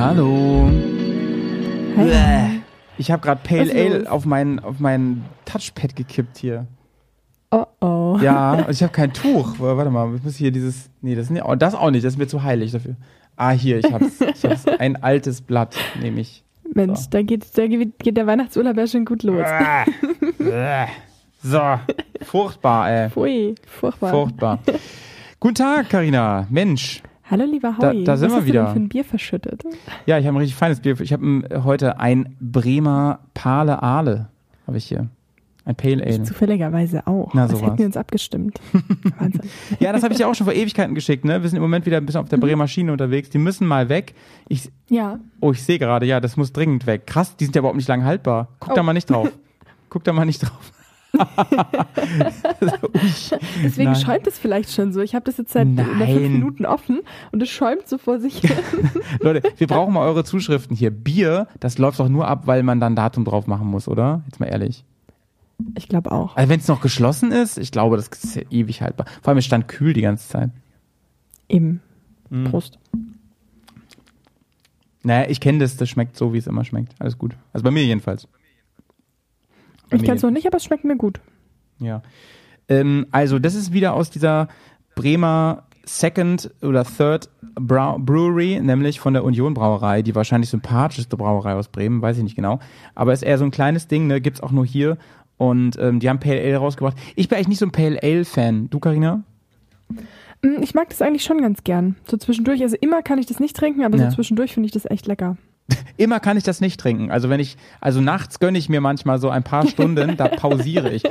hallo. 0.00 0.68
Hey. 1.96 2.62
Ich 2.96 3.10
habe 3.10 3.22
gerade 3.22 3.40
Pale 3.42 3.70
Ale 3.72 4.10
auf 4.10 4.24
mein, 4.24 4.58
auf 4.58 4.78
mein 4.78 5.24
Touchpad 5.44 5.94
gekippt 5.94 6.38
hier. 6.38 6.66
Oh 7.50 7.66
oh. 7.80 8.18
Ja, 8.22 8.52
und 8.52 8.70
ich 8.70 8.82
habe 8.82 8.92
kein 8.92 9.12
Tuch. 9.12 9.54
Warte 9.58 9.90
mal, 9.90 10.14
ich 10.16 10.22
muss 10.22 10.36
hier 10.36 10.50
dieses. 10.50 10.90
Nee, 11.02 11.14
das, 11.14 11.30
nee, 11.30 11.42
oh, 11.42 11.54
das 11.54 11.74
auch 11.74 11.90
nicht, 11.90 12.04
das 12.04 12.14
ist 12.14 12.18
mir 12.18 12.26
zu 12.26 12.42
heilig 12.42 12.72
dafür. 12.72 12.96
Ah, 13.36 13.50
hier, 13.50 13.78
ich 13.78 13.92
hab's. 13.92 14.20
Ich 14.20 14.44
hab's. 14.44 14.66
Ein 14.78 15.02
altes 15.02 15.40
Blatt, 15.42 15.76
nehme 16.00 16.20
ich. 16.20 16.44
Mensch, 16.74 17.00
So. 17.00 17.10
da, 17.10 17.22
geht, 17.22 17.46
da 17.58 17.66
geht 17.66 18.16
der 18.16 18.26
Weihnachtsurlaub 18.26 18.76
ja 18.76 18.86
schon 18.86 19.04
gut 19.04 19.22
los. 19.22 19.46
So, 21.42 21.60
furchtbar, 22.22 22.90
ey. 22.90 23.10
Pfui, 23.10 23.54
furchtbar. 23.66 24.10
Furchtbar. 24.10 24.58
Guten 25.40 25.54
Tag, 25.54 25.88
Karina. 25.88 26.46
Mensch. 26.50 27.02
Hallo 27.30 27.44
lieber 27.44 27.74
Da- 27.78 27.90
Howie. 27.90 28.04
da 28.04 28.16
sind 28.16 28.28
Was 28.30 28.32
wir 28.36 28.40
hast 28.40 28.46
wieder. 28.46 28.64
Du 28.66 28.70
für 28.72 28.78
ein 28.80 28.88
Bier 28.88 29.04
verschüttet? 29.04 29.62
Ja, 30.06 30.18
ich 30.18 30.26
habe 30.26 30.36
ein 30.36 30.40
richtig 30.40 30.56
feines 30.56 30.80
Bier. 30.80 30.98
Ich 31.00 31.12
habe 31.12 31.42
heute 31.64 32.00
ein 32.00 32.34
Bremer 32.40 33.20
Pale 33.34 33.82
Ale. 33.82 34.28
Habe 34.66 34.78
ich 34.78 34.86
hier. 34.86 35.08
Ein 35.64 35.76
Pale 35.76 36.02
Ale. 36.04 36.22
Zufälligerweise 36.24 37.06
auch. 37.06 37.32
Na, 37.34 37.44
Was 37.44 37.52
sowas. 37.52 37.62
hätten 37.66 37.78
wir 37.78 37.86
uns 37.86 37.96
abgestimmt? 37.96 38.60
Wahnsinn. 39.18 39.42
Ja, 39.78 39.92
das 39.92 40.02
habe 40.02 40.12
ich 40.12 40.18
dir 40.18 40.26
auch 40.26 40.34
schon 40.34 40.46
vor 40.46 40.54
Ewigkeiten 40.54 40.94
geschickt, 40.94 41.24
ne? 41.24 41.40
Wir 41.42 41.48
sind 41.48 41.56
im 41.58 41.62
Moment 41.62 41.86
wieder 41.86 41.98
ein 41.98 42.06
bisschen 42.06 42.20
auf 42.22 42.28
der 42.28 42.38
Bremer 42.38 42.66
Schiene 42.66 42.90
unterwegs. 42.90 43.30
Die 43.30 43.38
müssen 43.38 43.66
mal 43.66 43.88
weg. 43.88 44.14
Ich, 44.48 44.70
Ja, 44.88 45.20
oh, 45.40 45.52
ich 45.52 45.62
sehe 45.62 45.78
gerade, 45.78 46.06
ja, 46.06 46.18
das 46.18 46.36
muss 46.36 46.52
dringend 46.52 46.86
weg. 46.86 47.06
Krass, 47.06 47.36
die 47.36 47.44
sind 47.44 47.54
ja 47.54 47.60
überhaupt 47.60 47.76
nicht 47.76 47.88
lang 47.88 48.04
haltbar. 48.04 48.48
Guck 48.58 48.74
da 48.74 48.80
Oh. 48.80 48.84
mal 48.84 48.92
nicht 48.94 49.08
drauf. 49.10 49.30
Guck 49.90 50.02
da 50.04 50.12
mal 50.12 50.24
nicht 50.24 50.40
drauf. 50.40 50.72
Deswegen 53.62 53.92
Nein. 53.92 54.00
schäumt 54.00 54.26
es 54.26 54.38
vielleicht 54.38 54.72
schon 54.72 54.92
so. 54.92 55.00
Ich 55.00 55.14
habe 55.14 55.24
das 55.24 55.38
jetzt 55.38 55.52
seit 55.52 55.66
fünf 55.66 56.20
Minuten 56.20 56.66
offen 56.66 57.00
und 57.32 57.42
es 57.42 57.48
schäumt 57.48 57.88
so 57.88 57.98
vor 57.98 58.20
sich 58.20 58.38
hin. 58.38 58.52
Leute, 59.20 59.42
wir 59.56 59.66
brauchen 59.66 59.94
mal 59.94 60.06
eure 60.06 60.24
Zuschriften 60.24 60.76
hier. 60.76 60.90
Bier, 60.90 61.48
das 61.58 61.78
läuft 61.78 62.00
doch 62.00 62.08
nur 62.08 62.28
ab, 62.28 62.46
weil 62.46 62.62
man 62.62 62.80
dann 62.80 62.96
Datum 62.96 63.24
drauf 63.24 63.46
machen 63.46 63.66
muss, 63.66 63.88
oder? 63.88 64.22
Jetzt 64.26 64.40
mal 64.40 64.46
ehrlich. 64.46 64.84
Ich 65.76 65.88
glaube 65.88 66.12
auch. 66.12 66.36
Also 66.36 66.48
wenn 66.48 66.60
es 66.60 66.68
noch 66.68 66.80
geschlossen 66.80 67.32
ist, 67.32 67.58
ich 67.58 67.70
glaube, 67.70 67.96
das 67.96 68.08
ist 68.08 68.36
ja 68.36 68.42
ewig 68.50 68.82
haltbar. 68.82 69.06
Vor 69.22 69.30
allem, 69.30 69.38
es 69.38 69.44
stand 69.44 69.68
kühl 69.68 69.92
die 69.92 70.02
ganze 70.02 70.28
Zeit. 70.28 70.50
Eben. 71.48 71.80
Mhm. 72.30 72.44
Prost. 72.44 72.78
Naja, 75.02 75.28
ich 75.28 75.40
kenne 75.40 75.58
das, 75.58 75.76
das 75.76 75.88
schmeckt 75.88 76.16
so, 76.16 76.32
wie 76.32 76.38
es 76.38 76.46
immer 76.46 76.64
schmeckt. 76.64 76.94
Alles 76.98 77.18
gut. 77.18 77.34
Also 77.52 77.64
bei 77.64 77.70
mir 77.70 77.84
jedenfalls. 77.84 78.28
Ich 79.96 80.02
mir 80.02 80.06
kann 80.08 80.16
es 80.16 80.22
noch 80.22 80.30
nicht, 80.30 80.46
aber 80.46 80.56
es 80.56 80.64
schmeckt 80.64 80.84
mir 80.84 80.96
gut. 80.96 81.20
Ja. 81.78 82.02
Ähm, 82.68 83.06
also, 83.10 83.38
das 83.38 83.54
ist 83.54 83.72
wieder 83.72 83.94
aus 83.94 84.10
dieser 84.10 84.48
Bremer 84.94 85.64
Second 85.84 86.50
oder 86.62 86.84
Third 86.84 87.28
Brau 87.54 87.98
Brewery, 87.98 88.60
nämlich 88.60 89.00
von 89.00 89.12
der 89.14 89.24
Union 89.24 89.54
Brauerei, 89.54 90.02
die 90.02 90.14
wahrscheinlich 90.14 90.50
sympathischste 90.50 91.16
Brauerei 91.16 91.54
aus 91.54 91.68
Bremen, 91.68 92.00
weiß 92.02 92.18
ich 92.18 92.22
nicht 92.22 92.36
genau. 92.36 92.60
Aber 92.94 93.12
ist 93.12 93.22
eher 93.22 93.38
so 93.38 93.44
ein 93.44 93.50
kleines 93.50 93.88
Ding, 93.88 94.06
ne? 94.06 94.20
Gibt's 94.20 94.40
auch 94.40 94.52
nur 94.52 94.64
hier. 94.66 94.98
Und 95.36 95.78
ähm, 95.80 95.98
die 96.00 96.08
haben 96.08 96.20
Pale 96.20 96.40
Ale 96.40 96.56
rausgebracht. 96.58 96.96
Ich 97.16 97.28
bin 97.28 97.36
eigentlich 97.36 97.48
nicht 97.48 97.58
so 97.58 97.66
ein 97.66 97.72
Pale 97.72 97.98
Ale-Fan. 98.02 98.68
Du, 98.70 98.78
Karina? 98.78 99.22
Mm, 100.42 100.62
Ich 100.62 100.74
mag 100.74 100.90
das 100.90 101.00
eigentlich 101.02 101.24
schon 101.24 101.40
ganz 101.40 101.64
gern. 101.64 101.96
So 102.08 102.16
zwischendurch, 102.18 102.62
also 102.62 102.76
immer 102.80 103.02
kann 103.02 103.18
ich 103.18 103.26
das 103.26 103.40
nicht 103.40 103.56
trinken, 103.56 103.82
aber 103.82 103.96
Ja. 103.98 104.10
so 104.10 104.16
zwischendurch 104.16 104.52
finde 104.54 104.66
ich 104.66 104.72
das 104.72 104.84
echt 104.88 105.06
lecker. 105.06 105.36
Immer 105.96 106.20
kann 106.20 106.36
ich 106.36 106.44
das 106.44 106.60
nicht 106.60 106.80
trinken. 106.80 107.10
Also 107.10 107.28
wenn 107.30 107.40
ich, 107.40 107.56
also 107.80 108.00
nachts 108.00 108.40
gönne 108.40 108.58
ich 108.58 108.68
mir 108.68 108.80
manchmal 108.80 109.18
so 109.18 109.30
ein 109.30 109.42
paar 109.42 109.66
Stunden, 109.66 110.16
da 110.16 110.28
pausiere 110.28 110.90
ich. 110.90 111.02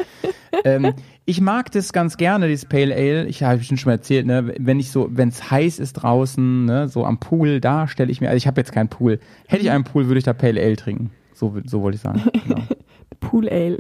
Ähm, 0.64 0.94
ich 1.26 1.42
mag 1.42 1.72
das 1.72 1.94
ganz 1.94 2.18
gerne, 2.18 2.48
dieses 2.48 2.66
Pale 2.66 2.96
Ale. 2.96 3.26
Ich 3.28 3.44
habe 3.44 3.64
schon 3.64 3.78
schon 3.78 3.90
mal 3.90 3.96
erzählt, 3.96 4.26
ne, 4.26 4.54
wenn 4.58 4.80
ich 4.80 4.92
so, 4.92 5.10
wenn 5.12 5.30
es 5.30 5.52
heiß 5.52 5.80
ist 5.80 5.94
draußen, 5.94 6.66
ne, 6.66 6.88
so 6.88 7.06
am 7.06 7.20
Pool, 7.20 7.60
da 7.62 7.88
stelle 7.88 8.12
ich 8.12 8.22
mir, 8.22 8.30
also 8.30 8.38
ich 8.38 8.48
habe 8.48 8.60
jetzt 8.60 8.72
keinen 8.72 8.90
Pool. 8.90 9.20
Hätte 9.48 9.64
ich 9.64 9.72
einen 9.72 9.84
Pool, 9.84 10.08
würde 10.08 10.18
ich 10.18 10.26
da 10.26 10.34
Pale 10.34 10.62
Ale 10.62 10.76
trinken. 10.76 11.12
So, 11.34 11.56
so 11.66 11.82
wollte 11.82 11.96
ich 11.96 12.02
sagen. 12.02 12.24
Genau. 12.46 12.62
Pool 13.20 13.48
Ale. 13.50 13.78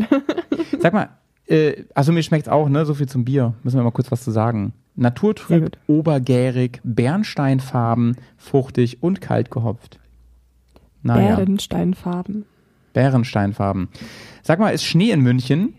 Sag 0.80 0.94
mal, 0.94 1.10
äh, 1.48 1.84
also 1.94 2.12
mir 2.12 2.24
schmeckt's 2.24 2.48
auch, 2.48 2.70
ne? 2.70 2.86
So 2.86 2.94
viel 2.94 3.08
zum 3.08 3.26
Bier. 3.26 3.54
Müssen 3.64 3.78
wir 3.78 3.84
mal 3.84 3.92
kurz 3.92 4.12
was 4.12 4.24
zu 4.24 4.32
sagen. 4.32 4.74
Naturtrüb, 4.96 5.78
obergärig, 5.88 6.82
bernsteinfarben, 6.84 8.18
fruchtig 8.38 9.02
und 9.02 9.22
kalt 9.22 9.50
gehopft. 9.50 10.00
Naja. 11.04 11.36
Bärensteinfarben. 11.38 12.46
Bärensteinfarben. 12.94 13.88
Sag 14.44 14.60
mal, 14.60 14.70
ist 14.70 14.84
Schnee 14.84 15.12
in 15.12 15.22
München? 15.22 15.74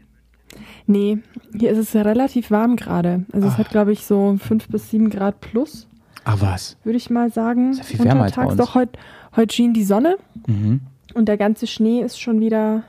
Nee, 0.86 1.19
hier 1.56 1.70
ist 1.70 1.78
es 1.78 1.92
ja 1.92 2.03
relativ 2.03 2.50
warm 2.50 2.76
gerade. 2.76 3.25
Also 3.32 3.47
Ah. 3.48 3.50
es 3.53 3.58
hat, 3.58 3.70
glaube 3.70 3.92
ich, 3.92 4.04
so 4.04 4.36
fünf 4.41 4.69
bis 4.69 4.91
sieben 4.91 5.10
Grad 5.10 5.41
plus, 5.41 5.86
Ah, 6.25 6.36
was? 6.41 6.76
würde 6.84 6.97
ich 6.97 7.10
mal 7.10 7.31
sagen. 7.31 7.72
Ist 7.72 7.78
ja 7.78 7.84
viel 7.84 8.04
wärmer 8.04 8.25
als 8.25 8.36
bei 8.36 8.44
uns. 8.47 8.56
Doch, 8.56 8.75
heute 8.75 8.98
heut 9.36 9.53
schien 9.53 9.72
die 9.75 9.84
Sonne 9.84 10.16
Mhm. 10.47 10.81
und 11.14 11.26
der 11.26 11.37
ganze 11.37 11.66
Schnee 11.66 12.00
ist 12.00 12.20
schon 12.20 12.41
wieder, 12.41 12.82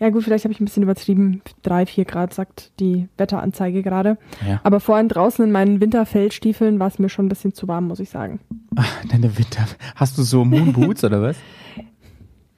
ja 0.00 0.08
gut, 0.10 0.24
vielleicht 0.24 0.44
habe 0.44 0.52
ich 0.52 0.60
ein 0.60 0.64
bisschen 0.64 0.82
übertrieben. 0.82 1.42
Drei, 1.62 1.84
vier 1.84 2.04
Grad 2.06 2.32
sagt 2.32 2.72
die 2.80 3.08
Wetteranzeige 3.18 3.82
gerade. 3.82 4.16
Ja. 4.46 4.60
Aber 4.64 4.80
vorhin 4.80 5.08
draußen 5.08 5.44
in 5.44 5.52
meinen 5.52 5.80
Winterfeldstiefeln 5.80 6.78
war 6.80 6.86
es 6.88 6.98
mir 6.98 7.08
schon 7.10 7.26
ein 7.26 7.28
bisschen 7.30 7.52
zu 7.52 7.68
warm, 7.68 7.88
muss 7.88 8.00
ich 8.00 8.08
sagen. 8.10 8.40
Ah, 8.76 8.84
deine 9.10 9.36
Winter. 9.36 9.66
Hast 9.96 10.16
du 10.16 10.22
so 10.22 10.44
Moonboots 10.44 11.04
oder 11.04 11.20
was? 11.20 11.36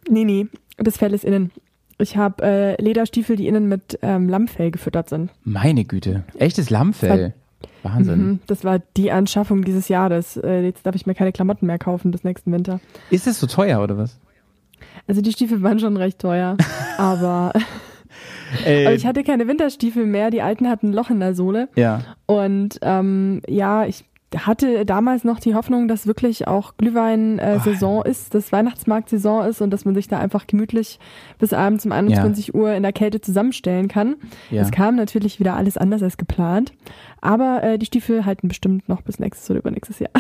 Nee, 0.09 0.25
nee, 0.25 0.47
das 0.77 0.97
Fell 0.97 1.15
ist 1.15 1.25
innen. 1.25 1.51
Ich 1.99 2.17
habe 2.17 2.43
äh, 2.43 2.83
Lederstiefel, 2.83 3.37
die 3.37 3.47
innen 3.47 3.69
mit 3.69 3.99
ähm, 4.03 4.29
Lammfell 4.29 4.71
gefüttert 4.71 5.09
sind. 5.09 5.31
Meine 5.45 5.85
Güte. 5.85 6.25
Echtes 6.39 6.71
Lammfell. 6.71 7.35
Wahnsinn. 7.83 8.19
Mhm, 8.27 8.41
das 8.47 8.65
war 8.65 8.81
die 8.97 9.11
Anschaffung 9.13 9.63
dieses 9.65 9.89
Jahres. 9.89 10.37
Äh, 10.37 10.63
jetzt 10.63 10.85
darf 10.87 10.95
ich 10.95 11.07
mir 11.07 11.15
keine 11.15 11.33
Klamotten 11.33 11.67
mehr 11.67 11.79
kaufen 11.79 12.11
bis 12.11 12.25
nächsten 12.25 12.51
Winter. 12.53 12.81
Ist 13.11 13.27
das 13.27 13.39
so 13.39 13.47
teuer 13.47 13.83
oder 13.83 13.97
was? 13.97 14.19
Also 15.07 15.21
die 15.21 15.33
Stiefel 15.33 15.63
waren 15.63 15.79
schon 15.79 15.97
recht 15.97 16.19
teuer, 16.19 16.57
aber, 16.99 17.53
Äh, 18.65 18.85
aber 18.87 18.95
ich 18.95 19.07
hatte 19.07 19.23
keine 19.23 19.47
Winterstiefel 19.47 20.05
mehr. 20.07 20.31
Die 20.31 20.43
alten 20.43 20.69
hatten 20.69 20.91
ein 20.91 20.93
Loch 20.95 21.11
in 21.11 21.21
der 21.21 21.35
Sohle. 21.35 21.69
ja. 21.77 22.01
Und 22.27 22.79
ähm, 22.83 23.41
ja, 23.47 23.85
ich 23.87 24.05
hatte 24.39 24.85
damals 24.85 25.25
noch 25.25 25.41
die 25.41 25.55
Hoffnung, 25.55 25.89
dass 25.89 26.07
wirklich 26.07 26.47
auch 26.47 26.77
Glühwein-Saison 26.77 28.03
ist, 28.05 28.35
dass 28.35 28.53
Weihnachtsmarkt-Saison 28.53 29.47
ist 29.47 29.61
und 29.61 29.71
dass 29.71 29.85
man 29.85 29.95
sich 29.95 30.09
da 30.09 30.19
einfach 30.19 30.47
gemütlich 30.47 30.99
bis 31.39 31.53
abends 31.53 31.85
um 31.87 31.93
21 31.93 32.55
Uhr 32.55 32.73
in 32.75 32.83
der 32.83 32.93
Kälte 32.93 33.21
zusammenstellen 33.21 33.89
kann. 33.89 34.17
Ja. 34.51 34.63
Es 34.63 34.71
kam 34.71 34.97
natürlich 34.97 35.41
wieder 35.41 35.57
alles 35.57 35.77
anders 35.77 36.03
als 36.03 36.17
geplant, 36.17 36.73
aber 37.21 37.63
äh, 37.63 37.79
die 37.79 37.87
Stiefel 37.87 38.25
halten 38.25 38.49
bestimmt 38.49 38.89
noch 38.89 39.03
bis 39.03 39.19
nächstes 39.19 39.51
oder 39.51 39.61
übernächstes 39.61 39.99
Jahr. 39.99 40.13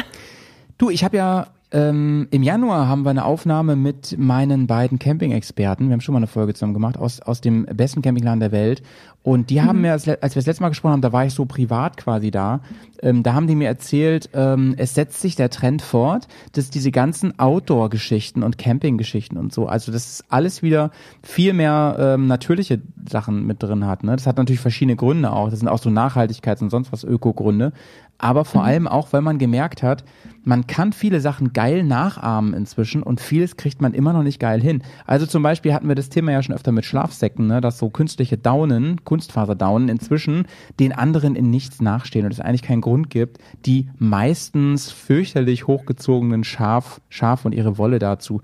Du, 0.78 0.91
ich 0.91 1.04
habe 1.04 1.16
ja 1.16 1.47
ähm, 1.74 2.28
im 2.30 2.44
Januar 2.44 2.86
haben 2.86 3.03
wir 3.03 3.10
eine 3.10 3.24
Aufnahme 3.24 3.74
mit 3.74 4.16
meinen 4.16 4.69
beiden 4.69 5.00
Camping-Experten. 5.00 5.88
Wir 5.88 5.94
haben 5.94 6.00
schon 6.00 6.12
mal 6.12 6.20
eine 6.20 6.28
Folge 6.28 6.54
zusammen 6.54 6.72
gemacht 6.72 6.97
aus, 6.97 7.20
aus 7.20 7.41
dem 7.41 7.64
besten 7.64 8.00
Campingland 8.00 8.41
der 8.41 8.53
Welt. 8.53 8.82
Und 9.24 9.48
die 9.48 9.62
haben 9.62 9.80
mir, 9.80 9.92
als, 9.92 10.06
wir 10.06 10.18
das 10.20 10.34
letzte 10.34 10.62
Mal 10.62 10.68
gesprochen 10.68 10.92
haben, 10.92 11.00
da 11.00 11.10
war 11.10 11.24
ich 11.24 11.32
so 11.32 11.46
privat 11.46 11.96
quasi 11.96 12.30
da. 12.30 12.60
Ähm, 13.00 13.22
da 13.22 13.32
haben 13.32 13.46
die 13.46 13.54
mir 13.54 13.68
erzählt, 13.68 14.28
ähm, 14.34 14.74
es 14.76 14.94
setzt 14.94 15.22
sich 15.22 15.34
der 15.34 15.48
Trend 15.48 15.80
fort, 15.80 16.28
dass 16.53 16.68
diese 16.68 16.91
ganzen 16.91 17.38
Outdoor-Geschichten 17.38 18.42
und 18.42 18.59
Camping-Geschichten 18.59 19.38
und 19.38 19.50
so, 19.50 19.66
also 19.66 19.92
das 19.92 20.10
ist 20.10 20.24
alles 20.28 20.62
wieder 20.62 20.91
viel 21.22 21.54
mehr 21.54 21.97
ähm, 21.98 22.26
natürliche 22.26 22.82
Sachen 23.09 23.47
mit 23.47 23.62
drin 23.62 23.86
hat. 23.86 24.04
Ne? 24.04 24.12
Das 24.12 24.26
hat 24.26 24.36
natürlich 24.36 24.60
verschiedene 24.60 24.94
Gründe 24.94 25.32
auch. 25.32 25.48
Das 25.48 25.59
sind 25.59 25.68
auch 25.68 25.78
so 25.78 25.88
Nachhaltigkeits- 25.88 26.60
und 26.60 26.68
sonst 26.68 26.92
was 26.92 27.03
Ökogründe. 27.03 27.72
Aber 28.18 28.44
vor 28.44 28.62
allem 28.62 28.86
auch, 28.86 29.12
weil 29.12 29.22
man 29.22 29.38
gemerkt 29.38 29.82
hat, 29.82 30.04
man 30.44 30.66
kann 30.66 30.92
viele 30.92 31.20
Sachen 31.20 31.53
geil 31.53 31.82
nachahmen 31.82 32.54
inzwischen 32.54 33.03
und 33.03 33.20
vieles 33.20 33.56
kriegt 33.56 33.82
man 33.82 33.92
immer 33.92 34.12
noch 34.12 34.22
nicht 34.22 34.38
geil 34.38 34.60
hin. 34.60 34.82
Also 35.06 35.27
zum 35.27 35.42
Beispiel 35.42 35.74
hatten 35.74 35.88
wir 35.88 35.94
das 35.94 36.10
Thema 36.10 36.32
ja 36.32 36.42
schon 36.42 36.54
öfter 36.54 36.70
mit 36.70 36.84
Schlafsäcken, 36.84 37.47
ne, 37.47 37.60
dass 37.60 37.78
so 37.78 37.91
künstliche 37.91 38.38
Daunen, 38.38 39.04
Kunstfaserdaunen 39.15 39.89
inzwischen 39.89 40.49
den 40.81 40.93
anderen 40.93 41.37
in 41.37 41.49
nichts 41.49 41.81
nachstehen 41.81 42.25
und 42.25 42.33
es 42.33 42.41
eigentlich 42.41 42.63
keinen 42.63 42.81
Grund 42.81 43.11
gibt, 43.11 43.39
die 43.65 43.89
meistens 43.97 44.91
fürchterlich 44.91 45.69
hochgezogenen 45.69 46.43
Schaf, 46.43 47.01
Schaf 47.11 47.45
und 47.45 47.55
ihre 47.55 47.78
Wolle 47.78 48.01
dazu 48.01 48.43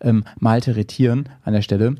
ähm, 0.00 0.24
malteretieren 0.40 1.28
an 1.44 1.52
der 1.52 1.62
Stelle. 1.62 1.94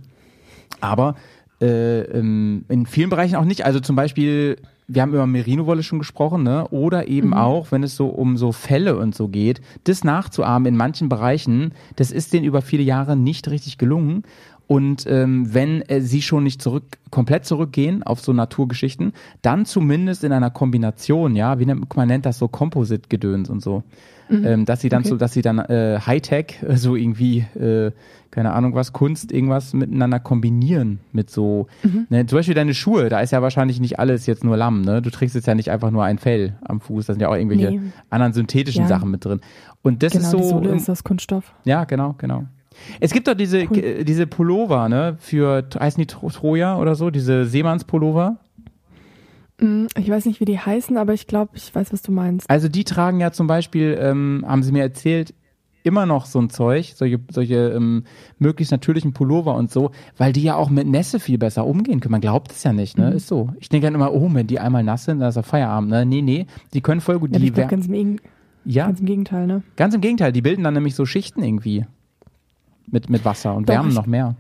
Aber 0.81 1.15
äh, 1.61 2.01
ähm, 2.01 2.65
in 2.69 2.87
vielen 2.87 3.09
Bereichen 3.09 3.37
auch 3.37 3.45
nicht. 3.45 3.65
Also 3.65 3.79
zum 3.79 3.95
Beispiel, 3.95 4.57
wir 4.89 5.03
haben 5.03 5.13
über 5.13 5.27
Merino-Wolle 5.29 5.85
schon 5.85 6.01
gesprochen, 6.01 6.43
ne? 6.43 6.67
Oder 6.69 7.07
eben 7.07 7.35
auch, 7.35 7.71
wenn 7.71 7.85
es 7.85 7.95
so 7.95 8.09
um 8.09 8.37
so 8.37 8.51
Fälle 8.51 8.97
und 8.97 9.15
so 9.15 9.29
geht, 9.29 9.61
das 9.85 10.03
nachzuahmen 10.03 10.67
in 10.67 10.77
manchen 10.77 11.09
Bereichen, 11.09 11.73
das 11.95 12.11
ist 12.11 12.33
denen 12.33 12.45
über 12.45 12.63
viele 12.63 12.83
Jahre 12.83 13.15
nicht 13.15 13.49
richtig 13.49 13.79
gelungen. 13.79 14.25
Und 14.69 15.07
ähm, 15.09 15.53
wenn 15.55 15.81
äh, 15.89 16.03
sie 16.03 16.21
schon 16.21 16.45
nicht 16.45 16.61
zurück, 16.61 16.99
komplett 17.11 17.47
zurückgehen 17.47 18.03
auf 18.03 18.21
so 18.21 18.35
Naturgeschichten, 18.35 19.15
dann 19.41 19.65
zumindest 19.65 20.25
in 20.25 20.33
einer 20.33 20.51
Kombination, 20.51 21.35
ja, 21.35 21.59
wie 21.59 21.65
nennt, 21.65 21.97
man 21.97 22.07
nennt 22.07 22.27
das 22.27 22.39
so 22.39 22.49
Composite-Gedöns 22.49 23.49
und 23.49 23.63
so. 23.63 23.83
Mhm. 24.29 24.45
Ähm, 24.47 24.65
dass 24.67 24.83
sie 24.83 24.91
dann 24.91 25.01
okay. 25.01 25.09
so, 25.09 25.17
dass 25.17 25.33
sie 25.33 25.41
dann 25.41 25.59
äh, 25.59 25.99
Hightech, 26.05 26.59
so 26.75 26.97
irgendwie, 26.97 27.47
äh, 27.59 27.93
keine 28.31 28.53
Ahnung 28.53 28.75
was, 28.75 28.93
Kunst, 28.93 29.33
irgendwas 29.33 29.73
miteinander 29.73 30.21
kombinieren 30.21 31.01
mit 31.13 31.31
so, 31.31 31.67
mhm. 31.83 32.07
ne, 32.11 32.27
zum 32.27 32.39
Beispiel 32.39 32.55
deine 32.55 32.75
Schuhe, 32.75 33.09
da 33.09 33.21
ist 33.21 33.31
ja 33.31 33.41
wahrscheinlich 33.41 33.81
nicht 33.81 33.99
alles 33.99 34.27
jetzt 34.27 34.45
nur 34.45 34.59
Lamm, 34.59 34.83
ne? 34.83 35.01
Du 35.01 35.09
trägst 35.09 35.35
jetzt 35.35 35.47
ja 35.47 35.55
nicht 35.55 35.71
einfach 35.71 35.91
nur 35.91 36.05
ein 36.05 36.19
Fell 36.19 36.59
am 36.61 36.83
Fuß, 36.83 37.07
da 37.07 37.15
sind 37.15 37.23
ja 37.23 37.31
auch 37.31 37.37
irgendwelche 37.37 37.71
nee. 37.71 37.81
anderen 38.11 38.35
synthetischen 38.35 38.83
ja. 38.83 38.89
Sachen 38.89 39.11
mit 39.11 39.25
drin. 39.25 39.41
Und 39.81 40.03
das 40.03 40.13
genau, 40.13 40.25
ist 40.25 40.31
so. 40.33 40.39
Die 40.39 40.45
Sohle 40.45 40.77
ist 40.77 40.91
das 40.91 41.05
Kunststoff. 41.05 41.55
Ja, 41.65 41.85
genau, 41.85 42.15
genau. 42.19 42.45
Es 43.01 43.13
gibt 43.13 43.29
doch 43.29 43.35
diese, 43.35 43.67
cool. 43.71 44.05
diese 44.05 44.27
Pullover, 44.27 44.89
ne, 44.89 45.17
für, 45.19 45.69
heißen 45.79 46.01
die 46.01 46.07
Troja 46.07 46.77
oder 46.79 46.95
so, 46.95 47.11
diese 47.11 47.45
Seemannspullover. 47.45 48.39
Mm, 49.61 49.87
ich 49.97 50.09
weiß 50.09 50.27
nicht, 50.27 50.41
wie 50.41 50.45
die 50.45 50.59
heißen, 50.59 50.97
aber 50.97 51.15
ich 51.15 51.27
glaube, 51.27 51.53
ich 51.55 51.75
weiß, 51.75 51.93
was 51.93 52.03
du 52.03 52.13
meinst. 52.13 52.49
Also 52.49 52.69
die 52.69 52.85
tragen 52.85 53.21
ja 53.21 53.33
zum 53.33 53.47
Beispiel, 53.47 53.99
ähm, 54.01 54.45
haben 54.47 54.63
sie 54.63 54.73
mir 54.73 54.83
erzählt, 54.83 55.35
immer 55.83 56.07
noch 56.07 56.27
so 56.27 56.41
ein 56.41 56.51
Zeug, 56.51 56.93
solche, 56.95 57.19
solche 57.31 57.71
ähm, 57.71 58.05
möglichst 58.39 58.73
natürlichen 58.73 59.13
Pullover 59.13 59.55
und 59.55 59.71
so, 59.71 59.91
weil 60.17 60.33
die 60.33 60.43
ja 60.43 60.55
auch 60.57 60.71
mit 60.71 60.87
Nässe 60.87 61.19
viel 61.19 61.39
besser 61.39 61.67
umgehen 61.67 62.01
können. 62.01 62.13
Man 62.13 62.21
glaubt 62.21 62.53
es 62.53 62.63
ja 62.63 62.73
nicht, 62.73 62.99
ne? 62.99 63.11
Mhm. 63.11 63.17
Ist 63.17 63.29
so. 63.29 63.51
Ich 63.59 63.69
denke 63.69 63.87
dann 63.87 63.95
immer, 63.95 64.13
oh, 64.13 64.29
wenn 64.33 64.47
die 64.47 64.61
einmal 64.61 64.83
nass 64.85 65.05
sind, 65.05 65.21
dann 65.21 65.31
ist 65.31 65.37
ja 65.37 65.43
Feierabend, 65.43 65.91
ne? 65.91 66.05
Nee, 66.05 66.23
nee, 66.23 66.47
die 66.75 66.81
können 66.81 67.01
voll 67.01 67.19
gut. 67.19 67.33
Ja, 67.33 67.39
die 67.39 67.51
ganz, 67.51 67.87
im, 67.87 68.19
ja, 68.65 68.87
ganz 68.87 69.01
im 69.01 69.07
Gegenteil, 69.07 69.47
ne? 69.47 69.63
Ganz 69.77 69.95
im 69.95 70.01
Gegenteil, 70.01 70.33
die 70.33 70.43
bilden 70.43 70.65
dann 70.65 70.75
nämlich 70.75 70.95
so 70.95 71.07
Schichten 71.07 71.43
irgendwie 71.43 71.87
mit, 72.91 73.11
mit 73.11 73.25
Wasser 73.25 73.55
und 73.55 73.69
Doch, 73.69 73.75
wärmen 73.75 73.95
noch 73.95 74.07
mehr. 74.07 74.37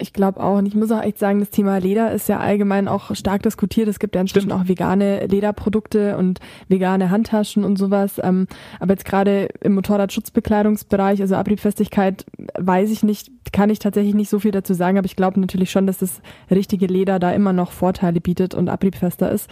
Ich 0.00 0.12
glaube 0.12 0.40
auch. 0.40 0.58
Und 0.58 0.66
ich 0.66 0.76
muss 0.76 0.92
auch 0.92 1.02
echt 1.02 1.18
sagen, 1.18 1.40
das 1.40 1.50
Thema 1.50 1.78
Leder 1.78 2.12
ist 2.12 2.28
ja 2.28 2.38
allgemein 2.38 2.86
auch 2.86 3.16
stark 3.16 3.42
diskutiert. 3.42 3.88
Es 3.88 3.98
gibt 3.98 4.14
ja 4.14 4.20
inzwischen 4.20 4.50
Stimmt. 4.50 4.62
auch 4.62 4.68
vegane 4.68 5.26
Lederprodukte 5.26 6.16
und 6.16 6.38
vegane 6.68 7.10
Handtaschen 7.10 7.64
und 7.64 7.76
sowas. 7.76 8.20
Ähm, 8.22 8.46
aber 8.78 8.92
jetzt 8.92 9.04
gerade 9.04 9.48
im 9.60 9.74
Motorradschutzbekleidungsbereich, 9.74 11.20
also 11.20 11.34
Abriebfestigkeit, 11.34 12.24
weiß 12.56 12.90
ich 12.90 13.02
nicht, 13.02 13.32
kann 13.52 13.70
ich 13.70 13.80
tatsächlich 13.80 14.14
nicht 14.14 14.30
so 14.30 14.38
viel 14.38 14.52
dazu 14.52 14.72
sagen. 14.72 14.98
Aber 14.98 15.06
ich 15.06 15.16
glaube 15.16 15.40
natürlich 15.40 15.72
schon, 15.72 15.88
dass 15.88 15.98
das 15.98 16.22
richtige 16.48 16.86
Leder 16.86 17.18
da 17.18 17.32
immer 17.32 17.52
noch 17.52 17.72
Vorteile 17.72 18.20
bietet 18.20 18.54
und 18.54 18.68
abriebfester 18.68 19.32
ist. 19.32 19.50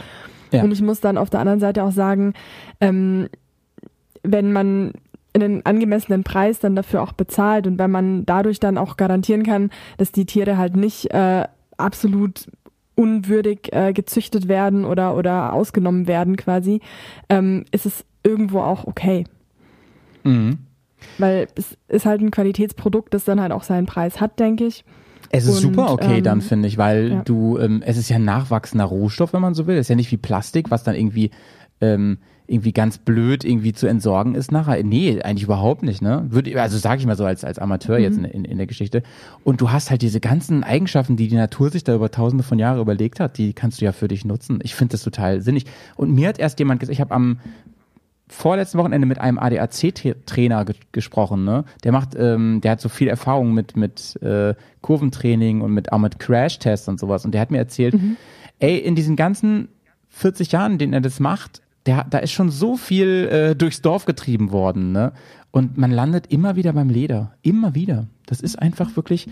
Ja. 0.53 0.63
Und 0.63 0.71
ich 0.71 0.81
muss 0.81 1.01
dann 1.01 1.19
auf 1.19 1.29
der 1.29 1.41
anderen 1.41 1.59
Seite 1.59 1.83
auch 1.83 1.91
sagen, 1.91 2.35
ähm, 2.81 3.29
wenn 4.23 4.53
man 4.53 4.93
einen 5.45 5.65
angemessenen 5.65 6.25
Preis 6.25 6.59
dann 6.59 6.77
dafür 6.77 7.03
auch 7.03 7.13
bezahlt 7.13 7.67
und 7.67 7.79
wenn 7.79 7.91
man 7.91 8.27
dadurch 8.27 8.61
dann 8.61 8.79
auch 8.79 8.97
garantieren 8.97 9.43
kann, 9.43 9.71
dass 9.99 10.13
die 10.13 10.27
Tiere 10.27 10.57
halt 10.59 10.77
nicht 10.77 11.13
äh, 11.13 11.45
absolut 11.77 12.47
unwürdig 12.95 13.73
äh, 13.73 13.93
gezüchtet 13.93 14.49
werden 14.49 14.85
oder 14.85 15.17
oder 15.17 15.53
ausgenommen 15.53 16.07
werden 16.07 16.37
quasi, 16.37 16.81
ähm, 17.29 17.65
ist 17.71 17.87
es 17.87 18.05
irgendwo 18.23 18.61
auch 18.61 18.87
okay. 18.87 19.25
Mhm. 20.25 20.59
Weil 21.19 21.47
es 21.55 21.77
ist 21.89 22.07
halt 22.07 22.21
ein 22.21 22.31
Qualitätsprodukt, 22.31 23.15
das 23.15 23.25
dann 23.25 23.41
halt 23.41 23.53
auch 23.53 23.63
seinen 23.63 23.87
Preis 23.87 24.21
hat, 24.21 24.41
denke 24.41 24.67
ich. 24.67 24.85
Es 25.31 25.47
ist 25.47 25.57
und, 25.57 25.75
super 25.75 25.93
okay 25.93 26.19
ähm, 26.19 26.25
dann, 26.25 26.41
finde 26.41 26.69
ich, 26.69 26.79
weil 26.79 27.11
ja. 27.11 27.23
du, 27.23 27.59
ähm, 27.59 27.83
es 27.85 27.97
ist 27.97 28.09
ja 28.09 28.17
ein 28.17 28.25
nachwachsender 28.25 28.85
Rohstoff, 28.85 29.33
wenn 29.33 29.43
man 29.43 29.55
so 29.55 29.67
will. 29.67 29.77
Es 29.77 29.83
ist 29.83 29.89
ja 29.89 29.97
nicht 29.97 30.11
wie 30.13 30.17
Plastik, 30.17 30.71
was 30.71 30.85
dann 30.85 30.95
irgendwie 30.95 31.31
ähm, 31.81 32.19
irgendwie 32.47 32.73
ganz 32.73 32.99
blöd 32.99 33.45
irgendwie 33.45 33.73
zu 33.73 33.87
entsorgen 33.87 34.35
ist 34.35 34.53
nachher. 34.53 34.83
Nee, 34.85 35.21
eigentlich 35.23 35.45
überhaupt 35.45 35.83
nicht, 35.83 36.01
ne? 36.01 36.27
Würde, 36.29 36.61
also 36.61 36.79
sage 36.79 37.01
ich 37.01 37.07
mal 37.07 37.17
so 37.17 37.25
als, 37.25 37.45
als 37.45 37.59
Amateur 37.59 37.99
mhm. 37.99 38.05
jetzt 38.05 38.19
in, 38.19 38.25
in, 38.25 38.45
in, 38.45 38.57
der 38.59 38.67
Geschichte. 38.67 39.03
Und 39.43 39.61
du 39.61 39.71
hast 39.71 39.91
halt 39.91 40.03
diese 40.03 40.21
ganzen 40.21 40.63
Eigenschaften, 40.63 41.17
die 41.17 41.29
die 41.29 41.37
Natur 41.37 41.71
sich 41.71 41.85
da 41.85 41.95
über 41.95 42.11
tausende 42.11 42.45
von 42.45 42.59
Jahren 42.59 42.81
überlegt 42.81 43.21
hat, 43.21 43.39
die 43.39 43.53
kannst 43.53 43.81
du 43.81 43.85
ja 43.85 43.93
für 43.93 44.09
dich 44.09 44.25
nutzen. 44.25 44.61
Ich 44.63 44.75
finde 44.75 44.93
das 44.93 45.03
total 45.03 45.41
sinnig. 45.41 45.65
Und 45.97 46.13
mir 46.13 46.29
hat 46.29 46.39
erst 46.39 46.59
jemand 46.59 46.81
gesagt, 46.81 46.95
ich 46.95 47.01
habe 47.01 47.15
am 47.15 47.39
vorletzten 48.29 48.79
Wochenende 48.79 49.07
mit 49.07 49.21
einem 49.21 49.39
ADAC-Trainer 49.39 50.65
ge 50.65 50.75
gesprochen, 50.93 51.45
ne? 51.45 51.65
Der 51.85 51.93
macht, 51.93 52.15
ähm, 52.17 52.61
der 52.61 52.73
hat 52.73 52.81
so 52.81 52.89
viel 52.89 53.09
Erfahrung 53.09 53.55
mit, 53.55 53.77
mit 53.77 54.21
äh, 54.23 54.55
Kurventraining 54.83 55.61
und 55.61 55.73
mit 55.73 55.93
auch 55.93 55.99
mit 55.99 56.19
Crash-Tests 56.19 56.89
und 56.89 56.99
sowas. 56.99 57.25
Und 57.25 57.33
der 57.33 57.41
hat 57.41 57.51
mir 57.51 57.59
erzählt, 57.59 57.95
mhm. 57.95 58.17
ey, 58.59 58.79
in 58.79 58.95
diesen 58.95 59.17
ganzen 59.17 59.69
40 60.09 60.53
Jahren, 60.53 60.79
denen 60.79 60.93
er 60.93 61.01
das 61.01 61.21
macht, 61.21 61.63
der, 61.87 62.05
da 62.09 62.19
ist 62.19 62.33
schon 62.33 62.51
so 62.51 62.77
viel 62.77 63.29
äh, 63.31 63.57
durchs 63.57 63.81
Dorf 63.83 64.05
getrieben 64.05 64.51
worden, 64.51 64.93
ne? 64.93 65.13
Und 65.51 65.79
man 65.79 65.91
landet 65.91 66.27
immer 66.27 66.57
wieder 66.57 66.75
beim 66.75 66.91
Leder. 66.91 67.33
Immer 67.41 67.75
wieder. 67.75 68.09
Das 68.27 68.41
ist 68.41 68.57
einfach 68.57 68.95
wirklich. 68.95 69.27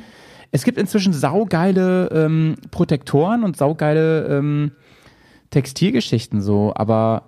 Es 0.52 0.64
gibt 0.64 0.78
inzwischen 0.78 1.12
saugeile 1.12 2.08
ähm, 2.12 2.56
Protektoren 2.70 3.44
und 3.44 3.56
saugeile 3.56 4.26
ähm, 4.28 4.72
Textilgeschichten 5.50 6.40
so, 6.40 6.72
aber 6.74 7.24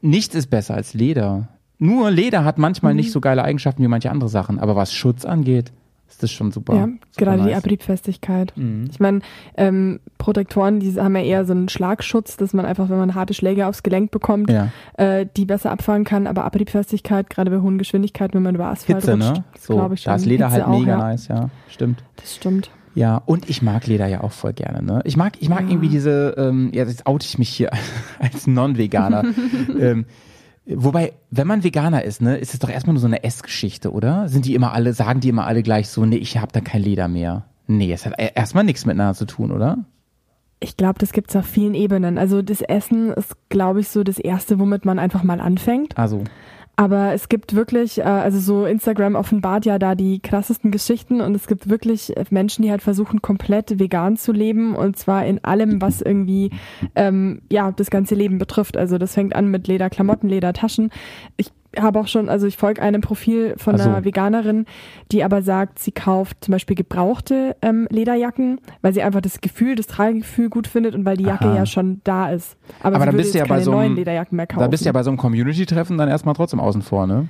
nichts 0.00 0.34
ist 0.34 0.48
besser 0.48 0.74
als 0.74 0.94
Leder. 0.94 1.48
Nur 1.78 2.10
Leder 2.10 2.44
hat 2.44 2.58
manchmal 2.58 2.92
mhm. 2.92 2.98
nicht 2.98 3.12
so 3.12 3.20
geile 3.20 3.44
Eigenschaften 3.44 3.82
wie 3.82 3.88
manche 3.88 4.10
andere 4.10 4.30
Sachen, 4.30 4.58
aber 4.58 4.76
was 4.76 4.92
Schutz 4.92 5.24
angeht, 5.24 5.72
ist 6.12 6.22
das 6.22 6.30
schon 6.30 6.52
super. 6.52 6.74
Ja, 6.74 6.84
super 6.84 6.98
gerade 7.16 7.38
nice. 7.38 7.48
die 7.48 7.54
Abriebfestigkeit. 7.54 8.52
Mhm. 8.56 8.88
Ich 8.90 9.00
meine, 9.00 9.20
ähm, 9.56 10.00
Protektoren, 10.18 10.80
die 10.80 10.92
haben 11.00 11.16
ja 11.16 11.22
eher 11.22 11.44
so 11.44 11.52
einen 11.52 11.68
Schlagschutz, 11.68 12.36
dass 12.36 12.52
man 12.52 12.64
einfach, 12.64 12.88
wenn 12.88 12.98
man 12.98 13.14
harte 13.14 13.34
Schläge 13.34 13.66
aufs 13.66 13.82
Gelenk 13.82 14.10
bekommt, 14.10 14.50
ja. 14.50 14.68
äh, 14.96 15.26
die 15.36 15.44
besser 15.44 15.70
abfangen 15.70 16.04
kann. 16.04 16.26
Aber 16.26 16.44
Abriebfestigkeit, 16.44 17.30
gerade 17.30 17.50
bei 17.50 17.60
hohen 17.60 17.78
Geschwindigkeiten, 17.78 18.34
wenn 18.34 18.42
man 18.42 18.54
über 18.54 18.66
Asphalt 18.66 19.00
Hitze, 19.00 19.12
rutscht, 19.12 19.34
ne? 19.34 19.44
so, 19.58 19.90
ich 19.92 20.02
schon. 20.02 20.10
Da 20.10 20.16
ist 20.16 20.26
Leder 20.26 20.50
Hitze 20.50 20.66
halt 20.66 20.80
mega 20.80 20.96
auch, 20.96 21.00
ja. 21.00 21.08
nice, 21.08 21.28
ja, 21.28 21.50
stimmt. 21.68 22.04
Das 22.16 22.36
stimmt. 22.36 22.70
Ja, 22.94 23.22
und 23.24 23.48
ich 23.48 23.62
mag 23.62 23.86
Leder 23.86 24.06
ja 24.06 24.22
auch 24.22 24.32
voll 24.32 24.52
gerne. 24.52 24.82
Ne? 24.82 25.00
Ich 25.04 25.16
mag, 25.16 25.34
ich 25.40 25.48
mag 25.48 25.62
ja. 25.62 25.68
irgendwie 25.70 25.88
diese, 25.88 26.34
ähm, 26.36 26.70
ja, 26.74 26.84
jetzt 26.84 27.06
oute 27.06 27.26
ich 27.26 27.38
mich 27.38 27.48
hier 27.48 27.70
als 28.18 28.46
Non-Veganer. 28.46 29.24
ähm, 29.80 30.04
Wobei, 30.66 31.12
wenn 31.30 31.46
man 31.46 31.64
Veganer 31.64 32.04
ist, 32.04 32.22
ne, 32.22 32.36
ist 32.38 32.54
es 32.54 32.60
doch 32.60 32.68
erstmal 32.68 32.94
nur 32.94 33.00
so 33.00 33.06
eine 33.06 33.24
Essgeschichte, 33.24 33.92
oder? 33.92 34.28
Sind 34.28 34.46
die 34.46 34.54
immer 34.54 34.72
alle, 34.72 34.92
sagen 34.92 35.20
die 35.20 35.28
immer 35.28 35.46
alle 35.46 35.62
gleich 35.62 35.88
so, 35.88 36.04
nee, 36.06 36.16
ich 36.16 36.38
habe 36.38 36.52
da 36.52 36.60
kein 36.60 36.82
Leder 36.82 37.08
mehr. 37.08 37.44
Nee, 37.66 37.92
es 37.92 38.06
hat 38.06 38.14
e-, 38.18 38.30
erstmal 38.34 38.64
nichts 38.64 38.86
miteinander 38.86 39.14
zu 39.14 39.24
tun, 39.24 39.50
oder? 39.50 39.78
Ich 40.60 40.76
glaube, 40.76 41.00
das 41.00 41.12
gibt's 41.12 41.34
auf 41.34 41.46
vielen 41.46 41.74
Ebenen. 41.74 42.16
Also 42.18 42.42
das 42.42 42.60
Essen 42.60 43.10
ist, 43.10 43.34
glaube 43.48 43.80
ich, 43.80 43.88
so 43.88 44.04
das 44.04 44.18
Erste, 44.18 44.60
womit 44.60 44.84
man 44.84 45.00
einfach 45.00 45.24
mal 45.24 45.40
anfängt. 45.40 45.98
Also. 45.98 46.22
Aber 46.74 47.12
es 47.12 47.28
gibt 47.28 47.54
wirklich, 47.54 47.98
äh, 47.98 48.02
also 48.02 48.38
so 48.38 48.64
Instagram 48.64 49.14
offenbart 49.14 49.66
ja 49.66 49.78
da 49.78 49.94
die 49.94 50.20
krassesten 50.20 50.70
Geschichten 50.70 51.20
und 51.20 51.34
es 51.34 51.46
gibt 51.46 51.68
wirklich 51.68 52.12
Menschen, 52.30 52.62
die 52.62 52.70
halt 52.70 52.82
versuchen, 52.82 53.20
komplett 53.20 53.78
vegan 53.78 54.16
zu 54.16 54.32
leben 54.32 54.74
und 54.74 54.96
zwar 54.96 55.26
in 55.26 55.44
allem, 55.44 55.82
was 55.82 56.00
irgendwie 56.00 56.50
ähm, 56.94 57.42
ja 57.50 57.72
das 57.72 57.90
ganze 57.90 58.14
Leben 58.14 58.38
betrifft. 58.38 58.76
Also 58.76 58.96
das 58.98 59.14
fängt 59.14 59.36
an 59.36 59.50
mit 59.50 59.68
Lederklamotten, 59.68 60.28
Ledertaschen. 60.28 60.90
Ich 61.36 61.52
habe 61.78 61.98
auch 61.98 62.08
schon, 62.08 62.28
also 62.28 62.46
ich 62.46 62.56
folge 62.56 62.82
einem 62.82 63.00
Profil 63.00 63.54
von 63.56 63.78
so. 63.78 63.84
einer 63.84 64.04
Veganerin, 64.04 64.66
die 65.10 65.24
aber 65.24 65.42
sagt, 65.42 65.78
sie 65.78 65.92
kauft 65.92 66.44
zum 66.44 66.52
Beispiel 66.52 66.76
gebrauchte 66.76 67.56
ähm, 67.62 67.86
Lederjacken, 67.90 68.60
weil 68.82 68.92
sie 68.92 69.02
einfach 69.02 69.20
das 69.20 69.40
Gefühl, 69.40 69.74
das 69.74 69.86
Tragegefühl 69.86 70.50
gut 70.50 70.66
findet 70.66 70.94
und 70.94 71.04
weil 71.04 71.16
die 71.16 71.24
Jacke 71.24 71.46
Aha. 71.46 71.56
ja 71.56 71.66
schon 71.66 72.00
da 72.04 72.30
ist. 72.30 72.56
Aber, 72.80 72.96
aber 72.96 73.04
sie 73.04 73.06
dann 73.06 73.16
bist 73.16 73.34
ja 73.34 73.44
bei 73.46 73.60
so 73.60 73.76
einem, 73.76 73.94
Lederjacken 73.94 74.36
mehr 74.36 74.46
kaufen. 74.46 74.60
Da 74.60 74.68
bist 74.68 74.84
du 74.84 74.86
ja 74.86 74.92
bei 74.92 75.02
so 75.02 75.10
einem 75.10 75.18
Community-Treffen 75.18 75.98
dann 75.98 76.08
erstmal 76.08 76.34
trotzdem 76.34 76.60
außen 76.60 76.82
vor, 76.82 77.06
ne? 77.06 77.28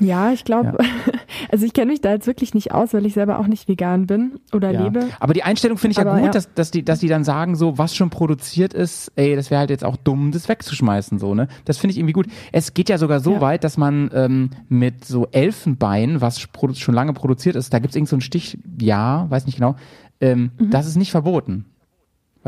Ja, 0.00 0.30
ich 0.32 0.44
glaube, 0.44 0.78
ja. 0.78 1.12
also 1.50 1.64
ich 1.64 1.72
kenne 1.72 1.92
mich 1.92 2.00
da 2.00 2.12
jetzt 2.12 2.26
wirklich 2.26 2.54
nicht 2.54 2.72
aus, 2.72 2.94
weil 2.94 3.06
ich 3.06 3.14
selber 3.14 3.38
auch 3.38 3.46
nicht 3.46 3.68
vegan 3.68 4.06
bin 4.06 4.40
oder 4.52 4.70
ja. 4.70 4.84
lebe. 4.84 5.06
Aber 5.20 5.34
die 5.34 5.42
Einstellung 5.42 5.78
finde 5.78 5.92
ich 5.92 5.98
Aber, 5.98 6.16
ja 6.16 6.16
gut, 6.16 6.26
ja. 6.26 6.30
Dass, 6.32 6.52
dass, 6.54 6.70
die, 6.70 6.84
dass 6.84 7.00
die 7.00 7.08
dann 7.08 7.24
sagen, 7.24 7.56
so, 7.56 7.78
was 7.78 7.94
schon 7.94 8.10
produziert 8.10 8.74
ist, 8.74 9.12
ey, 9.16 9.36
das 9.36 9.50
wäre 9.50 9.60
halt 9.60 9.70
jetzt 9.70 9.84
auch 9.84 9.96
dumm, 9.96 10.32
das 10.32 10.48
wegzuschmeißen, 10.48 11.18
so, 11.18 11.34
ne? 11.34 11.48
Das 11.64 11.78
finde 11.78 11.92
ich 11.92 11.98
irgendwie 11.98 12.12
gut. 12.12 12.26
Es 12.52 12.74
geht 12.74 12.88
ja 12.88 12.98
sogar 12.98 13.20
so 13.20 13.40
weit, 13.40 13.64
dass 13.64 13.76
man 13.76 14.10
ähm, 14.14 14.50
mit 14.68 15.04
so 15.04 15.26
Elfenbein, 15.30 16.20
was 16.20 16.46
schon 16.74 16.94
lange 16.94 17.12
produziert 17.12 17.56
ist, 17.56 17.72
da 17.72 17.78
gibt 17.78 17.90
es 17.90 17.96
irgend 17.96 18.08
so 18.08 18.16
ein 18.16 18.20
Stich, 18.20 18.58
ja, 18.80 19.26
weiß 19.30 19.46
nicht 19.46 19.56
genau, 19.56 19.76
ähm, 20.20 20.50
mhm. 20.58 20.70
das 20.70 20.86
ist 20.86 20.96
nicht 20.96 21.10
verboten. 21.10 21.64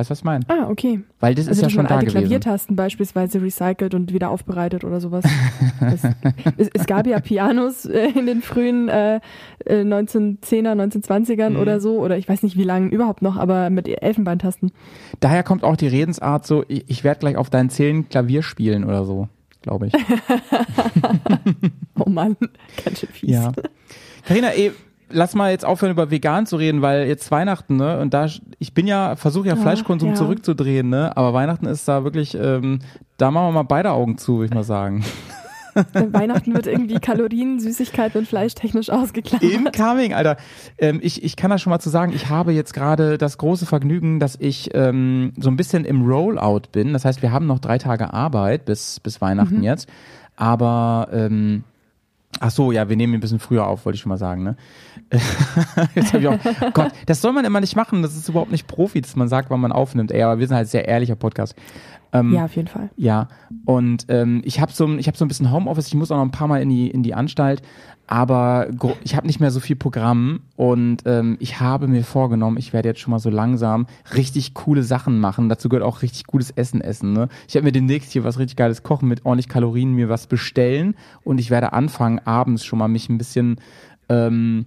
Weißt 0.00 0.09
du, 0.09 0.12
was 0.12 0.19
ich 0.21 0.25
meine? 0.25 0.47
Ah, 0.49 0.71
okay. 0.71 1.00
Weil 1.21 1.35
das 1.35 1.47
also 1.47 1.61
ist 1.61 1.62
ja 1.62 1.69
schon 1.69 1.87
da 1.87 1.97
alte 1.97 2.07
gewesen. 2.07 2.23
Klaviertasten 2.23 2.75
beispielsweise 2.75 3.42
recycelt 3.42 3.92
und 3.92 4.14
wieder 4.14 4.30
aufbereitet 4.30 4.83
oder 4.83 4.99
sowas. 4.99 5.26
das, 5.80 6.04
es, 6.57 6.71
es, 6.73 6.87
gab 6.87 7.07
ja 7.07 7.21
Pianos 7.21 7.85
äh, 7.85 8.09
in 8.19 8.25
den 8.25 8.40
frühen 8.40 8.88
äh, 8.88 9.21
1910er, 9.69 10.54
äh, 10.54 10.69
1920ern 10.69 11.50
mhm. 11.50 11.57
oder 11.57 11.80
so, 11.80 12.00
oder 12.00 12.16
ich 12.16 12.26
weiß 12.26 12.42
nicht 12.42 12.57
wie 12.57 12.64
lange 12.64 12.88
überhaupt 12.88 13.21
noch, 13.21 13.37
aber 13.37 13.69
mit 13.69 13.88
Elfenbeintasten. 13.88 14.73
Daher 15.21 15.42
kommt 15.42 15.64
auch 15.64 15.76
die 15.76 15.88
Redensart 15.88 16.47
so, 16.47 16.64
ich, 16.66 16.88
ich 16.88 17.04
werde 17.04 17.21
gleich 17.21 17.37
auf 17.37 17.50
deinen 17.50 17.69
Zählen 17.69 18.09
Klavier 18.09 18.42
spielen 18.42 18.85
oder 18.85 19.04
so, 19.04 19.28
glaube 19.61 19.88
ich. 19.88 19.92
oh 21.99 22.09
Mann, 22.09 22.38
ganz 22.83 23.00
schön 23.00 23.11
fies. 23.11 23.28
Ja. 23.28 23.52
Carina, 24.26 24.54
eh, 24.54 24.73
lass 25.11 25.35
mal 25.35 25.50
jetzt 25.50 25.64
aufhören 25.64 25.93
über 25.93 26.11
vegan 26.11 26.47
zu 26.47 26.57
reden, 26.57 26.83
weil 26.83 27.07
jetzt 27.07 27.31
Weihnachten, 27.31 27.76
ne? 27.76 27.99
Und 27.99 28.14
da 28.14 28.26
ich 28.59 28.75
bin 28.75 28.87
ja 28.87 29.17
versuche 29.17 29.49
ja 29.49 29.57
Fleischkonsum 29.57 30.11
ja. 30.11 30.14
zurückzudrehen, 30.14 30.88
ne? 30.88 31.17
Aber 31.17 31.33
Weihnachten 31.33 31.67
ist 31.67 31.87
da 31.88 32.05
wirklich, 32.05 32.35
ähm, 32.35 32.81
da 33.17 33.31
machen 33.31 33.49
wir 33.49 33.52
mal 33.52 33.62
beide 33.62 33.93
Augen 33.93 34.19
zu, 34.19 34.38
würde 34.38 34.47
ich 34.47 34.55
mal 34.55 34.64
sagen. 34.64 35.05
Weihnachten 35.93 36.52
wird 36.52 36.67
irgendwie 36.67 36.99
Kalorien, 36.99 37.61
Süßigkeiten 37.61 38.21
und 38.21 38.26
Fleisch 38.26 38.55
technisch 38.55 38.90
ausgeklammert. 38.90 39.50
Incoming, 39.50 40.14
Alter. 40.14 40.37
Ähm, 40.79 40.99
ich, 41.02 41.23
ich 41.23 41.37
kann 41.37 41.50
da 41.50 41.59
schon 41.59 41.71
mal 41.71 41.79
zu 41.79 41.90
sagen, 41.90 42.12
ich 42.12 42.29
habe 42.29 42.52
jetzt 42.52 42.75
gerade 42.75 43.19
das 43.19 43.38
große 43.38 43.67
Vergnügen, 43.67 44.19
dass 44.19 44.37
ich 44.38 44.71
ähm, 44.75 45.33
so 45.38 45.49
ein 45.49 45.57
bisschen 45.57 45.85
im 45.85 46.07
Rollout 46.07 46.62
bin. 46.73 46.93
Das 46.93 47.05
heißt, 47.05 47.23
wir 47.23 47.31
haben 47.31 47.47
noch 47.47 47.61
drei 47.61 47.79
Tage 47.79 48.12
Arbeit 48.12 48.64
bis, 48.64 48.99
bis 49.00 49.21
Weihnachten 49.21 49.59
mhm. 49.59 49.62
jetzt. 49.62 49.88
Aber 50.37 51.09
ähm, 51.12 51.62
Ach 52.38 52.50
so, 52.50 52.71
ja, 52.71 52.88
wir 52.88 52.97
nehmen 52.97 53.14
ein 53.14 53.21
bisschen 53.21 53.40
früher 53.40 53.67
auf, 53.67 53.85
wollte 53.85 53.97
ich 53.97 54.02
schon 54.02 54.11
mal 54.11 54.17
sagen, 54.17 54.45
ne? 54.45 54.57
Jetzt 55.95 56.12
hab 56.12 56.21
ich 56.21 56.29
auch, 56.29 56.38
Gott, 56.73 56.93
das 57.07 57.21
soll 57.21 57.33
man 57.33 57.45
immer 57.45 57.61
nicht 57.61 57.76
machen, 57.76 58.02
das 58.02 58.17
ist 58.17 58.29
überhaupt 58.29 58.52
nicht 58.52 58.67
Profi, 58.67 59.00
dass 59.00 59.17
man 59.17 59.29
sagt, 59.29 59.50
wann 59.50 59.61
man 59.61 59.73
aufnimmt. 59.73 60.12
Ey, 60.12 60.23
aber 60.23 60.38
wir 60.38 60.47
sind 60.47 60.57
halt 60.57 60.69
sehr 60.69 60.87
ehrlicher 60.87 61.17
Podcast. 61.17 61.55
Ähm, 62.12 62.33
ja, 62.33 62.45
auf 62.45 62.57
jeden 62.57 62.69
Fall. 62.69 62.90
Ja, 62.97 63.29
und 63.64 64.07
ähm, 64.09 64.43
ich 64.45 64.61
habe 64.61 64.73
so, 64.73 64.88
ich 64.97 65.07
hab 65.07 65.17
so 65.17 65.25
ein 65.25 65.29
bisschen 65.29 65.52
Homeoffice, 65.52 65.88
ich 65.88 65.95
muss 65.95 66.11
auch 66.11 66.17
noch 66.17 66.25
ein 66.25 66.33
paar 66.33 66.49
Mal 66.49 66.62
in 66.62 66.69
die, 66.69 66.90
in 66.90 67.02
die 67.02 67.14
Anstalt, 67.14 67.62
aber 68.07 68.69
ich 69.05 69.14
habe 69.14 69.29
nicht 69.29 69.38
mehr 69.38 69.52
so 69.52 69.61
viel 69.61 69.76
Programm 69.76 70.40
und 70.57 71.02
ähm, 71.07 71.37
ich 71.38 71.61
habe 71.61 71.87
mir 71.87 72.02
vorgenommen, 72.02 72.57
ich 72.57 72.73
werde 72.73 72.88
jetzt 72.88 73.00
schon 73.00 73.12
mal 73.12 73.21
so 73.21 73.31
langsam 73.31 73.87
richtig 74.17 74.55
coole 74.55 74.83
Sachen 74.83 75.21
machen. 75.21 75.49
Dazu 75.49 75.69
gehört 75.69 75.87
auch 75.87 76.02
richtig 76.02 76.26
gutes 76.26 76.50
Essen 76.50 76.81
essen. 76.81 77.12
Ne? 77.12 77.29
Ich 77.47 77.55
werde 77.55 77.67
mir 77.67 77.73
demnächst 77.73 78.11
hier 78.11 78.25
was 78.25 78.40
richtig 78.40 78.57
geiles 78.57 78.83
kochen 78.83 79.09
mit 79.09 79.25
ordentlich 79.25 79.49
Kalorien, 79.49 79.95
mir 79.95 80.09
was 80.09 80.26
bestellen 80.26 80.97
und 81.23 81.38
ich 81.38 81.50
werde 81.50 81.73
anfangen, 81.73 82.19
abends 82.25 82.64
schon 82.64 82.81
mal 82.81 82.88
mich 82.88 83.09
ein 83.09 83.19
bisschen 83.19 83.61
ähm, 84.09 84.67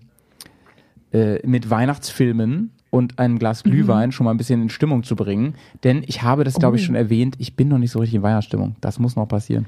äh, 1.13 1.39
mit 1.45 1.69
Weihnachtsfilmen 1.69 2.71
und 2.89 3.17
ein 3.17 3.39
Glas 3.39 3.63
Glühwein 3.63 4.09
mhm. 4.09 4.11
schon 4.11 4.25
mal 4.25 4.31
ein 4.31 4.37
bisschen 4.37 4.61
in 4.61 4.69
Stimmung 4.69 5.03
zu 5.03 5.15
bringen. 5.15 5.55
Denn 5.83 6.03
ich 6.05 6.21
habe 6.21 6.43
das, 6.43 6.55
glaube 6.55 6.77
ich, 6.77 6.83
oh. 6.83 6.85
schon 6.87 6.95
erwähnt, 6.95 7.35
ich 7.39 7.55
bin 7.55 7.69
noch 7.69 7.77
nicht 7.77 7.91
so 7.91 7.99
richtig 7.99 8.15
in 8.15 8.23
Weihnachtsstimmung. 8.23 8.75
Das 8.81 8.99
muss 8.99 9.15
noch 9.15 9.27
passieren. 9.27 9.65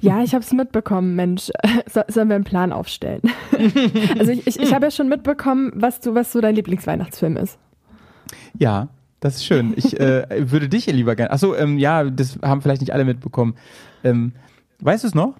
Ja, 0.00 0.22
ich 0.22 0.34
habe 0.34 0.44
es 0.44 0.52
mitbekommen, 0.52 1.16
Mensch. 1.16 1.50
So, 1.92 2.00
sollen 2.08 2.28
wir 2.28 2.36
einen 2.36 2.44
Plan 2.44 2.72
aufstellen? 2.72 3.20
also 4.18 4.32
ich, 4.32 4.46
ich, 4.46 4.58
ich 4.58 4.72
habe 4.72 4.86
ja 4.86 4.90
schon 4.90 5.08
mitbekommen, 5.08 5.72
was 5.74 6.00
du, 6.00 6.14
was 6.14 6.32
so 6.32 6.40
dein 6.40 6.54
Lieblingsweihnachtsfilm 6.54 7.36
ist. 7.36 7.58
Ja, 8.58 8.88
das 9.20 9.36
ist 9.36 9.44
schön. 9.44 9.74
Ich 9.76 10.00
äh, 10.00 10.50
würde 10.50 10.68
dich 10.68 10.86
lieber 10.86 11.14
gerne. 11.16 11.30
Achso, 11.30 11.54
ähm, 11.54 11.78
ja, 11.78 12.04
das 12.04 12.38
haben 12.42 12.62
vielleicht 12.62 12.80
nicht 12.80 12.92
alle 12.92 13.04
mitbekommen. 13.04 13.54
Ähm, 14.04 14.32
weißt 14.80 15.04
du 15.04 15.08
es 15.08 15.14
noch? 15.14 15.34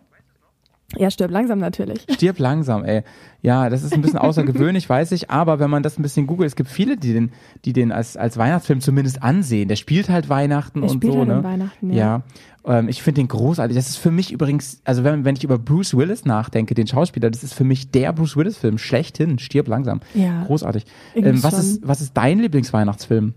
Ja, 0.97 1.11
stirb 1.11 1.31
langsam 1.31 1.59
natürlich. 1.59 2.05
Stirb 2.11 2.39
langsam, 2.39 2.85
ey. 2.85 3.03
Ja, 3.41 3.71
das 3.71 3.83
ist 3.83 3.93
ein 3.93 4.03
bisschen 4.03 4.19
außergewöhnlich, 4.21 4.89
weiß 4.89 5.13
ich, 5.13 5.31
aber 5.31 5.59
wenn 5.59 5.71
man 5.71 5.83
das 5.83 5.99
ein 5.99 6.03
bisschen 6.03 6.27
googelt, 6.27 6.49
es 6.49 6.57
gibt 6.57 6.69
viele, 6.69 6.97
die 6.97 7.13
den, 7.13 7.33
die 7.65 7.73
den 7.73 7.93
als, 7.93 8.17
als 8.17 8.37
Weihnachtsfilm 8.37 8.81
zumindest 8.81 9.23
ansehen. 9.23 9.69
Der 9.69 9.77
spielt 9.77 10.09
halt 10.09 10.29
Weihnachten 10.29 10.83
Der 10.83 10.91
und 10.91 10.97
spielt 10.97 11.13
so, 11.15 11.19
halt 11.21 11.29
ne? 11.29 11.45
Weihnachten, 11.45 11.93
ja. 11.93 11.97
ja. 11.97 12.23
Ähm, 12.65 12.89
ich 12.89 13.03
finde 13.03 13.21
den 13.21 13.29
großartig. 13.29 13.77
Das 13.77 13.89
ist 13.89 13.97
für 13.97 14.11
mich 14.11 14.33
übrigens, 14.33 14.81
also 14.85 15.03
wenn, 15.05 15.25
wenn 15.25 15.37
ich 15.37 15.45
über 15.45 15.59
Bruce 15.59 15.97
Willis 15.97 16.25
nachdenke, 16.25 16.75
den 16.75 16.87
Schauspieler, 16.87 17.31
das 17.31 17.43
ist 17.43 17.55
für 17.55 17.65
mich 17.65 17.91
der 17.91 18.13
Bruce 18.13 18.37
Willis-Film 18.37 18.79
schlechthin. 18.79 19.39
Stirb 19.39 19.69
langsam. 19.69 20.01
Ja. 20.15 20.45
Großartig. 20.45 20.85
Ähm, 21.15 21.43
was, 21.43 21.59
ist, 21.59 21.87
was 21.87 22.01
ist 22.01 22.17
dein 22.17 22.39
Lieblingsweihnachtsfilm? 22.39 23.35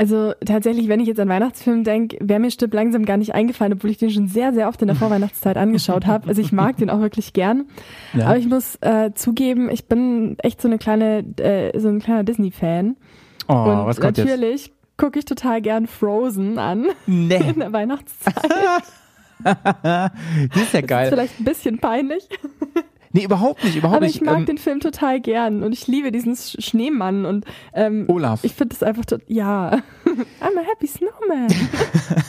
Also 0.00 0.32
tatsächlich, 0.46 0.88
wenn 0.88 0.98
ich 1.00 1.08
jetzt 1.08 1.20
an 1.20 1.28
Weihnachtsfilm 1.28 1.84
denke, 1.84 2.16
wäre 2.22 2.40
mir 2.40 2.50
Stipp 2.50 2.72
langsam 2.72 3.04
gar 3.04 3.18
nicht 3.18 3.34
eingefallen, 3.34 3.74
obwohl 3.74 3.90
ich 3.90 3.98
den 3.98 4.08
schon 4.08 4.28
sehr, 4.28 4.54
sehr 4.54 4.68
oft 4.68 4.80
in 4.80 4.88
der 4.88 4.96
Vorweihnachtszeit 4.96 5.58
angeschaut 5.58 6.06
habe. 6.06 6.26
Also 6.26 6.40
ich 6.40 6.52
mag 6.52 6.78
den 6.78 6.88
auch 6.88 7.00
wirklich 7.00 7.34
gern. 7.34 7.66
Ja. 8.14 8.28
Aber 8.28 8.38
ich 8.38 8.48
muss 8.48 8.76
äh, 8.80 9.10
zugeben, 9.14 9.68
ich 9.70 9.88
bin 9.88 10.38
echt 10.38 10.62
so 10.62 10.68
eine 10.68 10.78
kleine, 10.78 11.18
äh, 11.36 11.78
so 11.78 11.88
ein 11.88 11.98
kleiner 11.98 12.24
Disney-Fan. 12.24 12.96
Oh, 13.46 13.52
Und 13.52 13.86
was 13.86 14.00
kommt 14.00 14.16
natürlich 14.16 14.72
gucke 14.96 15.18
ich 15.18 15.24
total 15.24 15.60
gern 15.60 15.86
Frozen 15.86 16.58
an. 16.58 16.86
Nee. 17.06 17.36
In 17.54 17.60
der 17.60 17.72
Weihnachtszeit. 17.72 18.34
das 19.42 20.10
ist 20.54 20.72
ja 20.72 20.80
geil. 20.82 20.88
Das 20.88 21.04
ist 21.04 21.14
vielleicht 21.14 21.40
ein 21.40 21.44
bisschen 21.44 21.78
peinlich. 21.78 22.26
Nee, 23.12 23.24
überhaupt 23.24 23.64
nicht, 23.64 23.76
überhaupt 23.76 23.96
Aber 23.96 24.06
nicht. 24.06 24.16
ich 24.16 24.22
mag 24.22 24.38
ähm, 24.38 24.46
den 24.46 24.58
Film 24.58 24.78
total 24.78 25.20
gern 25.20 25.64
und 25.64 25.72
ich 25.72 25.88
liebe 25.88 26.12
diesen 26.12 26.36
Schneemann 26.36 27.26
und 27.26 27.44
ähm, 27.72 28.04
Olaf. 28.08 28.44
Ich 28.44 28.54
finde 28.54 28.74
es 28.74 28.84
einfach 28.84 29.04
ja. 29.26 29.72
I'm 30.40 30.58
a 30.58 30.62
happy 30.64 30.86
snowman. 30.86 31.48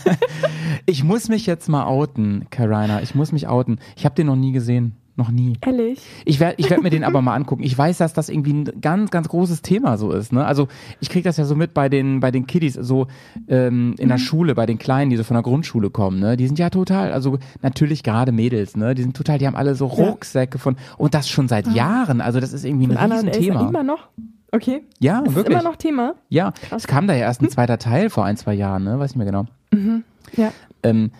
ich 0.88 1.04
muss 1.04 1.30
mich 1.30 1.46
jetzt 1.46 1.70
mal 1.70 1.86
outen, 1.86 2.48
Karina. 2.50 3.02
Ich 3.02 3.14
muss 3.14 3.32
mich 3.32 3.48
outen. 3.48 3.80
Ich 3.96 4.06
habe 4.06 4.16
den 4.16 4.28
noch 4.28 4.36
nie 4.36 4.54
gesehen. 4.54 4.96
Noch 5.16 5.30
nie. 5.30 5.58
Ehrlich? 5.62 6.00
Ich 6.26 6.40
werde 6.40 6.56
ich 6.58 6.70
werd 6.70 6.84
mir 6.84 6.90
den 6.90 7.04
aber 7.06 7.22
mal 7.22 7.36
angucken. 7.36 7.64
Ich 7.64 7.78
weiß, 7.78 7.98
dass 7.98 8.14
das 8.14 8.30
irgendwie 8.30 8.54
ein 8.54 8.82
ganz, 8.82 9.12
ganz 9.12 9.28
großes 9.28 9.62
Thema 9.62 9.98
so 9.98 10.12
ist. 10.12 10.32
Ne? 10.32 10.46
Also 10.46 10.68
ich 11.00 11.10
kriege 11.10 11.24
das 11.24 11.38
ja 11.38 11.46
so 11.46 11.56
mit 11.56 11.74
bei 11.74 11.90
den, 11.90 12.22
bei 12.22 12.32
den 12.32 12.48
Kiddies, 12.48 12.74
so 12.74 13.08
ähm, 13.48 13.96
in 14.00 14.08
der 14.08 14.18
mhm. 14.18 14.22
Schule, 14.22 14.56
bei 14.56 14.66
den 14.66 14.78
Kleinen, 14.78 15.12
die 15.12 15.18
so 15.18 15.24
von 15.24 15.36
der 15.36 15.44
Grundschule 15.44 15.90
kommen. 15.90 16.20
Ne? 16.20 16.38
Die 16.38 16.48
sind 16.48 16.60
ja 16.60 16.70
total, 16.70 17.12
also 17.12 17.40
natürlich 17.62 18.04
gerade 18.04 18.32
Mädels, 18.32 18.78
ne? 18.78 18.96
die 18.96 19.02
sind 19.02 19.16
total, 19.16 19.38
die 19.38 19.48
haben 19.48 19.56
alle 19.56 19.76
so 19.76 19.86
Rucksäcke 19.88 20.60
von, 20.60 20.78
und 20.98 21.14
das 21.14 21.28
schon 21.28 21.48
seit 21.48 21.68
ah. 21.68 21.72
Jahren. 21.72 22.22
Also 22.22 22.40
das 22.40 22.54
ist 22.54 22.64
irgendwie 22.64 22.88
ein 22.88 23.12
und 23.12 23.12
Riesenthema. 23.12 23.68
Immer 23.68 23.84
noch? 23.84 24.08
Okay. 24.52 24.84
Ja, 25.00 25.22
das 25.22 25.36
wirklich. 25.36 25.56
Ist 25.56 25.62
immer 25.62 25.70
noch 25.70 25.78
Thema? 25.78 26.16
Ja, 26.30 26.52
Krass. 26.52 26.84
es 26.84 26.88
kam 26.88 27.08
da 27.08 27.14
ja 27.14 27.22
erst 27.22 27.42
ein 27.42 27.50
zweiter 27.50 27.78
Teil 27.78 28.10
vor 28.10 28.26
ein, 28.26 28.36
zwei 28.38 28.54
Jahren, 28.54 28.84
ne? 28.84 29.00
weiß 29.00 29.12
ich 29.12 29.18
mehr 29.18 29.26
genau. 29.26 29.46
Mhm. 29.72 30.04
Ja. 30.36 30.52
Ähm, 30.84 31.12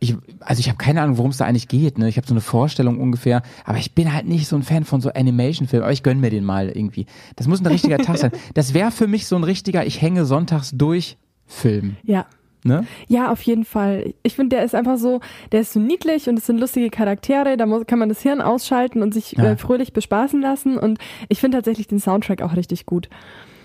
ich, 0.00 0.16
also 0.40 0.60
ich 0.60 0.68
habe 0.68 0.78
keine 0.78 1.02
Ahnung, 1.02 1.18
worum 1.18 1.30
es 1.30 1.38
da 1.38 1.44
eigentlich 1.44 1.68
geht. 1.68 1.98
Ne? 1.98 2.08
Ich 2.08 2.16
habe 2.16 2.26
so 2.26 2.34
eine 2.34 2.40
Vorstellung 2.40 3.00
ungefähr, 3.00 3.42
aber 3.64 3.78
ich 3.78 3.94
bin 3.94 4.12
halt 4.12 4.26
nicht 4.26 4.46
so 4.46 4.56
ein 4.56 4.62
Fan 4.62 4.84
von 4.84 5.00
so 5.00 5.12
Animation-Filmen. 5.12 5.84
Aber 5.84 5.92
ich 5.92 6.02
gönn 6.02 6.20
mir 6.20 6.30
den 6.30 6.44
mal 6.44 6.68
irgendwie. 6.68 7.06
Das 7.36 7.46
muss 7.46 7.60
ein 7.60 7.66
richtiger 7.66 7.98
Tag 7.98 8.18
sein. 8.18 8.32
Das 8.54 8.74
wäre 8.74 8.90
für 8.90 9.06
mich 9.06 9.26
so 9.26 9.36
ein 9.36 9.44
richtiger, 9.44 9.84
ich 9.86 10.00
hänge 10.00 10.24
sonntags 10.24 10.72
durch 10.72 11.16
Film. 11.46 11.96
Ja. 12.02 12.26
Ne? 12.64 12.86
Ja, 13.06 13.30
auf 13.30 13.42
jeden 13.42 13.64
Fall. 13.64 14.14
Ich 14.22 14.34
finde, 14.34 14.56
der 14.56 14.64
ist 14.64 14.74
einfach 14.74 14.98
so, 14.98 15.20
der 15.52 15.60
ist 15.60 15.72
so 15.72 15.80
niedlich 15.80 16.28
und 16.28 16.38
es 16.38 16.46
sind 16.46 16.58
lustige 16.58 16.90
Charaktere, 16.90 17.56
da 17.56 17.66
muss, 17.66 17.86
kann 17.86 17.98
man 17.98 18.08
das 18.08 18.20
Hirn 18.20 18.40
ausschalten 18.40 19.02
und 19.02 19.14
sich 19.14 19.32
ja. 19.32 19.52
äh, 19.52 19.56
fröhlich 19.56 19.92
bespaßen 19.92 20.40
lassen. 20.40 20.76
Und 20.76 20.98
ich 21.28 21.40
finde 21.40 21.58
tatsächlich 21.58 21.86
den 21.86 22.00
Soundtrack 22.00 22.42
auch 22.42 22.56
richtig 22.56 22.84
gut. 22.86 23.08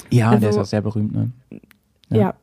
Ja, 0.10 0.30
also, 0.30 0.42
der 0.42 0.50
ist 0.50 0.58
auch 0.58 0.66
sehr 0.66 0.82
berühmt, 0.82 1.14
ne? 1.14 1.32
Ja, 2.10 2.18
ja 2.18 2.34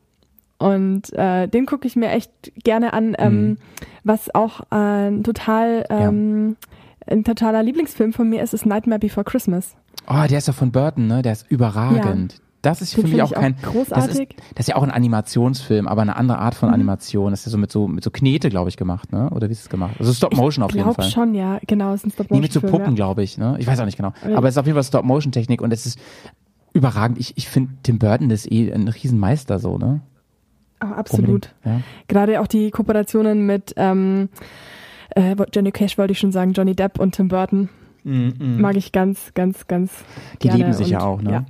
und 0.60 1.12
äh, 1.14 1.48
den 1.48 1.64
gucke 1.64 1.86
ich 1.86 1.96
mir 1.96 2.10
echt 2.10 2.30
gerne 2.62 2.92
an, 2.92 3.16
ähm, 3.18 3.42
mhm. 3.42 3.58
was 4.04 4.34
auch 4.34 4.60
ein 4.68 5.24
total 5.24 5.86
ähm, 5.88 6.56
ja. 6.60 7.14
ein 7.14 7.24
totaler 7.24 7.62
Lieblingsfilm 7.62 8.12
von 8.12 8.28
mir 8.28 8.42
ist, 8.42 8.52
ist 8.52 8.66
Nightmare 8.66 8.98
Before 8.98 9.24
Christmas. 9.24 9.74
Oh, 10.06 10.26
der 10.28 10.36
ist 10.36 10.48
ja 10.48 10.52
von 10.52 10.70
Burton, 10.70 11.06
ne? 11.06 11.22
Der 11.22 11.32
ist 11.32 11.50
überragend. 11.50 12.34
Ja. 12.34 12.38
Das 12.62 12.82
ist 12.82 12.94
für 12.94 13.02
mich 13.02 13.22
auch 13.22 13.32
kein 13.32 13.56
großartig. 13.56 13.88
Das 13.94 14.08
ist, 14.08 14.52
das 14.54 14.60
ist 14.60 14.68
ja 14.68 14.76
auch 14.76 14.82
ein 14.82 14.90
Animationsfilm, 14.90 15.88
aber 15.88 16.02
eine 16.02 16.16
andere 16.16 16.38
Art 16.38 16.54
von 16.54 16.68
mhm. 16.68 16.74
Animation. 16.74 17.30
Das 17.30 17.40
ist 17.40 17.46
ja 17.46 17.52
so 17.52 17.58
mit 17.58 17.72
so 17.72 17.88
mit 17.88 18.04
so 18.04 18.10
Knete, 18.10 18.50
glaube 18.50 18.68
ich, 18.68 18.76
gemacht, 18.76 19.12
ne? 19.12 19.30
Oder 19.30 19.48
wie 19.48 19.52
ist 19.52 19.62
es 19.62 19.70
gemacht? 19.70 19.94
Also 19.98 20.12
Stop 20.12 20.36
Motion 20.36 20.62
auf 20.62 20.74
jeden 20.74 20.84
Fall. 20.84 21.06
Ich 21.06 21.14
glaube 21.14 21.26
schon, 21.28 21.34
ja, 21.34 21.58
genau, 21.66 21.94
es 21.94 22.00
ist 22.00 22.08
ein 22.08 22.10
Stop 22.10 22.26
Motion. 22.26 22.38
Nee, 22.38 22.42
mit 22.42 22.52
so 22.52 22.60
Puppen, 22.60 22.90
ja. 22.90 22.94
glaube 22.96 23.22
ich, 23.22 23.38
ne? 23.38 23.56
Ich 23.58 23.66
weiß 23.66 23.80
auch 23.80 23.86
nicht 23.86 23.96
genau. 23.96 24.12
Aber 24.34 24.46
es 24.46 24.56
ist 24.56 24.58
auf 24.58 24.66
jeden 24.66 24.76
Fall 24.76 24.84
Stop 24.84 25.06
Motion 25.06 25.32
Technik 25.32 25.62
und 25.62 25.72
es 25.72 25.86
ist 25.86 25.98
überragend. 26.74 27.18
Ich, 27.18 27.38
ich 27.38 27.48
finde 27.48 27.72
Tim 27.82 27.98
Burton 27.98 28.30
ist 28.30 28.52
eh 28.52 28.70
ein 28.70 28.88
Riesenmeister 28.88 29.58
so, 29.58 29.78
ne? 29.78 30.02
Oh, 30.82 30.94
absolut. 30.94 31.54
Ja. 31.64 31.80
Gerade 32.08 32.40
auch 32.40 32.46
die 32.46 32.70
Kooperationen 32.70 33.46
mit 33.46 33.74
ähm, 33.76 34.28
äh, 35.10 35.36
Johnny 35.52 35.72
Cash 35.72 35.98
wollte 35.98 36.12
ich 36.12 36.18
schon 36.18 36.32
sagen, 36.32 36.52
Johnny 36.52 36.74
Depp 36.74 36.98
und 36.98 37.14
Tim 37.14 37.28
Burton. 37.28 37.68
Mm, 38.04 38.28
mm. 38.38 38.60
Mag 38.60 38.76
ich 38.76 38.92
ganz, 38.92 39.32
ganz, 39.34 39.66
ganz. 39.66 39.92
Die 40.42 40.48
gerne 40.48 40.58
lieben 40.58 40.72
sich 40.72 40.86
und, 40.86 40.92
ja 40.92 41.00
auch, 41.00 41.20
ne? 41.20 41.32
Ja. 41.32 41.44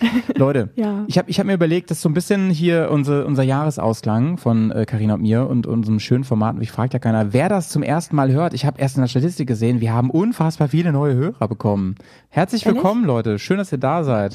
Leute, 0.36 0.70
ja. 0.76 1.04
ich 1.06 1.18
habe 1.18 1.30
ich 1.30 1.38
hab 1.38 1.46
mir 1.46 1.54
überlegt, 1.54 1.90
das 1.90 1.98
ist 1.98 2.02
so 2.02 2.08
ein 2.08 2.14
bisschen 2.14 2.50
hier 2.50 2.90
unser, 2.90 3.26
unser 3.26 3.42
Jahresausklang 3.42 4.38
von 4.38 4.72
Karina 4.86 5.12
äh, 5.12 5.16
und 5.16 5.22
mir 5.22 5.46
und 5.46 5.66
unserem 5.66 6.00
schönen 6.00 6.24
Format. 6.24 6.56
Und 6.56 6.62
ich 6.62 6.72
fragt 6.72 6.94
ja 6.94 6.98
keiner, 6.98 7.32
wer 7.32 7.48
das 7.48 7.68
zum 7.68 7.82
ersten 7.82 8.16
Mal 8.16 8.32
hört. 8.32 8.54
Ich 8.54 8.64
habe 8.64 8.80
erst 8.80 8.96
in 8.96 9.02
der 9.02 9.08
Statistik 9.08 9.46
gesehen, 9.46 9.80
wir 9.80 9.92
haben 9.92 10.10
unfassbar 10.10 10.68
viele 10.68 10.92
neue 10.92 11.14
Hörer 11.14 11.46
bekommen. 11.46 11.96
Herzlich 12.30 12.66
willkommen, 12.66 13.02
Ehrlich? 13.02 13.26
Leute. 13.26 13.38
Schön, 13.38 13.58
dass 13.58 13.70
ihr 13.70 13.78
da 13.78 14.02
seid. 14.02 14.34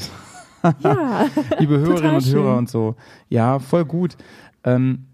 Ja, 0.79 1.27
liebe 1.59 1.79
Hörerinnen 1.79 2.15
und 2.15 2.25
Hörer 2.25 2.57
und 2.57 2.69
so. 2.69 2.95
Ja, 3.29 3.59
voll 3.59 3.85
gut. 3.85 4.17
Ähm, 4.63 5.05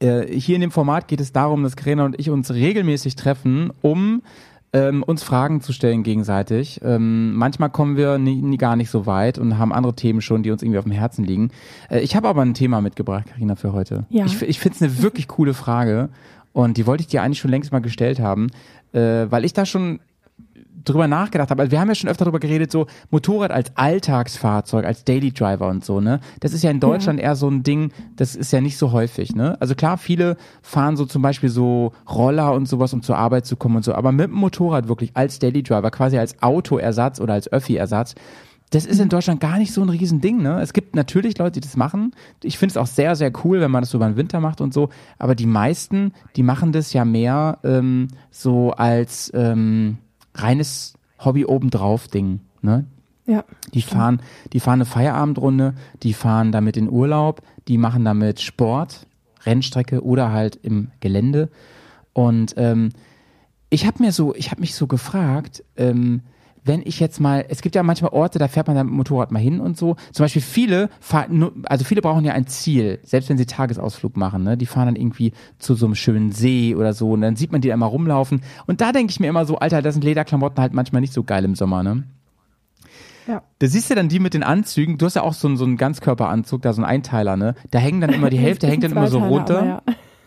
äh, 0.00 0.26
hier 0.26 0.56
in 0.56 0.60
dem 0.60 0.70
Format 0.70 1.08
geht 1.08 1.20
es 1.20 1.32
darum, 1.32 1.62
dass 1.62 1.76
Karina 1.76 2.04
und 2.04 2.18
ich 2.18 2.30
uns 2.30 2.52
regelmäßig 2.52 3.16
treffen, 3.16 3.72
um 3.82 4.22
ähm, 4.72 5.02
uns 5.02 5.22
Fragen 5.22 5.60
zu 5.60 5.72
stellen 5.72 6.02
gegenseitig. 6.02 6.80
Ähm, 6.82 7.34
manchmal 7.34 7.70
kommen 7.70 7.96
wir 7.96 8.18
nie, 8.18 8.40
nie, 8.40 8.56
gar 8.56 8.76
nicht 8.76 8.90
so 8.90 9.06
weit 9.06 9.38
und 9.38 9.58
haben 9.58 9.72
andere 9.72 9.94
Themen 9.94 10.22
schon, 10.22 10.42
die 10.42 10.50
uns 10.50 10.62
irgendwie 10.62 10.78
auf 10.78 10.84
dem 10.84 10.92
Herzen 10.92 11.24
liegen. 11.24 11.50
Äh, 11.90 12.00
ich 12.00 12.16
habe 12.16 12.28
aber 12.28 12.42
ein 12.42 12.54
Thema 12.54 12.80
mitgebracht, 12.80 13.26
Karina, 13.26 13.54
für 13.54 13.72
heute. 13.72 14.06
Ja. 14.08 14.24
Ich, 14.24 14.40
ich 14.40 14.58
finde 14.58 14.76
es 14.76 14.82
eine 14.82 15.02
wirklich 15.02 15.28
coole 15.28 15.54
Frage 15.54 16.08
und 16.52 16.76
die 16.78 16.86
wollte 16.86 17.02
ich 17.02 17.08
dir 17.08 17.22
eigentlich 17.22 17.38
schon 17.38 17.50
längst 17.50 17.70
mal 17.70 17.80
gestellt 17.80 18.18
haben, 18.18 18.48
äh, 18.92 19.26
weil 19.28 19.44
ich 19.44 19.52
da 19.52 19.66
schon 19.66 20.00
drüber 20.84 21.08
nachgedacht 21.08 21.50
habe, 21.50 21.62
also 21.62 21.72
wir 21.72 21.80
haben 21.80 21.88
ja 21.88 21.94
schon 21.94 22.10
öfter 22.10 22.24
darüber 22.24 22.40
geredet, 22.40 22.70
so 22.70 22.86
Motorrad 23.10 23.50
als 23.50 23.76
Alltagsfahrzeug, 23.76 24.84
als 24.84 25.04
Daily 25.04 25.32
Driver 25.32 25.68
und 25.68 25.84
so, 25.84 26.00
ne? 26.00 26.20
Das 26.40 26.52
ist 26.52 26.62
ja 26.62 26.70
in 26.70 26.80
Deutschland 26.80 27.18
ja. 27.18 27.26
eher 27.26 27.36
so 27.36 27.48
ein 27.48 27.62
Ding, 27.62 27.92
das 28.16 28.34
ist 28.36 28.52
ja 28.52 28.60
nicht 28.60 28.76
so 28.76 28.92
häufig, 28.92 29.34
ne? 29.34 29.56
Also 29.60 29.74
klar, 29.74 29.98
viele 29.98 30.36
fahren 30.62 30.96
so 30.96 31.06
zum 31.06 31.22
Beispiel 31.22 31.48
so 31.48 31.92
Roller 32.08 32.52
und 32.52 32.66
sowas, 32.66 32.92
um 32.92 33.02
zur 33.02 33.16
Arbeit 33.16 33.46
zu 33.46 33.56
kommen 33.56 33.76
und 33.76 33.84
so, 33.84 33.94
aber 33.94 34.12
mit 34.12 34.28
dem 34.28 34.36
Motorrad 34.36 34.88
wirklich 34.88 35.12
als 35.14 35.38
Daily 35.38 35.62
Driver, 35.62 35.90
quasi 35.90 36.18
als 36.18 36.42
Autoersatz 36.42 37.20
oder 37.20 37.34
als 37.34 37.50
Öffi-Ersatz, 37.52 38.14
das 38.72 38.86
ist 38.86 39.00
in 39.00 39.10
Deutschland 39.10 39.40
gar 39.40 39.58
nicht 39.58 39.72
so 39.72 39.82
ein 39.82 39.90
Riesending. 39.90 40.42
Ne? 40.42 40.60
Es 40.60 40.72
gibt 40.72 40.96
natürlich 40.96 41.36
Leute, 41.36 41.60
die 41.60 41.60
das 41.60 41.76
machen. 41.76 42.12
Ich 42.42 42.56
finde 42.56 42.72
es 42.72 42.76
auch 42.78 42.86
sehr, 42.86 43.16
sehr 43.16 43.30
cool, 43.44 43.60
wenn 43.60 43.70
man 43.70 43.82
das 43.82 43.90
so 43.90 43.98
über 43.98 44.06
den 44.06 44.16
Winter 44.16 44.40
macht 44.40 44.62
und 44.62 44.72
so. 44.72 44.88
Aber 45.18 45.34
die 45.34 45.46
meisten, 45.46 46.12
die 46.36 46.42
machen 46.42 46.72
das 46.72 46.92
ja 46.94 47.04
mehr 47.04 47.58
ähm, 47.64 48.08
so 48.30 48.70
als 48.70 49.30
ähm, 49.34 49.98
reines 50.34 50.94
Hobby 51.18 51.44
obendrauf 51.44 52.08
Ding. 52.08 52.40
Ne? 52.60 52.86
Ja. 53.26 53.44
Die 53.72 53.82
fahren, 53.82 54.20
die 54.52 54.60
fahren 54.60 54.74
eine 54.80 54.84
Feierabendrunde, 54.84 55.74
die 56.02 56.12
fahren 56.12 56.52
damit 56.52 56.76
in 56.76 56.90
Urlaub, 56.90 57.42
die 57.68 57.78
machen 57.78 58.04
damit 58.04 58.40
Sport, 58.40 59.06
Rennstrecke 59.44 60.04
oder 60.04 60.32
halt 60.32 60.56
im 60.56 60.90
Gelände. 61.00 61.48
Und 62.12 62.54
ähm, 62.56 62.90
ich 63.70 63.86
habe 63.86 64.02
mir 64.02 64.12
so, 64.12 64.34
ich 64.34 64.50
habe 64.50 64.60
mich 64.60 64.74
so 64.74 64.86
gefragt, 64.86 65.64
ähm, 65.76 66.22
wenn 66.64 66.82
ich 66.84 67.00
jetzt 67.00 67.20
mal, 67.20 67.44
es 67.48 67.60
gibt 67.60 67.74
ja 67.74 67.82
manchmal 67.82 68.12
Orte, 68.12 68.38
da 68.38 68.48
fährt 68.48 68.68
man 68.68 68.76
dann 68.76 68.86
mit 68.86 68.92
dem 68.92 68.96
Motorrad 68.98 69.32
mal 69.32 69.40
hin 69.40 69.60
und 69.60 69.76
so. 69.76 69.96
Zum 70.12 70.24
Beispiel 70.24 70.42
viele 70.42 70.90
fahren, 71.00 71.50
also 71.64 71.84
viele 71.84 72.02
brauchen 72.02 72.24
ja 72.24 72.34
ein 72.34 72.46
Ziel, 72.46 73.00
selbst 73.02 73.28
wenn 73.28 73.38
sie 73.38 73.46
Tagesausflug 73.46 74.16
machen, 74.16 74.44
ne? 74.44 74.56
Die 74.56 74.66
fahren 74.66 74.86
dann 74.86 74.96
irgendwie 74.96 75.32
zu 75.58 75.74
so 75.74 75.86
einem 75.86 75.94
schönen 75.94 76.30
See 76.30 76.74
oder 76.76 76.92
so 76.92 77.12
und 77.12 77.22
dann 77.22 77.36
sieht 77.36 77.50
man 77.50 77.60
die 77.60 77.70
immer 77.70 77.86
rumlaufen. 77.86 78.42
Und 78.66 78.80
da 78.80 78.92
denke 78.92 79.10
ich 79.10 79.18
mir 79.18 79.28
immer 79.28 79.44
so, 79.44 79.58
Alter, 79.58 79.82
das 79.82 79.94
sind 79.94 80.04
Lederklamotten 80.04 80.60
halt 80.60 80.72
manchmal 80.72 81.00
nicht 81.00 81.12
so 81.12 81.24
geil 81.24 81.44
im 81.44 81.56
Sommer, 81.56 81.82
ne? 81.82 82.04
Ja. 83.26 83.42
Da 83.58 83.66
siehst 83.66 83.90
du 83.90 83.94
dann 83.94 84.08
die 84.08 84.18
mit 84.18 84.34
den 84.34 84.42
Anzügen, 84.42 84.98
du 84.98 85.06
hast 85.06 85.14
ja 85.14 85.22
auch 85.22 85.32
so 85.32 85.48
einen, 85.48 85.56
so 85.56 85.64
einen 85.64 85.76
Ganzkörperanzug, 85.76 86.62
da 86.62 86.72
so 86.72 86.82
ein 86.82 86.86
Einteiler, 86.86 87.36
ne? 87.36 87.54
Da 87.70 87.78
hängen 87.78 88.00
dann 88.00 88.10
immer, 88.10 88.30
die 88.30 88.38
Hälfte 88.38 88.66
hängt 88.66 88.84
dann 88.84 88.92
immer 88.92 89.08
so 89.08 89.18
runter. 89.18 89.64
Ja. 89.64 89.82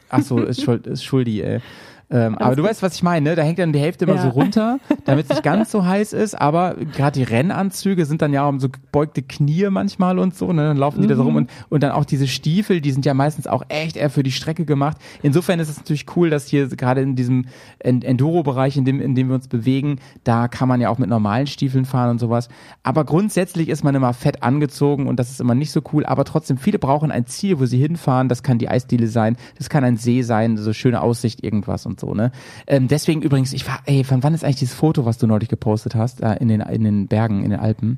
Ach 0.10 0.22
so, 0.22 0.40
ist, 0.40 0.62
schuld, 0.62 0.88
ist 0.88 1.04
schuldig, 1.04 1.44
ey. 1.44 1.60
Ähm, 2.10 2.38
aber 2.38 2.56
du 2.56 2.64
weißt, 2.64 2.84
was 2.84 2.96
ich 2.96 3.04
meine, 3.04 3.30
ne? 3.30 3.36
Da 3.36 3.42
hängt 3.42 3.58
dann 3.58 3.74
die 3.74 3.80
Hälfte 3.80 4.06
immer 4.06 4.16
ja. 4.16 4.22
so 4.22 4.30
runter, 4.30 4.80
damit 5.06 5.26
es 5.26 5.30
nicht 5.30 5.44
ganz 5.44 5.72
so 5.72 5.86
heiß 5.86 6.14
ist, 6.14 6.40
aber 6.40 6.76
gerade 6.76 7.20
die 7.20 7.24
Rennanzüge 7.24 8.06
sind 8.06 8.22
dann 8.22 8.32
ja 8.32 8.48
um 8.48 8.60
so 8.60 8.70
gebeugte 8.70 9.24
Knie 9.24 9.68
manchmal 9.70 10.20
und 10.20 10.36
so, 10.36 10.54
ne? 10.54 10.68
Dann 10.68 10.78
laufen 10.78 11.02
die 11.02 11.08
mhm. 11.08 11.10
da 11.10 11.16
so 11.16 11.24
rum 11.24 11.32
mhm. 11.32 11.38
und, 11.38 11.50
und 11.70 11.84
dann 11.84 11.92
auch 11.92 12.06
diese 12.06 12.28
Stiefel, 12.28 12.82
die 12.82 12.92
sind 12.92 13.06
ja 13.06 13.14
meistens 13.14 13.48
auch 13.48 13.64
echt 13.70 13.98
eher 13.98 14.10
für 14.10 14.24
die 14.24 14.32
Strecke 14.32 14.66
gemacht. 14.66 14.98
Insofern 15.24 15.60
ist 15.60 15.70
es 15.70 15.78
natürlich 15.78 16.06
cool, 16.16 16.30
dass 16.30 16.48
hier 16.48 16.68
gerade 16.68 17.02
in 17.02 17.16
diesem 17.16 17.46
Enduro-Bereich, 17.80 18.78
in 18.78 18.86
dem, 18.86 19.02
in 19.02 19.16
dem 19.16 19.30
wir 19.30 19.36
uns 19.36 19.48
bewegen, 19.48 20.00
da 20.24 20.48
kann 20.48 20.68
man 20.68 20.82
ja 20.82 20.90
auch 20.90 21.00
mit 21.00 21.10
normalen 21.10 21.48
Stiefeln 21.48 21.86
fahren 21.86 22.12
und 22.12 22.20
sowas. 22.20 22.50
Aber 22.84 23.04
grundsätzlich 23.04 23.70
ist 23.70 23.84
man 23.84 23.96
immer 23.96 24.14
fett 24.14 24.44
angezogen 24.44 25.08
und 25.08 25.20
das 25.20 25.32
ist 25.32 25.42
immer 25.42 25.56
nicht 25.56 25.72
so 25.72 25.82
cool, 25.94 26.06
aber 26.06 26.24
trotzdem, 26.24 26.58
viele 26.58 26.80
brauchen 26.80 27.12
ein 27.12 27.26
Ziel, 27.26 27.60
wo 27.60 27.66
sie 27.66 27.80
hinfahren. 27.80 28.30
Das 28.30 28.44
kann 28.44 28.60
die 28.60 28.70
Eisdiele 28.70 29.08
sein, 29.08 29.38
das 29.58 29.70
kann 29.70 29.84
ein 29.84 29.98
See 29.98 30.22
sein, 30.22 30.58
so 30.58 30.72
schöne 30.74 31.02
Aussicht, 31.02 31.44
irgendwas 31.44 31.86
und 31.86 31.95
und 31.96 32.00
so, 32.00 32.14
ne? 32.14 32.32
Ähm, 32.68 32.88
deswegen 32.88 33.22
übrigens, 33.22 33.54
ich 33.54 33.66
war, 33.68 33.80
ey, 33.86 34.04
von 34.04 34.22
wann 34.24 34.34
ist 34.34 34.44
eigentlich 34.44 34.58
dieses 34.58 34.76
Foto, 34.76 35.06
was 35.06 35.18
du 35.18 35.28
neulich 35.28 35.50
gepostet 35.50 35.96
hast, 35.96 36.22
äh, 36.22 36.36
in 36.36 36.50
den, 36.50 36.62
in 36.62 36.84
den 36.84 37.08
Bergen, 37.08 37.44
in 37.44 37.52
den 37.52 37.60
Alpen? 37.60 37.98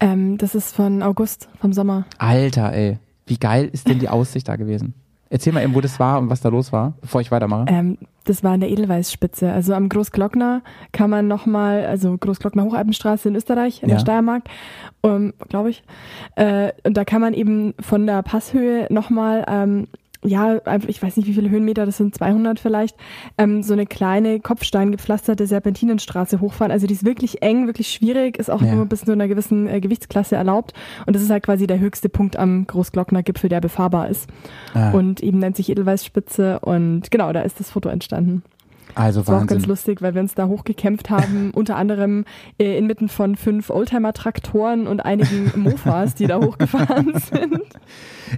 Ähm, 0.00 0.38
das 0.38 0.54
ist 0.54 0.74
von 0.74 1.02
August, 1.02 1.48
vom 1.60 1.72
Sommer. 1.72 2.06
Alter, 2.18 2.72
ey. 2.72 2.98
Wie 3.26 3.38
geil 3.38 3.70
ist 3.72 3.88
denn 3.88 4.00
die 4.00 4.08
Aussicht 4.08 4.48
da 4.48 4.56
gewesen? 4.56 4.94
Erzähl 5.30 5.52
mal 5.52 5.62
eben, 5.62 5.74
wo 5.74 5.80
das 5.80 6.00
war 6.00 6.18
und 6.18 6.28
was 6.28 6.40
da 6.40 6.48
los 6.48 6.72
war, 6.72 6.94
bevor 7.00 7.20
ich 7.20 7.30
weitermache. 7.30 7.66
Ähm, 7.68 7.96
das 8.24 8.44
war 8.44 8.52
an 8.52 8.60
der 8.60 8.70
Edelweißspitze. 8.70 9.50
Also 9.50 9.74
am 9.74 9.88
Großglockner 9.88 10.62
kann 10.92 11.08
man 11.08 11.28
nochmal, 11.28 11.86
also 11.86 12.18
Großglockner 12.18 12.64
Hochalpenstraße 12.64 13.28
in 13.28 13.36
Österreich, 13.36 13.82
in 13.82 13.88
ja. 13.88 13.94
der 13.94 14.00
Steiermark, 14.00 14.42
um, 15.00 15.32
glaube 15.48 15.70
ich. 15.70 15.84
Äh, 16.34 16.72
und 16.84 16.96
da 16.96 17.04
kann 17.04 17.20
man 17.20 17.32
eben 17.32 17.74
von 17.80 18.06
der 18.06 18.22
Passhöhe 18.22 18.88
nochmal 18.90 19.44
ähm, 19.48 19.86
ja, 20.24 20.60
ich 20.86 21.02
weiß 21.02 21.16
nicht, 21.16 21.26
wie 21.26 21.34
viele 21.34 21.50
Höhenmeter, 21.50 21.84
das 21.84 21.96
sind 21.96 22.14
200 22.14 22.60
vielleicht, 22.60 22.96
ähm, 23.38 23.62
so 23.62 23.72
eine 23.72 23.86
kleine 23.86 24.38
kopfsteingepflasterte 24.40 25.46
Serpentinenstraße 25.46 26.40
hochfahren. 26.40 26.70
Also 26.70 26.86
die 26.86 26.94
ist 26.94 27.04
wirklich 27.04 27.42
eng, 27.42 27.66
wirklich 27.66 27.88
schwierig, 27.88 28.38
ist 28.38 28.50
auch 28.50 28.62
ja. 28.62 28.74
nur 28.74 28.86
bis 28.86 29.04
zu 29.04 29.12
einer 29.12 29.26
gewissen 29.26 29.66
äh, 29.66 29.80
Gewichtsklasse 29.80 30.36
erlaubt. 30.36 30.74
Und 31.06 31.16
das 31.16 31.22
ist 31.22 31.30
halt 31.30 31.42
quasi 31.42 31.66
der 31.66 31.80
höchste 31.80 32.08
Punkt 32.08 32.36
am 32.36 32.66
Großglockner 32.66 33.22
Gipfel, 33.22 33.50
der 33.50 33.60
befahrbar 33.60 34.08
ist. 34.08 34.28
Ah. 34.74 34.92
Und 34.92 35.22
eben 35.22 35.40
nennt 35.40 35.56
sich 35.56 35.68
Edelweißspitze 35.70 36.60
und 36.60 37.10
genau, 37.10 37.32
da 37.32 37.42
ist 37.42 37.58
das 37.58 37.70
Foto 37.70 37.88
entstanden. 37.88 38.42
Also 38.94 39.20
das 39.20 39.28
war 39.28 39.42
auch 39.42 39.46
ganz 39.46 39.66
lustig, 39.66 40.02
weil 40.02 40.14
wir 40.14 40.20
uns 40.20 40.34
da 40.34 40.46
hochgekämpft 40.46 41.10
haben, 41.10 41.50
unter 41.54 41.76
anderem 41.76 42.24
äh, 42.58 42.76
inmitten 42.76 43.08
von 43.08 43.36
fünf 43.36 43.70
Oldtimer-Traktoren 43.70 44.86
und 44.86 45.04
einigen 45.04 45.52
Mofas, 45.56 46.14
die 46.14 46.26
da 46.26 46.40
hochgefahren 46.40 47.12
sind. 47.32 47.62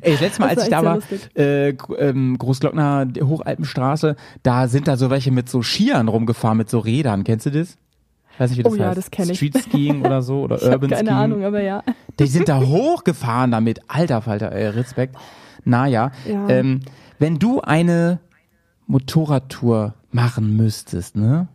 Ey, 0.01 0.13
das 0.13 0.21
letzte 0.21 0.43
Mal, 0.43 0.49
als 0.51 0.65
ich 0.65 0.71
da 0.71 0.85
war, 0.85 0.99
äh, 1.37 1.71
ähm, 1.99 2.37
Großglockner 2.39 3.09
Hochalpenstraße, 3.21 4.17
da 4.43 4.69
sind 4.69 4.89
da 4.89 4.97
so 4.97 5.11
welche 5.11 5.31
mit 5.31 5.49
so 5.49 5.63
Skiern 5.63 6.09
rumgefahren, 6.09 6.59
mit 6.59 6.69
so 6.69 6.79
Rädern. 6.79 7.25
Kennst 7.25 7.47
du 7.47 7.51
das? 7.51 7.77
Weiß 8.39 8.51
nicht, 8.51 8.59
wie 8.59 8.63
das 8.65 8.73
oh 8.73 8.77
heißt. 8.77 8.85
ja, 8.85 8.95
das 8.95 9.11
kenne 9.11 9.33
ich. 9.33 9.39
Street 9.39 9.57
Skiing 9.57 10.05
oder 10.05 10.23
so 10.23 10.43
oder 10.43 10.57
ich 10.63 10.63
Urban 10.65 10.91
keine 10.91 10.97
Skiing. 10.97 11.07
Keine 11.07 11.19
Ahnung, 11.19 11.45
aber 11.45 11.61
ja. 11.61 11.83
Die 12.19 12.27
sind 12.27 12.49
da 12.49 12.61
hochgefahren 12.61 13.51
damit. 13.53 13.81
Alter 13.89 14.23
Falter, 14.23 14.53
ey, 14.53 14.69
Respekt. 14.69 15.17
Naja, 15.65 16.11
ja. 16.29 16.49
ähm, 16.49 16.81
wenn 17.19 17.39
du 17.39 17.61
eine 17.61 18.19
Motorradtour 18.87 19.95
machen 20.11 20.57
müsstest, 20.57 21.17
ne? 21.17 21.49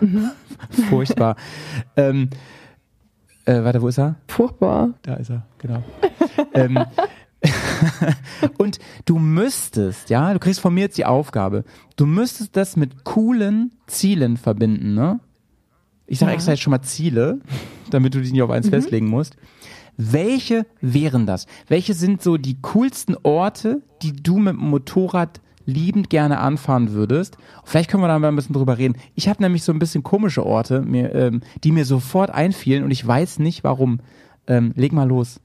Mhm. 0.00 0.30
Furchtbar. 0.88 1.36
ähm, 1.96 2.30
äh, 3.44 3.62
warte, 3.64 3.82
wo 3.82 3.88
ist 3.88 3.98
er? 3.98 4.16
Furchtbar. 4.28 4.94
Da 5.02 5.14
ist 5.14 5.30
er, 5.30 5.46
genau. 5.58 5.82
ähm, 6.54 6.78
und 8.58 8.78
du 9.04 9.18
müsstest, 9.18 10.10
ja, 10.10 10.32
du 10.32 10.38
kriegst 10.38 10.60
von 10.60 10.72
mir 10.72 10.82
jetzt 10.82 10.98
die 10.98 11.06
Aufgabe, 11.06 11.64
du 11.96 12.06
müsstest 12.06 12.56
das 12.56 12.76
mit 12.76 13.04
coolen 13.04 13.72
Zielen 13.86 14.36
verbinden, 14.36 14.94
ne? 14.94 15.20
Ich 16.06 16.18
sage 16.18 16.32
ja. 16.32 16.34
extra 16.34 16.52
jetzt 16.52 16.62
schon 16.62 16.72
mal 16.72 16.82
Ziele, 16.82 17.40
damit 17.90 18.14
du 18.14 18.20
dich 18.20 18.32
nicht 18.32 18.42
auf 18.42 18.50
eins 18.50 18.66
mhm. 18.66 18.70
festlegen 18.70 19.08
musst. 19.08 19.36
Welche 19.96 20.66
wären 20.80 21.26
das? 21.26 21.46
Welche 21.68 21.94
sind 21.94 22.22
so 22.22 22.36
die 22.36 22.60
coolsten 22.60 23.16
Orte, 23.22 23.82
die 24.02 24.12
du 24.12 24.38
mit 24.38 24.54
dem 24.54 24.70
Motorrad 24.70 25.40
liebend 25.66 26.10
gerne 26.10 26.38
anfahren 26.38 26.92
würdest. 26.92 27.36
Vielleicht 27.64 27.90
können 27.90 28.02
wir 28.02 28.08
da 28.08 28.18
mal 28.18 28.28
ein 28.28 28.36
bisschen 28.36 28.54
drüber 28.54 28.78
reden. 28.78 28.96
Ich 29.14 29.28
habe 29.28 29.42
nämlich 29.42 29.62
so 29.62 29.72
ein 29.72 29.78
bisschen 29.78 30.02
komische 30.02 30.44
Orte, 30.44 30.82
mir, 30.82 31.14
ähm, 31.14 31.40
die 31.64 31.72
mir 31.72 31.84
sofort 31.84 32.30
einfielen 32.30 32.84
und 32.84 32.90
ich 32.90 33.06
weiß 33.06 33.38
nicht 33.38 33.64
warum. 33.64 34.00
Ähm, 34.46 34.72
leg 34.76 34.92
mal 34.92 35.08
los. 35.08 35.40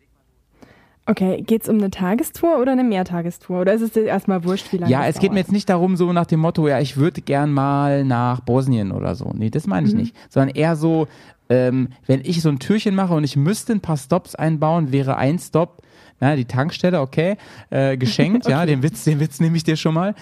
Okay, 1.10 1.41
geht's 1.41 1.69
um 1.69 1.77
eine 1.77 1.89
Tagestour 1.89 2.60
oder 2.60 2.73
eine 2.73 2.84
Mehrtagestour? 2.84 3.62
Oder 3.62 3.73
ist 3.73 3.82
es 3.82 3.91
dir 3.91 4.03
erstmal 4.03 4.43
wurscht, 4.43 4.73
wie 4.73 4.77
lange 4.77 4.91
Ja, 4.91 5.06
es 5.08 5.15
geht 5.15 5.30
dauert? 5.30 5.34
mir 5.36 5.39
jetzt 5.39 5.51
nicht 5.53 5.69
darum, 5.69 5.95
so 5.95 6.12
nach 6.12 6.25
dem 6.25 6.41
Motto, 6.41 6.67
ja, 6.67 6.82
ich 6.82 6.97
würde 6.97 7.21
gern 7.21 7.53
mal 7.53 8.03
nach 8.03 8.41
Bosnien 8.41 8.91
oder 8.91 9.15
so. 9.15 9.32
Nee, 9.34 9.49
das 9.49 9.67
meine 9.67 9.88
ich 9.88 9.93
mhm. 9.93 10.01
nicht. 10.01 10.15
Sondern 10.27 10.53
eher 10.53 10.75
so, 10.75 11.08
ähm, 11.49 11.89
wenn 12.08 12.21
ich 12.25 12.41
so 12.41 12.49
ein 12.49 12.60
Türchen 12.60 12.93
mache 12.93 13.13
und 13.13 13.23
ich 13.23 13.38
müsste 13.38 13.71
ein 13.71 13.80
paar 13.80 13.95
Stops 13.95 14.36
einbauen, 14.36 14.91
wäre 14.91 15.15
ein 15.15 15.39
Stop 15.39 15.82
na, 16.19 16.36
die 16.36 16.45
Tankstelle, 16.45 16.99
okay, 16.99 17.38
äh, 17.69 17.97
geschenkt, 17.97 18.45
okay. 18.45 18.51
ja, 18.51 18.65
den 18.65 18.84
Witz, 18.84 19.03
den 19.03 19.19
Witz 19.19 19.39
nehme 19.39 19.58
ich 19.58 19.63
dir 19.63 19.75
schon 19.75 19.93
mal. 19.93 20.15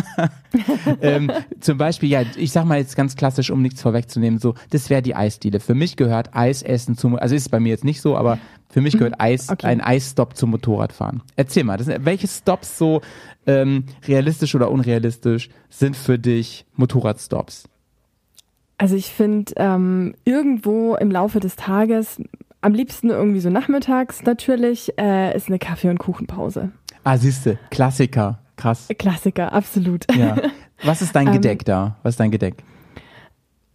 ähm, 1.02 1.30
zum 1.60 1.78
Beispiel, 1.78 2.08
ja, 2.08 2.22
ich 2.36 2.52
sag 2.52 2.64
mal 2.64 2.78
jetzt 2.78 2.96
ganz 2.96 3.16
klassisch, 3.16 3.50
um 3.50 3.62
nichts 3.62 3.82
vorwegzunehmen, 3.82 4.38
so, 4.38 4.54
das 4.70 4.90
wäre 4.90 5.02
die 5.02 5.14
Eisdiele. 5.14 5.60
Für 5.60 5.74
mich 5.74 5.96
gehört 5.96 6.34
Eisessen 6.34 6.96
zum, 6.96 7.16
also 7.16 7.34
ist 7.34 7.42
es 7.42 7.48
bei 7.48 7.60
mir 7.60 7.70
jetzt 7.70 7.84
nicht 7.84 8.00
so, 8.00 8.16
aber 8.16 8.38
für 8.68 8.80
mich 8.80 8.94
gehört 8.94 9.18
mhm. 9.18 9.24
Eis, 9.24 9.50
okay. 9.50 9.66
ein 9.66 9.80
Eisstop 9.80 10.36
zum 10.36 10.50
Motorradfahren. 10.50 11.22
Erzähl 11.36 11.64
mal, 11.64 11.76
das, 11.76 11.88
welche 11.88 12.26
Stops 12.26 12.78
so 12.78 13.02
ähm, 13.46 13.84
realistisch 14.06 14.54
oder 14.54 14.70
unrealistisch 14.70 15.50
sind 15.68 15.96
für 15.96 16.18
dich 16.18 16.64
Motorradstops? 16.74 17.64
Also 18.78 18.96
ich 18.96 19.10
finde, 19.10 19.52
ähm, 19.56 20.14
irgendwo 20.24 20.96
im 20.96 21.10
Laufe 21.10 21.38
des 21.38 21.54
Tages 21.56 22.20
am 22.62 22.72
liebsten 22.72 23.10
irgendwie 23.10 23.40
so 23.40 23.50
nachmittags 23.50 24.22
natürlich, 24.22 24.98
äh, 24.98 25.36
ist 25.36 25.48
eine 25.48 25.58
Kaffee- 25.58 25.90
und 25.90 25.98
Kuchenpause. 25.98 26.70
Ah, 27.04 27.18
siehste, 27.18 27.58
Klassiker, 27.70 28.38
krass. 28.56 28.88
Klassiker, 28.98 29.52
absolut. 29.52 30.06
Ja. 30.14 30.36
Was 30.82 31.02
ist 31.02 31.14
dein 31.14 31.26
ähm, 31.28 31.34
Gedeck 31.34 31.64
da? 31.64 31.96
Was 32.02 32.14
ist 32.14 32.20
dein 32.20 32.30
Gedeck? 32.30 32.62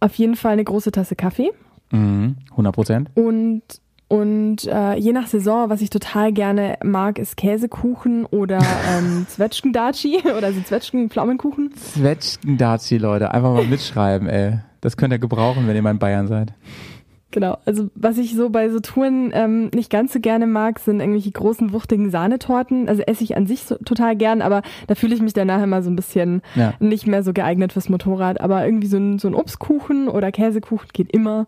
Auf 0.00 0.14
jeden 0.14 0.36
Fall 0.36 0.52
eine 0.52 0.64
große 0.64 0.90
Tasse 0.90 1.14
Kaffee. 1.14 1.50
Mhm, 1.90 2.36
100 2.50 2.74
Prozent. 2.74 3.10
Und 3.14 3.62
und 4.10 4.66
äh, 4.66 4.94
je 4.94 5.12
nach 5.12 5.26
Saison, 5.26 5.68
was 5.68 5.82
ich 5.82 5.90
total 5.90 6.32
gerne 6.32 6.78
mag, 6.82 7.18
ist 7.18 7.36
Käsekuchen 7.36 8.24
oder 8.24 8.58
ähm, 8.90 9.26
Zwetschgendaci 9.28 10.22
oder 10.34 10.54
so 10.54 10.62
Zwetschgen-Pflaumenkuchen. 10.62 11.74
Zwetschgendaci, 11.74 12.96
Leute, 12.96 13.32
einfach 13.34 13.52
mal 13.52 13.66
mitschreiben, 13.66 14.26
ey. 14.26 14.60
Das 14.80 14.96
könnt 14.96 15.12
ihr 15.12 15.18
gebrauchen, 15.18 15.66
wenn 15.66 15.76
ihr 15.76 15.82
mal 15.82 15.90
in 15.90 15.98
Bayern 15.98 16.26
seid. 16.26 16.54
Genau, 17.30 17.58
also 17.66 17.90
was 17.94 18.16
ich 18.16 18.34
so 18.34 18.48
bei 18.48 18.70
so 18.70 18.80
Touren 18.80 19.32
ähm, 19.34 19.68
nicht 19.74 19.90
ganz 19.90 20.14
so 20.14 20.20
gerne 20.20 20.46
mag, 20.46 20.78
sind 20.78 21.00
irgendwelche 21.00 21.30
großen, 21.30 21.74
wuchtigen 21.74 22.10
Sahnetorten. 22.10 22.88
Also 22.88 23.02
esse 23.02 23.22
ich 23.22 23.36
an 23.36 23.46
sich 23.46 23.64
so, 23.64 23.76
total 23.76 24.16
gern, 24.16 24.40
aber 24.40 24.62
da 24.86 24.94
fühle 24.94 25.14
ich 25.14 25.20
mich 25.20 25.34
danach 25.34 25.62
immer 25.62 25.82
so 25.82 25.90
ein 25.90 25.96
bisschen 25.96 26.40
ja. 26.54 26.72
nicht 26.80 27.06
mehr 27.06 27.22
so 27.22 27.34
geeignet 27.34 27.74
fürs 27.74 27.90
Motorrad. 27.90 28.40
Aber 28.40 28.64
irgendwie 28.64 28.86
so 28.86 28.96
ein, 28.96 29.18
so 29.18 29.28
ein 29.28 29.34
Obstkuchen 29.34 30.08
oder 30.08 30.32
Käsekuchen 30.32 30.88
geht 30.94 31.12
immer. 31.12 31.46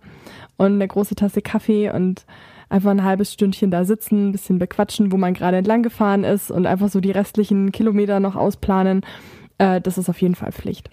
Und 0.59 0.75
eine 0.75 0.87
große 0.87 1.15
Tasse 1.15 1.41
Kaffee 1.41 1.91
und 1.91 2.27
einfach 2.69 2.91
ein 2.91 3.03
halbes 3.03 3.33
Stündchen 3.33 3.71
da 3.71 3.87
sitzen, 3.87 4.29
ein 4.29 4.33
bisschen 4.33 4.59
bequatschen, 4.59 5.13
wo 5.13 5.17
man 5.17 5.33
gerade 5.33 5.57
entlang 5.57 5.83
gefahren 5.83 6.25
ist 6.25 6.51
und 6.51 6.67
einfach 6.67 6.91
so 6.91 7.01
die 7.01 7.11
restlichen 7.11 7.73
Kilometer 7.73 8.21
noch 8.21 8.37
ausplanen. 8.37 9.01
Äh, 9.57 9.81
das 9.81 9.97
ist 9.97 10.11
auf 10.11 10.21
jeden 10.21 10.35
Fall 10.35 10.53
Pflicht. 10.53 10.91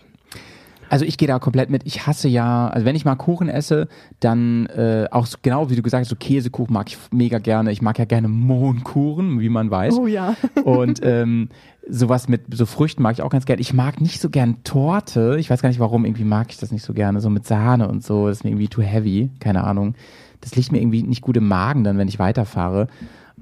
Also 0.89 1.05
ich 1.05 1.17
gehe 1.17 1.27
da 1.27 1.39
komplett 1.39 1.69
mit. 1.69 1.85
Ich 1.85 2.07
hasse 2.07 2.27
ja, 2.27 2.67
also 2.67 2.85
wenn 2.85 2.95
ich 2.95 3.05
mal 3.05 3.15
Kuchen 3.15 3.49
esse, 3.49 3.87
dann 4.19 4.67
äh, 4.67 5.07
auch 5.11 5.25
so, 5.25 5.37
genau 5.41 5.69
wie 5.69 5.75
du 5.75 5.81
gesagt 5.81 6.01
hast, 6.01 6.09
so 6.09 6.15
Käsekuchen 6.15 6.73
mag 6.73 6.87
ich 6.89 6.97
mega 7.11 7.39
gerne. 7.39 7.71
Ich 7.71 7.81
mag 7.81 7.99
ja 7.99 8.05
gerne 8.05 8.27
Mohnkuchen, 8.27 9.39
wie 9.39 9.49
man 9.49 9.69
weiß. 9.69 9.97
Oh 9.97 10.07
ja. 10.07 10.35
Und 10.63 10.99
ähm, 11.03 11.49
sowas 11.89 12.27
mit 12.27 12.43
so 12.51 12.65
Früchten 12.65 13.01
mag 13.01 13.13
ich 13.13 13.21
auch 13.21 13.29
ganz 13.29 13.45
gerne. 13.45 13.61
Ich 13.61 13.73
mag 13.73 14.01
nicht 14.01 14.21
so 14.21 14.29
gern 14.29 14.63
Torte. 14.63 15.37
Ich 15.39 15.49
weiß 15.49 15.61
gar 15.61 15.69
nicht 15.69 15.79
warum, 15.79 16.05
irgendwie 16.05 16.23
mag 16.23 16.47
ich 16.49 16.57
das 16.57 16.71
nicht 16.71 16.83
so 16.83 16.93
gerne. 16.93 17.21
So 17.21 17.29
mit 17.29 17.45
Sahne 17.45 17.87
und 17.87 18.03
so. 18.03 18.27
Das 18.27 18.37
ist 18.37 18.43
mir 18.43 18.51
irgendwie 18.51 18.69
too 18.69 18.81
heavy. 18.81 19.29
Keine 19.39 19.63
Ahnung. 19.63 19.95
Das 20.41 20.55
liegt 20.55 20.71
mir 20.71 20.79
irgendwie 20.79 21.03
nicht 21.03 21.21
gut 21.21 21.37
im 21.37 21.47
Magen 21.47 21.83
dann, 21.83 21.97
wenn 21.97 22.07
ich 22.07 22.19
weiterfahre. 22.19 22.87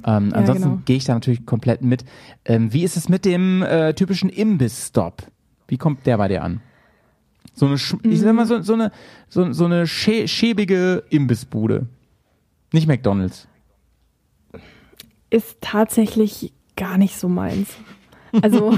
Ähm, 0.05 0.29
ja, 0.29 0.37
ansonsten 0.37 0.63
genau. 0.63 0.81
gehe 0.85 0.97
ich 0.97 1.05
da 1.05 1.13
natürlich 1.13 1.45
komplett 1.45 1.81
mit. 1.81 2.05
Ähm, 2.45 2.73
wie 2.73 2.83
ist 2.83 2.97
es 2.97 3.09
mit 3.09 3.25
dem 3.25 3.63
äh, 3.63 3.93
typischen 3.93 4.29
Imbiss-Stop? 4.29 5.23
Wie 5.67 5.77
kommt 5.77 6.05
der 6.05 6.17
bei 6.17 6.27
dir 6.27 6.43
an? 6.43 6.61
So 7.55 7.65
eine, 7.65 7.75
mhm. 7.75 8.11
ich 8.11 8.19
sag 8.19 8.33
mal, 8.33 8.45
so, 8.45 8.61
so 8.61 8.73
eine, 8.73 8.91
so, 9.29 9.51
so 9.53 9.65
eine 9.65 9.87
schä 9.87 10.27
schäbige 10.27 11.03
Imbissbude. 11.09 11.87
Nicht 12.73 12.87
McDonalds. 12.87 13.47
Ist 15.29 15.57
tatsächlich 15.61 16.53
gar 16.75 16.97
nicht 16.97 17.17
so 17.17 17.29
meins. 17.29 17.73
Also, 18.41 18.77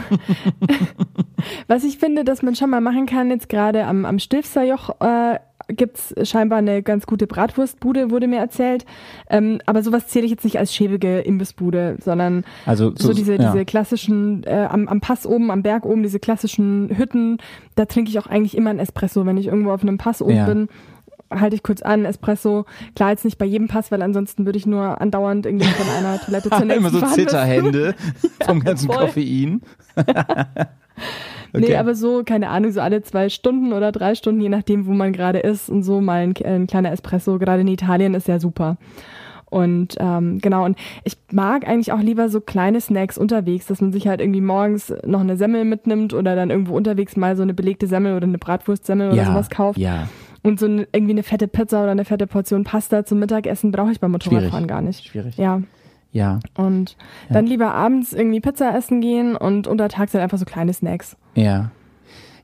was 1.68 1.84
ich 1.84 1.98
finde, 1.98 2.24
dass 2.24 2.44
man 2.44 2.56
schon 2.56 2.70
mal 2.70 2.82
machen 2.82 3.08
kann, 3.08 3.32
jetzt 3.32 3.50
gerade 3.50 3.86
am, 3.86 4.06
am 4.06 4.20
Stilfserjoch 4.20 5.02
äh, 5.02 5.40
gibt 5.68 5.98
es 5.98 6.30
scheinbar 6.30 6.60
eine 6.60 6.82
ganz 6.82 7.06
gute 7.06 7.28
Bratwurstbude, 7.28 8.10
wurde 8.10 8.28
mir 8.28 8.40
erzählt. 8.40 8.86
Ähm, 9.30 9.60
aber 9.66 9.84
sowas 9.84 10.08
zähle 10.08 10.26
ich 10.26 10.32
jetzt 10.32 10.44
nicht 10.44 10.58
als 10.58 10.74
schäbige 10.74 11.20
Imbissbude, 11.20 11.98
sondern 12.04 12.46
also, 12.66 12.92
so, 12.96 13.08
so 13.08 13.14
diese, 13.14 13.36
ja. 13.36 13.52
diese 13.52 13.66
klassischen, 13.66 14.44
äh, 14.44 14.68
am, 14.70 14.88
am 14.88 15.02
Pass 15.02 15.26
oben, 15.26 15.52
am 15.52 15.64
Berg 15.64 15.86
oben, 15.86 16.04
diese 16.04 16.20
klassischen 16.20 16.90
Hütten, 16.98 17.38
da 17.76 17.86
trinke 17.86 18.10
ich 18.10 18.20
auch 18.20 18.28
eigentlich 18.28 18.56
immer 18.56 18.70
ein 18.70 18.80
Espresso, 18.80 19.26
wenn 19.26 19.38
ich 19.38 19.48
irgendwo 19.48 19.72
auf 19.72 19.82
einem 19.82 19.98
Pass 19.98 20.22
oben 20.22 20.36
ja. 20.36 20.46
bin 20.46 20.70
halte 21.30 21.56
ich 21.56 21.64
kurz 21.64 21.82
an, 21.82 22.06
Espresso. 22.06 22.66
Klar, 22.96 23.12
jetzt 23.12 23.26
nicht 23.26 23.38
bei 23.38 23.46
jedem 23.46 23.68
Pass, 23.68 23.92
weil 23.92 24.02
ansonsten 24.02 24.46
würde 24.46 24.58
ich 24.58 24.66
nur 24.66 25.02
andauernd 25.02 25.46
irgendwie 25.46 25.68
von 25.68 25.88
einer 25.90 26.20
Toilette 26.26 26.50
zur 26.50 26.60
nächsten 26.60 26.86
Immer 26.86 26.90
so 26.90 27.02
Zitterhände 27.02 27.96
vom 28.46 28.62
ganzen 28.62 28.88
voll. 28.88 28.98
Koffein. 28.98 29.62
Okay. 31.54 31.66
Nee, 31.70 31.76
aber 31.76 31.96
so, 31.96 32.24
keine 32.24 32.50
Ahnung, 32.50 32.72
so 32.72 32.82
alle 32.82 33.02
zwei 33.02 33.30
Stunden 33.30 33.74
oder 33.74 33.92
drei 33.92 34.16
Stunden, 34.16 34.42
je 34.42 34.50
nachdem, 34.50 34.86
wo 34.86 34.92
man 34.94 35.14
gerade 35.14 35.40
ist 35.40 35.70
und 35.70 35.84
so 35.84 36.02
mal 36.02 36.22
ein, 36.22 36.34
ein 36.46 36.68
kleiner 36.68 36.92
Espresso, 36.92 37.40
gerade 37.40 37.62
in 37.62 37.68
Italien 37.68 38.14
ist 38.14 38.28
ja 38.28 38.40
super. 38.40 38.78
Und 39.50 39.96
ähm, 40.00 40.40
genau, 40.40 40.66
und 40.66 40.78
ich 41.06 41.18
mag 41.32 41.66
eigentlich 41.66 41.94
auch 41.94 42.02
lieber 42.02 42.28
so 42.28 42.42
kleine 42.42 42.82
Snacks 42.82 43.18
unterwegs, 43.18 43.68
dass 43.68 43.80
man 43.80 43.94
sich 43.94 44.08
halt 44.08 44.20
irgendwie 44.20 44.42
morgens 44.42 44.94
noch 45.06 45.22
eine 45.22 45.38
Semmel 45.38 45.64
mitnimmt 45.64 46.14
oder 46.14 46.36
dann 46.36 46.50
irgendwo 46.50 46.76
unterwegs 46.76 47.16
mal 47.16 47.38
so 47.38 47.44
eine 47.44 47.54
belegte 47.54 47.88
Semmel 47.88 48.16
oder 48.18 48.28
eine 48.28 48.40
Bratwurstsemmel 48.40 49.08
oder 49.08 49.18
ja, 49.18 49.26
sowas 49.26 49.50
kauft. 49.50 49.80
Ja. 49.80 50.10
Und 50.44 50.60
so 50.60 50.66
eine, 50.66 50.88
irgendwie 50.92 51.14
eine 51.14 51.24
fette 51.24 51.48
Pizza 51.48 51.82
oder 51.84 51.92
eine 51.92 52.04
fette 52.04 52.28
Portion 52.28 52.66
Pasta 52.66 53.06
zum 53.06 53.20
Mittagessen 53.20 53.72
brauche 53.72 53.92
ich 53.92 54.02
beim 54.02 54.12
Motorradfahren 54.12 54.52
Schwierig. 54.52 54.68
gar 54.68 54.82
nicht. 54.82 55.06
Schwierig. 55.06 55.38
Ja. 55.38 55.62
Ja. 56.12 56.40
Und 56.56 56.98
dann 57.30 57.46
ja. 57.46 57.52
lieber 57.52 57.74
abends 57.74 58.14
irgendwie 58.14 58.40
Pizza 58.40 58.76
essen 58.76 59.02
gehen 59.02 59.36
und 59.36 59.68
untertags 59.68 60.14
halt 60.14 60.24
einfach 60.24 60.38
so 60.38 60.46
kleine 60.46 60.74
Snacks. 60.74 61.16
Ja. 61.36 61.72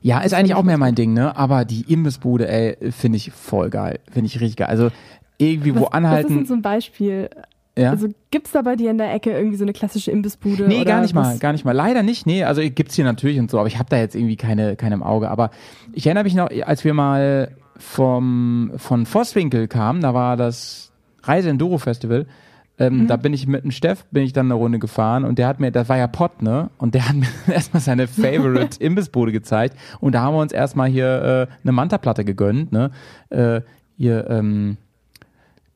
Ja, 0.00 0.20
ist 0.20 0.34
eigentlich 0.34 0.54
auch 0.54 0.62
mehr 0.62 0.76
mein 0.76 0.94
Ding, 0.94 1.14
ne? 1.14 1.34
Aber 1.36 1.64
die 1.64 1.90
Imbissbude, 1.90 2.46
ey, 2.46 2.76
finde 2.92 3.16
ich 3.16 3.32
voll 3.32 3.70
geil. 3.70 4.00
Finde 4.10 4.26
ich 4.26 4.38
richtig 4.38 4.56
geil. 4.56 4.68
Also 4.68 4.90
irgendwie 5.38 5.74
was, 5.74 5.82
wo 5.82 5.86
anhalten. 5.86 6.24
Was 6.24 6.30
ist 6.30 6.36
denn 6.36 6.46
so 6.46 6.54
ein 6.54 6.62
Beispiel? 6.62 7.30
Ja? 7.76 7.90
Also 7.90 8.08
gibt's 8.30 8.52
da 8.52 8.62
bei 8.62 8.76
dir 8.76 8.90
in 8.90 8.98
der 8.98 9.12
Ecke 9.12 9.32
irgendwie 9.32 9.56
so 9.56 9.64
eine 9.64 9.72
klassische 9.72 10.10
Imbissbude? 10.10 10.68
Nee, 10.68 10.84
gar 10.84 11.00
nicht 11.00 11.14
was? 11.14 11.26
mal, 11.26 11.38
gar 11.38 11.52
nicht 11.52 11.64
mal. 11.64 11.72
Leider 11.72 12.02
nicht, 12.02 12.26
nee. 12.26 12.44
Also 12.44 12.62
gibt's 12.62 12.94
hier 12.94 13.04
natürlich 13.04 13.38
und 13.38 13.50
so, 13.50 13.58
aber 13.58 13.66
ich 13.66 13.78
habe 13.78 13.88
da 13.88 13.96
jetzt 13.96 14.14
irgendwie 14.14 14.36
keine, 14.36 14.76
keine 14.76 14.94
im 14.94 15.02
Auge. 15.02 15.30
Aber 15.30 15.50
ich 15.92 16.06
erinnere 16.06 16.24
mich 16.24 16.34
noch, 16.34 16.50
als 16.64 16.84
wir 16.84 16.94
mal 16.94 17.56
vom, 17.76 18.72
von 18.76 19.06
Vosswinkel 19.06 19.66
kamen, 19.66 20.00
da 20.00 20.14
war 20.14 20.36
das 20.36 20.92
Reise 21.22 21.50
Enduro 21.50 21.78
Festival, 21.78 22.26
ähm, 22.76 23.02
mhm. 23.02 23.06
Da 23.06 23.16
bin 23.16 23.32
ich 23.32 23.46
mit 23.46 23.62
dem 23.62 23.70
Steff, 23.70 24.04
bin 24.10 24.24
ich 24.24 24.32
dann 24.32 24.46
eine 24.46 24.54
Runde 24.54 24.80
gefahren 24.80 25.24
und 25.24 25.38
der 25.38 25.46
hat 25.46 25.60
mir, 25.60 25.70
das 25.70 25.88
war 25.88 25.96
ja 25.96 26.08
Pott, 26.08 26.42
ne? 26.42 26.70
Und 26.78 26.94
der 26.94 27.08
hat 27.08 27.14
mir 27.46 27.54
erstmal 27.54 27.80
seine 27.80 28.08
Favorite 28.08 28.78
Imbissbude 28.82 29.32
gezeigt 29.32 29.76
und 30.00 30.14
da 30.14 30.22
haben 30.22 30.34
wir 30.34 30.40
uns 30.40 30.52
erstmal 30.52 30.88
hier 30.88 31.48
äh, 31.50 31.54
eine 31.62 31.72
Manta-Platte 31.72 32.24
gegönnt, 32.24 32.72
ne? 32.72 32.90
Äh, 33.30 33.60
hier, 33.96 34.28
ähm, 34.28 34.76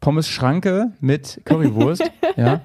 Pommes 0.01 0.29
Schranke 0.29 0.93
mit 1.01 1.41
Currywurst, 1.45 2.11
ja. 2.37 2.61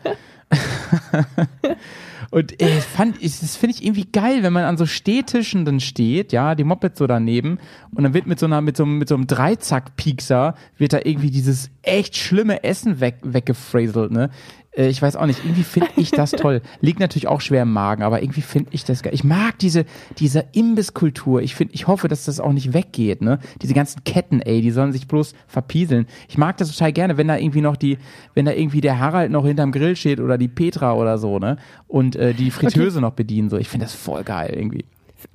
Und 2.32 2.62
ich 2.62 2.84
fand, 2.84 3.22
ich, 3.22 3.40
das 3.40 3.56
finde 3.56 3.76
ich 3.76 3.84
irgendwie 3.84 4.06
geil, 4.06 4.44
wenn 4.44 4.54
man 4.54 4.64
an 4.64 4.78
so 4.78 4.86
Stehtischen 4.86 5.66
dann 5.66 5.80
steht, 5.80 6.32
ja, 6.32 6.56
die 6.56 6.64
Moped 6.64 6.98
so 6.98 7.08
daneben 7.08 7.60
und 7.94 8.04
dann 8.04 8.14
wird 8.14 8.28
mit 8.28 8.40
so 8.40 8.46
einer, 8.46 8.62
mit 8.62 8.78
so, 8.78 8.86
mit 8.86 9.08
so 9.08 9.16
einem 9.16 9.28
Dreizack-Piekser 9.28 10.56
wird 10.78 10.94
da 10.94 11.00
irgendwie 11.04 11.32
dieses 11.32 11.70
echt 11.82 12.16
schlimme 12.16 12.64
Essen 12.64 13.00
weg, 13.00 13.18
weggefräselt, 13.24 14.12
ne? 14.12 14.30
Äh, 14.76 14.88
ich 14.88 15.02
weiß 15.02 15.16
auch 15.16 15.26
nicht, 15.26 15.44
irgendwie 15.44 15.64
finde 15.64 15.90
ich 15.96 16.12
das 16.12 16.32
toll. 16.32 16.62
Liegt 16.82 17.00
natürlich 17.00 17.28
auch 17.28 17.42
schwer 17.42 17.64
im 17.64 17.74
Magen, 17.74 18.04
aber 18.04 18.22
irgendwie 18.22 18.42
finde 18.42 18.70
ich 18.72 18.84
das 18.84 19.04
geil. 19.04 19.14
Ich 19.14 19.24
mag 19.24 19.58
diese, 19.60 19.86
diese 20.20 20.46
Imbisskultur. 20.52 21.42
Ich 21.42 21.56
finde, 21.56 21.74
ich 21.74 21.88
hoffe, 21.88 22.08
dass 22.08 22.26
das 22.26 22.40
auch 22.40 22.54
nicht 22.54 22.74
weggeht, 22.74 23.22
ne? 23.22 23.40
Diese 23.62 23.74
ganzen 23.74 24.04
Ketten, 24.04 24.42
ey, 24.42 24.62
die 24.62 24.72
sollen 24.72 24.92
sich 24.92 25.08
bloß 25.08 25.34
verpieseln. 25.48 26.08
Ich 26.28 26.38
mag 26.38 26.58
das 26.58 26.72
total 26.72 26.94
gerne, 26.94 27.18
wenn 27.18 27.28
da 27.28 27.38
irgendwie 27.38 27.62
noch 27.62 27.78
die, 27.78 27.98
wenn 28.34 28.46
da 28.46 28.54
irgendwie 28.54 28.82
der 28.82 29.00
Harald 29.00 29.32
noch 29.32 29.46
hinterm 29.46 29.72
Grill 29.72 29.96
steht 29.96 30.20
oder 30.20 30.38
die 30.38 30.48
Petra 30.48 30.94
oder 30.94 31.18
so, 31.18 31.40
ne? 31.40 31.58
Und 31.88 32.16
äh, 32.16 32.34
die 32.34 32.52
Fritteuse 32.52 32.98
okay. 32.98 33.02
noch 33.02 33.14
bedienen, 33.14 33.50
so. 33.50 33.58
Ich 33.58 33.70
finde 33.70 33.86
das 33.86 33.94
voll 33.94 34.24
geil, 34.24 34.54
irgendwie. 34.56 34.86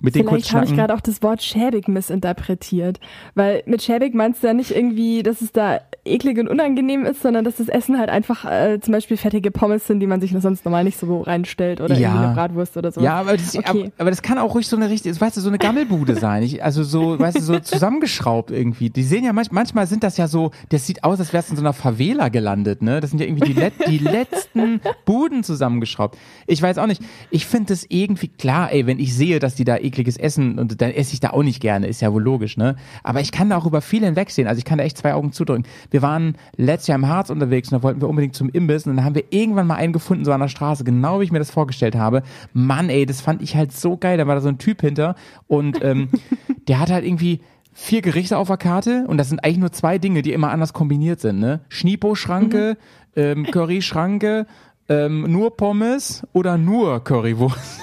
Mit 0.01 0.15
den 0.15 0.27
Vielleicht 0.27 0.53
habe 0.53 0.65
ich 0.65 0.75
gerade 0.75 0.95
auch 0.95 1.01
das 1.01 1.23
Wort 1.23 1.43
schäbig 1.43 1.89
missinterpretiert. 1.89 3.01
Weil 3.35 3.63
mit 3.67 3.83
schäbig 3.83 4.15
meinst 4.15 4.43
du 4.43 4.49
ja 4.49 4.55
nicht 4.55 4.71
irgendwie, 4.71 5.23
dass 5.23 5.41
es 5.41 5.53
da 5.53 5.81
eklig 6.05 6.39
und 6.39 6.49
unangenehm 6.49 7.05
ist, 7.05 7.23
sondern 7.23 7.45
dass 7.45 7.57
das 7.57 7.69
Essen 7.69 7.99
halt 7.99 8.09
einfach 8.11 8.45
äh, 8.45 8.81
zum 8.81 8.93
Beispiel 8.93 9.17
fettige 9.17 9.51
Pommes 9.51 9.87
sind, 9.87 10.01
die 10.01 10.07
man 10.07 10.21
sich 10.21 10.35
sonst 10.39 10.65
normal 10.65 10.85
nicht 10.85 10.99
so 10.99 11.23
reinstellt 11.23 11.81
oder 11.81 11.95
ja. 11.95 12.09
irgendwie 12.09 12.25
eine 12.25 12.35
Bratwurst 12.35 12.77
oder 12.77 12.93
so. 12.93 13.01
Ja, 13.01 13.15
aber 13.15 13.37
das, 13.37 13.57
okay. 13.57 13.67
aber, 13.67 13.93
aber, 13.99 14.11
das 14.11 14.23
kann 14.23 14.39
auch 14.39 14.55
ruhig 14.55 14.67
so 14.67 14.77
eine 14.77 14.89
richtige, 14.89 15.19
weißt 15.21 15.37
du, 15.37 15.41
so 15.41 15.49
eine 15.49 15.59
Gammelbude 15.59 16.17
sein. 16.17 16.43
Ich, 16.43 16.63
also 16.63 16.83
so, 16.83 17.19
weißt 17.19 17.39
du, 17.39 17.43
so 17.43 17.59
zusammengeschraubt 17.61 18.51
irgendwie. 18.51 18.91
Die 18.91 19.03
sehen 19.03 19.25
ja 19.25 19.33
manch, 19.33 19.51
manchmal 19.51 19.87
sind 19.87 20.03
das 20.03 20.17
ja 20.17 20.29
so, 20.29 20.51
das 20.71 20.87
sieht 20.87 21.05
aus, 21.05 21.21
als 21.21 21.33
wär's 21.33 21.51
in 21.51 21.57
so 21.57 21.63
einer 21.63 21.73
Favela 21.73 22.29
gelandet, 22.29 22.83
ne? 22.83 23.01
Das 23.01 23.11
sind 23.11 23.21
ja 23.21 23.27
irgendwie 23.27 23.53
die, 23.53 23.59
Let 23.59 23.75
die 23.87 23.99
letzten 23.99 24.81
Buden 25.05 25.43
zusammengeschraubt. 25.43 26.17
Ich 26.47 26.63
weiß 26.63 26.79
auch 26.79 26.87
nicht. 26.87 27.03
Ich 27.31 27.47
finde 27.47 27.69
das 27.69 27.87
irgendwie 27.89 28.29
klar, 28.29 28.73
ey, 28.73 28.87
wenn 28.87 28.99
ich 28.99 29.15
sehe, 29.15 29.39
dass 29.39 29.55
die 29.55 29.65
da 29.65 29.78
ekliges 29.83 30.17
Essen 30.17 30.59
und 30.59 30.81
dann 30.81 30.91
esse 30.91 31.13
ich 31.13 31.21
da 31.21 31.31
auch 31.31 31.43
nicht 31.43 31.61
gerne, 31.61 31.87
ist 31.87 32.01
ja 32.01 32.13
wohl 32.13 32.23
logisch, 32.23 32.57
ne? 32.57 32.77
Aber 33.03 33.21
ich 33.21 33.33
kann 33.33 33.51
da 33.51 33.57
auch 33.57 33.67
über 33.67 33.81
viel 33.81 34.05
hinwegsehen. 34.05 34.49
Also 34.49 34.59
ich 34.59 34.65
kann 34.65 34.79
da 34.79 34.85
echt 34.85 34.99
zwei 34.99 35.15
Augen 35.15 35.33
zudrücken. 35.33 35.65
Wir 35.91 36.03
waren 36.03 36.37
letztes 36.57 36.89
Jahr 36.89 36.99
im 36.99 37.09
Harz 37.09 37.31
unterwegs 37.31 37.71
und 37.71 37.79
da 37.79 37.83
wollten 37.83 38.01
wir 38.01 38.09
unbedingt 38.09 38.35
zum 38.35 38.49
Imbiss 38.51 38.87
und 38.87 38.97
dann 38.97 39.05
haben 39.05 39.15
wir 39.15 39.25
irgendwann 39.31 39.67
mal 39.67 39.77
einen 39.77 39.93
gefunden, 39.93 40.25
so 40.25 40.33
an 40.33 40.41
der 40.41 40.49
Straße, 40.49 40.85
genau 40.85 41.21
wie 41.21 41.25
ich 41.25 41.33
mir 41.33 41.39
das 41.39 41.51
vorgestellt 41.51 41.97
habe. 41.97 42.23
Mann, 42.53 42.89
ey, 42.91 43.07
das 43.07 43.21
fand 43.21 43.43
ich 43.43 43.57
halt 43.57 43.73
so 43.73 43.97
geil. 43.97 44.19
Da 44.19 44.27
war 44.27 44.35
da 44.35 44.41
so 44.41 44.49
ein 44.49 44.59
Typ 44.59 44.81
hinter 44.81 45.15
und 45.47 45.83
ähm, 45.83 46.09
der 46.69 46.81
hat 46.81 46.91
halt 46.91 47.05
irgendwie 47.05 47.41
vier 47.73 48.03
Gerichte 48.03 48.37
auf 48.37 48.49
der 48.49 48.57
Karte 48.57 49.05
und 49.07 49.19
das 49.19 49.29
sind 49.29 49.45
eigentlich 49.45 49.59
nur 49.59 49.73
zwei 49.73 49.99
Dinge, 49.99 50.23
die 50.23 50.33
immer 50.33 50.51
anders 50.51 50.73
kombiniert 50.73 51.21
sind, 51.21 51.39
ne? 51.39 51.61
Schnipo-Schranke, 51.69 52.77
mhm. 53.15 53.23
ähm, 53.23 53.47
Curry-Schranke, 53.47 54.47
ähm, 54.89 55.31
nur 55.31 55.57
Pommes 55.57 56.27
oder 56.33 56.59
nur 56.59 57.05
Currywurst. 57.05 57.81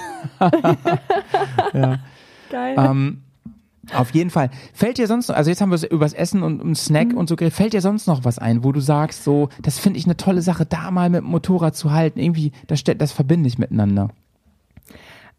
Ja. 1.72 1.98
Geil. 2.50 2.74
Ähm, 2.78 3.22
auf 3.94 4.10
jeden 4.10 4.30
Fall. 4.30 4.50
Fällt 4.72 4.98
dir 4.98 5.06
sonst, 5.06 5.30
also 5.30 5.50
jetzt 5.50 5.60
haben 5.60 5.70
wir 5.70 5.90
übers 5.90 6.12
Essen 6.12 6.42
und 6.42 6.60
um 6.60 6.74
Snack 6.74 7.08
mhm. 7.08 7.18
und 7.18 7.28
so 7.28 7.36
geredet, 7.36 7.54
fällt 7.54 7.72
dir 7.72 7.80
sonst 7.80 8.06
noch 8.06 8.24
was 8.24 8.38
ein, 8.38 8.64
wo 8.64 8.72
du 8.72 8.80
sagst, 8.80 9.24
so, 9.24 9.48
das 9.62 9.78
finde 9.78 9.98
ich 9.98 10.06
eine 10.06 10.16
tolle 10.16 10.42
Sache, 10.42 10.66
da 10.66 10.90
mal 10.90 11.10
mit 11.10 11.22
dem 11.22 11.26
Motorrad 11.30 11.76
zu 11.76 11.92
halten, 11.92 12.18
irgendwie, 12.18 12.52
das, 12.66 12.82
das 12.84 13.12
verbinde 13.12 13.48
ich 13.48 13.58
miteinander. 13.58 14.10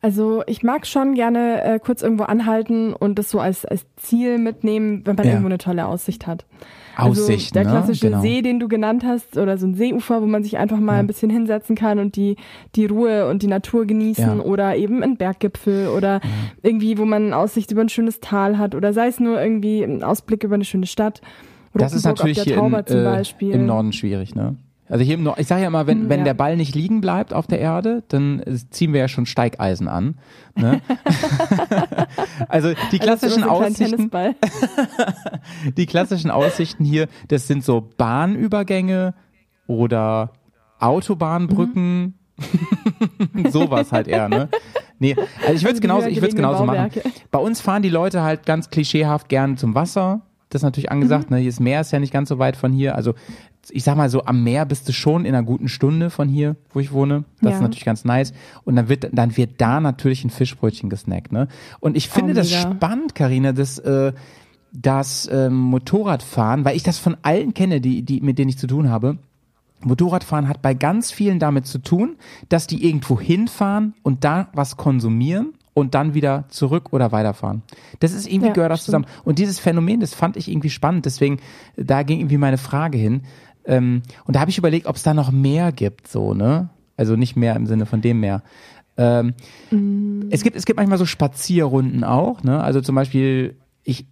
Also 0.02 0.43
ich 0.45 0.63
mag 0.63 0.86
schon 0.86 1.15
gerne 1.15 1.63
äh, 1.63 1.80
kurz 1.80 2.04
irgendwo 2.04 2.23
anhalten 2.23 2.93
und 2.93 3.17
das 3.17 3.32
so 3.32 3.39
als, 3.39 3.65
als 3.65 3.86
Ziel 3.97 4.38
mitnehmen, 4.38 5.02
wenn 5.06 5.15
man 5.15 5.26
ja. 5.26 5.32
irgendwo 5.34 5.47
eine 5.47 5.58
tolle 5.58 5.88
Aussicht 5.88 6.28
hat. 6.28 6.45
Aussicht, 6.97 7.29
also 7.29 7.53
der 7.53 7.63
ne? 7.63 7.69
klassische 7.69 8.07
genau. 8.07 8.21
See, 8.21 8.41
den 8.41 8.60
du 8.60 8.67
genannt 8.67 9.03
hast, 9.05 9.38
oder 9.38 9.57
so 9.57 9.67
ein 9.67 9.75
Seeufer, 9.75 10.21
wo 10.21 10.25
man 10.25 10.43
sich 10.43 10.57
einfach 10.57 10.79
mal 10.79 10.93
ja. 10.93 10.99
ein 10.99 11.07
bisschen 11.07 11.29
hinsetzen 11.29 11.75
kann 11.75 11.99
und 11.99 12.15
die, 12.15 12.36
die 12.75 12.86
Ruhe 12.86 13.29
und 13.29 13.43
die 13.43 13.47
Natur 13.47 13.86
genießen, 13.86 14.38
ja. 14.38 14.43
oder 14.43 14.75
eben 14.75 15.03
ein 15.03 15.17
Berggipfel 15.17 15.88
oder 15.89 16.15
ja. 16.15 16.21
irgendwie, 16.63 16.97
wo 16.97 17.05
man 17.05 17.33
Aussicht 17.33 17.71
über 17.71 17.81
ein 17.81 17.89
schönes 17.89 18.19
Tal 18.19 18.57
hat, 18.57 18.75
oder 18.75 18.93
sei 18.93 19.07
es 19.07 19.19
nur 19.19 19.41
irgendwie 19.41 19.83
ein 19.83 20.03
Ausblick 20.03 20.43
über 20.43 20.55
eine 20.55 20.65
schöne 20.65 20.88
Stadt. 20.88 21.21
Das 21.73 21.93
ist 21.93 22.05
natürlich 22.05 22.41
hier 22.41 22.57
in, 22.57 22.73
äh, 22.73 23.23
im 23.51 23.65
Norden 23.67 23.93
schwierig, 23.93 24.33
ne? 24.33 24.55
Also 24.89 25.04
hier 25.04 25.15
im 25.15 25.23
Norden, 25.23 25.41
ich 25.41 25.47
sage 25.47 25.62
ja 25.62 25.67
immer, 25.67 25.86
wenn, 25.86 26.02
hm, 26.02 26.10
wenn 26.10 26.19
ja. 26.19 26.26
der 26.26 26.34
Ball 26.34 26.56
nicht 26.56 26.73
liegen 26.73 27.02
bleibt 27.02 27.34
auf 27.34 27.45
der 27.47 27.60
Erde, 27.60 28.04
dann 28.08 28.41
ziehen 28.71 28.93
wir 28.93 29.02
ja 29.02 29.08
schon 29.08 29.26
Steigeisen 29.26 29.88
an. 29.88 30.15
Ne? 30.56 30.82
also 32.47 32.73
die 32.91 33.00
klassischen 33.00 33.43
also 33.43 33.65
Aussichten. 33.65 34.10
die 35.78 35.86
klassischen 35.86 36.32
Aussichten 36.32 36.86
hier, 36.86 37.08
das 37.28 37.47
sind 37.47 37.65
so 37.65 37.89
Bahnübergänge 37.97 39.13
oder 39.67 40.32
Autobahnbrücken. 40.80 42.15
Mhm. 43.34 43.50
Sowas 43.50 43.91
halt 43.91 44.08
eher, 44.08 44.30
ne? 44.30 44.47
Nee, 45.00 45.15
also 45.41 45.54
ich 45.54 45.63
würde 45.63 45.76
es 45.76 45.82
genauso, 45.82 46.08
ich 46.08 46.17
würde 46.17 46.30
es 46.30 46.36
genauso 46.36 46.65
machen. 46.65 46.89
Bei 47.30 47.39
uns 47.39 47.62
fahren 47.62 47.82
die 47.82 47.89
Leute 47.89 48.23
halt 48.23 48.45
ganz 48.45 48.69
klischeehaft 48.69 49.30
gern 49.30 49.58
zum 49.58 49.76
Wasser. 49.76 50.21
Das 50.50 50.60
ist 50.60 50.63
natürlich 50.63 50.91
angesagt, 50.91 51.30
mhm. 51.30 51.38
ne? 51.38 51.41
Hier 51.41 51.50
ist 51.50 51.60
Meer, 51.60 51.82
ist 51.82 51.91
ja 51.91 52.00
nicht 52.00 52.13
ganz 52.13 52.30
so 52.30 52.39
weit 52.39 52.56
von 52.56 52.71
hier. 52.71 52.95
Also 52.95 53.13
ich 53.71 53.84
sag 53.84 53.97
mal 53.97 54.10
so, 54.10 54.23
am 54.25 54.43
Meer 54.43 54.65
bist 54.65 54.88
du 54.88 54.93
schon 54.93 55.25
in 55.25 55.36
einer 55.36 55.45
guten 55.45 55.67
Stunde 55.67 56.10
von 56.10 56.30
hier, 56.30 56.56
wo 56.71 56.80
ich 56.80 56.91
wohne. 56.91 57.25
Das 57.41 57.51
ja. 57.51 57.56
ist 57.58 57.62
natürlich 57.62 57.86
ganz 57.86 58.06
nice. 58.06 58.34
Und 58.63 58.75
dann 58.75 58.89
wird, 58.89 59.10
dann 59.12 59.36
wird 59.38 59.60
da 59.60 59.80
natürlich 59.80 60.23
ein 60.23 60.30
Fischbrötchen 60.30 60.89
gesnackt, 60.89 61.32
ne? 61.32 61.47
Und 61.80 61.97
ich 61.97 62.10
finde 62.10 62.32
oh, 62.32 62.36
das 62.36 62.51
spannend, 62.51 63.15
Karina, 63.15 63.51
dass, 63.51 63.80
äh, 63.80 64.13
das 64.71 65.30
ähm, 65.32 65.56
Motorradfahren, 65.56 66.65
weil 66.65 66.75
ich 66.75 66.84
das 66.84 66.97
von 66.97 67.17
allen 67.21 67.53
kenne, 67.53 67.82
die, 67.82 68.03
die, 68.03 68.21
mit 68.21 68.38
denen 68.38 68.49
ich 68.49 68.58
zu 68.58 68.67
tun 68.67 68.89
habe. 68.89 69.17
Motorradfahren 69.82 70.47
hat 70.47 70.62
bei 70.62 70.73
ganz 70.73 71.12
vielen 71.12 71.39
damit 71.39 71.65
zu 71.67 71.80
tun, 71.80 72.17
dass 72.49 72.67
die 72.67 72.88
irgendwo 72.88 73.19
hinfahren 73.19 73.93
und 74.01 74.23
da 74.23 74.49
was 74.53 74.75
konsumieren 74.75 75.53
und 75.73 75.93
dann 75.93 76.15
wieder 76.15 76.45
zurück 76.49 76.91
oder 76.91 77.12
weiterfahren. 77.12 77.62
Das 77.99 78.12
ist 78.12 78.27
irgendwie 78.27 78.47
ja, 78.47 78.53
gehört 78.53 78.71
das 78.71 78.86
zusammen. 78.86 79.06
Und 79.23 79.38
dieses 79.38 79.60
Phänomen, 79.60 79.99
das 79.99 80.15
fand 80.15 80.36
ich 80.36 80.49
irgendwie 80.49 80.71
spannend. 80.71 81.06
Deswegen, 81.06 81.39
da 81.75 82.01
ging 82.01 82.19
irgendwie 82.19 82.39
meine 82.39 82.58
Frage 82.58 82.97
hin. 82.97 83.21
Ähm, 83.67 84.01
und 84.25 84.36
da 84.36 84.39
habe 84.39 84.49
ich 84.49 84.58
überlegt, 84.58 84.88
ob 84.88 84.95
es 84.95 85.03
da 85.03 85.13
noch 85.13 85.32
mehr 85.32 85.71
gibt, 85.71 86.08
so, 86.08 86.34
ne? 86.34 86.69
Also 86.95 87.15
nicht 87.15 87.36
mehr 87.36 87.56
im 87.56 87.67
Sinne 87.67 87.86
von 87.86 88.01
dem 88.01 88.21
mehr. 88.21 88.41
Ähm, 88.97 89.34
mm. 89.69 90.30
Es 90.32 90.41
gibt, 90.41 90.56
es 90.56 90.65
gibt 90.65 90.77
manchmal 90.77 90.97
so 90.97 91.06
Spazierrunden 91.06 92.03
auch, 92.03 92.41
ne? 92.43 92.63
Also 92.63 92.82
zum 92.82 92.95
Beispiel, 92.95 93.56
ich, 93.84 94.08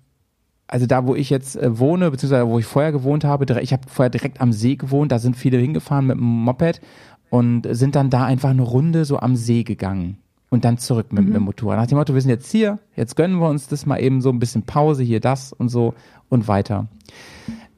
also 0.68 0.86
da, 0.86 1.08
wo 1.08 1.16
ich 1.16 1.30
jetzt 1.30 1.56
äh, 1.56 1.80
wohne, 1.80 2.12
beziehungsweise 2.12 2.48
wo 2.48 2.60
ich 2.60 2.66
vorher 2.66 2.92
gewohnt 2.92 3.24
habe, 3.24 3.46
ich 3.62 3.74
habe 3.74 3.84
vorher 3.88 4.10
direkt 4.10 4.42
am 4.42 4.52
See 4.52 4.76
gewohnt, 4.76 5.12
da 5.12 5.20
sind 5.20 5.36
viele 5.36 5.58
hingefahren 5.58 6.06
mit 6.06 6.18
dem 6.18 6.26
Moped 6.26 6.82
und 7.30 7.68
sind 7.72 7.96
dann 7.96 8.10
da 8.10 8.26
einfach 8.26 8.50
eine 8.50 8.62
Runde 8.62 9.06
so 9.06 9.20
am 9.20 9.36
See 9.36 9.64
gegangen 9.64 10.18
und 10.50 10.66
dann 10.66 10.78
zurück 10.78 11.12
mit, 11.12 11.22
mhm. 11.22 11.28
mit 11.30 11.36
dem 11.38 11.44
Motorrad. 11.44 11.78
Nach 11.78 11.88
dem 11.88 11.98
Motto, 11.98 12.14
wir 12.14 12.22
sind 12.22 12.30
jetzt 12.30 12.52
hier, 12.52 12.80
jetzt 12.96 13.16
gönnen 13.16 13.40
wir 13.40 13.50
uns 13.50 13.68
das 13.68 13.86
mal 13.86 13.98
eben 13.98 14.22
so 14.22 14.30
ein 14.30 14.40
bisschen 14.40 14.64
Pause, 14.64 15.04
hier 15.04 15.20
das 15.20 15.54
und 15.54 15.70
so 15.70 15.94
und 16.30 16.48
weiter. 16.48 16.88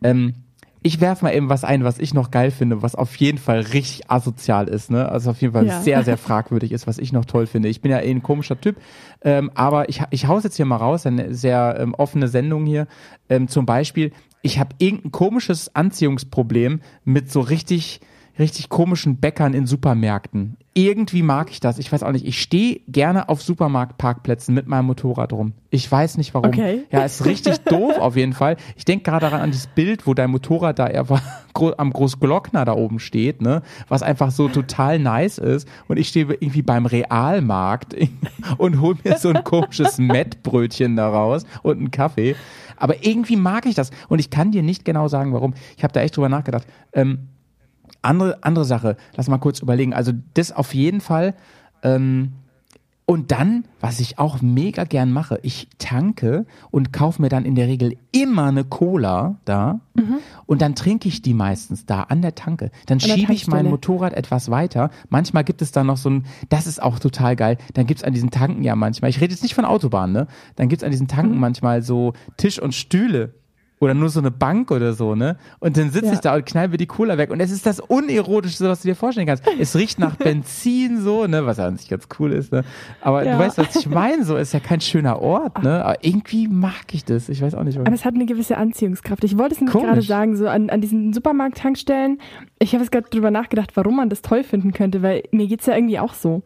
Ähm, 0.04 0.34
ich 0.84 1.02
werfe 1.02 1.26
mal 1.26 1.34
eben 1.34 1.50
was 1.50 1.63
ein, 1.63 1.84
was 1.84 2.00
ich 2.00 2.13
noch 2.13 2.32
geil 2.32 2.52
finde, 2.52 2.82
was 2.82 2.96
auf 2.96 3.16
jeden 3.18 3.38
Fall 3.38 3.60
richtig 3.60 4.10
asozial 4.10 4.68
ist, 4.68 4.92
ne? 4.92 5.10
Also 5.10 5.32
auf 5.32 5.42
jeden 5.42 5.54
Fall 5.54 5.66
ja. 5.66 5.82
sehr, 5.82 6.04
sehr 6.04 6.18
fragwürdig 6.18 6.72
ist, 6.72 6.88
was 6.88 6.98
ich 6.98 7.12
noch 7.12 7.26
toll 7.26 7.48
finde. 7.48 7.70
Ich 7.70 7.82
bin 7.82 7.92
ja 7.92 8.00
eh 8.00 8.12
ein 8.12 8.24
komischer 8.24 8.60
Typ, 8.60 8.78
ähm, 9.22 9.52
aber 9.56 9.90
ich, 9.90 10.02
ich 10.12 10.28
hau's 10.28 10.44
jetzt 10.44 10.56
hier 10.56 10.66
mal 10.66 10.78
raus, 10.78 11.06
eine 11.06 11.34
sehr 11.34 11.78
ähm, 11.80 11.94
offene 11.94 12.28
Sendung 12.28 12.66
hier. 12.66 12.88
Ähm, 13.30 13.48
zum 13.48 13.66
Beispiel, 13.66 14.12
ich 14.42 14.60
habe 14.60 14.76
irgendein 14.78 15.12
komisches 15.12 15.76
Anziehungsproblem 15.76 16.82
mit 17.04 17.32
so 17.32 17.42
richtig 17.42 18.02
richtig 18.40 18.70
komischen 18.70 19.18
Bäckern 19.18 19.54
in 19.54 19.66
Supermärkten. 19.66 20.58
Irgendwie 20.78 21.24
mag 21.24 21.50
ich 21.50 21.60
das. 21.60 21.80
Ich 21.80 21.92
weiß 21.92 22.04
auch 22.04 22.12
nicht. 22.12 22.24
Ich 22.24 22.40
stehe 22.40 22.82
gerne 22.88 23.30
auf 23.30 23.42
Supermarktparkplätzen 23.42 24.54
mit 24.54 24.68
meinem 24.68 24.86
Motorrad 24.86 25.34
rum. 25.34 25.54
Ich 25.72 25.92
weiß 25.92 26.18
nicht 26.18 26.36
warum. 26.36 26.50
Okay. 26.50 26.84
Ja, 26.92 27.04
ist 27.04 27.26
richtig 27.26 27.58
doof 27.66 27.98
auf 27.98 28.16
jeden 28.16 28.34
Fall. 28.34 28.58
Ich 28.76 28.86
denke 28.86 29.10
gerade 29.10 29.26
daran 29.26 29.42
an 29.42 29.50
dieses 29.50 29.66
Bild, 29.66 30.06
wo 30.06 30.13
dein 30.13 30.30
Motorrad 30.30 30.78
da 30.78 30.84
einfach 30.84 31.24
am 31.78 31.92
Großglockner 31.92 32.63
da 32.63 32.74
oben 32.74 33.00
steht, 33.00 33.42
ne? 33.42 33.63
Was 33.88 34.04
einfach 34.04 34.30
so 34.30 34.50
total 34.50 35.00
nice 35.00 35.40
ist. 35.40 35.68
Und 35.88 35.98
ich 35.98 36.10
stehe 36.10 36.26
irgendwie 36.26 36.62
beim 36.62 36.86
Realmarkt 36.86 37.96
und 38.60 38.80
hol 38.80 38.98
mir 39.04 39.18
so 39.18 39.30
ein 39.30 39.44
komisches 39.44 39.98
Mettbrötchen 39.98 40.96
daraus 40.96 41.46
und 41.63 41.80
einen 41.80 41.90
Kaffee. 41.90 42.36
Aber 42.76 43.04
irgendwie 43.04 43.36
mag 43.36 43.66
ich 43.66 43.74
das. 43.74 43.90
Und 44.10 44.20
ich 44.20 44.30
kann 44.30 44.52
dir 44.52 44.62
nicht 44.62 44.86
genau 44.86 45.08
sagen, 45.08 45.34
warum. 45.34 45.56
Ich 45.76 45.84
habe 45.84 45.94
da 45.94 46.02
echt 46.02 46.16
drüber 46.16 46.30
nachgedacht. 46.30 46.68
Ähm, 46.94 47.30
andere, 48.02 48.44
andere 48.44 48.66
Sache, 48.66 48.98
lass 49.16 49.28
mal 49.28 49.38
kurz 49.38 49.60
überlegen. 49.60 49.94
Also 49.94 50.12
das 50.34 50.52
auf 50.52 50.74
jeden 50.74 51.02
Fall. 51.02 51.36
Ähm, 51.84 52.34
und 53.10 53.32
dann, 53.32 53.64
was 53.80 54.02
ich 54.02 54.20
auch 54.20 54.42
mega 54.42 54.84
gern 54.84 55.14
mache, 55.14 55.40
ich 55.42 55.70
tanke 55.78 56.46
und 56.72 56.92
kaufe 56.92 57.22
mir 57.22 57.30
dann 57.30 57.46
in 57.46 57.56
der 57.56 57.68
Regel 57.68 57.96
immer 58.12 58.48
eine 58.48 58.66
Cola 58.66 59.38
da 59.46 59.80
mhm. 59.94 60.18
und 60.46 60.62
dann 60.62 60.76
trinke 60.76 61.08
ich 61.08 61.22
die 61.22 61.34
meistens 61.34 61.86
da 61.86 62.02
an 62.02 62.22
der 62.22 62.36
Tanke. 62.36 62.70
Dann 62.86 63.00
schiebe 63.00 63.32
ich 63.32 63.48
mein 63.48 63.70
Motorrad 63.70 64.12
etwas 64.12 64.52
weiter. 64.52 64.90
Manchmal 65.08 65.46
gibt 65.46 65.62
es 65.62 65.72
da 65.72 65.86
noch 65.86 65.96
so 65.96 66.10
ein, 66.10 66.26
das 66.50 66.68
ist 66.68 66.84
auch 66.84 67.00
total 67.00 67.38
geil, 67.38 67.58
dann 67.76 67.88
gibt 67.88 68.02
es 68.02 68.04
an 68.04 68.12
diesen 68.12 68.30
Tanken 68.30 68.62
ja 68.66 68.76
manchmal, 68.76 69.10
ich 69.10 69.22
rede 69.22 69.32
jetzt 69.32 69.42
nicht 69.42 69.56
von 69.56 69.64
Autobahnen, 69.64 70.12
ne? 70.12 70.28
Dann 70.58 70.68
gibt 70.68 70.82
es 70.82 70.86
an 70.86 70.92
diesen 70.92 71.08
Tanken 71.08 71.36
mhm. 71.36 71.40
manchmal 71.40 71.84
so 71.84 72.12
Tisch 72.36 72.62
und 72.62 72.76
Stühle 72.76 73.36
oder 73.80 73.94
nur 73.94 74.10
so 74.10 74.20
eine 74.20 74.32
Bank 74.32 74.72
oder 74.72 74.94
so, 74.94 75.13
ne? 75.13 75.38
Und 75.60 75.78
dann 75.78 75.92
sitze 75.92 76.08
ja. 76.08 76.13
ich 76.13 76.20
da 76.20 76.36
und 76.36 76.46
knall 76.46 76.70
mir 76.70 76.78
die 76.78 76.88
Cola 76.88 77.18
weg. 77.18 77.30
Und 77.30 77.40
es 77.40 77.52
ist 77.52 77.66
das 77.66 77.80
Unerotischste, 77.80 78.68
was 78.68 78.82
du 78.82 78.88
dir 78.88 78.96
vorstellen 78.96 79.28
kannst. 79.28 79.44
Es 79.60 79.76
riecht 79.76 80.00
nach 80.00 80.16
Benzin 80.18 81.02
so, 81.02 81.28
ne? 81.28 81.46
Was 81.46 81.58
ja 81.58 81.68
an 81.68 81.78
sich 81.78 81.88
ganz 81.88 82.08
cool 82.20 82.34
ist, 82.34 82.52
ne? 82.52 82.63
Aber 83.02 83.24
ja. 83.24 83.34
du 83.34 83.40
weißt, 83.40 83.58
was 83.60 83.76
ich 83.76 83.88
meine, 83.88 84.24
so 84.24 84.36
ist 84.36 84.54
ja 84.54 84.60
kein 84.60 84.82
schöner 84.82 85.22
Ort, 85.22 85.62
ne? 85.63 85.86
Aber 85.86 86.04
irgendwie 86.04 86.48
mag 86.48 86.86
ich 86.92 87.06
das. 87.06 87.30
Ich 87.30 87.42
weiß 87.42 87.54
auch 87.54 87.63
nicht, 87.63 87.76
warum. 87.76 87.88
Aber 87.88 87.96
es 87.96 88.04
hat 88.04 88.16
eine 88.16 88.26
gewisse 88.26 88.58
Anziehungskraft. 88.58 89.24
Ich 89.24 89.38
wollte 89.38 89.54
es 89.56 89.62
nämlich 89.62 89.78
gerade 89.78 90.02
sagen, 90.02 90.36
so 90.36 90.48
an, 90.48 90.70
an 90.70 90.82
diesen 90.82 91.13
Supermarkt-Tankstellen. 91.13 92.20
Ich 92.60 92.74
habe 92.74 92.84
jetzt 92.84 92.92
gerade 92.92 93.10
drüber 93.10 93.30
nachgedacht, 93.30 93.72
warum 93.76 93.98
man 93.98 94.10
das 94.10 94.24
toll 94.24 94.44
finden 94.44 94.74
könnte, 94.74 95.04
weil 95.04 95.24
mir 95.32 95.48
geht's 95.48 95.68
ja 95.68 95.76
irgendwie 95.76 96.00
auch 96.00 96.16
so. 96.16 96.42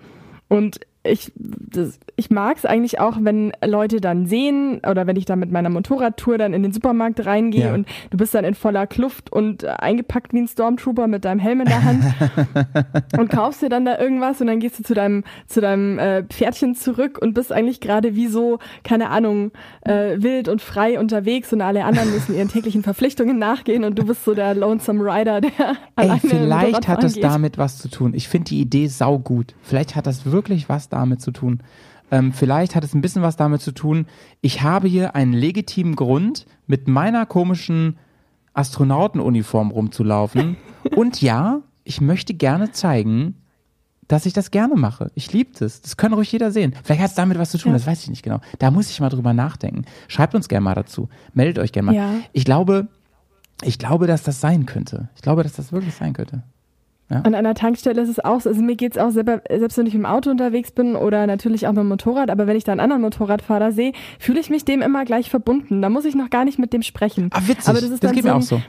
Und 0.50 0.82
ich, 1.04 1.32
das, 1.36 2.00
ich 2.16 2.30
mag 2.30 2.58
es 2.58 2.66
eigentlich 2.66 3.00
auch, 3.00 3.18
wenn 3.22 3.52
Leute 3.66 4.02
dann 4.02 4.28
sehen 4.28 4.82
oder 4.88 5.08
wenn 5.08 5.16
ich 5.16 5.26
dann 5.26 5.40
mit 5.40 5.52
meiner 5.52 5.70
Motorradtour 5.70 6.38
dann 6.38 6.54
in 6.54 6.62
den 6.62 6.74
Supermarkt 6.74 7.26
reingehe 7.26 7.68
ja. 7.68 7.74
und 7.74 7.88
du 8.12 8.18
bist 8.18 8.36
dann 8.36 8.46
in 8.46 8.54
voller 8.54 8.86
Kluft 8.86 9.32
und 9.32 9.66
eingepackt 9.66 10.32
wie 10.34 10.42
ein 10.42 10.48
Stormtrooper 10.48 11.08
mit 11.08 11.26
deinem 11.26 11.40
Helm 11.40 11.62
in 11.62 11.66
der 11.66 11.84
Hand 11.84 12.04
und 13.18 13.32
kaufst 13.32 13.64
dir 13.64 13.70
dann 13.70 13.86
da 13.86 13.98
irgendwas 13.98 14.42
und 14.42 14.48
dann 14.48 14.60
gehst 14.60 14.78
du 14.78 14.84
zu 14.84 14.94
deinem, 14.94 15.24
zu 15.48 15.60
deinem 15.60 15.98
äh, 15.98 16.24
Pferdchen 16.24 16.76
zurück 16.76 17.18
und 17.20 17.34
bist 17.34 17.52
eigentlich 17.52 17.82
gerade 17.82 18.16
wie 18.16 18.28
so, 18.28 18.60
keine 18.84 19.10
Ahnung, 19.10 19.52
äh, 19.82 20.22
wild 20.22 20.50
und 20.50 20.62
frei 20.62 21.00
unterwegs 21.00 21.52
und 21.52 21.62
alle 21.62 21.84
anderen 21.84 22.12
müssen 22.12 22.36
ihren 22.36 22.50
täglichen 22.50 22.84
Verpflichtungen 22.84 23.40
nachgehen 23.40 23.86
und 23.86 23.98
du 23.98 24.06
bist 24.06 24.24
so 24.24 24.36
der 24.36 24.54
Lonesome 24.54 25.04
Rider, 25.04 25.42
der 25.42 25.52
Ey, 25.96 26.06
alleine 26.06 26.20
vielleicht 26.20 26.88
hat 26.88 27.04
es 27.04 27.20
damit 27.20 27.58
was 27.58 27.80
zu 27.80 27.90
tun. 27.90 28.14
Ich 28.14 28.28
finde 28.28 28.50
die 28.50 28.62
Idee 28.62 28.86
saugut. 28.86 29.56
Vielleicht 29.64 29.96
hat 29.96 30.06
das 30.06 30.28
wirklich 30.28 30.70
was 30.70 30.90
damit 30.93 31.21
zu 31.21 31.32
tun. 31.32 31.62
Ähm, 32.12 32.34
vielleicht 32.34 32.75
hat 32.75 32.84
es 32.84 32.93
ein 32.93 33.01
bisschen 33.01 33.21
was 33.21 33.38
damit 33.38 33.62
zu 33.62 33.71
tun. 33.71 34.06
Ich 34.41 34.62
habe 34.62 34.88
hier 34.88 35.15
einen 35.15 35.34
legitimen 35.34 35.95
Grund, 35.95 36.45
mit 36.67 36.88
meiner 36.88 37.25
komischen 37.25 37.97
Astronautenuniform 38.54 39.71
rumzulaufen. 39.71 40.58
Und 40.95 41.21
ja, 41.21 41.62
ich 41.84 42.01
möchte 42.01 42.34
gerne 42.34 42.71
zeigen, 42.71 43.36
dass 44.08 44.25
ich 44.25 44.34
das 44.34 44.51
gerne 44.51 44.75
mache. 44.75 45.10
Ich 45.15 45.32
liebe 45.32 45.51
das. 45.58 45.82
Das 45.82 45.95
kann 45.95 46.12
ruhig 46.12 46.32
jeder 46.32 46.51
sehen. 46.51 46.73
Vielleicht 46.84 47.01
hat 47.01 47.10
es 47.12 47.15
damit 47.15 47.39
was 47.39 47.51
zu 47.51 47.58
tun, 47.58 47.71
ja. 47.71 47.77
das 47.77 47.88
weiß 47.88 48.04
ich 48.04 48.10
nicht 48.10 48.23
genau. 48.23 48.41
Da 48.60 48.69
muss 48.69 48.89
ich 48.89 48.99
mal 48.99 49.10
drüber 49.10 49.34
nachdenken. 49.34 49.86
Schreibt 50.10 50.36
uns 50.36 50.49
gerne 50.49 50.65
mal 50.65 50.75
dazu. 50.75 51.08
Meldet 51.34 51.60
euch 51.60 51.71
gerne 51.71 51.86
mal. 51.88 51.95
Ja. 51.95 52.13
Ich 52.34 52.43
glaube, 52.43 52.89
ich 53.63 53.80
glaube, 53.80 54.08
dass 54.08 54.23
das 54.23 54.41
sein 54.41 54.65
könnte. 54.65 55.08
Ich 55.15 55.21
glaube, 55.21 55.43
dass 55.43 55.54
das 55.54 55.71
wirklich 55.71 55.95
sein 55.95 56.12
könnte. 56.12 56.43
Ja. 57.12 57.21
An 57.24 57.36
einer 57.36 57.54
Tankstelle 57.54 58.02
ist 58.02 58.10
es 58.10 58.19
auch 58.24 58.39
so. 58.39 58.50
Also 58.50 58.62
mir 58.62 58.76
geht 58.76 58.93
es 58.93 58.97
auch 58.97 59.10
selber, 59.10 59.41
selbst 59.50 59.78
wenn 59.78 59.86
ich 59.86 59.95
im 59.95 60.06
Auto 60.06 60.30
unterwegs 60.30 60.71
bin 60.71 60.95
oder 60.95 61.28
natürlich 61.28 61.67
auch 61.67 61.71
mit 61.71 61.80
dem 61.80 61.89
Motorrad, 61.89 62.30
aber 62.30 62.47
wenn 62.47 62.56
ich 62.56 62.63
da 62.63 62.71
einen 62.71 62.80
anderen 62.80 63.02
Motorradfahrer 63.02 63.74
sehe, 63.74 63.91
fühle 64.17 64.39
ich 64.39 64.50
mich 64.50 64.63
dem 64.63 64.82
immer 64.82 65.04
gleich 65.04 65.30
verbunden. 65.30 65.82
Da 65.82 65.89
muss 65.89 66.06
ich 66.06 66.15
noch 66.15 66.30
gar 66.30 66.45
nicht 66.45 66.58
mit 66.58 66.71
dem 66.71 66.84
sprechen. 66.84 67.30
Ah, 67.34 67.41
witzig. 67.45 67.67
Aber 67.67 67.82
das, 67.82 67.89
ist 67.89 68.04
das 68.04 68.13
geht 68.13 68.24
so 68.24 68.30
mir 68.30 68.36
auch 68.36 68.41
so. 68.41 68.62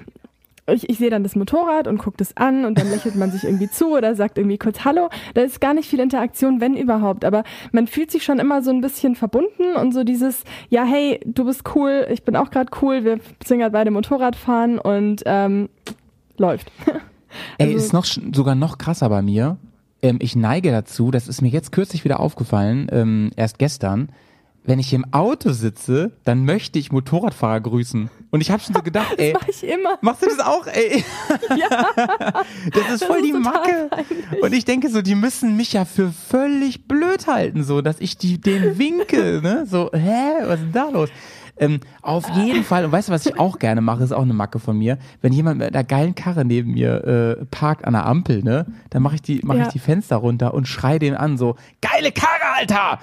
Ich, 0.71 0.89
ich 0.89 0.99
sehe 0.99 1.11
dann 1.11 1.25
das 1.25 1.35
Motorrad 1.35 1.89
und 1.89 1.99
gucke 1.99 2.17
das 2.17 2.37
an 2.37 2.65
und 2.65 2.79
dann 2.79 2.89
lächelt 2.89 3.17
man 3.17 3.31
sich 3.31 3.45
irgendwie 3.45 3.69
zu 3.69 3.97
oder 3.97 4.15
sagt 4.15 4.39
irgendwie 4.39 4.59
kurz 4.59 4.85
Hallo. 4.85 5.09
Da 5.35 5.43
ist 5.43 5.61
gar 5.61 5.75
nicht 5.75 5.89
viel 5.89 6.01
Interaktion, 6.01 6.61
wenn 6.61 6.77
überhaupt. 6.77 7.25
Aber 7.25 7.45
man 7.73 7.87
fühlt 7.87 8.11
sich 8.11 8.25
schon 8.25 8.39
immer 8.39 8.63
so 8.63 8.71
ein 8.71 8.81
bisschen 8.81 9.17
verbunden 9.17 9.75
und 9.77 9.93
so 9.93 10.05
dieses, 10.05 10.45
ja, 10.69 10.85
hey, 10.85 11.21
du 11.25 11.45
bist 11.45 11.63
cool, 11.75 12.07
ich 12.11 12.25
bin 12.25 12.37
auch 12.37 12.51
gerade 12.51 12.71
cool, 12.81 13.05
wir 13.05 13.19
sind 13.45 13.59
gerade 13.59 13.73
beide 13.73 13.91
Motorrad 13.91 14.37
fahren 14.37 14.79
und 14.79 15.23
ähm, 15.27 15.69
läuft. 16.39 16.71
Ey, 17.59 17.67
also, 17.67 17.79
ist 17.79 17.93
noch 17.93 18.05
sogar 18.05 18.55
noch 18.55 18.79
krasser 18.79 19.09
bei 19.09 19.23
mir. 19.23 19.57
Ähm, 20.03 20.19
ich 20.21 20.37
neige 20.37 20.71
dazu, 20.71 21.11
das 21.11 21.29
ist 21.29 21.43
mir 21.43 21.49
jetzt 21.49 21.73
kürzlich 21.73 22.05
wieder 22.05 22.21
aufgefallen, 22.21 22.89
ähm, 22.91 23.31
erst 23.37 23.59
gestern. 23.59 24.11
Wenn 24.65 24.79
ich 24.79 24.93
im 24.93 25.13
Auto 25.13 25.51
sitze, 25.51 26.13
dann 26.23 26.45
möchte 26.45 26.79
ich 26.79 26.93
Motorradfahrer 26.93 27.61
grüßen. 27.61 28.09
Und 28.31 28.41
ich 28.41 28.51
habe 28.53 28.63
schon 28.63 28.75
so 28.75 28.83
gedacht, 28.85 29.15
ey. 29.19 29.33
Das 29.33 29.43
mach 29.43 29.49
ich 29.49 29.65
immer. 29.65 29.99
Machst 30.01 30.23
du 30.23 30.27
das 30.27 30.39
auch, 30.39 30.67
ey? 30.67 31.05
Ja. 31.57 31.87
das 32.71 32.95
ist 32.95 33.05
voll 33.05 33.21
das 33.21 33.27
ist 33.27 33.27
die 33.27 33.33
Macke. 33.33 33.89
Peinlich. 33.91 34.43
Und 34.43 34.53
ich 34.53 34.65
denke 34.65 34.89
so, 34.89 35.03
die 35.03 35.17
müssen 35.17 35.57
mich 35.57 35.73
ja 35.73 35.85
für 35.85 36.13
völlig 36.13 36.87
blöd 36.87 37.27
halten, 37.27 37.65
so, 37.65 37.83
dass 37.83 38.01
ich 38.01 38.19
die, 38.19 38.41
den 38.41 38.79
winke, 38.79 39.41
ne? 39.43 39.67
So, 39.69 39.91
hä, 39.93 40.45
was 40.47 40.61
ist 40.61 40.65
denn 40.67 40.73
da 40.73 40.89
los? 40.91 41.09
Ähm, 41.63 41.81
auf 42.03 42.29
jeden 42.31 42.65
Fall, 42.65 42.85
und 42.85 42.93
weißt 42.93 43.09
du, 43.09 43.13
was 43.13 43.27
ich 43.27 43.39
auch 43.39 43.59
gerne 43.59 43.81
mache, 43.81 44.03
ist 44.03 44.13
auch 44.13 44.23
eine 44.23 44.35
Macke 44.35 44.59
von 44.59 44.77
mir. 44.77 44.99
Wenn 45.21 45.33
jemand 45.33 45.59
mit 45.59 45.75
einer 45.75 45.85
geilen 45.85 46.15
Karre 46.15 46.45
neben 46.45 46.73
mir 46.73 47.39
äh, 47.41 47.45
parkt 47.47 47.85
an 47.85 47.93
der 47.93 48.07
Ampel, 48.07 48.43
ne, 48.43 48.67
dann 48.91 49.03
mache 49.03 49.17
ich 49.17 49.23
die, 49.23 49.41
mache 49.45 49.59
ja. 49.59 49.67
ich 49.67 49.73
die 49.73 49.79
Fenster 49.79 50.17
runter 50.17 50.55
und 50.55 50.67
schrei 50.67 50.99
den 50.99 51.15
an, 51.15 51.39
so, 51.39 51.57
geile 51.81 52.13
Karre, 52.13 52.57
Alter! 52.57 52.99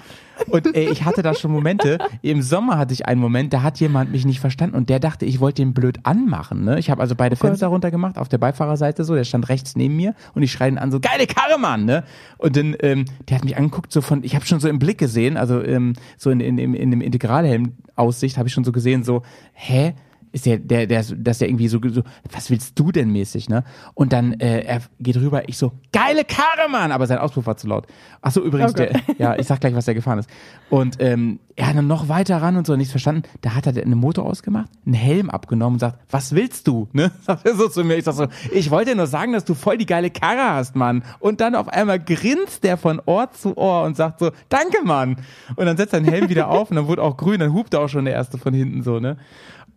Und 0.48 0.74
ey, 0.74 0.90
ich 0.90 1.04
hatte 1.04 1.22
da 1.22 1.34
schon 1.34 1.50
Momente, 1.50 1.98
im 2.22 2.42
Sommer 2.42 2.78
hatte 2.78 2.92
ich 2.92 3.06
einen 3.06 3.20
Moment, 3.20 3.52
da 3.52 3.62
hat 3.62 3.80
jemand 3.80 4.10
mich 4.12 4.24
nicht 4.24 4.40
verstanden 4.40 4.76
und 4.76 4.88
der 4.88 5.00
dachte, 5.00 5.24
ich 5.26 5.40
wollte 5.40 5.62
den 5.62 5.74
blöd 5.74 6.00
anmachen. 6.04 6.64
Ne? 6.64 6.78
Ich 6.78 6.90
habe 6.90 7.00
also 7.00 7.14
beide 7.14 7.36
oh 7.36 7.38
Fenster 7.38 7.68
runtergemacht, 7.68 8.18
auf 8.18 8.28
der 8.28 8.38
Beifahrerseite 8.38 9.04
so, 9.04 9.14
der 9.14 9.24
stand 9.24 9.48
rechts 9.48 9.76
neben 9.76 9.96
mir 9.96 10.14
und 10.34 10.42
ich 10.42 10.52
schreie 10.52 10.70
ihn 10.70 10.78
an, 10.78 10.90
so, 10.90 11.00
geile 11.00 11.26
Karre, 11.26 11.58
Mann! 11.58 11.84
Ne? 11.84 12.04
Und 12.38 12.56
dann, 12.56 12.76
ähm, 12.80 13.04
der 13.28 13.36
hat 13.36 13.44
mich 13.44 13.56
angeguckt, 13.56 13.92
so 13.92 14.00
von, 14.00 14.24
ich 14.24 14.34
habe 14.34 14.46
schon 14.46 14.60
so 14.60 14.68
im 14.68 14.78
Blick 14.78 14.98
gesehen, 14.98 15.36
also 15.36 15.62
ähm, 15.62 15.94
so 16.16 16.30
in, 16.30 16.40
in, 16.40 16.58
in, 16.58 16.74
in 16.74 16.90
dem 16.90 17.00
Integralhelm-Aussicht 17.00 18.38
habe 18.38 18.48
ich 18.48 18.54
schon 18.54 18.64
so 18.64 18.72
gesehen, 18.72 19.04
so, 19.04 19.22
hä? 19.52 19.94
Ist 20.32 20.46
der, 20.46 20.58
der, 20.58 20.86
der, 20.86 21.04
dass 21.16 21.38
der 21.38 21.48
irgendwie 21.48 21.68
so, 21.68 21.80
so, 21.88 22.02
was 22.30 22.50
willst 22.50 22.78
du 22.78 22.92
denn 22.92 23.10
mäßig, 23.10 23.48
ne? 23.48 23.64
Und 23.94 24.12
dann, 24.12 24.34
äh, 24.34 24.60
er 24.60 24.80
geht 25.00 25.16
rüber, 25.16 25.48
ich 25.48 25.58
so, 25.58 25.72
geile 25.92 26.24
Karre, 26.24 26.68
Mann! 26.70 26.92
Aber 26.92 27.06
sein 27.06 27.18
Auspuff 27.18 27.46
war 27.46 27.56
zu 27.56 27.66
laut. 27.66 27.86
Ach 28.22 28.30
so, 28.30 28.42
übrigens, 28.42 28.72
okay. 28.72 28.90
der, 29.08 29.16
ja, 29.18 29.38
ich 29.38 29.46
sag 29.46 29.60
gleich, 29.60 29.74
was 29.74 29.86
der 29.86 29.94
gefahren 29.94 30.18
ist. 30.18 30.30
Und 30.68 30.96
ähm, 31.00 31.40
er 31.56 31.66
hat 31.66 31.76
dann 31.76 31.86
noch 31.86 32.08
weiter 32.08 32.40
ran 32.40 32.56
und 32.56 32.66
so, 32.66 32.76
nichts 32.76 32.92
verstanden. 32.92 33.24
Da 33.40 33.54
hat 33.54 33.66
er 33.66 33.82
einen 33.82 33.98
Motor 33.98 34.24
ausgemacht, 34.24 34.70
einen 34.86 34.94
Helm 34.94 35.30
abgenommen 35.30 35.74
und 35.74 35.80
sagt, 35.80 35.98
was 36.10 36.34
willst 36.34 36.66
du, 36.68 36.88
ne? 36.92 37.10
Sagt 37.22 37.44
er 37.44 37.54
so 37.54 37.68
zu 37.68 37.84
mir. 37.84 37.96
Ich 37.96 38.04
sag 38.04 38.14
so, 38.14 38.26
ich 38.52 38.70
wollte 38.70 38.94
nur 38.94 39.06
sagen, 39.06 39.32
dass 39.32 39.44
du 39.44 39.54
voll 39.54 39.76
die 39.76 39.86
geile 39.86 40.10
Karre 40.10 40.54
hast, 40.54 40.76
Mann. 40.76 41.02
Und 41.18 41.40
dann 41.40 41.54
auf 41.54 41.68
einmal 41.68 41.98
grinst 41.98 42.64
der 42.64 42.76
von 42.76 43.00
Ohr 43.04 43.30
zu 43.32 43.56
Ohr 43.58 43.82
und 43.84 43.96
sagt 43.96 44.20
so, 44.20 44.30
danke, 44.48 44.84
Mann! 44.84 45.16
Und 45.56 45.66
dann 45.66 45.76
setzt 45.76 45.92
er 45.92 46.00
den 46.00 46.10
Helm 46.10 46.28
wieder 46.28 46.48
auf 46.48 46.70
und 46.70 46.76
dann 46.76 46.86
wurde 46.86 47.02
auch 47.02 47.16
grün, 47.16 47.40
dann 47.40 47.52
hupt 47.52 47.74
er 47.74 47.80
auch 47.80 47.88
schon 47.88 48.04
der 48.04 48.14
erste 48.14 48.38
von 48.38 48.54
hinten 48.54 48.82
so, 48.82 49.00
ne? 49.00 49.16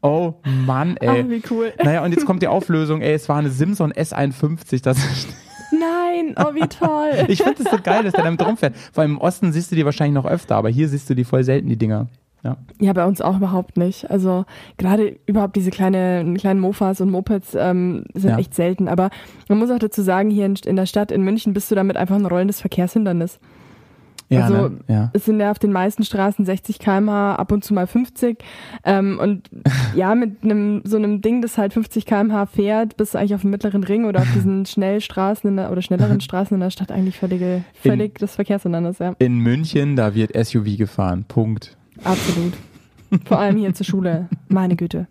Oh 0.04 0.34
Mann, 0.66 0.98
ey. 0.98 1.24
Ach, 1.24 1.30
wie 1.30 1.42
cool. 1.50 1.72
Naja, 1.82 2.04
und 2.04 2.12
jetzt 2.12 2.26
kommt 2.26 2.42
die 2.42 2.48
Auflösung, 2.48 3.02
ey, 3.02 3.14
es 3.14 3.30
war 3.30 3.38
eine 3.38 3.50
Simson 3.50 3.94
S51, 3.94 4.84
das 4.84 4.98
Nein, 5.72 6.36
oh 6.38 6.54
wie 6.54 6.68
toll. 6.68 7.26
ich 7.30 7.42
finde 7.42 7.64
es 7.64 7.72
so 7.72 7.78
geil, 7.82 8.04
dass 8.04 8.14
der 8.14 8.26
damit 8.26 8.46
rumfährt. 8.46 8.76
Vor 8.92 9.02
allem 9.02 9.14
im 9.14 9.18
Osten 9.22 9.54
siehst 9.54 9.72
du 9.72 9.76
die 9.76 9.86
wahrscheinlich 9.86 10.14
noch 10.14 10.30
öfter, 10.30 10.58
aber 10.58 10.70
hier 10.70 10.90
siehst 10.90 11.10
du 11.10 11.16
die 11.16 11.24
voll 11.24 11.44
selten, 11.46 11.70
die 11.70 11.78
Dinger. 11.78 12.08
Ja. 12.44 12.58
ja, 12.82 12.92
bei 12.92 13.06
uns 13.06 13.22
auch 13.22 13.38
überhaupt 13.38 13.78
nicht. 13.78 14.12
Also 14.12 14.44
gerade 14.78 15.18
überhaupt 15.26 15.56
diese 15.56 15.72
kleine, 15.72 16.34
kleinen 16.38 16.60
Mofas 16.60 17.00
und 17.00 17.10
Mopeds 17.10 17.56
ähm, 17.58 18.04
sind 18.14 18.32
ja. 18.32 18.38
echt 18.38 18.54
selten. 18.54 18.90
Aber 18.90 19.10
man 19.48 19.60
muss 19.60 19.72
auch 19.72 19.80
dazu 19.80 20.02
sagen, 20.02 20.30
hier 20.30 20.46
in, 20.46 20.56
in 20.66 20.76
der 20.76 20.86
Stadt, 20.86 21.14
in 21.14 21.24
München, 21.24 21.54
bist 21.54 21.72
du 21.72 21.76
damit 21.76 21.96
einfach 21.96 22.16
ein 22.16 22.26
rollendes 22.26 22.60
Verkehrshindernis. 22.60 23.40
Ja, 24.34 24.46
also 24.46 24.70
ne? 24.70 24.80
ja. 24.88 25.12
es 25.14 25.26
sind 25.26 25.40
ja 25.40 25.52
auf 25.52 25.60
den 25.60 25.72
meisten 25.72 26.04
Straßen 26.04 26.46
60 26.46 26.80
km/h, 26.80 27.36
ab 27.36 27.52
und 27.52 27.64
zu 27.64 27.74
mal 27.74 27.88
50. 27.88 28.44
Ähm, 28.84 29.20
und 29.20 29.50
ja, 29.96 30.16
mit 30.16 30.44
einem 30.44 30.82
so 30.86 30.98
einem 30.98 31.22
Ding, 31.22 31.42
das 31.42 31.58
halt 31.58 31.74
50 31.74 32.06
km/h 32.06 32.46
fährt, 32.48 32.98
bist 32.98 33.14
du 33.14 33.18
eigentlich 33.18 33.36
auf 33.36 33.42
dem 33.42 33.52
mittleren 33.52 33.84
Ring 33.84 34.06
oder 34.06 34.22
auf 34.22 34.32
diesen 34.34 34.66
Schnellstraßen 34.66 35.50
in 35.50 35.58
der, 35.58 35.72
oder 35.72 35.82
schnelleren 35.82 36.22
Straßen 36.22 36.56
in 36.56 36.62
der 36.62 36.70
Stadt 36.70 36.92
eigentlich 36.92 37.18
völlige, 37.18 37.64
völlig 37.74 38.16
in, 38.16 38.20
das 38.20 38.36
Verkehrshindernis, 38.36 39.00
ja. 39.00 39.16
In 39.20 39.40
München, 39.40 39.96
da 39.96 40.16
wird 40.16 40.32
SUV 40.36 40.78
gefahren. 40.78 41.26
Punkt. 41.28 41.78
Absolut. 42.04 42.54
Vor 43.26 43.40
allem 43.40 43.58
hier 43.58 43.74
zur 43.74 43.86
Schule. 43.86 44.28
Meine 44.48 44.76
Güte. 44.76 45.08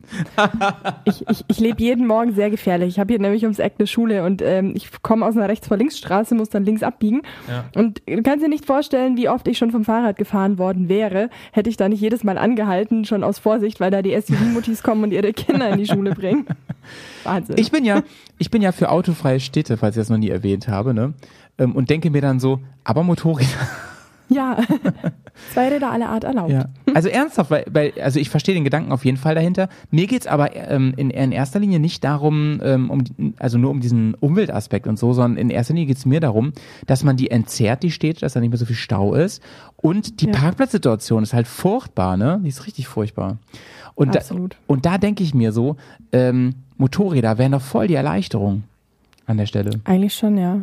Ich, 1.05 1.25
ich, 1.29 1.45
ich 1.49 1.61
lebe 1.61 1.83
jeden 1.83 2.07
Morgen 2.07 2.35
sehr 2.35 2.51
gefährlich. 2.51 2.89
Ich 2.89 2.99
habe 2.99 3.13
hier 3.13 3.21
nämlich 3.21 3.43
ums 3.43 3.59
Eck 3.59 3.75
eine 3.79 3.87
Schule 3.87 4.25
und 4.25 4.43
ähm, 4.43 4.73
ich 4.75 5.03
komme 5.03 5.27
aus 5.27 5.37
einer 5.37 5.49
Rechts-vor-Links-Straße, 5.49 6.35
muss 6.35 6.49
dann 6.49 6.65
links 6.65 6.83
abbiegen. 6.83 7.23
Ja. 7.49 7.65
Und 7.75 8.03
du 8.07 8.23
kannst 8.23 8.45
dir 8.45 8.49
nicht 8.49 8.67
vorstellen, 8.67 9.17
wie 9.17 9.29
oft 9.29 9.47
ich 9.49 9.59
schon 9.59 9.71
vom 9.71 9.85
Fahrrad 9.85 10.17
gefahren 10.17 10.59
worden 10.59 10.89
wäre, 10.89 11.31
hätte 11.53 11.71
ich 11.71 11.77
da 11.77 11.89
nicht 11.89 12.01
jedes 12.01 12.25
Mal 12.25 12.39
angehalten, 12.39 13.05
schon 13.05 13.25
aus 13.25 13.39
Vorsicht, 13.39 13.81
weil 13.81 13.91
da 13.91 14.03
die 14.03 14.19
SUV-Muttis 14.21 14.83
kommen 14.83 15.05
und 15.05 15.13
ihre 15.13 15.33
Kinder 15.33 15.71
in 15.71 15.79
die 15.79 15.87
Schule 15.87 16.13
bringen. 16.13 16.47
Wahnsinn. 17.25 17.57
Ich 17.59 17.71
bin 17.71 17.85
ja, 17.85 18.03
ich 18.39 18.51
bin 18.51 18.63
ja 18.63 18.73
für 18.73 18.91
autofreie 18.91 19.41
Städte, 19.41 19.77
falls 19.77 19.97
ich 19.97 20.01
das 20.01 20.09
noch 20.09 20.19
nie 20.19 20.31
erwähnt 20.31 20.69
habe, 20.69 20.95
ne? 20.95 21.15
Ähm, 21.59 21.77
und 21.77 21.91
denke 21.91 22.11
mir 22.11 22.23
dann 22.23 22.41
so, 22.41 22.61
aber 22.85 23.03
Motorräder. 23.03 23.49
Ja, 24.29 24.59
zwei 25.53 25.69
Räder 25.69 25.91
aller 25.91 26.09
Art 26.09 26.25
erlaubt. 26.25 26.51
Ja. 26.51 26.67
Also 26.95 27.09
ernsthaft, 27.09 27.51
weil, 27.51 27.65
weil, 27.71 27.93
also 28.03 28.19
ich 28.19 28.31
verstehe 28.31 28.55
den 28.55 28.65
Gedanken 28.65 28.93
auf 28.93 29.05
jeden 29.05 29.17
Fall 29.17 29.35
dahinter. 29.35 29.69
Mir 29.91 30.07
geht's 30.07 30.27
aber 30.27 30.55
ähm, 30.57 30.95
in, 30.97 31.11
in 31.11 31.33
erster 31.33 31.59
Linie 31.59 31.81
nicht 31.81 32.05
darum, 32.05 32.61
ähm, 32.63 32.91
um, 32.91 33.05
also 33.39 33.59
nur 33.59 33.71
um 33.71 33.81
diesen 33.81 34.15
Umweltaspekt 34.15 34.87
und 34.87 34.99
so, 34.99 35.13
sondern 35.13 35.39
in 35.39 35.51
erster 35.51 35.75
Linie 35.75 35.87
geht's 35.87 36.07
mir 36.07 36.21
darum, 36.21 36.53
dass 36.87 37.05
man 37.05 37.17
die 37.17 37.31
entzerrt, 37.31 37.83
die 37.83 37.91
Städte, 37.91 38.21
dass 38.21 38.33
da 38.33 38.41
nicht 38.41 38.51
mehr 38.51 38.59
so 38.59 38.67
viel 38.67 38.77
Stau 38.77 39.15
ist. 39.15 39.43
Und 39.77 40.21
die 40.21 40.27
ja. 40.27 40.33
Parkplatzsituation 40.33 41.23
ist 41.23 41.35
halt 41.35 41.47
furchtbar, 41.47 42.17
ne? 42.17 42.41
Die 42.43 42.49
ist 42.49 42.67
richtig 42.67 42.89
furchtbar. 42.89 43.39
Und 43.95 44.17
Absolut. 44.17 44.53
Da, 44.53 44.57
und 44.67 44.87
da 44.87 44.99
denke 44.99 45.23
ich 45.23 45.35
mir 45.35 45.53
so, 45.53 45.77
ähm, 46.13 46.55
Motorräder 46.77 47.39
wären 47.39 47.53
doch 47.53 47.61
voll 47.61 47.89
die 47.89 47.95
Erleichterung 47.95 48.65
an 49.27 49.37
der 49.37 49.47
Stelle. 49.47 49.71
Eigentlich 49.85 50.15
schon, 50.15 50.39
ja. 50.39 50.61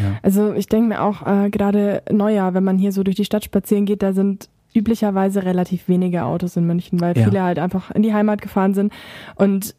Ja. 0.00 0.18
Also 0.22 0.52
ich 0.52 0.66
denke 0.66 0.88
mir 0.88 1.02
auch 1.02 1.26
äh, 1.26 1.50
gerade 1.50 2.02
Neujahr, 2.10 2.54
wenn 2.54 2.64
man 2.64 2.78
hier 2.78 2.92
so 2.92 3.02
durch 3.02 3.16
die 3.16 3.24
Stadt 3.24 3.44
spazieren 3.44 3.86
geht, 3.86 4.02
da 4.02 4.12
sind 4.12 4.48
üblicherweise 4.74 5.44
relativ 5.44 5.88
wenige 5.88 6.24
Autos 6.24 6.56
in 6.56 6.66
München, 6.66 7.00
weil 7.00 7.16
ja. 7.16 7.24
viele 7.24 7.42
halt 7.42 7.58
einfach 7.58 7.90
in 7.90 8.02
die 8.02 8.14
Heimat 8.14 8.40
gefahren 8.40 8.74
sind. 8.74 8.92
Und 9.34 9.74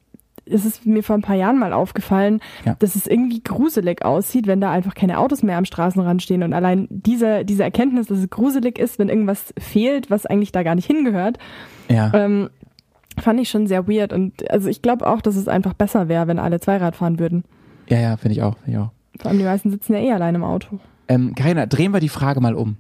es 0.46 0.66
ist 0.66 0.86
mir 0.86 1.04
vor 1.04 1.16
ein 1.16 1.22
paar 1.22 1.36
Jahren 1.36 1.58
mal 1.58 1.74
aufgefallen, 1.74 2.42
ja. 2.66 2.76
dass 2.80 2.96
es 2.96 3.08
irgendwie 3.08 3.42
gruselig 3.42 4.04
aussieht, 4.04 4.46
wenn 4.48 4.60
da 4.60 4.72
einfach 4.72 4.94
keine 4.94 5.20
Autos 5.20 5.42
mehr 5.42 5.58
am 5.58 5.66
Straßenrand 5.66 6.22
stehen. 6.22 6.44
Und 6.44 6.54
allein 6.54 6.88
diese, 6.90 7.46
diese 7.46 7.64
Erkenntnis, 7.64 8.08
dass 8.08 8.20
es 8.20 8.30
gruselig 8.30 8.78
ist, 8.78 9.00
wenn 9.00 9.10
irgendwas 9.10 9.54
fehlt, 9.58 10.12
was 10.12 10.26
eigentlich 10.26 10.52
da 10.52 10.64
gar 10.64 10.76
nicht 10.76 10.88
hingehört, 10.88 11.38
ja. 11.90 12.12
ähm, 12.14 12.50
fand 13.18 13.40
ich 13.40 13.50
schon 13.50 13.68
sehr 13.68 13.88
weird. 13.88 14.12
Und 14.12 14.50
also 14.52 14.70
ich 14.70 14.82
glaube 14.82 15.08
auch, 15.08 15.22
dass 15.22 15.36
es 15.36 15.48
einfach 15.48 15.74
besser 15.74 16.10
wäre, 16.10 16.28
wenn 16.28 16.40
alle 16.40 16.60
Zweirad 16.60 16.96
fahren 16.96 17.20
würden. 17.20 17.44
Ja, 17.88 18.00
ja, 18.00 18.18
finde 18.18 18.34
ich 18.34 18.44
auch. 18.44 18.58
Find 18.60 18.76
ich 18.76 18.78
auch. 18.78 18.92
Vor 19.24 19.32
allem 19.32 19.40
die 19.40 19.46
meisten 19.46 19.72
sitzen 19.72 19.94
ja 19.94 20.00
eh 20.00 20.12
allein 20.12 20.36
im 20.36 20.44
Auto. 20.44 20.80
Ähm, 21.08 21.34
Carina, 21.34 21.66
drehen 21.66 21.94
wir 21.94 22.02
die 22.02 22.10
Frage 22.10 22.42
mal 22.42 22.56
um. 22.56 22.76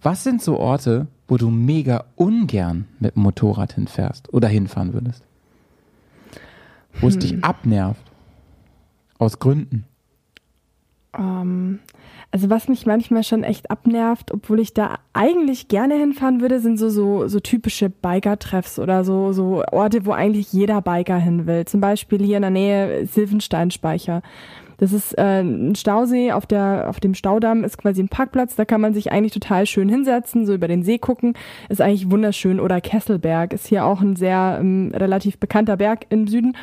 Was 0.00 0.22
sind 0.22 0.40
so 0.40 0.56
Orte, 0.56 1.08
wo 1.26 1.36
du 1.36 1.50
mega 1.50 2.04
ungern 2.14 2.86
mit 3.00 3.16
dem 3.16 3.24
Motorrad 3.24 3.72
hinfährst 3.72 4.32
oder 4.32 4.46
hinfahren 4.46 4.92
würdest? 4.92 5.24
Wo 6.94 7.02
hm. 7.02 7.08
es 7.08 7.18
dich 7.18 7.44
abnervt? 7.44 8.02
Aus 9.18 9.40
Gründen? 9.40 9.84
Um, 11.12 11.24
ähm, 11.24 11.78
also 12.30 12.48
was 12.48 12.68
mich 12.68 12.86
manchmal 12.86 13.24
schon 13.24 13.42
echt 13.42 13.68
abnervt, 13.72 14.32
obwohl 14.32 14.60
ich 14.60 14.72
da 14.72 15.00
eigentlich 15.12 15.66
gerne 15.66 15.96
hinfahren 15.96 16.40
würde, 16.40 16.60
sind 16.60 16.78
so 16.78 16.88
so, 16.88 17.26
so 17.26 17.40
typische 17.40 17.90
Biker-Treffs 17.90 18.78
oder 18.78 19.02
so 19.02 19.32
so 19.32 19.64
Orte, 19.72 20.06
wo 20.06 20.12
eigentlich 20.12 20.52
jeder 20.52 20.80
Biker 20.80 21.18
hin 21.18 21.46
will. 21.46 21.64
Zum 21.64 21.80
Beispiel 21.80 22.24
hier 22.24 22.36
in 22.36 22.42
der 22.42 22.52
Nähe 22.52 23.06
Silvensteinspeicher. 23.06 24.22
Das 24.80 24.94
ist 24.94 25.12
äh, 25.18 25.42
ein 25.42 25.74
Stausee, 25.74 26.32
auf, 26.32 26.46
der, 26.46 26.86
auf 26.88 27.00
dem 27.00 27.14
Staudamm 27.14 27.64
ist 27.64 27.76
quasi 27.76 28.02
ein 28.02 28.08
Parkplatz, 28.08 28.56
da 28.56 28.64
kann 28.64 28.80
man 28.80 28.94
sich 28.94 29.12
eigentlich 29.12 29.34
total 29.34 29.66
schön 29.66 29.90
hinsetzen, 29.90 30.46
so 30.46 30.54
über 30.54 30.68
den 30.68 30.82
See 30.82 30.96
gucken, 30.96 31.34
ist 31.68 31.82
eigentlich 31.82 32.10
wunderschön. 32.10 32.58
Oder 32.58 32.80
Kesselberg 32.80 33.52
ist 33.52 33.66
hier 33.66 33.84
auch 33.84 34.00
ein 34.00 34.16
sehr 34.16 34.56
ähm, 34.58 34.90
relativ 34.94 35.38
bekannter 35.38 35.76
Berg 35.76 36.06
im 36.08 36.26
Süden. 36.26 36.56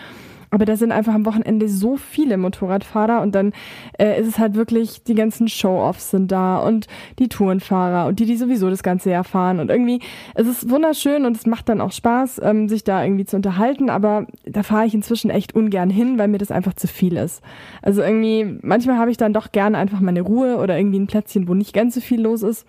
Aber 0.50 0.66
da 0.66 0.78
sind 0.78 0.92
einfach 0.92 1.14
am 1.14 1.26
Wochenende 1.26 1.68
so 1.68 1.98
viele 1.98 2.38
Motorradfahrer 2.38 3.22
und 3.22 3.36
dann 3.36 3.52
äh, 4.00 4.20
ist 4.20 4.28
es 4.28 4.40
halt 4.40 4.56
wirklich, 4.56 5.04
die 5.04 5.16
ganzen 5.16 5.48
Show-Offs 5.48 6.12
sind 6.12 6.32
da 6.32 6.58
und 6.58 6.88
die 7.20 7.28
Tourenfahrer 7.28 8.08
und 8.08 8.20
die, 8.20 8.26
die 8.26 8.38
sowieso 8.38 8.70
das 8.70 8.84
ganze 8.84 9.10
Jahr 9.10 9.26
fahren. 9.26 9.60
Und 9.60 9.70
irgendwie, 9.70 10.00
es 10.36 10.48
ist 10.48 10.70
wunderschön 10.70 11.26
und 11.26 11.36
es 11.36 11.46
macht 11.46 11.68
dann 11.70 11.82
auch 11.82 11.92
Spaß, 11.92 12.42
ähm, 12.44 12.70
sich 12.70 12.84
da 12.84 13.04
irgendwie 13.04 13.26
zu 13.26 13.36
unterhalten, 13.36 13.90
aber 13.90 14.28
da 14.46 14.64
fahre 14.64 14.86
ich 14.86 14.94
inzwischen 14.94 15.30
echt 15.30 15.54
ungern 15.54 15.90
hin, 15.90 16.18
weil 16.18 16.30
mir 16.30 16.38
das 16.38 16.52
einfach 16.52 16.74
zu 16.74 16.88
viel 16.88 17.18
ist. 17.18 17.42
Also 17.82 18.02
irgendwie, 18.02 18.60
manchmal 18.62 18.98
habe 18.98 19.12
ich 19.12 19.18
dann 19.18 19.34
doch 19.34 19.52
gerne 19.52 19.78
einfach 19.78 20.00
meine 20.00 20.22
Ruhe 20.22 20.58
oder 20.58 20.78
irgendwie 20.78 21.00
ein 21.00 21.08
Plätzchen, 21.08 21.48
wo 21.48 21.54
nicht 21.54 21.74
ganz 21.74 21.96
so 21.96 22.02
viel 22.02 22.22
los 22.22 22.44
ist. 22.44 22.66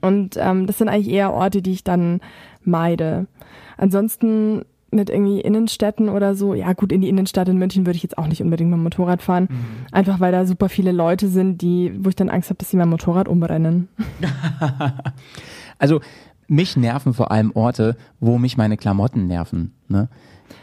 Und 0.00 0.36
ähm, 0.38 0.66
das 0.66 0.78
sind 0.78 0.88
eigentlich 0.88 1.10
eher 1.10 1.32
Orte, 1.32 1.62
die 1.62 1.72
ich 1.72 1.84
dann 1.84 2.20
meide. 2.62 3.26
Ansonsten 3.76 4.64
mit 4.90 5.10
irgendwie 5.10 5.40
Innenstädten 5.40 6.08
oder 6.08 6.34
so. 6.34 6.54
Ja, 6.54 6.72
gut, 6.72 6.92
in 6.92 7.00
die 7.00 7.08
Innenstadt 7.08 7.48
in 7.48 7.58
München 7.58 7.86
würde 7.86 7.96
ich 7.96 8.02
jetzt 8.02 8.16
auch 8.18 8.26
nicht 8.26 8.42
unbedingt 8.42 8.70
mit 8.70 8.78
dem 8.78 8.84
Motorrad 8.84 9.22
fahren. 9.22 9.48
Mhm. 9.50 9.56
Einfach 9.92 10.20
weil 10.20 10.32
da 10.32 10.46
super 10.46 10.68
viele 10.68 10.92
Leute 10.92 11.28
sind, 11.28 11.60
die, 11.60 11.92
wo 11.98 12.08
ich 12.08 12.16
dann 12.16 12.30
Angst 12.30 12.50
habe, 12.50 12.58
dass 12.58 12.70
sie 12.70 12.76
mein 12.76 12.88
Motorrad 12.88 13.28
umrennen. 13.28 13.88
also 15.78 16.00
mich 16.46 16.76
nerven 16.76 17.12
vor 17.12 17.30
allem 17.30 17.52
Orte, 17.54 17.96
wo 18.20 18.38
mich 18.38 18.56
meine 18.56 18.76
Klamotten 18.78 19.26
nerven. 19.26 19.74
Ne? 19.88 20.08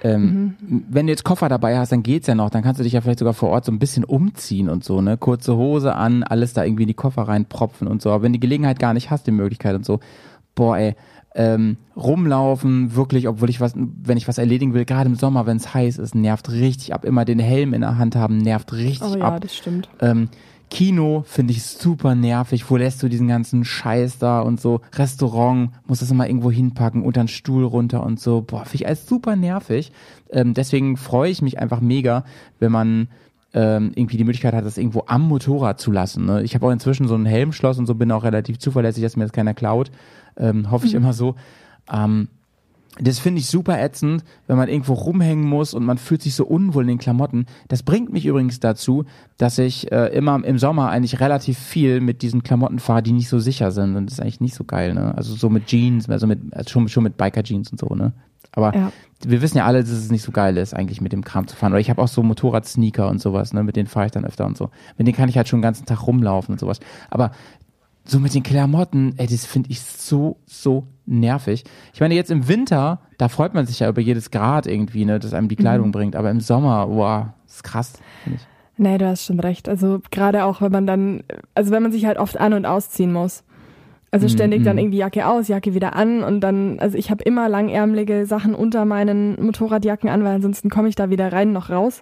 Ähm, 0.04 0.56
mhm. 0.60 0.86
Wenn 0.90 1.06
du 1.06 1.12
jetzt 1.12 1.24
Koffer 1.24 1.48
dabei 1.48 1.78
hast, 1.78 1.92
dann 1.92 2.04
geht's 2.04 2.28
ja 2.28 2.36
noch. 2.36 2.50
Dann 2.50 2.64
kannst 2.64 2.80
du 2.80 2.84
dich 2.84 2.94
ja 2.94 3.02
vielleicht 3.02 3.20
sogar 3.20 3.36
vor 3.36 3.50
Ort 3.50 3.66
so 3.66 3.72
ein 3.72 3.80
bisschen 3.80 4.04
umziehen 4.04 4.70
und 4.70 4.84
so, 4.84 5.02
ne? 5.02 5.18
Kurze 5.18 5.56
Hose 5.56 5.96
an, 5.96 6.24
alles 6.24 6.54
da 6.54 6.64
irgendwie 6.64 6.84
in 6.84 6.88
die 6.88 6.96
Koffer 6.96 7.24
reinpropfen 7.24 7.88
und 7.88 8.02
so. 8.02 8.10
Aber 8.10 8.24
wenn 8.24 8.34
die 8.34 8.40
Gelegenheit 8.40 8.80
gar 8.80 8.94
nicht 8.94 9.12
hast, 9.12 9.28
die 9.28 9.32
Möglichkeit 9.32 9.76
und 9.76 9.86
so, 9.86 10.00
boah, 10.56 10.78
ey, 10.78 10.96
ähm, 11.36 11.78
rumlaufen, 11.96 12.96
wirklich, 12.96 13.28
obwohl 13.28 13.50
ich 13.50 13.60
was, 13.60 13.74
wenn 13.76 14.18
ich 14.18 14.28
was 14.28 14.38
erledigen 14.38 14.74
will, 14.74 14.86
gerade 14.86 15.10
im 15.10 15.16
Sommer, 15.16 15.46
wenn 15.46 15.58
es 15.58 15.74
heiß 15.74 15.98
ist, 15.98 16.16
nervt 16.16 16.50
richtig 16.50 16.94
ab. 16.94 17.04
Immer 17.04 17.26
den 17.26 17.40
Helm 17.40 17.74
in 17.74 17.82
der 17.82 17.98
Hand 17.98 18.16
haben, 18.16 18.38
nervt 18.38 18.74
richtig 18.74 19.02
ab. 19.02 19.12
Oh 19.14 19.18
ja, 19.18 19.26
ab. 19.26 19.42
das 19.42 19.56
stimmt. 19.56 19.90
Ähm, 20.00 20.30
Kino 20.72 21.24
finde 21.28 21.52
ich 21.52 21.64
super 21.64 22.16
nervig. 22.16 22.70
Wo 22.70 22.78
lässt 22.78 23.04
du 23.04 23.10
diesen 23.10 23.28
ganzen 23.28 23.66
Scheiß 23.66 24.18
da 24.18 24.40
und 24.40 24.60
so? 24.60 24.82
Restaurant, 24.94 25.72
muss 25.86 26.00
das 26.00 26.10
immer 26.10 26.28
irgendwo 26.28 26.52
hinpacken, 26.52 27.04
unter 27.04 27.22
den 27.24 27.28
Stuhl 27.28 27.66
runter 27.66 28.04
und 28.04 28.20
so. 28.20 28.42
Boah, 28.42 28.64
finde 28.66 28.76
ich 28.76 28.88
alles 28.88 29.06
super 29.06 29.36
nervig. 29.36 29.92
Ähm, 30.32 30.54
deswegen 30.54 30.98
freue 30.98 31.30
ich 31.30 31.42
mich 31.42 31.60
einfach 31.60 31.82
mega, 31.82 32.24
wenn 32.60 32.72
man 32.72 33.10
ähm, 33.54 33.92
irgendwie 33.96 34.18
die 34.18 34.24
Möglichkeit 34.24 34.54
hat, 34.54 34.66
das 34.66 34.78
irgendwo 34.78 35.04
am 35.08 35.28
Motorrad 35.28 35.80
zu 35.80 35.92
lassen. 35.92 36.26
Ne? 36.26 36.44
Ich 36.44 36.56
habe 36.56 36.66
auch 36.68 36.72
inzwischen 36.72 37.08
so 37.08 37.16
ein 37.16 37.26
Helmschloss 37.26 37.78
und 37.78 37.86
so 37.86 37.96
bin 37.96 38.12
auch 38.12 38.24
relativ 38.24 38.60
zuverlässig, 38.60 39.04
dass 39.04 39.16
mir 39.16 39.24
das 39.24 39.32
keiner 39.32 39.54
klaut. 39.54 39.92
Ähm, 40.38 40.72
hoffe 40.72 40.86
ich 40.86 40.94
mhm. 40.94 41.00
immer 41.00 41.14
so. 41.14 41.36
Ähm, 41.92 42.30
das 43.00 43.20
finde 43.20 43.40
ich 43.40 43.48
super 43.48 43.78
ätzend, 43.82 44.24
wenn 44.48 44.56
man 44.56 44.70
irgendwo 44.70 44.94
rumhängen 44.94 45.46
muss 45.46 45.74
und 45.74 45.84
man 45.84 45.98
fühlt 45.98 46.22
sich 46.22 46.34
so 46.34 46.46
unwohl 46.46 46.84
in 46.84 46.90
den 46.90 46.98
Klamotten. 46.98 47.46
Das 47.68 47.84
bringt 47.84 48.14
mich 48.14 48.26
übrigens 48.26 48.62
dazu, 48.62 49.04
dass 49.38 49.58
ich 49.58 49.92
äh, 49.92 50.08
immer 50.16 50.42
im 50.46 50.58
Sommer 50.58 50.90
eigentlich 50.90 51.20
relativ 51.20 51.58
viel 51.58 52.00
mit 52.00 52.22
diesen 52.22 52.42
Klamotten 52.44 52.80
fahre, 52.80 53.04
die 53.04 53.12
nicht 53.12 53.28
so 53.28 53.40
sicher 53.40 53.72
sind. 53.72 53.98
Und 53.98 54.06
das 54.06 54.14
ist 54.14 54.20
eigentlich 54.22 54.40
nicht 54.40 54.56
so 54.56 54.64
geil, 54.64 54.94
ne? 54.94 55.14
Also 55.18 55.36
so 55.36 55.50
mit 55.50 55.68
Jeans, 55.68 56.10
also 56.10 56.26
mit 56.26 56.40
also 56.54 56.70
schon, 56.70 56.88
schon 56.88 57.04
mit 57.04 57.18
Biker-Jeans 57.18 57.72
und 57.72 57.80
so, 57.80 57.94
ne? 57.94 58.14
Aber 58.54 58.74
ja. 58.74 58.92
wir 59.26 59.42
wissen 59.42 59.58
ja 59.58 59.66
alle, 59.66 59.82
dass 59.82 59.92
es 59.92 60.10
nicht 60.10 60.24
so 60.24 60.32
geil 60.32 60.56
ist, 60.56 60.74
eigentlich 60.74 61.02
mit 61.02 61.12
dem 61.12 61.26
Kram 61.26 61.48
zu 61.48 61.58
fahren. 61.58 61.74
Oder 61.74 61.82
ich 61.82 61.90
habe 61.90 62.02
auch 62.02 62.08
so 62.08 62.24
Motorrad-Sneaker 62.24 63.10
und 63.10 63.20
sowas, 63.20 63.52
ne? 63.52 63.64
Mit 63.64 63.76
denen 63.76 63.88
fahre 63.88 64.06
ich 64.06 64.14
dann 64.14 64.24
öfter 64.24 64.46
und 64.46 64.56
so. 64.56 64.70
Mit 64.98 65.06
denen 65.06 65.18
kann 65.18 65.28
ich 65.28 65.36
halt 65.36 65.50
schon 65.50 65.60
den 65.60 65.64
ganzen 65.64 65.86
Tag 65.86 66.08
rumlaufen 66.08 66.54
und 66.54 66.60
sowas. 66.60 66.80
Aber 67.10 67.32
so 68.06 68.20
mit 68.20 68.34
den 68.34 68.44
Klamotten, 68.44 69.14
ey, 69.18 69.28
das 69.28 69.46
finde 69.46 69.72
ich 69.72 69.82
so, 69.82 70.38
so 70.46 70.88
nervig. 71.06 71.64
Ich 71.94 72.00
meine, 72.00 72.14
jetzt 72.14 72.32
im 72.32 72.48
Winter, 72.48 73.00
da 73.18 73.30
freut 73.30 73.54
man 73.54 73.66
sich 73.66 73.80
ja 73.80 73.90
über 73.90 74.02
jedes 74.02 74.32
Grad 74.32 74.68
irgendwie, 74.68 75.06
ne, 75.06 75.20
das 75.20 75.34
einem 75.34 75.48
die 75.48 75.56
Kleidung 75.56 75.88
mhm. 75.88 75.92
bringt. 75.92 76.16
Aber 76.16 76.30
im 76.30 76.40
Sommer, 76.40 76.88
wow, 76.90 77.26
ist 77.48 77.64
krass, 77.64 77.94
finde 78.24 78.40
ich. 78.40 78.48
Nee, 78.78 78.98
du 78.98 79.08
hast 79.08 79.26
schon 79.26 79.40
recht. 79.40 79.70
Also 79.70 80.02
gerade 80.12 80.46
auch, 80.46 80.62
wenn 80.62 80.72
man 80.72 80.86
dann, 80.86 81.24
also 81.54 81.72
wenn 81.72 81.82
man 81.82 81.92
sich 81.92 82.06
halt 82.06 82.18
oft 82.18 82.40
an- 82.40 82.54
und 82.54 82.66
ausziehen 82.66 83.14
muss. 83.14 83.44
Also 84.16 84.30
ständig 84.30 84.64
dann 84.64 84.78
mhm. 84.78 84.80
irgendwie 84.80 84.98
Jacke 85.00 85.28
aus, 85.28 85.50
Jacke 85.50 85.74
wieder 85.74 85.94
an 85.94 86.24
und 86.24 86.40
dann, 86.40 86.80
also 86.80 86.98
ich 86.98 87.12
habe 87.12 87.22
immer 87.26 87.50
langärmelige 87.50 88.26
Sachen 88.26 88.56
unter 88.56 88.86
meinen 88.86 89.36
Motorradjacken 89.44 90.10
an, 90.10 90.24
weil 90.24 90.36
ansonsten 90.36 90.70
komme 90.70 90.88
ich 90.88 90.96
da 90.96 91.10
weder 91.10 91.34
rein 91.34 91.52
noch 91.52 91.70
raus. 91.70 92.02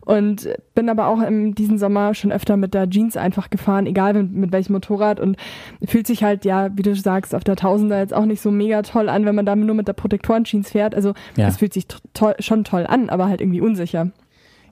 Und 0.00 0.48
bin 0.74 0.88
aber 0.88 1.08
auch 1.08 1.20
in 1.20 1.54
diesem 1.54 1.76
Sommer 1.76 2.14
schon 2.14 2.32
öfter 2.32 2.56
mit 2.56 2.72
der 2.72 2.88
Jeans 2.88 3.18
einfach 3.18 3.50
gefahren, 3.50 3.84
egal 3.84 4.14
mit, 4.14 4.32
mit 4.32 4.52
welchem 4.52 4.72
Motorrad 4.72 5.20
und 5.20 5.36
fühlt 5.84 6.06
sich 6.06 6.24
halt, 6.24 6.46
ja, 6.46 6.70
wie 6.74 6.82
du 6.82 6.96
sagst, 6.96 7.34
auf 7.34 7.44
der 7.44 7.56
Tausender 7.56 7.98
jetzt 7.98 8.14
auch 8.14 8.24
nicht 8.24 8.40
so 8.40 8.50
mega 8.50 8.80
toll 8.80 9.10
an, 9.10 9.26
wenn 9.26 9.34
man 9.34 9.44
da 9.44 9.54
nur 9.54 9.74
mit 9.74 9.86
der 9.86 9.92
Protektoren-Jeans 9.92 10.70
fährt. 10.70 10.94
Also 10.94 11.10
es 11.32 11.36
ja. 11.36 11.50
fühlt 11.50 11.74
sich 11.74 11.86
toll, 12.14 12.36
schon 12.38 12.64
toll 12.64 12.86
an, 12.88 13.10
aber 13.10 13.26
halt 13.26 13.42
irgendwie 13.42 13.60
unsicher. 13.60 14.08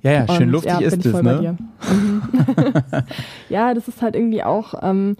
Ja, 0.00 0.12
ja, 0.12 0.28
schön 0.28 0.44
und, 0.44 0.52
luftig 0.52 0.72
ja, 0.72 0.78
ist 0.78 1.04
es, 1.04 1.22
ne? 1.22 1.58
Mhm. 1.90 2.22
ja, 3.50 3.74
das 3.74 3.88
ist 3.88 4.00
halt 4.00 4.16
irgendwie 4.16 4.42
auch, 4.42 4.72
ähm, 4.82 5.16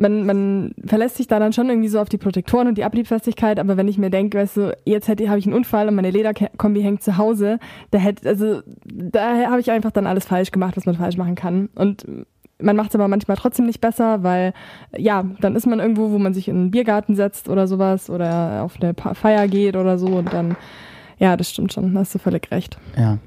man, 0.00 0.24
man 0.24 0.74
verlässt 0.84 1.16
sich 1.16 1.28
da 1.28 1.38
dann 1.38 1.52
schon 1.52 1.68
irgendwie 1.68 1.88
so 1.88 2.00
auf 2.00 2.08
die 2.08 2.18
Protektoren 2.18 2.68
und 2.68 2.78
die 2.78 2.84
Abliebfestigkeit, 2.84 3.60
aber 3.60 3.76
wenn 3.76 3.86
ich 3.86 3.98
mir 3.98 4.10
denke, 4.10 4.38
weißt 4.38 4.56
du, 4.56 4.76
jetzt 4.84 5.08
hätte 5.08 5.28
habe 5.28 5.38
ich 5.38 5.46
einen 5.46 5.54
Unfall 5.54 5.88
und 5.88 5.94
meine 5.94 6.10
Lederkombi 6.10 6.82
hängt 6.82 7.02
zu 7.02 7.18
Hause, 7.18 7.58
da 7.90 7.98
hätte, 7.98 8.28
also 8.28 8.62
da 8.84 9.46
habe 9.50 9.60
ich 9.60 9.70
einfach 9.70 9.90
dann 9.90 10.06
alles 10.06 10.24
falsch 10.24 10.50
gemacht, 10.50 10.76
was 10.76 10.86
man 10.86 10.94
falsch 10.94 11.18
machen 11.18 11.34
kann. 11.34 11.68
Und 11.74 12.06
man 12.58 12.76
macht 12.76 12.90
es 12.90 12.94
aber 12.94 13.08
manchmal 13.08 13.36
trotzdem 13.36 13.66
nicht 13.66 13.80
besser, 13.80 14.22
weil 14.22 14.54
ja, 14.96 15.24
dann 15.40 15.54
ist 15.54 15.66
man 15.66 15.80
irgendwo, 15.80 16.10
wo 16.10 16.18
man 16.18 16.32
sich 16.32 16.48
in 16.48 16.56
einen 16.56 16.70
Biergarten 16.70 17.14
setzt 17.14 17.48
oder 17.48 17.66
sowas 17.66 18.08
oder 18.08 18.62
auf 18.62 18.76
eine 18.80 18.94
Feier 19.14 19.48
geht 19.48 19.76
oder 19.76 19.98
so 19.98 20.06
und 20.06 20.32
dann, 20.32 20.56
ja, 21.18 21.36
das 21.36 21.50
stimmt 21.50 21.74
schon, 21.74 21.92
da 21.92 22.00
hast 22.00 22.14
du 22.14 22.18
völlig 22.18 22.50
recht. 22.50 22.78
Ja. 22.96 23.18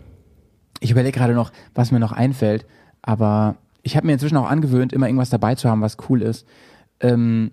Ich 0.79 0.91
überlege 0.91 1.17
gerade 1.17 1.33
noch, 1.33 1.51
was 1.75 1.91
mir 1.91 1.99
noch 1.99 2.11
einfällt, 2.11 2.65
aber 3.03 3.57
ich 3.83 3.95
habe 3.95 4.07
mir 4.07 4.13
inzwischen 4.13 4.37
auch 4.37 4.49
angewöhnt, 4.49 4.93
immer 4.93 5.07
irgendwas 5.07 5.29
dabei 5.29 5.55
zu 5.55 5.69
haben, 5.69 5.81
was 5.81 5.97
cool 6.09 6.21
ist. 6.21 6.47
Ähm, 7.01 7.51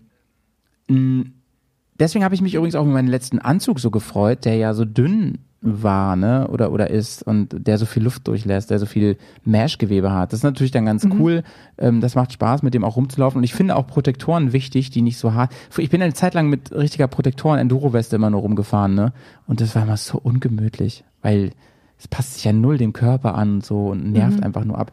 deswegen 0.88 2.24
habe 2.24 2.34
ich 2.34 2.40
mich 2.40 2.54
übrigens 2.54 2.76
auch 2.76 2.84
mit 2.84 2.94
meinem 2.94 3.08
letzten 3.08 3.40
Anzug 3.40 3.80
so 3.80 3.90
gefreut, 3.90 4.44
der 4.44 4.56
ja 4.56 4.72
so 4.72 4.84
dünn 4.84 5.38
war, 5.62 6.16
ne, 6.16 6.48
oder, 6.48 6.72
oder 6.72 6.88
ist 6.88 7.22
und 7.22 7.66
der 7.66 7.76
so 7.76 7.84
viel 7.84 8.02
Luft 8.02 8.26
durchlässt, 8.26 8.70
der 8.70 8.78
so 8.78 8.86
viel 8.86 9.18
Mesh-Gewebe 9.44 10.10
hat. 10.10 10.32
Das 10.32 10.40
ist 10.40 10.44
natürlich 10.44 10.70
dann 10.70 10.86
ganz 10.86 11.04
mhm. 11.04 11.20
cool. 11.20 11.42
Ähm, 11.76 12.00
das 12.00 12.14
macht 12.14 12.32
Spaß, 12.32 12.62
mit 12.62 12.72
dem 12.72 12.82
auch 12.82 12.96
rumzulaufen. 12.96 13.38
Und 13.38 13.44
ich 13.44 13.52
finde 13.52 13.76
auch 13.76 13.86
Protektoren 13.86 14.54
wichtig, 14.54 14.88
die 14.88 15.02
nicht 15.02 15.18
so 15.18 15.34
hart. 15.34 15.52
Ich 15.76 15.90
bin 15.90 16.00
eine 16.00 16.14
Zeit 16.14 16.32
lang 16.32 16.48
mit 16.48 16.72
richtiger 16.72 17.08
Protektoren 17.08 17.58
Enduro-Weste 17.58 18.16
immer 18.16 18.30
nur 18.30 18.40
rumgefahren, 18.40 18.94
ne? 18.94 19.12
Und 19.46 19.60
das 19.60 19.74
war 19.74 19.82
immer 19.82 19.98
so 19.98 20.18
ungemütlich, 20.18 21.04
weil 21.20 21.50
es 21.98 22.08
passt 22.08 22.34
sich 22.34 22.44
ja 22.44 22.54
null 22.54 22.78
dem 22.78 22.94
Körper 22.94 23.34
an 23.34 23.56
und 23.56 23.66
so 23.66 23.88
und 23.88 24.10
nervt 24.10 24.38
mhm. 24.38 24.44
einfach 24.44 24.64
nur 24.64 24.78
ab 24.78 24.92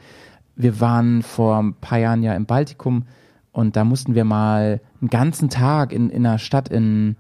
wir 0.58 0.82
waren 0.82 1.22
vor 1.22 1.58
ein 1.58 1.74
paar 1.76 2.00
Jahren 2.00 2.24
ja 2.24 2.34
im 2.34 2.46
Baltikum 2.46 3.06
und 3.52 3.76
da 3.76 3.84
mussten 3.84 4.16
wir 4.16 4.26
mal 4.26 4.82
einen 5.00 5.10
ganzen 5.10 5.50
Tag 5.50 5.94
in, 5.94 6.10
in 6.10 6.26
einer 6.26 6.40
Stadt 6.40 6.68
in 6.70 7.16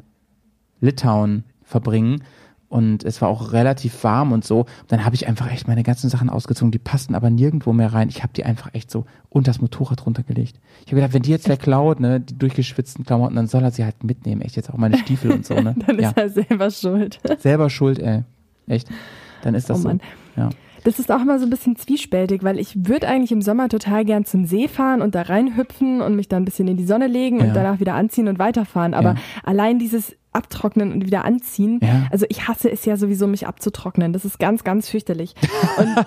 Litauen 0.82 1.44
verbringen 1.64 2.24
und 2.70 3.06
es 3.06 3.22
war 3.22 3.30
auch 3.30 3.54
relativ 3.54 4.04
warm 4.04 4.34
und 4.34 4.44
so. 4.44 4.66
Dann 4.88 5.06
habe 5.06 5.16
ich 5.16 5.28
einfach 5.28 5.50
echt 5.52 5.68
meine 5.68 5.84
ganzen 5.84 6.10
Sachen 6.10 6.30
ausgezogen, 6.30 6.72
die 6.72 6.80
passten 6.80 7.16
aber 7.16 7.30
nirgendwo 7.30 7.72
mehr 7.72 7.94
rein. 7.94 8.10
Ich 8.10 8.24
habe 8.24 8.34
die 8.34 8.44
einfach 8.44 8.74
echt 8.74 8.92
so 8.92 9.06
unter 9.30 9.52
das 9.52 9.62
Motorrad 9.62 10.06
runtergelegt. 10.06 10.60
Ich 10.86 10.92
habe 10.92 10.98
gedacht, 10.98 11.14
wenn 11.14 11.22
die 11.22 11.32
jetzt 11.32 11.48
wer 11.48 11.58
klaut, 11.58 12.00
ne, 12.00 12.20
die 12.20 12.38
durchgeschwitzten 12.38 13.06
Klamotten, 13.06 13.36
dann 13.36 13.48
soll 13.48 13.64
er 13.64 13.72
sie 13.72 13.86
halt 13.86 14.04
mitnehmen. 14.04 14.42
Echt 14.42 14.58
jetzt 14.58 14.70
auch 14.70 14.78
meine 14.78 14.98
Stiefel 14.98 15.32
und 15.32 15.46
so, 15.46 15.56
ne? 15.56 15.76
dann 15.88 16.00
ja. 16.00 16.10
ist 16.10 16.18
er 16.18 16.30
selber 16.30 16.70
schuld. 16.70 17.20
Selber 17.40 17.70
schuld, 17.70 18.00
ey. 18.00 18.24
Echt. 18.68 18.90
Dann 19.44 19.56
ist 19.56 19.70
das 19.70 19.86
oh 19.86 19.92
so. 19.92 19.98
Ja. 20.36 20.50
Das 20.88 21.00
ist 21.00 21.12
auch 21.12 21.20
immer 21.20 21.38
so 21.38 21.46
ein 21.46 21.50
bisschen 21.50 21.76
zwiespältig, 21.76 22.44
weil 22.44 22.58
ich 22.58 22.88
würde 22.88 23.10
eigentlich 23.10 23.34
im 23.34 23.42
Sommer 23.42 23.68
total 23.68 24.06
gern 24.06 24.24
zum 24.24 24.46
See 24.46 24.70
fahren 24.70 25.02
und 25.02 25.16
da 25.16 25.24
reinhüpfen 25.24 26.00
und 26.00 26.16
mich 26.16 26.30
da 26.30 26.38
ein 26.38 26.46
bisschen 26.46 26.66
in 26.70 26.78
die 26.78 26.86
Sonne 26.86 27.08
legen 27.08 27.42
und 27.42 27.54
danach 27.54 27.82
wieder 27.82 27.94
anziehen 27.94 28.30
und 28.30 28.40
weiterfahren. 28.40 28.94
Aber 28.94 29.16
ja. 29.16 29.22
allein 29.44 29.80
dieses 29.80 30.16
Abtrocknen 30.32 30.94
und 30.94 31.06
wieder 31.06 31.26
anziehen. 31.26 31.82
Ja. 31.84 32.08
Also 32.10 32.26
ich 32.30 32.48
hasse 32.48 32.72
es 32.72 32.86
ja 32.86 32.96
sowieso, 32.96 33.28
mich 33.28 33.48
abzutrocknen. 33.48 34.14
Das 34.14 34.24
ist 34.24 34.40
ganz, 34.40 34.64
ganz 34.64 34.88
fürchterlich. 34.88 35.36
Und, 35.78 36.06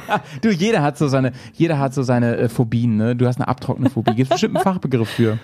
du, 0.40 0.50
jeder 0.50 0.80
hat 0.80 0.96
so 0.96 1.08
seine, 1.08 1.32
jeder 1.52 1.78
hat 1.78 1.92
so 1.92 2.02
seine 2.02 2.38
äh, 2.38 2.48
Phobien, 2.48 2.96
ne? 2.96 3.14
Du 3.14 3.26
hast 3.26 3.36
eine 3.36 3.48
Abtrocknenphobie. 3.48 4.14
Gibt 4.14 4.30
bestimmt 4.30 4.56
einen 4.56 4.64
Fachbegriff 4.64 5.10
für. 5.10 5.38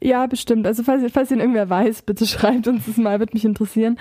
Ja, 0.00 0.28
bestimmt. 0.28 0.64
Also 0.68 0.84
falls, 0.84 1.10
falls 1.12 1.32
ihn 1.32 1.40
irgendwer 1.40 1.68
weiß, 1.68 2.02
bitte 2.02 2.24
schreibt 2.28 2.68
uns 2.68 2.86
das 2.86 2.98
mal, 2.98 3.18
wird 3.18 3.34
mich 3.34 3.44
interessieren. 3.44 3.98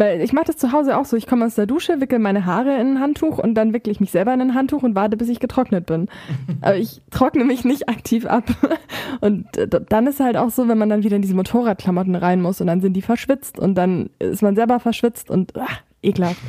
Weil 0.00 0.22
ich 0.22 0.32
mache 0.32 0.46
das 0.46 0.56
zu 0.56 0.72
Hause 0.72 0.96
auch 0.96 1.04
so. 1.04 1.14
Ich 1.14 1.26
komme 1.26 1.44
aus 1.44 1.56
der 1.56 1.66
Dusche, 1.66 2.00
wickel 2.00 2.18
meine 2.20 2.46
Haare 2.46 2.74
in 2.80 2.94
ein 2.94 3.00
Handtuch 3.00 3.36
und 3.36 3.52
dann 3.54 3.74
wickle 3.74 3.92
ich 3.92 4.00
mich 4.00 4.10
selber 4.10 4.32
in 4.32 4.40
ein 4.40 4.54
Handtuch 4.54 4.82
und 4.82 4.94
warte, 4.94 5.18
bis 5.18 5.28
ich 5.28 5.40
getrocknet 5.40 5.84
bin. 5.84 6.08
Aber 6.62 6.78
ich 6.78 7.02
trockne 7.10 7.44
mich 7.44 7.66
nicht 7.66 7.90
aktiv 7.90 8.24
ab. 8.24 8.44
Und 9.20 9.54
äh, 9.58 9.68
dann 9.68 10.06
ist 10.06 10.20
halt 10.20 10.38
auch 10.38 10.48
so, 10.48 10.68
wenn 10.68 10.78
man 10.78 10.88
dann 10.88 11.02
wieder 11.02 11.16
in 11.16 11.22
diese 11.22 11.34
Motorradklamotten 11.34 12.14
rein 12.14 12.40
muss 12.40 12.62
und 12.62 12.68
dann 12.68 12.80
sind 12.80 12.94
die 12.94 13.02
verschwitzt 13.02 13.58
und 13.58 13.74
dann 13.74 14.08
ist 14.18 14.40
man 14.40 14.54
selber 14.54 14.80
verschwitzt 14.80 15.28
und 15.28 15.52
ach, 15.58 15.82
ekelhaft. 16.02 16.40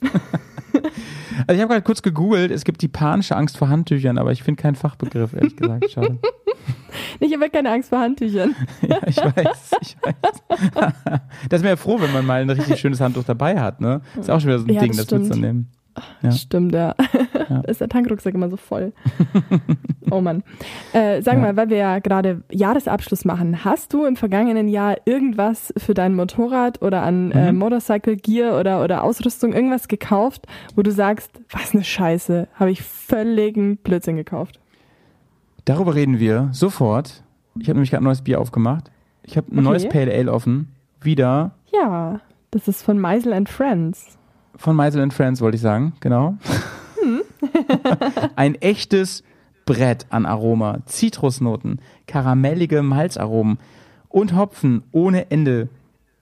Also 1.46 1.54
ich 1.54 1.60
habe 1.60 1.72
gerade 1.72 1.82
kurz 1.82 2.02
gegoogelt, 2.02 2.50
es 2.50 2.64
gibt 2.64 2.82
die 2.82 2.88
panische 2.88 3.36
Angst 3.36 3.56
vor 3.56 3.68
Handtüchern, 3.68 4.18
aber 4.18 4.32
ich 4.32 4.42
finde 4.42 4.60
keinen 4.60 4.74
Fachbegriff, 4.74 5.32
ehrlich 5.32 5.56
gesagt. 5.56 5.90
Schade. 5.90 6.18
Ich 7.20 7.32
habe 7.32 7.50
keine 7.50 7.70
Angst 7.70 7.90
vor 7.90 8.00
Handtüchern. 8.00 8.54
ja, 8.82 8.98
ich 9.06 9.16
weiß, 9.16 9.70
ich 9.80 9.96
weiß. 10.02 10.72
Das 11.48 11.62
wäre 11.62 11.74
ja 11.74 11.76
froh, 11.76 12.00
wenn 12.00 12.12
man 12.12 12.26
mal 12.26 12.40
ein 12.40 12.50
richtig 12.50 12.78
schönes 12.80 13.00
Handtuch 13.00 13.24
dabei 13.24 13.60
hat, 13.60 13.80
ne? 13.80 14.00
Ist 14.18 14.30
auch 14.30 14.40
schon 14.40 14.48
wieder 14.48 14.58
so 14.58 14.66
ein 14.66 14.74
ja, 14.74 14.80
Ding, 14.80 14.96
das, 14.96 15.06
das 15.06 15.20
mitzunehmen. 15.20 15.68
Ja. 16.22 16.32
Stimmt, 16.32 16.72
ja. 16.72 16.94
Ja. 17.48 17.60
Ist 17.66 17.80
der 17.80 17.88
Tankrucksack 17.88 18.34
immer 18.34 18.48
so 18.48 18.56
voll. 18.56 18.92
oh 20.10 20.20
Mann. 20.20 20.42
Äh, 20.92 21.22
sag 21.22 21.34
ja. 21.34 21.40
mal, 21.40 21.56
weil 21.56 21.70
wir 21.70 21.76
ja 21.76 21.98
gerade 21.98 22.42
Jahresabschluss 22.50 23.24
machen, 23.24 23.64
hast 23.64 23.92
du 23.92 24.04
im 24.04 24.16
vergangenen 24.16 24.68
Jahr 24.68 24.96
irgendwas 25.04 25.72
für 25.76 25.94
dein 25.94 26.14
Motorrad 26.14 26.82
oder 26.82 27.02
an 27.02 27.32
äh, 27.32 27.40
mhm. 27.40 27.48
äh, 27.48 27.52
Motorcycle 27.52 28.16
Gear 28.16 28.58
oder, 28.58 28.82
oder 28.82 29.02
Ausrüstung 29.04 29.52
irgendwas 29.52 29.88
gekauft, 29.88 30.46
wo 30.76 30.82
du 30.82 30.90
sagst, 30.90 31.40
was 31.50 31.74
eine 31.74 31.84
Scheiße, 31.84 32.48
habe 32.54 32.70
ich 32.70 32.82
völligen 32.82 33.76
Blödsinn 33.78 34.16
gekauft? 34.16 34.60
Darüber 35.64 35.94
reden 35.94 36.18
wir 36.18 36.48
sofort. 36.52 37.22
Ich 37.58 37.68
habe 37.68 37.76
nämlich 37.76 37.90
gerade 37.90 38.02
ein 38.02 38.04
neues 38.04 38.22
Bier 38.22 38.40
aufgemacht. 38.40 38.90
Ich 39.22 39.36
habe 39.36 39.48
ein 39.48 39.58
okay. 39.58 39.62
neues 39.62 39.88
Pale 39.88 40.12
Ale 40.12 40.32
offen. 40.32 40.72
Wieder. 41.00 41.52
Ja, 41.72 42.20
das 42.50 42.66
ist 42.66 42.82
von 42.82 42.98
Meisel 42.98 43.32
and 43.32 43.48
Friends. 43.48 44.18
Von 44.56 44.74
Meisel 44.74 45.02
and 45.02 45.12
Friends 45.12 45.40
wollte 45.40 45.56
ich 45.56 45.60
sagen, 45.60 45.92
genau. 46.00 46.36
Ein 48.36 48.54
echtes 48.56 49.22
Brett 49.64 50.06
an 50.10 50.26
Aroma, 50.26 50.78
Zitrusnoten, 50.86 51.80
karamellige 52.06 52.82
Malzaromen 52.82 53.58
und 54.08 54.34
Hopfen 54.34 54.82
ohne 54.92 55.30
Ende. 55.30 55.68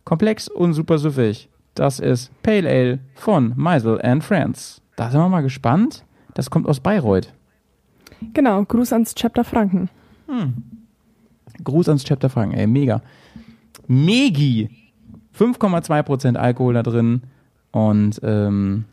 Komplex 0.05 0.49
und 0.49 0.75
super 0.75 0.99
süffig. 0.99 1.49
Das 1.75 2.01
ist 2.01 2.31
Pale 2.43 2.69
Ale 2.69 2.99
von 3.15 3.53
Meisel 3.57 4.01
and 4.03 4.25
Friends. 4.25 4.81
Da 4.97 5.11
sind 5.11 5.21
wir 5.21 5.29
mal 5.29 5.43
gespannt. 5.43 6.05
Das 6.35 6.51
kommt 6.51 6.67
aus 6.67 6.81
Bayreuth. 6.81 7.33
Genau, 8.33 8.65
Gruß 8.65 8.93
ans 8.93 9.15
Chapter 9.15 9.45
Franken. 9.45 9.91
Hm. 10.27 10.55
Gruß 11.63 11.89
ans 11.89 12.05
Chapter 12.05 12.31
Franken, 12.31 12.57
ey, 12.57 12.67
mega. 12.67 13.03
Megi. 13.87 14.71
5,2% 15.39 16.37
Alkohol 16.37 16.75
da 16.75 16.83
drin 16.83 17.23
und 17.73 18.21
ähm, 18.23 18.85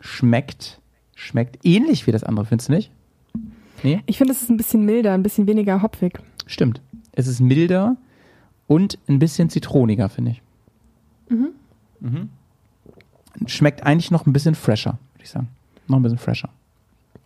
schmeckt, 0.00 0.80
schmeckt 1.18 1.58
ähnlich 1.64 2.06
wie 2.06 2.12
das 2.12 2.24
andere, 2.24 2.46
findest 2.46 2.68
du 2.68 2.74
nicht? 2.74 2.90
Nee? 3.82 4.02
Ich 4.06 4.18
finde, 4.18 4.32
es 4.32 4.42
ist 4.42 4.50
ein 4.50 4.56
bisschen 4.56 4.84
milder, 4.84 5.12
ein 5.12 5.22
bisschen 5.22 5.46
weniger 5.46 5.82
hopfig. 5.82 6.18
Stimmt. 6.46 6.80
Es 7.12 7.26
ist 7.26 7.40
milder 7.40 7.96
und 8.66 8.98
ein 9.08 9.18
bisschen 9.18 9.50
zitroniger, 9.50 10.08
finde 10.08 10.32
ich. 10.32 10.42
Mhm. 11.28 11.48
Mhm. 12.00 12.28
Schmeckt 13.46 13.84
eigentlich 13.84 14.10
noch 14.10 14.26
ein 14.26 14.32
bisschen 14.32 14.54
fresher, 14.54 14.98
würde 15.14 15.24
ich 15.24 15.30
sagen. 15.30 15.48
Noch 15.88 15.98
ein 15.98 16.02
bisschen 16.02 16.18
fresher. 16.18 16.50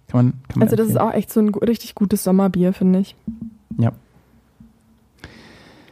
Kann 0.09 0.25
man, 0.25 0.33
kann 0.49 0.59
man 0.59 0.63
also, 0.63 0.77
das 0.77 0.89
ist 0.89 1.01
auch 1.01 1.13
echt 1.13 1.31
so 1.31 1.41
ein 1.41 1.51
richtig 1.55 1.95
gutes 1.95 2.25
Sommerbier, 2.25 2.73
finde 2.73 3.01
ich. 3.01 3.15
Ja. 3.79 3.93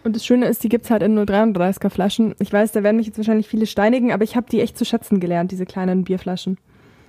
Und 0.05 0.16
das 0.16 0.24
Schöne 0.24 0.46
ist, 0.46 0.64
die 0.64 0.70
gibt's 0.70 0.90
halt 0.90 1.03
in 1.03 1.18
0,33er 1.18 1.90
Flaschen. 1.90 2.34
Ich 2.38 2.53
weiß, 2.53 2.72
da 2.72 2.82
werden 2.82 2.96
mich 2.96 3.07
jetzt 3.07 3.18
wahrscheinlich 3.18 3.48
viele 3.48 3.66
steinigen, 3.66 4.12
aber 4.12 4.24
ich 4.24 4.36
habe 4.36 4.48
die 4.51 4.61
echt 4.61 4.78
zu 4.78 4.84
schätzen 4.86 5.20
gelernt, 5.20 5.53
diese 5.53 5.66
kleinen 5.66 6.05
Bierflaschen. 6.05 6.57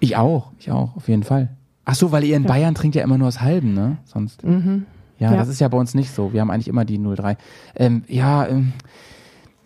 Ich 0.02 0.18
auch, 0.18 0.52
ich 0.60 0.72
auch, 0.72 0.98
auf 0.98 1.08
jeden 1.08 1.24
Fall. 1.24 1.50
Ach 1.86 1.96
so, 1.96 2.12
weil 2.12 2.24
ihr 2.24 2.36
in 2.36 2.44
ja. 2.44 2.50
Bayern 2.50 2.76
trinkt 2.76 2.96
ja 2.96 3.04
immer 3.04 3.18
nur 3.18 3.28
aus 3.28 3.40
halben, 3.40 3.74
ne? 3.74 3.98
Sonst. 4.04 4.44
Mhm. 4.44 4.86
Ja, 5.20 5.32
ja, 5.32 5.38
das 5.38 5.48
ist 5.48 5.62
ja 5.62 5.68
bei 5.68 5.78
uns 5.78 5.94
nicht 5.94 6.12
so. 6.12 6.34
Wir 6.34 6.42
haben 6.42 6.50
eigentlich 6.50 6.68
immer 6.68 6.84
die 6.84 6.98
03. 6.98 7.38
Ähm, 7.76 8.04
ja, 8.08 8.48
ähm, 8.48 8.74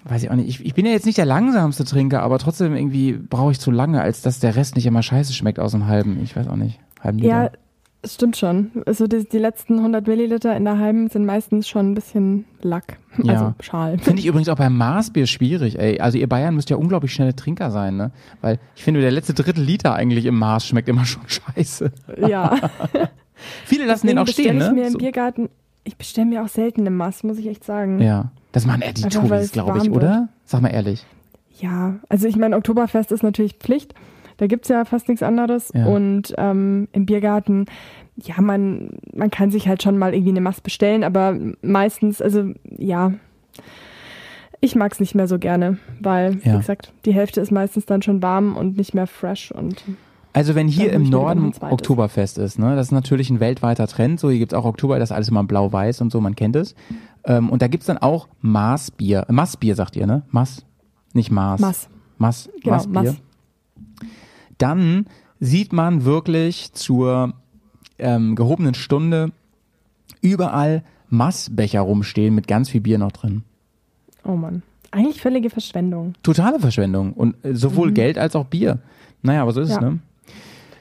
weiß 0.04 0.24
ich 0.24 0.30
auch 0.30 0.36
nicht. 0.36 0.50
Ich, 0.50 0.66
ich 0.66 0.74
bin 0.74 0.86
ja 0.86 0.92
jetzt 0.92 1.06
nicht 1.06 1.18
der 1.18 1.26
langsamste 1.26 1.86
Trinker, 1.86 2.22
aber 2.22 2.38
trotzdem 2.38 2.76
irgendwie 2.76 3.14
brauche 3.14 3.52
ich 3.52 3.60
zu 3.60 3.72
lange, 3.72 4.02
als 4.02 4.22
dass 4.22 4.40
der 4.40 4.58
Rest 4.58 4.76
nicht 4.76 4.86
immer 4.86 5.02
scheiße 5.02 5.34
schmeckt 5.34 5.60
aus 5.60 5.72
dem 5.72 5.88
halben. 5.88 6.22
Ich 6.22 6.36
weiß 6.36 6.48
auch 6.50 6.58
nicht. 6.58 6.80
Halben 7.02 7.20
Liter. 7.20 7.44
Ja, 7.44 7.52
stimmt 8.14 8.38
schon. 8.38 8.72
Also 8.86 9.08
die, 9.08 9.28
die, 9.28 9.38
letzten 9.38 9.78
100 9.78 10.06
Milliliter 10.08 10.56
in 10.56 10.66
der 10.66 10.78
halben 10.78 11.10
sind 11.10 11.26
meistens 11.26 11.68
schon 11.68 11.92
ein 11.92 11.96
bisschen 11.96 12.46
Lack. 12.62 12.98
Ja. 13.24 13.34
Also 13.34 13.54
Schal. 13.62 13.98
Finde 13.98 14.20
ich 14.20 14.26
übrigens 14.26 14.50
auch 14.50 14.58
beim 14.58 14.76
Maßbier 14.76 15.26
schwierig, 15.26 15.80
ey. 15.80 16.02
Also 16.02 16.18
ihr 16.18 16.28
Bayern 16.28 16.54
müsst 16.54 16.70
ja 16.70 16.76
unglaublich 16.76 17.14
schnelle 17.14 17.34
Trinker 17.34 17.72
sein, 17.72 17.96
ne? 17.96 18.12
Weil 18.42 18.60
ich 18.76 18.84
finde, 18.84 19.00
der 19.00 19.12
letzte 19.12 19.34
Drittel 19.34 19.64
Liter 19.64 19.96
eigentlich 19.96 20.26
im 20.26 20.38
Maß 20.38 20.68
schmeckt 20.68 20.90
immer 20.90 21.06
schon 21.06 21.24
scheiße. 21.26 21.92
Ja. 22.28 22.60
Viele 23.66 23.86
lassen 23.86 24.08
den 24.08 24.18
auch 24.18 24.28
stehen, 24.28 24.58
ne? 24.58 24.66
Ich 24.68 24.74
mir 24.74 24.88
im 24.88 24.98
Biergarten, 24.98 25.50
ich 25.86 25.96
bestelle 25.96 26.28
mir 26.28 26.44
auch 26.44 26.50
selten 26.50 26.86
im 26.86 26.98
Maß, 26.98 27.24
muss 27.24 27.38
ich 27.38 27.48
echt 27.48 27.64
sagen. 27.64 28.02
Ja. 28.02 28.32
Das 28.52 28.66
machen 28.66 28.82
eher 28.82 28.94
die 28.94 29.04
Touris, 29.04 29.54
glaube 29.54 29.78
ich, 29.78 29.90
oder? 29.90 30.28
Sag 30.44 30.62
mal 30.62 30.70
ehrlich. 30.70 31.06
Ja, 31.60 31.96
also 32.10 32.28
ich 32.28 32.36
meine, 32.36 32.58
Oktoberfest 32.58 33.14
ist 33.14 33.24
natürlich 33.24 33.54
Pflicht. 33.54 33.94
Da 34.38 34.48
gibt 34.48 34.66
es 34.66 34.70
ja 34.70 34.86
fast 34.86 35.08
nichts 35.08 35.24
anderes. 35.24 35.72
Ja. 35.74 35.86
Und 35.86 36.34
ähm, 36.38 36.88
im 36.92 37.06
Biergarten, 37.06 37.66
ja, 38.16 38.42
man, 38.42 38.98
man 39.14 39.30
kann 39.30 39.52
sich 39.52 39.68
halt 39.68 39.84
schon 39.84 39.98
mal 39.98 40.14
irgendwie 40.14 40.32
eine 40.32 40.42
Maß 40.42 40.62
bestellen, 40.62 41.04
aber 41.04 41.38
meistens, 41.62 42.22
also 42.22 42.52
ja, 42.78 43.14
ich 44.62 44.76
mag 44.76 44.94
es 44.94 45.00
nicht 45.00 45.16
mehr 45.16 45.28
so 45.28 45.38
gerne, 45.38 45.78
weil, 46.00 46.40
ja. 46.44 46.54
wie 46.54 46.58
gesagt, 46.58 46.94
die 47.06 47.14
Hälfte 47.14 47.42
ist 47.42 47.52
meistens 47.52 47.86
dann 47.86 48.02
schon 48.02 48.22
warm 48.22 48.56
und 48.56 48.78
nicht 48.78 48.94
mehr 48.94 49.08
fresh 49.08 49.52
und 49.52 49.84
also 50.36 50.54
wenn 50.54 50.68
hier 50.68 50.92
im 50.92 51.04
Norden 51.04 51.54
Oktoberfest 51.62 52.38
ist, 52.40 52.60
ne, 52.60 52.76
das 52.76 52.88
ist 52.88 52.92
natürlich 52.92 53.30
ein 53.30 53.40
weltweiter 53.40 53.88
Trend. 53.88 54.20
So, 54.20 54.30
hier 54.30 54.40
gibt's 54.40 54.54
auch 54.54 54.66
Oktober, 54.66 55.00
das 55.00 55.10
ist 55.10 55.16
alles 55.16 55.30
immer 55.30 55.46
blau-weiß 55.46 56.02
und 56.02 56.12
so, 56.12 56.20
man 56.20 56.36
kennt 56.36 56.58
es. 56.58 56.76
Ähm, 57.24 57.50
und 57.50 57.62
da 57.62 57.70
gibt's 57.70 57.86
dann 57.86 57.98
auch 57.98 58.28
Maßbier. 58.42 59.28
Maßbier 59.30 59.76
sagt 59.76 59.96
ihr, 59.96 60.06
ne? 60.06 60.24
Maß, 60.32 60.66
nicht 61.14 61.32
Maß. 61.32 61.62
Maß. 61.62 61.90
Maß, 62.18 62.50
genau, 62.62 62.76
Maßbier. 62.76 63.02
Maß. 63.04 63.22
Dann 64.58 65.06
sieht 65.40 65.74
man 65.74 66.06
wirklich 66.06 66.74
zur 66.74 67.34
ähm, 68.00 68.36
gehobenen 68.36 68.74
Stunde 68.74 69.32
überall 70.22 70.84
Maßbecher 71.10 71.82
rumstehen 71.82 72.34
mit 72.36 72.48
ganz 72.48 72.70
viel 72.70 72.82
Bier 72.82 72.98
noch 72.98 73.12
drin. 73.12 73.44
Oh 74.24 74.36
Mann. 74.36 74.64
Eigentlich 74.92 75.22
völlige 75.22 75.50
Verschwendung. 75.50 76.14
Totale 76.24 76.60
Verschwendung. 76.60 77.14
Und 77.14 77.44
äh, 77.44 77.54
sowohl 77.54 77.90
mhm. 77.90 77.96
Geld 77.96 78.18
als 78.18 78.36
auch 78.36 78.46
Bier. 78.46 78.80
Naja, 79.22 79.42
aber 79.42 79.52
so 79.52 79.62
ist 79.62 79.70
ja. 79.70 79.76
es, 79.76 79.82
ne? 79.82 80.00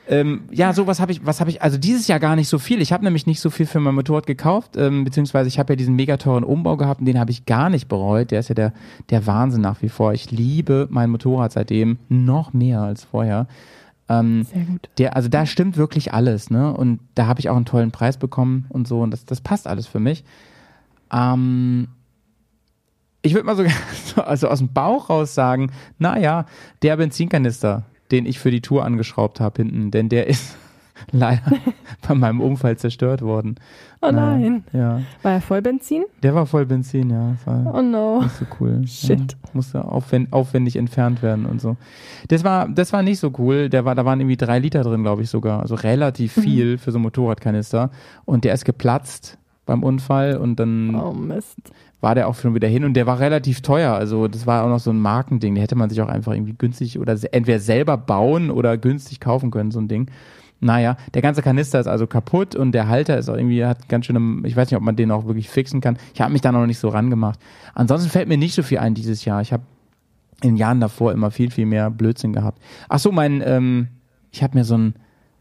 Ähm, 0.07 0.43
ja, 0.51 0.73
so 0.75 0.87
was 0.87 1.01
habe 1.01 1.13
ich, 1.13 1.25
was 1.25 1.41
habe 1.41 1.51
ich, 1.51 1.63
also 1.63 1.79
dieses 1.79 2.09
Jahr 2.09 2.21
gar 2.21 2.37
nicht 2.37 2.49
so 2.49 2.59
viel. 2.59 2.83
Ich 2.83 2.93
habe 2.93 3.05
nämlich 3.05 3.27
nicht 3.27 3.41
so 3.41 3.49
viel 3.49 3.67
für 3.67 3.81
mein 3.81 3.95
Motorrad 3.95 4.27
gekauft, 4.27 4.77
ähm, 4.77 5.05
beziehungsweise 5.05 5.49
ich 5.49 5.59
habe 5.59 5.73
ja 5.73 5.77
diesen 5.77 5.97
mega 5.97 6.17
teuren 6.19 6.45
Umbau 6.45 6.77
gehabt 6.77 7.01
und 7.01 7.07
den 7.07 7.19
habe 7.19 7.31
ich 7.31 7.47
gar 7.47 7.71
nicht 7.71 7.89
bereut. 7.89 8.31
Der 8.31 8.41
ist 8.41 8.49
ja 8.49 8.55
der, 8.55 8.73
der 9.11 9.27
Wahnsinn 9.27 9.63
nach 9.63 9.81
wie 9.81 9.89
vor. 9.89 10.13
Ich 10.13 10.31
liebe 10.31 10.89
mein 10.91 11.11
Motorrad 11.11 11.53
seitdem 11.53 11.99
noch 12.09 12.53
mehr 12.53 12.83
als 12.83 13.05
vorher. 13.05 13.47
Ähm, 14.09 14.45
Sehr 14.45 14.65
gut. 14.65 14.91
Der, 14.99 15.17
also 15.17 15.29
da 15.29 15.47
stimmt 15.47 15.77
wirklich 15.79 16.13
alles, 16.13 16.51
ne? 16.51 16.73
Und 16.75 17.01
da 17.15 17.27
habe 17.27 17.41
ich 17.41 17.49
auch 17.49 17.57
einen 17.57 17.65
tollen 17.65 17.91
Preis 17.91 18.19
bekommen 18.19 18.67
und 18.69 18.87
so 18.87 19.01
und 19.01 19.11
das, 19.11 19.25
das 19.25 19.41
passt 19.41 19.67
alles 19.67 19.87
für 19.87 20.01
mich. 20.01 20.25
Ähm, 21.11 21.89
ich 23.23 23.33
würde 23.33 23.47
mal 23.47 23.57
sogar 23.57 23.73
so, 24.15 24.23
also 24.23 24.49
aus 24.49 24.59
dem 24.59 24.73
Bauch 24.73 25.09
raus 25.09 25.35
sagen, 25.35 25.73
naja, 25.99 26.45
der 26.83 26.99
Benzinkanister, 26.99 27.85
den 28.11 28.27
ich 28.27 28.39
für 28.39 28.51
die 28.51 28.61
Tour 28.61 28.85
angeschraubt 28.85 29.41
habe 29.41 29.63
hinten, 29.63 29.91
denn 29.91 30.09
der 30.09 30.27
ist 30.27 30.57
leider 31.13 31.43
bei 32.09 32.15
meinem 32.15 32.41
Unfall 32.41 32.77
zerstört 32.77 33.23
worden. 33.23 33.57
Oh 34.01 34.11
nein. 34.11 34.65
Äh, 34.73 34.79
ja. 34.79 35.01
War 35.23 35.33
er 35.33 35.41
voll 35.41 35.63
Benzin? 35.63 36.05
Der 36.23 36.35
war 36.35 36.47
voll 36.47 36.67
Benzin, 36.67 37.11
ja. 37.11 37.37
oh 37.47 37.83
no. 37.83 38.23
Nicht 38.23 38.37
so 38.37 38.45
cool. 38.61 38.83
Shit. 38.87 39.33
Ja, 39.33 39.39
musste 39.53 39.85
aufwend, 39.85 40.33
aufwendig 40.33 40.77
entfernt 40.77 41.23
werden 41.23 41.47
und 41.47 41.61
so. 41.61 41.77
Das 42.29 42.45
war, 42.45 42.69
das 42.69 42.93
war 42.93 43.03
nicht 43.03 43.19
so 43.19 43.33
cool. 43.39 43.69
Der 43.69 43.85
war, 43.85 43.95
da 43.95 44.05
waren 44.05 44.21
irgendwie 44.21 44.37
drei 44.37 44.59
Liter 44.59 44.83
drin, 44.83 45.03
glaube 45.03 45.23
ich 45.23 45.31
sogar. 45.31 45.61
Also 45.61 45.75
relativ 45.75 46.37
mhm. 46.37 46.43
viel 46.43 46.73
mhm. 46.73 46.79
für 46.79 46.93
so 46.93 46.99
einen 46.99 47.05
Motorradkanister. 47.05 47.91
Und 48.25 48.45
der 48.45 48.55
ist 48.55 48.65
geplatzt 48.65 49.39
beim 49.67 49.83
Unfall 49.83 50.37
und 50.37 50.61
dann 50.61 50.95
oh, 50.95 51.15
war 52.01 52.15
der 52.15 52.29
auch 52.29 52.35
schon 52.35 52.55
wieder 52.55 52.69
hin 52.69 52.85
und 52.85 52.95
der 52.95 53.07
war 53.07 53.19
relativ 53.19 53.63
teuer. 53.63 53.95
Also 53.95 54.29
das 54.29 54.47
war 54.47 54.65
auch 54.65 54.69
noch 54.69 54.79
so 54.79 54.91
ein 54.91 55.01
Markending. 55.01 55.55
Da 55.55 55.63
hätte 55.63 55.75
man 55.75 55.91
sich 55.91 56.01
auch 56.03 56.09
einfach 56.09 56.33
irgendwie 56.33 56.55
günstig 56.57 56.99
oder 56.99 57.17
entweder 57.33 57.59
selber 57.59 57.97
bauen 57.97 58.51
oder 58.51 58.77
günstig 58.77 59.21
kaufen 59.21 59.51
können, 59.51 59.71
so 59.71 59.81
ein 59.81 59.89
Ding. 59.89 60.11
Naja, 60.61 60.97
der 61.13 61.23
ganze 61.23 61.43
Kanister 61.43 61.81
ist 61.81 61.87
also 61.87 62.07
kaputt 62.07 62.55
und 62.55 62.73
der 62.73 62.89
Halter 62.89 63.19
ist 63.19 63.29
auch 63.29 63.37
irgendwie, 63.37 63.65
hat 63.65 63.89
ganz 63.89 64.07
schön, 64.07 64.43
ich 64.45 64.57
weiß 64.57 64.71
nicht, 64.71 64.77
ob 64.77 64.83
man 64.83 64.97
den 64.97 65.11
auch 65.11 65.27
wirklich 65.27 65.49
fixen 65.51 65.81
kann. 65.81 65.99
Ich 66.15 66.21
habe 66.21 66.33
mich 66.33 66.43
da 66.43 66.53
noch 66.53 66.67
nicht 66.67 66.79
so 66.79 66.89
rangemacht. 66.89 67.39
Ansonsten 67.75 68.09
fällt 68.09 68.29
mir 68.29 68.39
nicht 68.39 68.55
so 68.55 68.63
viel 68.63 68.79
ein 68.79 68.95
dieses 68.95 69.25
Jahr. 69.25 69.43
Ich 69.43 69.53
habe 69.53 69.65
in 70.43 70.51
den 70.51 70.57
Jahren 70.57 70.81
davor 70.81 71.13
immer 71.13 71.31
viel, 71.31 71.51
viel 71.51 71.67
mehr 71.67 71.91
Blödsinn 71.91 72.33
gehabt. 72.33 72.63
Ach 72.89 72.99
so, 72.99 73.13
mein, 73.13 73.43
ähm, 73.45 73.89
ich 74.31 74.43
habe 74.43 74.59
mir 74.59 74.65
so 74.65 74.77
ein, 74.77 74.95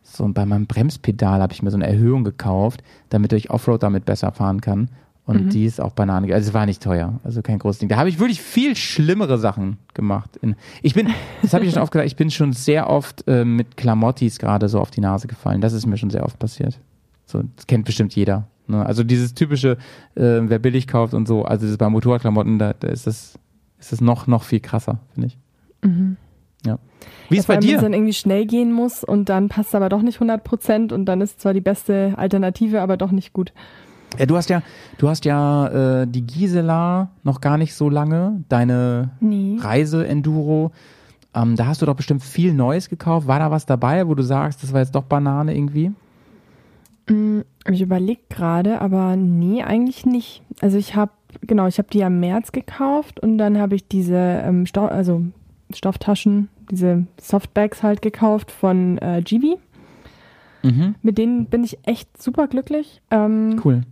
so 0.04 0.28
bei 0.28 0.46
meinem 0.46 0.68
Bremspedal 0.68 1.42
habe 1.42 1.54
ich 1.54 1.64
mir 1.64 1.72
so 1.72 1.78
eine 1.78 1.88
Erhöhung 1.88 2.24
gekauft, 2.24 2.84
damit 3.10 3.34
ich 3.34 3.50
Offroad 3.50 3.84
damit 3.84 4.06
besser 4.06 4.32
fahren 4.32 4.62
kann. 4.62 4.90
Und 5.26 5.46
mhm. 5.46 5.50
die 5.50 5.66
ist 5.66 5.80
auch 5.80 5.94
Banane. 5.94 6.34
Also 6.34 6.50
es 6.50 6.54
war 6.54 6.66
nicht 6.66 6.84
teuer, 6.84 7.20
also 7.24 7.42
kein 7.42 7.58
großes 7.58 7.80
Ding. 7.80 7.88
Da 7.88 7.96
habe 7.96 8.10
ich 8.10 8.20
wirklich 8.20 8.42
viel 8.42 8.76
schlimmere 8.76 9.38
Sachen 9.38 9.78
gemacht. 9.94 10.38
ich 10.82 10.94
bin, 10.94 11.08
das 11.42 11.54
habe 11.54 11.64
ich 11.64 11.72
schon 11.72 11.82
oft 11.82 11.94
gesagt, 11.94 12.08
ich 12.08 12.18
bin 12.18 12.30
schon 12.30 12.52
sehr 12.52 12.90
oft 12.90 13.24
äh, 13.28 13.46
mit 13.46 13.78
Klamottis 13.78 14.38
gerade 14.38 14.68
so 14.68 14.82
auf 14.82 14.92
die 14.92 15.00
Nase 15.00 15.28
gefallen. 15.28 15.62
Das 15.62 15.72
ist 15.72 15.86
mir 15.86 15.96
schon 15.96 16.10
sehr 16.10 16.26
oft 16.26 16.38
passiert. 16.40 16.78
So, 17.26 17.42
das 17.56 17.68
kennt 17.68 17.86
bestimmt 17.86 18.14
jeder. 18.16 18.48
Ne? 18.68 18.86
Also 18.86 19.06
dieses 19.06 19.34
typische, 19.34 19.78
äh, 20.16 20.42
wer 20.42 20.60
billig 20.60 20.88
kauft 20.88 21.14
und 21.14 21.26
so, 21.26 21.46
also 21.46 21.68
das 21.68 21.78
bei 21.78 21.90
Motorradklamotten, 21.90 22.60
da, 22.60 22.74
da 22.74 22.90
ist 22.90 23.08
das, 23.08 23.40
ist 23.80 23.94
das 23.94 24.02
noch, 24.02 24.28
noch 24.28 24.44
viel 24.44 24.60
krasser, 24.60 25.00
finde 25.14 25.28
ich. 25.28 25.38
Mhm. 25.84 26.18
Ja. 26.66 26.80
Wie 27.30 27.38
ist 27.38 27.48
bei 27.48 27.58
dir? 27.58 27.70
Wenn 27.70 27.76
es 27.76 27.82
dann 27.82 27.94
irgendwie 27.94 28.14
schnell 28.14 28.46
gehen 28.46 28.72
muss 28.72 29.04
und 29.04 29.30
dann 29.30 29.50
passt 29.50 29.76
aber 29.76 29.90
doch 29.90 30.02
nicht 30.02 30.16
100 30.16 30.44
Prozent 30.44 30.94
und 30.94 31.06
dann 31.06 31.22
ist 31.22 31.42
zwar 31.42 31.54
die 31.54 31.62
beste 31.62 32.14
Alternative, 32.18 32.82
aber 32.82 32.98
doch 32.98 33.12
nicht 33.12 33.34
gut. 33.34 33.54
Ja, 34.18 34.26
du 34.26 34.38
hast 34.38 34.50
ja, 34.50 34.62
du 34.98 35.10
hast 35.10 35.26
ja 35.26 36.02
äh, 36.02 36.08
die 36.08 36.22
Gisela 36.22 37.10
noch 37.24 37.42
gar 37.42 37.58
nicht 37.58 37.74
so 37.74 37.90
lange, 37.90 38.44
deine 38.50 39.12
nee. 39.20 39.58
Reise-Enduro. 39.60 40.72
Ähm, 41.36 41.56
da 41.56 41.66
hast 41.66 41.82
du 41.82 41.86
doch 41.86 41.96
bestimmt 41.96 42.22
viel 42.24 42.54
Neues 42.54 42.90
gekauft. 42.90 43.28
War 43.28 43.40
da 43.40 43.50
was 43.50 43.66
dabei, 43.66 44.08
wo 44.08 44.14
du 44.14 44.22
sagst, 44.22 44.62
das 44.62 44.72
war 44.72 44.82
jetzt 44.82 44.94
doch 44.94 45.04
Banane 45.04 45.56
irgendwie? 45.56 45.92
Mm, 47.10 47.42
ich 47.68 47.82
überlege 47.82 48.22
gerade, 48.30 48.82
aber 48.82 49.16
nee, 49.16 49.64
eigentlich 49.64 50.06
nicht. 50.06 50.44
Also 50.62 50.78
ich 50.78 50.96
habe, 50.96 51.12
genau, 51.42 51.66
ich 51.68 51.80
habe 51.80 51.90
die 51.92 52.00
ja 52.00 52.08
im 52.08 52.20
März 52.20 52.52
gekauft 52.52 53.20
und 53.20 53.40
dann 53.40 53.58
habe 53.58 53.76
ich 53.76 53.88
diese 53.88 54.16
ähm, 54.16 54.68
Stoff, 54.68 54.92
also 54.92 55.24
Stofftaschen, 55.74 56.50
diese 56.72 57.06
Softbags 57.20 57.84
halt 57.84 58.02
gekauft 58.02 58.52
von 58.52 58.98
äh, 59.00 59.22
Gibi. 59.24 59.58
Mhm. 60.64 60.96
Mit 61.02 61.18
denen 61.18 61.46
bin 61.46 61.64
ich 61.64 61.80
echt 61.84 62.22
super 62.22 62.48
glücklich. 62.48 63.02
Ähm, 63.12 63.60
cool 63.64 63.84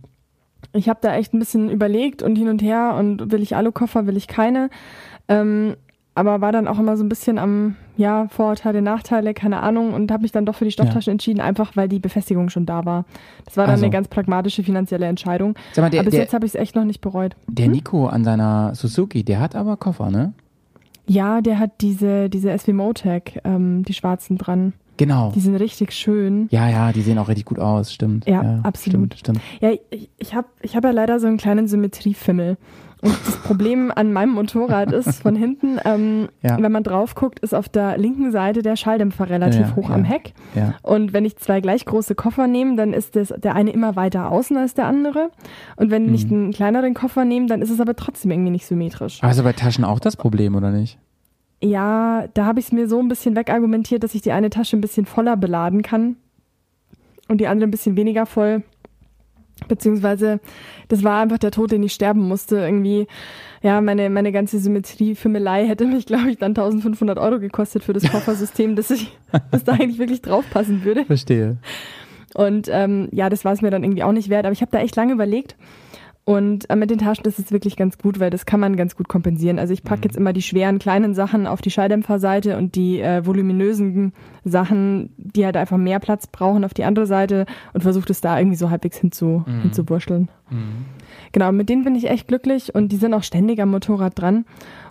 ich 0.72 0.88
habe 0.88 0.98
da 1.02 1.14
echt 1.14 1.34
ein 1.34 1.38
bisschen 1.38 1.70
überlegt 1.70 2.22
und 2.22 2.36
hin 2.36 2.48
und 2.48 2.62
her 2.62 2.94
und 2.98 3.30
will 3.30 3.42
ich 3.42 3.56
Alukoffer, 3.56 4.06
will 4.06 4.16
ich 4.16 4.28
keine. 4.28 4.70
Ähm, 5.28 5.76
aber 6.14 6.42
war 6.42 6.52
dann 6.52 6.68
auch 6.68 6.78
immer 6.78 6.96
so 6.98 7.04
ein 7.04 7.08
bisschen 7.08 7.38
am, 7.38 7.76
ja, 7.96 8.28
Vorurteile, 8.28 8.82
Nachteile, 8.82 9.32
keine 9.32 9.60
Ahnung, 9.60 9.94
und 9.94 10.12
habe 10.12 10.22
mich 10.22 10.32
dann 10.32 10.44
doch 10.44 10.54
für 10.54 10.66
die 10.66 10.70
Stofftaschen 10.70 11.10
ja. 11.10 11.12
entschieden, 11.12 11.40
einfach 11.40 11.74
weil 11.74 11.88
die 11.88 12.00
Befestigung 12.00 12.50
schon 12.50 12.66
da 12.66 12.84
war. 12.84 13.06
Das 13.46 13.56
war 13.56 13.64
dann 13.64 13.72
also. 13.72 13.84
eine 13.84 13.92
ganz 13.92 14.08
pragmatische 14.08 14.62
finanzielle 14.62 15.06
Entscheidung. 15.06 15.54
Mal, 15.76 15.88
der, 15.88 16.00
aber 16.00 16.04
bis 16.04 16.12
der, 16.12 16.20
jetzt 16.20 16.34
habe 16.34 16.44
ich 16.44 16.54
es 16.54 16.54
echt 16.54 16.76
noch 16.76 16.84
nicht 16.84 17.00
bereut. 17.00 17.34
Der 17.48 17.66
hm? 17.66 17.72
Nico 17.72 18.06
an 18.06 18.24
seiner 18.24 18.74
Suzuki, 18.74 19.24
der 19.24 19.40
hat 19.40 19.56
aber 19.56 19.78
Koffer, 19.78 20.10
ne? 20.10 20.34
Ja, 21.06 21.40
der 21.40 21.58
hat 21.58 21.80
diese, 21.80 22.30
diese 22.30 22.56
SW 22.56 22.72
Motec, 22.72 23.40
ähm, 23.44 23.82
die 23.84 23.94
schwarzen 23.94 24.38
dran. 24.38 24.72
Genau. 24.96 25.32
Die 25.34 25.40
sind 25.40 25.56
richtig 25.56 25.92
schön. 25.92 26.48
Ja, 26.50 26.68
ja, 26.68 26.92
die 26.92 27.02
sehen 27.02 27.18
auch 27.18 27.28
richtig 27.28 27.46
gut 27.46 27.58
aus, 27.58 27.92
stimmt. 27.92 28.26
Ja, 28.26 28.42
ja 28.42 28.60
absolut. 28.62 29.14
Stimmt, 29.14 29.40
stimmt. 29.40 29.40
Ja, 29.60 29.78
ich, 29.90 30.10
ich 30.18 30.34
habe 30.34 30.48
ich 30.60 30.76
hab 30.76 30.84
ja 30.84 30.90
leider 30.90 31.18
so 31.20 31.26
einen 31.26 31.38
kleinen 31.38 31.66
Symmetriefimmel. 31.66 32.56
Und 33.02 33.16
das 33.26 33.36
Problem 33.38 33.90
an 33.92 34.12
meinem 34.12 34.34
Motorrad 34.34 34.92
ist 34.92 35.22
von 35.22 35.34
hinten, 35.34 35.80
ähm, 35.84 36.28
ja. 36.40 36.56
wenn 36.62 36.70
man 36.70 36.84
drauf 36.84 37.16
guckt, 37.16 37.40
ist 37.40 37.52
auf 37.52 37.68
der 37.68 37.98
linken 37.98 38.30
Seite 38.30 38.62
der 38.62 38.76
Schalldämpfer 38.76 39.28
relativ 39.28 39.60
ja, 39.60 39.76
hoch 39.76 39.88
ja, 39.88 39.96
am 39.96 40.04
Heck. 40.04 40.34
Und 40.82 41.12
wenn 41.12 41.24
ich 41.24 41.36
zwei 41.36 41.60
gleich 41.60 41.84
große 41.84 42.14
Koffer 42.14 42.46
nehme, 42.46 42.76
dann 42.76 42.92
ist 42.92 43.16
das, 43.16 43.34
der 43.36 43.56
eine 43.56 43.72
immer 43.72 43.96
weiter 43.96 44.30
außen 44.30 44.56
als 44.56 44.74
der 44.74 44.86
andere. 44.86 45.30
Und 45.74 45.90
wenn 45.90 46.06
mhm. 46.06 46.14
ich 46.14 46.30
einen 46.30 46.52
kleineren 46.52 46.94
Koffer 46.94 47.24
nehme, 47.24 47.46
dann 47.46 47.60
ist 47.60 47.70
es 47.70 47.80
aber 47.80 47.96
trotzdem 47.96 48.30
irgendwie 48.30 48.52
nicht 48.52 48.66
symmetrisch. 48.66 49.20
Also 49.20 49.42
bei 49.42 49.52
Taschen 49.52 49.84
auch 49.84 49.98
das 49.98 50.14
Problem, 50.14 50.54
oder 50.54 50.70
nicht? 50.70 50.96
Ja, 51.62 52.26
da 52.34 52.44
habe 52.44 52.58
ich 52.58 52.66
es 52.66 52.72
mir 52.72 52.88
so 52.88 52.98
ein 52.98 53.08
bisschen 53.08 53.36
wegargumentiert, 53.36 54.02
dass 54.02 54.14
ich 54.14 54.22
die 54.22 54.32
eine 54.32 54.50
Tasche 54.50 54.76
ein 54.76 54.80
bisschen 54.80 55.06
voller 55.06 55.36
beladen 55.36 55.82
kann 55.82 56.16
und 57.28 57.40
die 57.40 57.46
andere 57.46 57.68
ein 57.68 57.70
bisschen 57.70 57.96
weniger 57.96 58.26
voll. 58.26 58.62
Beziehungsweise, 59.68 60.40
das 60.88 61.04
war 61.04 61.22
einfach 61.22 61.38
der 61.38 61.52
Tod, 61.52 61.70
den 61.70 61.84
ich 61.84 61.92
sterben 61.92 62.26
musste. 62.26 62.56
Irgendwie, 62.56 63.06
ja, 63.62 63.80
meine, 63.80 64.10
meine 64.10 64.32
ganze 64.32 64.58
Symmetrie, 64.58 65.14
Fimmelei 65.14 65.66
hätte 65.68 65.86
mich, 65.86 66.06
glaube 66.06 66.30
ich, 66.30 66.38
dann 66.38 66.50
1500 66.50 67.16
Euro 67.18 67.38
gekostet 67.38 67.84
für 67.84 67.92
das 67.92 68.02
Koffersystem, 68.10 68.74
dass 68.74 68.90
ich, 68.90 69.16
dass 69.52 69.62
da 69.62 69.72
eigentlich 69.72 69.98
wirklich 69.98 70.22
draufpassen 70.22 70.84
würde. 70.84 71.04
Verstehe. 71.04 71.58
Und 72.34 72.68
ähm, 72.72 73.08
ja, 73.12 73.28
das 73.30 73.44
war 73.44 73.52
es 73.52 73.62
mir 73.62 73.70
dann 73.70 73.84
irgendwie 73.84 74.02
auch 74.02 74.12
nicht 74.12 74.30
wert. 74.30 74.46
Aber 74.46 74.52
ich 74.52 74.62
habe 74.62 74.72
da 74.72 74.80
echt 74.80 74.96
lange 74.96 75.12
überlegt. 75.12 75.54
Und 76.24 76.70
äh, 76.70 76.76
mit 76.76 76.90
den 76.90 76.98
Taschen 76.98 77.24
ist 77.24 77.40
es 77.40 77.50
wirklich 77.50 77.76
ganz 77.76 77.98
gut, 77.98 78.20
weil 78.20 78.30
das 78.30 78.46
kann 78.46 78.60
man 78.60 78.76
ganz 78.76 78.94
gut 78.94 79.08
kompensieren. 79.08 79.58
Also 79.58 79.72
ich 79.72 79.82
packe 79.82 79.98
mhm. 79.98 80.04
jetzt 80.04 80.16
immer 80.16 80.32
die 80.32 80.42
schweren 80.42 80.78
kleinen 80.78 81.14
Sachen 81.14 81.48
auf 81.48 81.60
die 81.62 81.70
Schalldämpferseite 81.70 82.56
und 82.56 82.76
die 82.76 83.00
äh, 83.00 83.26
voluminösen 83.26 84.12
Sachen, 84.44 85.10
die 85.16 85.44
halt 85.44 85.56
einfach 85.56 85.78
mehr 85.78 85.98
Platz 85.98 86.28
brauchen, 86.28 86.64
auf 86.64 86.74
die 86.74 86.84
andere 86.84 87.06
Seite 87.06 87.46
und 87.72 87.80
versuche 87.80 88.06
das 88.06 88.20
da 88.20 88.38
irgendwie 88.38 88.56
so 88.56 88.70
halbwegs 88.70 88.98
hinzu, 88.98 89.42
mhm. 89.46 89.62
hinzuwurschteln. 89.62 90.28
Mhm. 90.50 90.84
Genau, 91.32 91.50
mit 91.50 91.68
denen 91.68 91.82
bin 91.82 91.96
ich 91.96 92.08
echt 92.08 92.28
glücklich 92.28 92.72
und 92.72 92.92
die 92.92 92.98
sind 92.98 93.14
auch 93.14 93.24
ständig 93.24 93.60
am 93.60 93.70
Motorrad 93.70 94.18
dran 94.20 94.44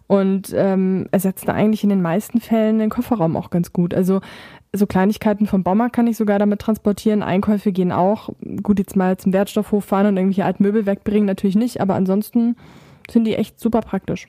und 0.07 0.53
ähm, 0.53 1.07
ersetzen 1.11 1.49
eigentlich 1.51 1.83
in 1.83 1.89
den 1.89 2.01
meisten 2.01 2.41
Fällen 2.41 2.79
den 2.79 2.89
Kofferraum 2.89 3.37
auch 3.37 3.49
ganz 3.49 3.71
gut. 3.71 3.93
Also 3.93 4.19
so 4.73 4.87
Kleinigkeiten 4.87 5.47
vom 5.47 5.63
Baumarkt 5.63 5.95
kann 5.95 6.07
ich 6.07 6.15
sogar 6.15 6.39
damit 6.39 6.59
transportieren. 6.59 7.23
Einkäufe 7.23 7.71
gehen 7.71 7.91
auch. 7.91 8.29
Gut, 8.63 8.79
jetzt 8.79 8.95
mal 8.95 9.17
zum 9.17 9.33
Wertstoffhof 9.33 9.83
fahren 9.83 10.07
und 10.07 10.17
irgendwelche 10.17 10.45
alten 10.45 10.63
Möbel 10.63 10.85
wegbringen, 10.85 11.25
natürlich 11.25 11.57
nicht, 11.57 11.81
aber 11.81 11.95
ansonsten 11.95 12.55
sind 13.09 13.25
die 13.25 13.35
echt 13.35 13.59
super 13.59 13.81
praktisch. 13.81 14.27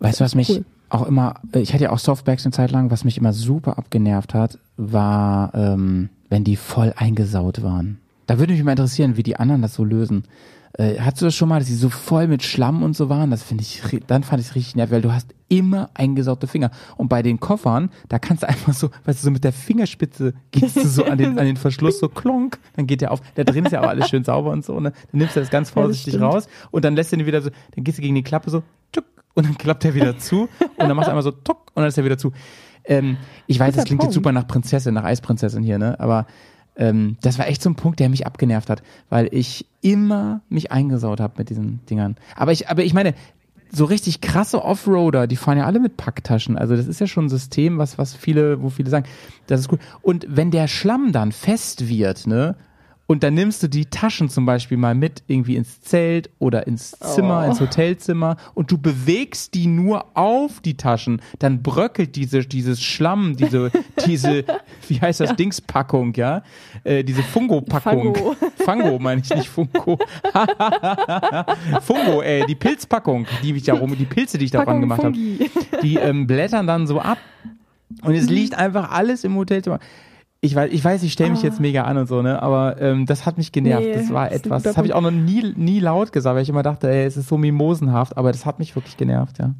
Weißt 0.00 0.20
du, 0.20 0.24
was 0.24 0.34
mich 0.34 0.50
cool. 0.50 0.64
auch 0.88 1.06
immer, 1.06 1.34
ich 1.54 1.74
hatte 1.74 1.84
ja 1.84 1.90
auch 1.90 1.98
Softbags 1.98 2.44
eine 2.44 2.52
Zeit 2.52 2.72
lang, 2.72 2.90
was 2.90 3.04
mich 3.04 3.18
immer 3.18 3.32
super 3.32 3.78
abgenervt 3.78 4.34
hat, 4.34 4.58
war, 4.76 5.54
ähm, 5.54 6.08
wenn 6.28 6.44
die 6.44 6.56
voll 6.56 6.92
eingesaut 6.96 7.62
waren. 7.62 8.00
Da 8.26 8.38
würde 8.38 8.52
mich 8.52 8.62
mal 8.64 8.72
interessieren, 8.72 9.16
wie 9.16 9.22
die 9.22 9.36
anderen 9.36 9.62
das 9.62 9.74
so 9.74 9.84
lösen. 9.84 10.24
Äh, 10.72 10.98
hattest 11.00 11.22
du 11.22 11.26
das 11.26 11.34
schon 11.34 11.48
mal, 11.48 11.60
dass 11.60 11.68
sie 11.68 11.74
so 11.74 11.88
voll 11.88 12.26
mit 12.26 12.42
Schlamm 12.42 12.82
und 12.82 12.96
so 12.96 13.08
waren? 13.08 13.30
Das 13.30 13.42
finde 13.42 13.62
ich, 13.62 13.82
dann 14.06 14.22
fand 14.24 14.40
ich 14.40 14.48
es 14.48 14.54
richtig 14.54 14.76
nervig, 14.76 14.92
weil 14.92 15.02
du 15.02 15.12
hast 15.12 15.34
immer 15.48 15.90
eingesaugte 15.94 16.46
Finger. 16.46 16.70
Und 16.96 17.08
bei 17.08 17.22
den 17.22 17.40
Koffern, 17.40 17.90
da 18.08 18.18
kannst 18.18 18.42
du 18.42 18.48
einfach 18.48 18.72
so, 18.72 18.90
weißt 19.04 19.20
du, 19.20 19.24
so 19.24 19.30
mit 19.30 19.44
der 19.44 19.52
Fingerspitze 19.52 20.34
gehst 20.50 20.76
du 20.76 20.86
so 20.86 21.04
an 21.04 21.18
den, 21.18 21.38
an 21.38 21.46
den 21.46 21.56
Verschluss, 21.56 21.98
so 21.98 22.08
klonk, 22.08 22.58
dann 22.76 22.86
geht 22.86 23.00
der 23.00 23.12
auf. 23.12 23.20
Da 23.34 23.44
drin 23.44 23.64
ist 23.64 23.72
ja 23.72 23.80
auch 23.80 23.88
alles 23.88 24.08
schön 24.08 24.24
sauber 24.24 24.50
und 24.50 24.64
so, 24.64 24.78
ne? 24.80 24.92
Dann 25.10 25.18
nimmst 25.18 25.36
du 25.36 25.40
das 25.40 25.50
ganz 25.50 25.70
vorsichtig 25.70 26.14
ja, 26.14 26.20
das 26.20 26.34
raus 26.34 26.48
und 26.70 26.84
dann 26.84 26.94
lässt 26.96 27.12
du 27.12 27.16
ihn 27.16 27.26
wieder 27.26 27.42
so, 27.42 27.50
dann 27.74 27.84
gehst 27.84 27.98
du 27.98 28.02
gegen 28.02 28.14
die 28.14 28.22
Klappe 28.22 28.50
so, 28.50 28.62
tschuk, 28.92 29.04
und 29.34 29.46
dann 29.46 29.56
klappt 29.56 29.84
er 29.84 29.94
wieder 29.94 30.18
zu 30.18 30.42
und 30.42 30.50
dann 30.78 30.96
machst 30.96 31.06
du 31.06 31.10
einmal 31.10 31.22
so, 31.22 31.30
tuck, 31.30 31.72
und 31.74 31.82
dann 31.82 31.86
ist 31.86 31.98
er 31.98 32.04
wieder 32.04 32.18
zu. 32.18 32.32
Ähm, 32.84 33.16
ich 33.46 33.58
weiß, 33.58 33.74
das 33.74 33.84
klingt 33.84 34.02
jetzt 34.02 34.14
super 34.14 34.32
nach 34.32 34.46
Prinzessin, 34.46 34.94
nach 34.94 35.04
Eisprinzessin 35.04 35.62
hier, 35.62 35.78
ne? 35.78 35.98
Aber 36.00 36.26
ähm, 36.76 37.16
das 37.20 37.38
war 37.38 37.48
echt 37.48 37.62
so 37.62 37.68
ein 37.68 37.74
Punkt, 37.74 38.00
der 38.00 38.08
mich 38.08 38.26
abgenervt 38.26 38.70
hat, 38.70 38.82
weil 39.10 39.28
ich 39.32 39.66
immer 39.82 40.40
mich 40.48 40.72
eingesaut 40.72 41.20
habe 41.20 41.34
mit 41.38 41.50
diesen 41.50 41.84
Dingern. 41.86 42.16
Aber 42.36 42.52
ich, 42.52 42.68
aber 42.68 42.84
ich 42.84 42.94
meine, 42.94 43.14
so 43.70 43.84
richtig 43.84 44.20
krasse 44.20 44.64
Offroader, 44.64 45.26
die 45.26 45.36
fahren 45.36 45.58
ja 45.58 45.66
alle 45.66 45.80
mit 45.80 45.96
Packtaschen. 45.96 46.56
Also 46.56 46.76
das 46.76 46.86
ist 46.86 47.00
ja 47.00 47.06
schon 47.06 47.26
ein 47.26 47.28
System, 47.28 47.78
was, 47.78 47.98
was 47.98 48.14
viele, 48.14 48.62
wo 48.62 48.70
viele 48.70 48.90
sagen, 48.90 49.06
das 49.46 49.60
ist 49.60 49.68
gut. 49.68 49.80
Und 50.02 50.26
wenn 50.28 50.50
der 50.50 50.68
Schlamm 50.68 51.12
dann 51.12 51.32
fest 51.32 51.88
wird, 51.88 52.26
ne, 52.26 52.56
und 53.08 53.22
dann 53.22 53.32
nimmst 53.32 53.62
du 53.62 53.68
die 53.68 53.86
Taschen 53.86 54.28
zum 54.28 54.44
Beispiel 54.44 54.76
mal 54.76 54.94
mit 54.94 55.22
irgendwie 55.26 55.56
ins 55.56 55.80
Zelt 55.80 56.28
oder 56.38 56.66
ins 56.66 56.90
Zimmer, 56.90 57.42
oh. 57.42 57.48
ins 57.48 57.58
Hotelzimmer 57.58 58.36
und 58.52 58.70
du 58.70 58.76
bewegst 58.76 59.54
die 59.54 59.66
nur 59.66 60.04
auf 60.14 60.60
die 60.60 60.76
Taschen, 60.76 61.22
dann 61.38 61.62
bröckelt 61.62 62.16
diese, 62.16 62.40
dieses 62.40 62.82
Schlamm, 62.82 63.34
diese, 63.34 63.72
diese, 64.06 64.44
wie 64.88 65.00
heißt 65.00 65.20
das, 65.20 65.30
ja. 65.30 65.36
Dingspackung, 65.36 66.12
ja? 66.14 66.42
Äh, 66.84 67.02
diese 67.02 67.22
Fungo-Packung. 67.22 68.14
Fango. 68.14 68.36
Fango 68.56 68.98
meine 68.98 69.22
ich 69.22 69.34
nicht 69.34 69.48
Fungo. 69.48 69.98
Fungo, 71.80 72.20
ey, 72.20 72.44
die 72.46 72.56
Pilzpackung, 72.56 73.26
die 73.42 73.56
ich 73.56 73.62
da 73.62 73.72
rum, 73.72 73.96
die 73.96 74.04
Pilze, 74.04 74.36
die 74.36 74.44
ich 74.44 74.50
da 74.50 74.66
dran 74.66 74.80
gemacht 74.80 75.02
habe. 75.02 75.16
Die 75.82 75.96
ähm, 75.96 76.26
blättern 76.26 76.66
dann 76.66 76.86
so 76.86 77.00
ab 77.00 77.18
und 78.02 78.14
es 78.14 78.28
liegt 78.28 78.54
einfach 78.54 78.90
alles 78.90 79.24
im 79.24 79.34
Hotelzimmer 79.34 79.80
ich 80.40 80.54
weiß, 80.54 80.70
ich 80.72 80.84
weiß, 80.84 81.02
ich 81.02 81.12
stelle 81.12 81.30
mich 81.30 81.40
ah. 81.40 81.46
jetzt 81.46 81.60
mega 81.60 81.82
an 81.82 81.96
und 81.98 82.06
so, 82.06 82.22
ne? 82.22 82.40
Aber 82.42 82.80
ähm, 82.80 83.06
das 83.06 83.26
hat 83.26 83.38
mich 83.38 83.50
genervt. 83.50 83.84
Nee, 83.84 83.92
das 83.92 84.12
war 84.12 84.30
etwas. 84.30 84.62
Das 84.62 84.76
habe 84.76 84.86
ich 84.86 84.94
auch 84.94 85.00
noch 85.00 85.10
nie, 85.10 85.52
nie 85.56 85.80
laut 85.80 86.12
gesagt, 86.12 86.36
weil 86.36 86.42
ich 86.42 86.48
immer 86.48 86.62
dachte, 86.62 86.88
ey, 86.88 87.04
es 87.04 87.16
ist 87.16 87.28
so 87.28 87.36
mimosenhaft, 87.36 88.16
aber 88.16 88.30
das 88.30 88.46
hat 88.46 88.58
mich 88.58 88.76
wirklich 88.76 88.96
genervt, 88.96 89.38
ja. 89.38 89.54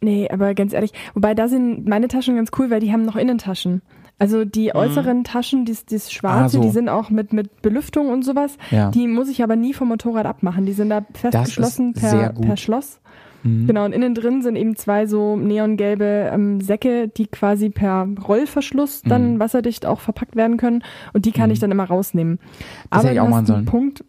Nee, 0.00 0.28
aber 0.30 0.54
ganz 0.54 0.72
ehrlich, 0.72 0.92
wobei 1.14 1.34
da 1.34 1.48
sind 1.48 1.86
meine 1.86 2.08
Taschen 2.08 2.34
ganz 2.34 2.50
cool, 2.58 2.70
weil 2.70 2.80
die 2.80 2.92
haben 2.92 3.04
noch 3.04 3.14
Innentaschen. 3.14 3.82
Also 4.18 4.44
die 4.44 4.66
mhm. 4.66 4.76
äußeren 4.76 5.24
Taschen, 5.24 5.64
die, 5.64 5.76
die 5.88 6.00
schwarze, 6.00 6.44
ah, 6.44 6.48
so. 6.48 6.62
die 6.62 6.70
sind 6.70 6.88
auch 6.88 7.10
mit, 7.10 7.32
mit 7.32 7.62
Belüftung 7.62 8.08
und 8.08 8.24
sowas. 8.24 8.56
Ja. 8.70 8.90
Die 8.90 9.06
muss 9.06 9.28
ich 9.28 9.42
aber 9.42 9.56
nie 9.56 9.74
vom 9.74 9.88
Motorrad 9.88 10.26
abmachen. 10.26 10.66
Die 10.66 10.72
sind 10.72 10.90
da 10.90 11.04
festgeschlossen 11.12 11.92
per, 11.92 12.32
per 12.32 12.56
Schloss. 12.56 13.00
Mhm. 13.42 13.66
Genau, 13.66 13.84
und 13.84 13.92
innen 13.92 14.14
drin 14.14 14.42
sind 14.42 14.56
eben 14.56 14.76
zwei 14.76 15.06
so 15.06 15.36
neongelbe 15.36 16.30
ähm, 16.32 16.60
Säcke, 16.60 17.08
die 17.08 17.26
quasi 17.26 17.70
per 17.70 18.08
Rollverschluss 18.26 19.02
dann 19.02 19.34
mhm. 19.34 19.38
wasserdicht 19.40 19.86
auch 19.86 20.00
verpackt 20.00 20.36
werden 20.36 20.56
können. 20.56 20.82
Und 21.12 21.24
die 21.24 21.32
kann 21.32 21.48
mhm. 21.48 21.54
ich 21.54 21.58
dann 21.58 21.70
immer 21.70 21.84
rausnehmen. 21.84 22.38
Das 22.90 23.00
Aber 23.00 23.02
hätte 23.02 23.14
ich 23.14 23.20
auch 23.20 23.28
machen 23.28 23.46
sollen. 23.46 23.64
Punkt 23.64 24.04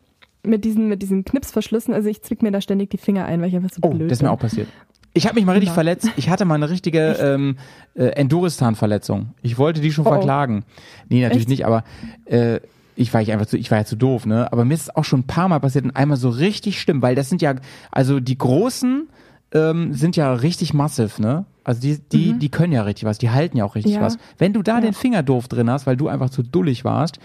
mit 0.45 0.65
diesen, 0.65 0.89
mit 0.89 1.01
diesen 1.01 1.23
Knipsverschlüssen, 1.23 1.93
also 1.93 2.09
ich 2.09 2.21
zwick 2.21 2.41
mir 2.41 2.51
da 2.51 2.61
ständig 2.61 2.89
die 2.89 2.97
Finger 2.97 3.25
ein, 3.25 3.41
weil 3.41 3.47
ich 3.47 3.55
einfach 3.55 3.71
so 3.71 3.79
oh, 3.81 3.89
blöd 3.89 3.99
bin. 3.99 4.07
das 4.09 4.19
ist 4.19 4.23
mir 4.23 4.31
auch 4.31 4.39
passiert. 4.39 4.67
Ich 5.13 5.25
habe 5.25 5.35
mich 5.35 5.45
mal 5.45 5.53
richtig 5.53 5.67
genau. 5.67 5.75
verletzt. 5.75 6.09
Ich 6.17 6.29
hatte 6.29 6.43
mal 6.43 6.55
eine 6.55 6.69
richtige 6.69 6.99
ähm, 7.21 7.57
äh, 7.95 8.07
Enduristan-Verletzung. 8.07 9.33
Ich 9.41 9.57
wollte 9.57 9.79
die 9.79 9.91
schon 9.91 10.05
oh, 10.05 10.09
oh. 10.09 10.13
verklagen. 10.13 10.65
Nee, 11.07 11.21
natürlich 11.21 11.43
Echt? 11.43 11.49
nicht, 11.49 11.65
aber 11.65 11.83
äh, 12.25 12.59
ich 12.95 13.13
war 13.13 13.21
ich 13.21 13.31
einfach 13.31 13.45
zu, 13.45 13.57
ich 13.57 13.71
war 13.71 13.79
ja 13.79 13.85
zu 13.85 13.95
doof, 13.95 14.25
ne? 14.25 14.51
Aber 14.51 14.65
mir 14.65 14.73
ist 14.73 14.81
es 14.81 14.95
auch 14.95 15.05
schon 15.05 15.21
ein 15.21 15.27
paar 15.27 15.47
Mal 15.47 15.59
passiert 15.59 15.85
und 15.85 15.95
einmal 15.95 16.17
so 16.17 16.29
richtig 16.29 16.79
schlimm, 16.79 17.01
weil 17.01 17.15
das 17.15 17.29
sind 17.29 17.41
ja, 17.41 17.55
also 17.91 18.19
die 18.19 18.37
großen 18.37 19.07
ähm, 19.53 19.93
sind 19.93 20.15
ja 20.15 20.33
richtig 20.33 20.73
massiv, 20.73 21.19
ne? 21.19 21.45
Also 21.65 21.79
die, 21.79 21.97
die, 22.11 22.33
mhm. 22.33 22.39
die 22.39 22.49
können 22.49 22.73
ja 22.73 22.81
richtig 22.81 23.05
was, 23.05 23.17
die 23.17 23.29
halten 23.29 23.55
ja 23.55 23.63
auch 23.63 23.75
richtig 23.75 23.93
ja. 23.93 24.01
was. 24.01 24.17
Wenn 24.37 24.51
du 24.51 24.61
da 24.63 24.75
ja. 24.75 24.81
den 24.81 24.93
Finger 24.93 25.23
doof 25.23 25.47
drin 25.47 25.69
hast, 25.69 25.87
weil 25.87 25.95
du 25.95 26.09
einfach 26.09 26.29
zu 26.29 26.43
dullig 26.43 26.83
warst, 26.83 27.19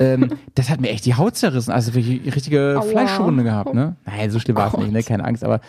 ähm, 0.00 0.30
das 0.56 0.68
hat 0.68 0.80
mir 0.80 0.88
echt 0.88 1.06
die 1.06 1.14
Haut 1.14 1.36
zerrissen. 1.36 1.70
Also 1.70 1.94
wirklich 1.94 2.34
richtige 2.34 2.76
Aua. 2.76 2.82
Fleischwunde 2.82 3.44
gehabt, 3.44 3.72
ne? 3.72 3.94
Nein, 4.04 4.30
so 4.30 4.40
schlimm 4.40 4.56
war 4.56 4.74
es 4.74 4.78
nicht, 4.78 4.90
ne? 4.90 5.02
Keine 5.04 5.24
Angst, 5.24 5.44
aber. 5.44 5.60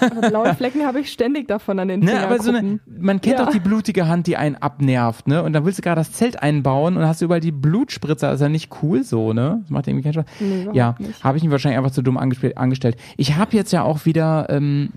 aber 0.00 0.28
blaue 0.28 0.54
Flecken 0.56 0.84
habe 0.84 1.00
ich 1.00 1.12
ständig 1.12 1.46
davon 1.46 1.78
an 1.78 1.88
den 1.88 2.02
Fingern. 2.02 2.22
Ne, 2.22 2.26
aber 2.26 2.42
so 2.42 2.50
eine, 2.50 2.80
man 2.86 3.20
kennt 3.20 3.38
ja. 3.38 3.44
doch 3.44 3.52
die 3.52 3.60
blutige 3.60 4.08
Hand, 4.08 4.26
die 4.26 4.36
einen 4.36 4.56
abnervt, 4.56 5.28
ne? 5.28 5.42
Und 5.44 5.52
dann 5.52 5.64
willst 5.64 5.78
du 5.78 5.82
gerade 5.82 6.00
das 6.00 6.12
Zelt 6.12 6.42
einbauen 6.42 6.96
und 6.96 7.04
hast 7.04 7.20
du 7.20 7.26
überall 7.26 7.40
die 7.40 7.52
Blutspritzer. 7.52 8.28
Das 8.28 8.36
ist 8.36 8.42
ja 8.42 8.48
nicht 8.48 8.70
cool 8.82 9.04
so, 9.04 9.32
ne? 9.32 9.60
Das 9.62 9.70
macht 9.70 9.86
irgendwie 9.86 10.02
keinen 10.02 10.14
Spaß. 10.14 10.26
Nee, 10.40 10.68
ja, 10.72 10.96
habe 11.22 11.38
ich 11.38 11.44
ihn 11.44 11.52
wahrscheinlich 11.52 11.78
einfach 11.78 11.92
zu 11.92 12.02
dumm 12.02 12.16
angestellt. 12.16 12.96
Ich 13.16 13.36
habe 13.36 13.54
jetzt 13.54 13.72
ja 13.72 13.82
auch 13.82 14.06
wieder 14.06 14.46
ähm, 14.48 14.90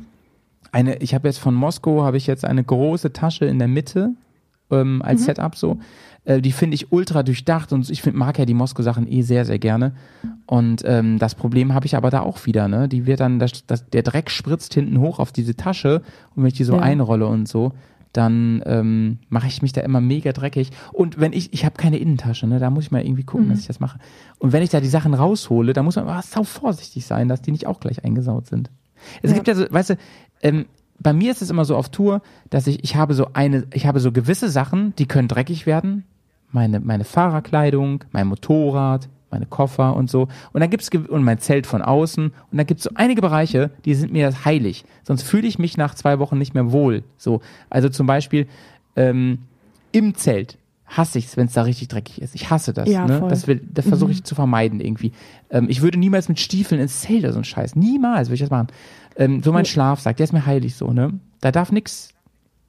eine, 0.71 0.97
ich 0.97 1.13
habe 1.13 1.27
jetzt 1.27 1.39
von 1.39 1.53
Moskau 1.53 2.03
habe 2.03 2.17
ich 2.17 2.27
jetzt 2.27 2.45
eine 2.45 2.63
große 2.63 3.13
Tasche 3.13 3.45
in 3.45 3.59
der 3.59 3.67
Mitte 3.67 4.11
ähm, 4.71 5.01
als 5.01 5.21
mhm. 5.21 5.25
Setup 5.25 5.55
so. 5.55 5.77
Äh, 6.23 6.41
die 6.41 6.51
finde 6.51 6.75
ich 6.75 6.91
ultra 6.91 7.23
durchdacht 7.23 7.73
und 7.73 7.89
ich 7.89 8.01
find, 8.01 8.15
mag 8.15 8.37
ja 8.39 8.45
die 8.45 8.53
Moskau-Sachen 8.53 9.11
eh 9.11 9.21
sehr, 9.21 9.45
sehr 9.45 9.59
gerne. 9.59 9.93
Und 10.45 10.83
ähm, 10.85 11.19
das 11.19 11.35
Problem 11.35 11.73
habe 11.73 11.85
ich 11.85 11.95
aber 11.95 12.09
da 12.09 12.21
auch 12.21 12.45
wieder, 12.45 12.67
ne? 12.67 12.87
Die 12.87 13.05
wird 13.05 13.19
dann, 13.19 13.39
das, 13.39 13.65
das, 13.65 13.89
der 13.89 14.03
Dreck 14.03 14.29
spritzt 14.29 14.73
hinten 14.73 14.99
hoch 14.99 15.19
auf 15.19 15.31
diese 15.31 15.55
Tasche 15.55 16.01
und 16.35 16.43
wenn 16.43 16.47
ich 16.47 16.53
die 16.53 16.63
so 16.63 16.75
ja. 16.75 16.81
einrolle 16.81 17.27
und 17.27 17.47
so, 17.47 17.73
dann 18.13 18.61
ähm, 18.65 19.19
mache 19.29 19.47
ich 19.47 19.61
mich 19.61 19.71
da 19.71 19.81
immer 19.81 20.01
mega 20.01 20.33
dreckig. 20.33 20.71
Und 20.91 21.19
wenn 21.19 21.31
ich, 21.31 21.53
ich 21.53 21.63
habe 21.63 21.77
keine 21.77 21.97
Innentasche, 21.97 22.45
ne, 22.45 22.59
da 22.59 22.69
muss 22.69 22.85
ich 22.85 22.91
mal 22.91 23.03
irgendwie 23.03 23.23
gucken, 23.23 23.47
mhm. 23.47 23.51
dass 23.51 23.61
ich 23.61 23.67
das 23.67 23.79
mache. 23.79 23.99
Und 24.37 24.51
wenn 24.51 24.63
ich 24.63 24.69
da 24.69 24.81
die 24.81 24.89
Sachen 24.89 25.13
raushole, 25.13 25.73
da 25.73 25.81
muss 25.81 25.95
man 25.95 26.07
aber 26.07 26.21
sau 26.21 26.43
vorsichtig 26.43 27.05
sein, 27.05 27.29
dass 27.29 27.41
die 27.41 27.51
nicht 27.51 27.67
auch 27.67 27.79
gleich 27.79 28.03
eingesaut 28.03 28.47
sind. 28.47 28.69
Es 29.21 29.31
ja. 29.31 29.35
gibt 29.35 29.47
ja 29.47 29.55
so, 29.55 29.65
weißt 29.69 29.91
du, 29.91 29.97
ähm, 30.41 30.65
bei 30.99 31.13
mir 31.13 31.31
ist 31.31 31.41
es 31.41 31.49
immer 31.49 31.65
so 31.65 31.75
auf 31.75 31.89
Tour, 31.89 32.21
dass 32.49 32.67
ich, 32.67 32.83
ich 32.83 32.95
habe 32.95 33.13
so 33.13 33.27
eine, 33.33 33.65
ich 33.73 33.87
habe 33.87 33.99
so 33.99 34.11
gewisse 34.11 34.49
Sachen, 34.49 34.95
die 34.97 35.07
können 35.07 35.27
dreckig 35.27 35.65
werden. 35.65 36.03
Meine, 36.51 36.79
meine 36.79 37.05
Fahrerkleidung, 37.05 38.03
mein 38.11 38.27
Motorrad, 38.27 39.09
meine 39.31 39.45
Koffer 39.45 39.95
und 39.95 40.09
so. 40.09 40.27
Und 40.51 40.61
dann 40.61 40.69
gibt's, 40.69 40.89
und 40.89 41.23
mein 41.23 41.39
Zelt 41.39 41.65
von 41.65 41.81
außen. 41.81 42.25
Und 42.25 42.57
dann 42.57 42.67
gibt's 42.67 42.83
so 42.83 42.91
einige 42.93 43.21
Bereiche, 43.21 43.71
die 43.85 43.95
sind 43.95 44.11
mir 44.11 44.31
heilig. 44.45 44.85
Sonst 45.03 45.23
fühle 45.23 45.47
ich 45.47 45.57
mich 45.57 45.77
nach 45.77 45.95
zwei 45.95 46.19
Wochen 46.19 46.37
nicht 46.37 46.53
mehr 46.53 46.71
wohl. 46.71 47.03
So. 47.17 47.41
Also 47.69 47.89
zum 47.89 48.05
Beispiel, 48.05 48.47
ähm, 48.95 49.39
im 49.91 50.15
Zelt 50.15 50.57
hasse 50.91 51.19
ich 51.19 51.25
es, 51.25 51.37
wenn 51.37 51.47
es 51.47 51.53
da 51.53 51.63
richtig 51.63 51.87
dreckig 51.87 52.21
ist. 52.21 52.35
Ich 52.35 52.49
hasse 52.49 52.73
das. 52.73 52.89
Ja, 52.89 53.05
ne? 53.05 53.25
Das, 53.29 53.47
will, 53.47 53.61
das 53.73 53.87
versuche 53.87 54.11
ich 54.11 54.19
mhm. 54.19 54.25
zu 54.25 54.35
vermeiden 54.35 54.81
irgendwie. 54.81 55.13
Ähm, 55.49 55.67
ich 55.69 55.81
würde 55.81 55.97
niemals 55.97 56.27
mit 56.27 56.39
Stiefeln 56.39 56.81
ins 56.81 57.01
Zelt 57.01 57.23
oder 57.23 57.33
so 57.33 57.39
ein 57.39 57.45
Scheiß. 57.45 57.75
Niemals 57.75 58.27
würde 58.27 58.35
ich 58.35 58.41
das 58.41 58.49
machen. 58.49 58.67
Ähm, 59.15 59.41
so 59.41 59.53
mein 59.53 59.65
Schlafsack, 59.65 60.17
der 60.17 60.25
ist 60.25 60.33
mir 60.33 60.45
heilig 60.45 60.75
so, 60.75 60.91
ne? 60.91 61.19
Da 61.39 61.51
darf 61.51 61.71
nix, 61.71 62.09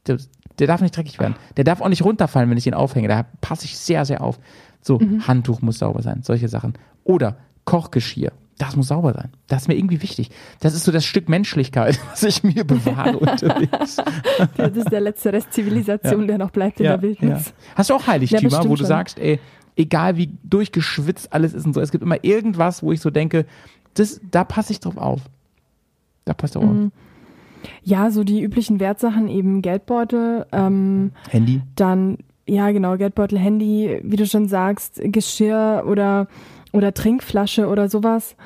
der, 0.07 0.19
der, 0.59 0.67
darf 0.67 0.81
nicht 0.81 0.97
dreckig 0.97 1.19
werden. 1.19 1.35
Der 1.57 1.65
darf 1.65 1.81
auch 1.81 1.89
nicht 1.89 2.05
runterfallen, 2.05 2.49
wenn 2.49 2.59
ich 2.59 2.67
ihn 2.67 2.75
aufhänge. 2.75 3.09
Da 3.09 3.25
passe 3.41 3.65
ich 3.65 3.77
sehr, 3.77 4.05
sehr 4.05 4.23
auf. 4.23 4.39
So, 4.81 4.99
mhm. 4.99 5.27
Handtuch 5.27 5.61
muss 5.61 5.79
sauber 5.79 6.03
sein, 6.03 6.23
solche 6.23 6.49
Sachen. 6.49 6.75
Oder 7.05 7.37
Kochgeschirr. 7.65 8.33
Das 8.63 8.77
muss 8.77 8.87
sauber 8.89 9.13
sein. 9.13 9.31
Das 9.49 9.63
ist 9.63 9.69
mir 9.69 9.75
irgendwie 9.75 10.03
wichtig. 10.03 10.31
Das 10.61 10.73
ist 10.75 10.85
so 10.85 10.93
das 10.93 11.05
Stück 11.05 11.29
Menschlichkeit, 11.29 11.99
was 12.11 12.23
ich 12.23 12.45
mir 12.45 12.65
bewahre 12.65 13.19
unterwegs. 13.19 13.97
Das 14.57 14.77
ist 14.77 14.93
der 14.93 15.01
letzte 15.01 15.33
Rest 15.33 15.53
Zivilisation, 15.53 16.23
ja. 16.23 16.27
der 16.29 16.39
noch 16.39 16.51
bleibt 16.51 16.79
in 16.79 16.87
ja, 16.87 16.93
der 16.93 17.03
Wildnis. 17.03 17.47
Ja. 17.47 17.53
Hast 17.75 17.91
du 17.91 17.95
auch 17.95 18.07
Heiligtümer, 18.07 18.65
wo 18.65 18.71
du 18.71 18.77
schon. 18.77 18.87
sagst, 18.87 19.19
ey, 19.19 19.41
egal 19.77 20.17
wie 20.17 20.31
durchgeschwitzt 20.45 21.33
alles 21.33 21.55
ist 21.55 21.67
und 21.67 21.75
so. 21.75 21.81
Es 21.81 21.91
gibt 21.91 22.05
immer 22.05 22.23
irgendwas, 22.23 22.85
wo 22.85 22.93
ich 22.93 23.01
so 23.01 23.11
denke, 23.11 23.47
das, 23.95 24.21
da 24.31 24.45
passe 24.45 24.73
ich 24.73 24.81
drauf 24.81 24.97
auf. 24.97 25.23
Da 26.25 26.35
passt 26.35 26.55
drauf 26.55 26.65
mhm. 26.65 26.87
auf. 26.87 27.69
Ja, 27.83 28.11
so 28.13 28.23
die 28.23 28.43
üblichen 28.43 28.79
Wertsachen 28.79 29.29
eben 29.29 29.61
Geldbeutel, 29.61 30.47
ähm, 30.53 31.11
Handy. 31.31 31.63
Dann, 31.75 32.19
ja 32.47 32.71
genau, 32.71 32.97
Geldbeutel, 32.97 33.39
Handy, 33.39 34.01
wie 34.05 34.17
du 34.17 34.27
schon 34.27 34.47
sagst, 34.47 35.01
Geschirr 35.03 35.85
oder, 35.87 36.29
oder 36.73 36.95
Trinkflasche 36.95 37.69
oder 37.69 37.89
sowas. 37.89 38.37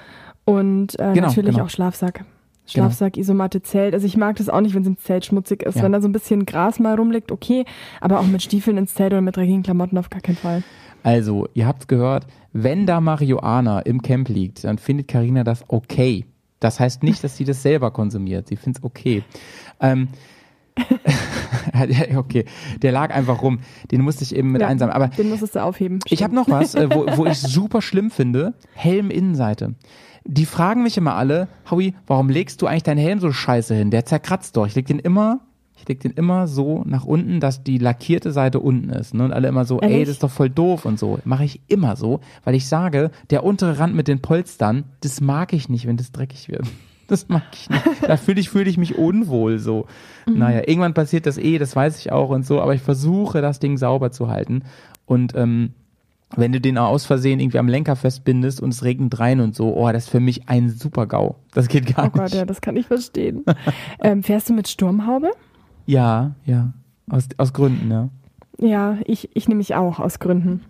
Und 0.44 0.98
äh, 0.98 1.12
genau, 1.14 1.28
natürlich 1.28 1.54
genau. 1.54 1.64
auch 1.64 1.70
Schlafsack. 1.70 2.24
Schlafsack, 2.66 3.14
genau. 3.14 3.22
Isomatte, 3.22 3.62
Zelt. 3.62 3.94
Also 3.94 4.06
ich 4.06 4.16
mag 4.16 4.36
das 4.36 4.48
auch 4.48 4.60
nicht, 4.60 4.74
wenn 4.74 4.82
es 4.82 4.88
im 4.88 4.98
Zelt 4.98 5.24
schmutzig 5.24 5.62
ist. 5.62 5.76
Ja. 5.76 5.82
Wenn 5.84 5.92
da 5.92 6.00
so 6.00 6.08
ein 6.08 6.12
bisschen 6.12 6.46
Gras 6.46 6.78
mal 6.78 6.96
rumliegt, 6.96 7.30
okay. 7.30 7.64
Aber 8.00 8.18
auch 8.20 8.26
mit 8.26 8.42
Stiefeln 8.42 8.76
ins 8.76 8.94
Zelt 8.94 9.12
oder 9.12 9.20
mit 9.20 9.36
dreckigen 9.36 9.62
Klamotten 9.62 9.98
auf 9.98 10.10
gar 10.10 10.20
keinen 10.20 10.36
Fall. 10.36 10.62
Also, 11.02 11.46
ihr 11.54 11.66
habt's 11.66 11.86
gehört, 11.86 12.26
wenn 12.52 12.86
da 12.86 13.00
Marihuana 13.00 13.80
im 13.80 14.02
Camp 14.02 14.28
liegt, 14.28 14.64
dann 14.64 14.78
findet 14.78 15.06
Karina 15.06 15.44
das 15.44 15.64
okay. 15.68 16.26
Das 16.58 16.80
heißt 16.80 17.02
nicht, 17.02 17.22
dass 17.22 17.36
sie 17.36 17.44
das 17.44 17.62
selber 17.62 17.92
konsumiert. 17.92 18.48
Sie 18.48 18.56
findet 18.56 18.78
es 18.78 18.84
okay. 18.84 19.22
Ähm, 19.80 20.08
okay, 22.16 22.44
der 22.82 22.92
lag 22.92 23.14
einfach 23.14 23.42
rum. 23.42 23.60
Den 23.90 24.02
musste 24.02 24.24
ich 24.24 24.34
eben 24.34 24.52
mit 24.52 24.62
ja, 24.62 24.68
einsammeln. 24.68 24.94
Aber 24.94 25.08
den 25.08 25.28
musstest 25.28 25.56
du 25.56 25.62
aufheben. 25.62 26.00
Ich 26.08 26.22
habe 26.22 26.34
noch 26.34 26.48
was, 26.48 26.74
äh, 26.74 26.88
wo, 26.92 27.06
wo 27.16 27.26
ich 27.26 27.38
super 27.40 27.82
schlimm 27.82 28.10
finde. 28.10 28.54
Helm-Innenseite. 28.74 29.74
Die 30.24 30.46
fragen 30.46 30.82
mich 30.82 30.96
immer 30.96 31.14
alle, 31.14 31.48
Howie, 31.70 31.94
warum 32.06 32.28
legst 32.28 32.60
du 32.60 32.66
eigentlich 32.66 32.82
deinen 32.82 32.98
Helm 32.98 33.20
so 33.20 33.32
scheiße 33.32 33.74
hin? 33.74 33.90
Der 33.90 34.04
zerkratzt 34.04 34.56
doch. 34.56 34.66
Ich 34.66 34.74
leg 34.74 34.86
den 34.86 34.98
immer 34.98 35.40
ich 35.76 35.86
leg 35.86 36.00
den 36.00 36.12
immer 36.12 36.46
so 36.46 36.82
nach 36.86 37.04
unten, 37.04 37.38
dass 37.38 37.62
die 37.62 37.78
lackierte 37.78 38.32
Seite 38.32 38.60
unten 38.60 38.88
ist. 38.88 39.14
Ne? 39.14 39.24
Und 39.24 39.32
alle 39.32 39.48
immer 39.48 39.64
so, 39.64 39.80
Ehrlich? 39.80 39.98
ey, 39.98 40.04
das 40.04 40.14
ist 40.14 40.22
doch 40.22 40.30
voll 40.30 40.48
doof 40.48 40.86
und 40.86 40.98
so. 40.98 41.18
Mache 41.24 41.44
ich 41.44 41.60
immer 41.68 41.96
so, 41.96 42.20
weil 42.44 42.54
ich 42.54 42.66
sage, 42.66 43.10
der 43.30 43.44
untere 43.44 43.78
Rand 43.78 43.94
mit 43.94 44.08
den 44.08 44.22
Polstern, 44.22 44.84
das 45.02 45.20
mag 45.20 45.52
ich 45.52 45.68
nicht, 45.68 45.86
wenn 45.86 45.98
das 45.98 46.12
dreckig 46.12 46.48
wird. 46.48 46.66
Das 47.06 47.28
mag 47.28 47.44
ich 47.52 47.70
nicht. 47.70 47.84
Da 48.02 48.16
fühle 48.16 48.40
ich, 48.40 48.50
fühl 48.50 48.66
ich 48.66 48.78
mich 48.78 48.98
unwohl 48.98 49.58
so. 49.58 49.86
Mhm. 50.26 50.38
Naja, 50.38 50.62
irgendwann 50.66 50.94
passiert 50.94 51.26
das 51.26 51.38
eh, 51.38 51.58
das 51.58 51.76
weiß 51.76 51.98
ich 52.00 52.12
auch 52.12 52.30
und 52.30 52.44
so, 52.44 52.60
aber 52.60 52.74
ich 52.74 52.82
versuche, 52.82 53.40
das 53.40 53.60
Ding 53.60 53.78
sauber 53.78 54.10
zu 54.10 54.28
halten. 54.28 54.62
Und 55.04 55.34
ähm, 55.36 55.70
wenn 56.34 56.52
du 56.52 56.60
den 56.60 56.78
aus 56.78 57.06
Versehen 57.06 57.38
irgendwie 57.38 57.58
am 57.58 57.68
Lenker 57.68 57.94
festbindest 57.94 58.60
und 58.60 58.70
es 58.70 58.82
regnet 58.82 59.18
rein 59.20 59.40
und 59.40 59.54
so, 59.54 59.74
oh, 59.76 59.90
das 59.92 60.04
ist 60.04 60.10
für 60.10 60.20
mich 60.20 60.48
ein 60.48 60.70
super 60.70 61.06
GAU. 61.06 61.36
Das 61.52 61.68
geht 61.68 61.94
gar 61.94 62.04
nicht. 62.04 62.16
Oh 62.16 62.18
Gott, 62.18 62.32
ja, 62.32 62.44
das 62.44 62.60
kann 62.60 62.76
ich 62.76 62.86
verstehen. 62.86 63.44
ähm, 64.00 64.22
fährst 64.22 64.48
du 64.48 64.52
mit 64.52 64.66
Sturmhaube? 64.68 65.30
Ja, 65.86 66.34
ja. 66.44 66.72
Aus, 67.08 67.28
aus 67.36 67.52
Gründen, 67.52 67.90
ja. 67.90 68.08
Ja, 68.58 68.98
ich, 69.04 69.30
ich 69.34 69.48
nehme 69.48 69.58
mich 69.58 69.74
auch 69.76 70.00
aus 70.00 70.18
Gründen. 70.18 70.62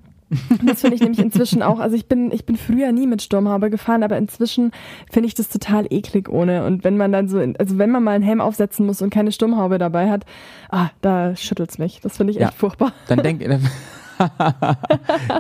Das 0.65 0.81
finde 0.81 0.97
ich 0.97 1.03
nämlich 1.03 1.21
inzwischen 1.21 1.63
auch. 1.63 1.79
Also 1.79 1.95
ich 1.95 2.07
bin, 2.07 2.33
ich 2.33 2.45
bin 2.45 2.57
früher 2.57 2.91
nie 2.91 3.07
mit 3.07 3.23
Sturmhaube 3.23 3.71
gefahren, 3.71 4.03
aber 4.03 4.17
inzwischen 4.17 4.73
finde 5.11 5.29
ich 5.29 5.35
das 5.35 5.49
total 5.49 5.87
eklig 5.91 6.29
ohne. 6.29 6.65
Und 6.65 6.83
wenn 6.83 6.97
man 6.97 7.13
dann 7.13 7.29
so, 7.29 7.39
also 7.39 7.79
wenn 7.79 7.91
man 7.91 8.03
mal 8.03 8.13
einen 8.13 8.25
Helm 8.25 8.41
aufsetzen 8.41 8.87
muss 8.87 9.03
und 9.03 9.11
keine 9.11 9.31
Sturmhaube 9.31 9.79
dabei 9.79 10.11
hat, 10.11 10.25
ah, 10.71 10.89
da 11.01 11.37
schüttelt's 11.37 11.79
mich. 11.79 12.01
Das 12.01 12.17
finde 12.17 12.33
ich 12.33 12.39
echt 12.39 12.51
ja, 12.51 12.57
furchtbar. 12.57 12.93
Dann 13.07 13.23
denk, 13.23 13.41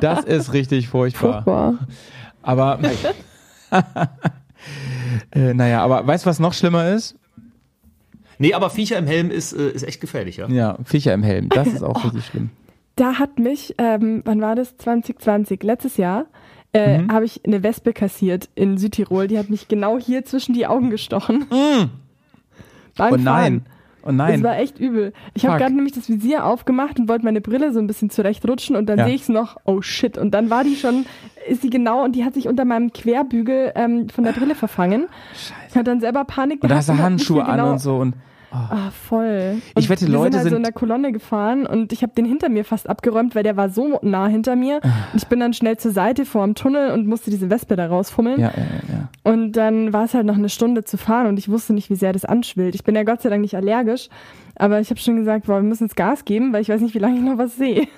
das 0.00 0.24
ist 0.24 0.52
richtig 0.52 0.88
furchtbar. 0.88 1.42
Furchtbar. 1.42 1.78
Aber, 2.42 2.78
äh, 5.32 5.54
naja, 5.54 5.82
aber 5.82 6.06
weißt 6.06 6.24
du, 6.24 6.30
was 6.30 6.38
noch 6.38 6.52
schlimmer 6.52 6.90
ist? 6.90 7.16
Nee, 8.38 8.54
aber 8.54 8.70
Viecher 8.70 8.98
im 8.98 9.06
Helm 9.06 9.30
ist, 9.30 9.52
äh, 9.52 9.70
ist 9.70 9.82
echt 9.82 10.00
gefährlich, 10.00 10.36
ja. 10.36 10.48
Ja, 10.48 10.78
Viecher 10.84 11.14
im 11.14 11.22
Helm, 11.22 11.48
das 11.48 11.68
ist 11.68 11.82
auch 11.82 11.96
oh, 11.96 12.00
richtig 12.08 12.26
schlimm. 12.26 12.50
Da 12.96 13.18
hat 13.18 13.38
mich, 13.38 13.74
ähm, 13.78 14.22
wann 14.24 14.40
war 14.40 14.54
das? 14.54 14.76
2020, 14.78 15.62
letztes 15.62 15.98
Jahr, 15.98 16.26
äh, 16.72 16.98
mhm. 16.98 17.12
habe 17.12 17.26
ich 17.26 17.42
eine 17.46 17.62
Wespe 17.62 17.92
kassiert 17.92 18.48
in 18.54 18.78
Südtirol. 18.78 19.28
Die 19.28 19.38
hat 19.38 19.50
mich 19.50 19.68
genau 19.68 19.98
hier 19.98 20.24
zwischen 20.24 20.54
die 20.54 20.66
Augen 20.66 20.90
gestochen. 20.90 21.46
Mhm. 21.50 21.90
Beim 22.96 23.12
oh 23.12 23.16
nein. 23.16 23.24
Fahren. 23.24 23.66
Oh 24.02 24.12
nein. 24.12 24.34
Das 24.34 24.42
war 24.42 24.58
echt 24.58 24.78
übel. 24.78 25.12
Ich 25.34 25.44
habe 25.46 25.58
gerade 25.58 25.74
nämlich 25.74 25.92
das 25.92 26.08
Visier 26.08 26.46
aufgemacht 26.46 26.98
und 26.98 27.08
wollte 27.08 27.24
meine 27.24 27.40
Brille 27.40 27.72
so 27.72 27.80
ein 27.80 27.86
bisschen 27.86 28.08
zurechtrutschen 28.08 28.76
und 28.76 28.86
dann 28.86 28.98
ja. 28.98 29.04
sehe 29.06 29.14
ich 29.14 29.22
es 29.22 29.28
noch, 29.28 29.56
oh 29.64 29.82
shit. 29.82 30.16
Und 30.16 30.30
dann 30.30 30.48
war 30.48 30.64
die 30.64 30.76
schon, 30.76 31.06
ist 31.48 31.62
sie 31.62 31.70
genau 31.70 32.04
und 32.04 32.14
die 32.14 32.24
hat 32.24 32.34
sich 32.34 32.46
unter 32.46 32.64
meinem 32.64 32.92
Querbügel 32.92 33.72
ähm, 33.74 34.08
von 34.08 34.24
der 34.24 34.32
Brille 34.32 34.54
verfangen. 34.54 35.08
Scheiße. 35.34 35.78
Hat 35.78 35.86
dann 35.86 36.00
selber 36.00 36.24
Panik 36.24 36.60
gehabt. 36.60 36.64
Und 36.64 36.70
da 36.70 36.76
hast 36.76 36.88
du 36.88 36.96
Handschuhe 36.96 37.44
an 37.44 37.56
genau 37.56 37.72
und 37.72 37.78
so 37.80 37.96
und. 37.96 38.14
Ah, 38.70 38.90
voll. 38.90 39.60
Und 39.74 39.82
ich 39.82 39.88
wette, 39.88 40.06
Leute 40.06 40.32
sind 40.32 40.34
halt 40.34 40.42
sind 40.44 40.50
so 40.50 40.56
in 40.56 40.62
der 40.62 40.72
Kolonne 40.72 41.12
gefahren 41.12 41.66
und 41.66 41.92
ich 41.92 42.02
habe 42.02 42.12
den 42.14 42.24
hinter 42.24 42.48
mir 42.48 42.64
fast 42.64 42.88
abgeräumt, 42.88 43.34
weil 43.34 43.42
der 43.42 43.56
war 43.56 43.70
so 43.70 43.98
nah 44.02 44.26
hinter 44.26 44.56
mir. 44.56 44.80
Ah. 44.82 44.88
und 45.12 45.22
ich 45.22 45.26
bin 45.26 45.40
dann 45.40 45.52
schnell 45.52 45.76
zur 45.76 45.92
Seite 45.92 46.24
vor 46.24 46.44
dem 46.44 46.54
Tunnel 46.54 46.92
und 46.92 47.06
musste 47.06 47.30
diese 47.30 47.50
Wespe 47.50 47.76
da 47.76 47.86
rausfummeln. 47.86 48.40
Ja, 48.40 48.52
ja, 48.56 48.62
ja. 48.92 49.08
Und 49.22 49.52
dann 49.52 49.92
war 49.92 50.04
es 50.04 50.14
halt 50.14 50.26
noch 50.26 50.36
eine 50.36 50.48
Stunde 50.48 50.84
zu 50.84 50.96
fahren 50.96 51.26
und 51.26 51.38
ich 51.38 51.48
wusste 51.48 51.72
nicht, 51.72 51.90
wie 51.90 51.96
sehr 51.96 52.12
das 52.12 52.24
anschwillt. 52.24 52.74
Ich 52.74 52.84
bin 52.84 52.94
ja 52.94 53.04
Gott 53.04 53.22
sei 53.22 53.28
Dank 53.28 53.42
nicht 53.42 53.56
allergisch, 53.56 54.08
aber 54.56 54.80
ich 54.80 54.90
habe 54.90 55.00
schon 55.00 55.16
gesagt, 55.16 55.46
boah, 55.46 55.56
wir 55.56 55.62
müssen 55.62 55.84
jetzt 55.84 55.96
Gas 55.96 56.24
geben, 56.24 56.52
weil 56.52 56.62
ich 56.62 56.68
weiß 56.68 56.80
nicht, 56.80 56.94
wie 56.94 57.00
lange 57.00 57.16
ich 57.16 57.22
noch 57.22 57.38
was 57.38 57.56
sehe. 57.56 57.88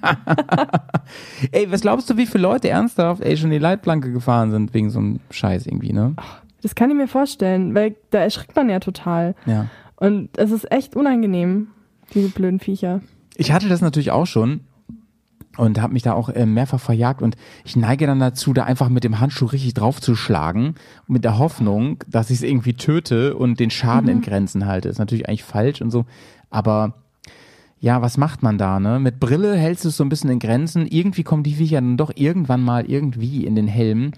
ey, 1.52 1.70
was 1.70 1.80
glaubst 1.80 2.08
du, 2.10 2.16
wie 2.16 2.26
viele 2.26 2.42
Leute 2.42 2.68
ernsthaft 2.68 3.22
ey, 3.22 3.36
schon 3.36 3.50
die 3.50 3.58
Leitplanke 3.58 4.12
gefahren 4.12 4.50
sind 4.50 4.74
wegen 4.74 4.90
so 4.90 4.98
einem 4.98 5.20
Scheiß 5.30 5.66
irgendwie, 5.66 5.92
ne? 5.92 6.14
Das 6.62 6.74
kann 6.74 6.90
ich 6.90 6.96
mir 6.96 7.08
vorstellen, 7.08 7.74
weil 7.74 7.96
da 8.10 8.18
erschrickt 8.20 8.56
man 8.56 8.68
ja 8.68 8.80
total. 8.80 9.34
Ja. 9.46 9.68
Und 9.96 10.36
es 10.38 10.50
ist 10.50 10.70
echt 10.70 10.96
unangenehm, 10.96 11.68
diese 12.14 12.28
blöden 12.28 12.60
Viecher. 12.60 13.00
Ich 13.36 13.52
hatte 13.52 13.68
das 13.68 13.80
natürlich 13.80 14.10
auch 14.10 14.26
schon 14.26 14.60
und 15.56 15.80
habe 15.80 15.92
mich 15.92 16.02
da 16.02 16.12
auch 16.12 16.28
äh, 16.28 16.46
mehrfach 16.46 16.80
verjagt 16.80 17.20
und 17.20 17.36
ich 17.64 17.76
neige 17.76 18.06
dann 18.06 18.20
dazu, 18.20 18.52
da 18.52 18.64
einfach 18.64 18.88
mit 18.88 19.04
dem 19.04 19.18
Handschuh 19.18 19.46
richtig 19.46 19.74
draufzuschlagen, 19.74 20.74
mit 21.06 21.24
der 21.24 21.38
Hoffnung, 21.38 21.98
dass 22.06 22.30
ich 22.30 22.38
es 22.38 22.42
irgendwie 22.42 22.74
töte 22.74 23.36
und 23.36 23.58
den 23.58 23.70
Schaden 23.70 24.04
mhm. 24.04 24.16
in 24.16 24.20
Grenzen 24.22 24.66
halte. 24.66 24.88
Ist 24.88 24.98
natürlich 24.98 25.28
eigentlich 25.28 25.44
falsch 25.44 25.82
und 25.82 25.90
so, 25.90 26.04
aber 26.48 26.94
ja, 27.80 28.02
was 28.02 28.16
macht 28.16 28.42
man 28.42 28.58
da, 28.58 28.80
ne? 28.80 28.98
Mit 28.98 29.20
Brille 29.20 29.56
hältst 29.56 29.84
du 29.84 29.88
es 29.88 29.96
so 29.96 30.04
ein 30.04 30.08
bisschen 30.08 30.30
in 30.30 30.40
Grenzen. 30.40 30.86
Irgendwie 30.86 31.22
kommen 31.22 31.44
die 31.44 31.54
Viecher 31.54 31.76
dann 31.76 31.96
doch 31.96 32.10
irgendwann 32.14 32.62
mal 32.62 32.90
irgendwie 32.90 33.44
in 33.44 33.54
den 33.54 33.68
Helm. 33.68 34.12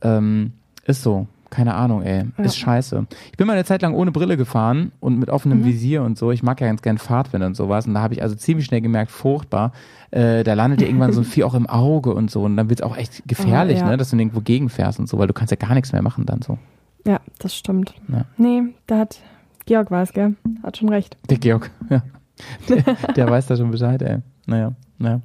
Ähm, 0.00 0.52
ist 0.86 1.02
so 1.02 1.26
keine 1.50 1.74
Ahnung, 1.74 2.02
ey. 2.02 2.24
Ja. 2.36 2.44
Ist 2.44 2.58
scheiße. 2.58 3.06
Ich 3.30 3.36
bin 3.36 3.46
mal 3.46 3.52
eine 3.52 3.64
Zeit 3.64 3.82
lang 3.82 3.94
ohne 3.94 4.10
Brille 4.10 4.36
gefahren 4.36 4.92
und 5.00 5.18
mit 5.18 5.30
offenem 5.30 5.60
mhm. 5.60 5.64
Visier 5.64 6.02
und 6.02 6.18
so. 6.18 6.32
Ich 6.32 6.42
mag 6.42 6.60
ja 6.60 6.66
ganz 6.66 6.82
gern 6.82 6.98
Fahrtwind 6.98 7.44
und 7.44 7.54
sowas. 7.54 7.86
Und 7.86 7.94
da 7.94 8.00
habe 8.00 8.14
ich 8.14 8.22
also 8.22 8.34
ziemlich 8.34 8.66
schnell 8.66 8.80
gemerkt, 8.80 9.10
furchtbar. 9.10 9.72
Äh, 10.10 10.44
da 10.44 10.54
landet 10.54 10.80
dir 10.80 10.86
irgendwann 10.86 11.12
so 11.12 11.20
ein 11.20 11.24
Vieh 11.32 11.44
auch 11.44 11.54
im 11.54 11.66
Auge 11.68 12.14
und 12.14 12.30
so. 12.30 12.42
Und 12.42 12.56
dann 12.56 12.68
wird 12.68 12.80
es 12.80 12.86
auch 12.86 12.96
echt 12.96 13.22
gefährlich, 13.26 13.78
oh, 13.78 13.84
ja. 13.84 13.90
ne, 13.90 13.96
dass 13.96 14.10
du 14.10 14.16
irgendwo 14.16 14.40
gegenfährst 14.40 14.98
und 14.98 15.08
so, 15.08 15.18
weil 15.18 15.28
du 15.28 15.34
kannst 15.34 15.50
ja 15.50 15.56
gar 15.56 15.74
nichts 15.74 15.92
mehr 15.92 16.02
machen 16.02 16.26
dann 16.26 16.42
so. 16.42 16.58
Ja, 17.06 17.20
das 17.38 17.54
stimmt. 17.54 17.94
Ja. 18.08 18.24
Nee, 18.36 18.62
da 18.86 18.98
hat 18.98 19.20
Georg 19.66 19.90
war 19.90 20.02
es, 20.02 20.12
gell? 20.12 20.34
Hat 20.62 20.76
schon 20.76 20.88
recht. 20.88 21.16
Der 21.30 21.38
Georg, 21.38 21.70
ja. 21.90 22.02
Der, 22.68 22.82
der 23.14 23.30
weiß 23.30 23.46
da 23.46 23.56
schon 23.56 23.70
Bescheid, 23.70 24.02
ey. 24.02 24.18
Naja, 24.46 24.72
naja. 24.98 25.20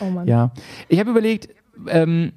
Oh 0.00 0.10
Mann. 0.10 0.26
Ja. 0.26 0.50
Ich 0.88 0.98
habe 0.98 1.10
überlegt, 1.10 1.48
ähm, 1.88 2.32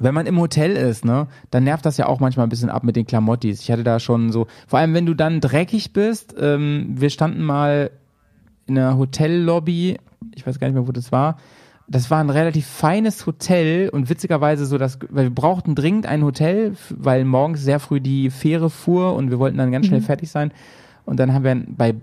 wenn 0.00 0.14
man 0.14 0.26
im 0.26 0.40
Hotel 0.40 0.72
ist, 0.72 1.04
ne, 1.04 1.28
dann 1.50 1.64
nervt 1.64 1.84
das 1.84 1.96
ja 1.96 2.06
auch 2.06 2.20
manchmal 2.20 2.46
ein 2.46 2.50
bisschen 2.50 2.70
ab 2.70 2.82
mit 2.82 2.96
den 2.96 3.06
Klamottis. 3.06 3.60
Ich 3.60 3.70
hatte 3.70 3.84
da 3.84 4.00
schon 4.00 4.32
so, 4.32 4.46
vor 4.66 4.78
allem 4.78 4.94
wenn 4.94 5.06
du 5.06 5.14
dann 5.14 5.40
dreckig 5.40 5.92
bist, 5.92 6.34
ähm, 6.40 6.94
wir 6.94 7.10
standen 7.10 7.42
mal 7.42 7.90
in 8.66 8.78
einer 8.78 8.96
Hotellobby, 8.96 9.98
ich 10.34 10.46
weiß 10.46 10.58
gar 10.58 10.68
nicht 10.68 10.74
mehr, 10.74 10.88
wo 10.88 10.92
das 10.92 11.12
war. 11.12 11.36
Das 11.88 12.10
war 12.10 12.20
ein 12.20 12.30
relativ 12.30 12.66
feines 12.66 13.26
Hotel 13.26 13.90
und 13.90 14.08
witzigerweise 14.08 14.64
so, 14.64 14.78
dass, 14.78 14.98
weil 15.10 15.24
wir 15.24 15.34
brauchten 15.34 15.74
dringend 15.74 16.06
ein 16.06 16.24
Hotel, 16.24 16.74
weil 16.88 17.24
morgens 17.24 17.60
sehr 17.60 17.80
früh 17.80 18.00
die 18.00 18.30
Fähre 18.30 18.70
fuhr 18.70 19.14
und 19.14 19.30
wir 19.30 19.38
wollten 19.38 19.58
dann 19.58 19.72
ganz 19.72 19.86
schnell 19.86 20.00
mhm. 20.00 20.04
fertig 20.04 20.30
sein. 20.30 20.52
Und 21.04 21.18
dann 21.18 21.34
haben 21.34 21.44
wir 21.44 21.62
bei 21.66 21.96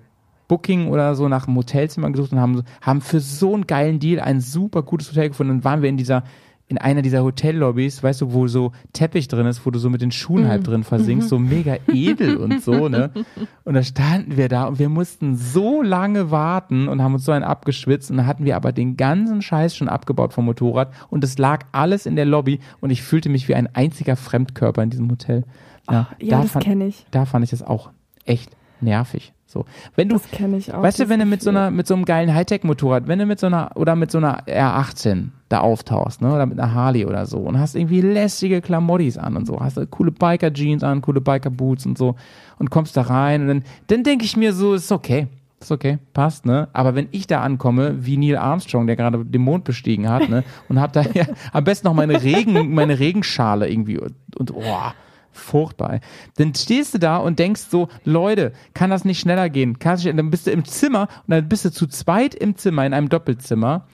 Booking 0.47 0.89
oder 0.89 1.15
so 1.15 1.27
nach 1.29 1.47
einem 1.47 1.55
Hotelzimmer 1.55 2.11
gesucht 2.11 2.33
und 2.33 2.39
haben, 2.39 2.63
haben 2.81 3.01
für 3.01 3.19
so 3.19 3.53
einen 3.53 3.67
geilen 3.67 3.99
Deal 3.99 4.19
ein 4.19 4.41
super 4.41 4.83
gutes 4.83 5.09
Hotel 5.09 5.29
gefunden. 5.29 5.53
Und 5.53 5.63
waren 5.63 5.81
wir 5.81 5.89
in 5.89 5.97
dieser 5.97 6.23
in 6.69 6.77
einer 6.77 7.01
dieser 7.01 7.23
Hotellobbys, 7.23 8.03
weißt 8.03 8.21
du, 8.21 8.31
wo 8.31 8.47
so 8.47 8.73
Teppich 8.93 9.27
drin 9.27 9.47
ist, 9.47 9.65
wo 9.65 9.71
du 9.71 9.79
so 9.79 9.89
mit 9.89 10.01
den 10.01 10.11
Schuhen 10.11 10.47
halb 10.47 10.63
drin 10.63 10.83
versinkst, 10.83 11.27
so 11.27 11.39
mega 11.39 11.77
edel 11.91 12.37
und 12.37 12.63
so, 12.63 12.87
ne? 12.87 13.09
Und 13.65 13.73
da 13.73 13.83
standen 13.83 14.37
wir 14.37 14.49
da 14.49 14.65
und 14.65 14.79
wir 14.79 14.89
mussten 14.89 15.35
so 15.35 15.83
lange 15.83 16.31
warten 16.31 16.87
und 16.87 17.03
haben 17.03 17.13
uns 17.13 17.25
so 17.25 17.31
einen 17.31 17.43
abgeschwitzt 17.43 18.09
und 18.09 18.17
dann 18.17 18.25
hatten 18.25 18.45
wir 18.45 18.55
aber 18.55 18.71
den 18.71 18.97
ganzen 18.97 19.43
Scheiß 19.43 19.75
schon 19.75 19.89
abgebaut 19.89 20.33
vom 20.33 20.45
Motorrad 20.45 20.91
und 21.09 21.23
es 21.23 21.37
lag 21.37 21.65
alles 21.71 22.07
in 22.07 22.15
der 22.15 22.25
Lobby 22.25 22.59
und 22.79 22.89
ich 22.89 23.03
fühlte 23.03 23.29
mich 23.29 23.47
wie 23.47 23.53
ein 23.53 23.67
einziger 23.75 24.15
Fremdkörper 24.15 24.81
in 24.81 24.89
diesem 24.89 25.11
Hotel. 25.11 25.43
Ja, 25.89 26.07
oh, 26.09 26.15
ja 26.19 26.37
da 26.37 26.43
das 26.43 26.63
kenne 26.63 26.87
ich. 26.87 27.05
Da 27.11 27.25
fand 27.25 27.43
ich 27.43 27.51
das 27.51 27.61
auch 27.61 27.91
echt 28.25 28.55
nervig. 28.81 29.33
So, 29.51 29.65
wenn 29.95 30.09
du, 30.09 30.17
das 30.17 30.29
kenne 30.29 30.57
ich 30.57 30.71
auch. 30.71 30.83
Weißt 30.83 30.99
du, 30.99 31.09
wenn 31.09 31.19
du 31.19 31.25
mit 31.25 31.41
so 31.41 31.49
einer, 31.49 31.71
mit 31.71 31.87
so 31.87 31.95
einem 31.95 32.05
geilen 32.05 32.35
Hightech-Motorrad, 32.35 33.07
wenn 33.07 33.17
du 33.17 33.25
mit 33.25 33.39
so 33.39 33.47
einer 33.47 33.71
oder 33.73 33.95
mit 33.95 34.11
so 34.11 34.19
einer 34.19 34.43
R18 34.45 35.29
da 35.49 35.61
auftauchst, 35.61 36.21
ne, 36.21 36.31
oder 36.31 36.45
mit 36.45 36.59
einer 36.59 36.71
Harley 36.75 37.03
oder 37.03 37.25
so 37.25 37.39
und 37.39 37.57
hast 37.57 37.73
irgendwie 37.73 38.01
lässige 38.01 38.61
Klamottis 38.61 39.17
an 39.17 39.35
und 39.35 39.47
so, 39.47 39.59
hast 39.59 39.77
du 39.77 39.87
coole 39.87 40.11
Biker-Jeans 40.11 40.83
an, 40.83 41.01
coole 41.01 41.19
Biker-Boots 41.19 41.87
und 41.87 41.97
so 41.97 42.15
und 42.59 42.69
kommst 42.69 42.95
da 42.95 43.01
rein 43.01 43.41
und 43.41 43.47
dann, 43.47 43.63
dann 43.87 44.03
denke 44.03 44.23
ich 44.23 44.37
mir 44.37 44.53
so, 44.53 44.75
ist 44.75 44.91
okay, 44.91 45.25
ist 45.59 45.71
okay, 45.71 45.97
passt, 46.13 46.45
ne? 46.45 46.67
Aber 46.73 46.93
wenn 46.93 47.07
ich 47.09 47.25
da 47.25 47.41
ankomme, 47.41 48.05
wie 48.05 48.17
Neil 48.17 48.37
Armstrong, 48.37 48.85
der 48.85 48.97
gerade 48.97 49.25
den 49.25 49.41
Mond 49.41 49.63
bestiegen 49.63 50.09
hat, 50.09 50.29
ne? 50.29 50.43
Und 50.67 50.79
hab 50.79 50.93
da 50.93 51.01
ja 51.15 51.25
am 51.53 51.63
besten 51.63 51.87
noch 51.87 51.95
meine 51.95 52.21
Regen, 52.21 52.75
meine 52.75 52.99
Regenschale 52.99 53.67
irgendwie 53.67 53.97
und, 53.97 54.13
und 54.35 54.51
oh, 54.53 54.91
furchtbar. 55.31 55.99
Dann 56.37 56.53
stehst 56.55 56.93
du 56.93 56.99
da 56.99 57.17
und 57.17 57.39
denkst 57.39 57.61
so, 57.69 57.87
Leute, 58.03 58.53
kann 58.73 58.89
das 58.89 59.05
nicht 59.05 59.19
schneller 59.19 59.49
gehen? 59.49 59.79
Kann 59.79 59.93
das 59.93 60.03
nicht, 60.03 60.17
dann 60.17 60.29
bist 60.29 60.47
du 60.47 60.51
im 60.51 60.65
Zimmer 60.65 61.07
und 61.27 61.31
dann 61.31 61.49
bist 61.49 61.65
du 61.65 61.71
zu 61.71 61.87
zweit 61.87 62.35
im 62.35 62.55
Zimmer, 62.55 62.85
in 62.85 62.93
einem 62.93 63.09
Doppelzimmer. 63.09 63.85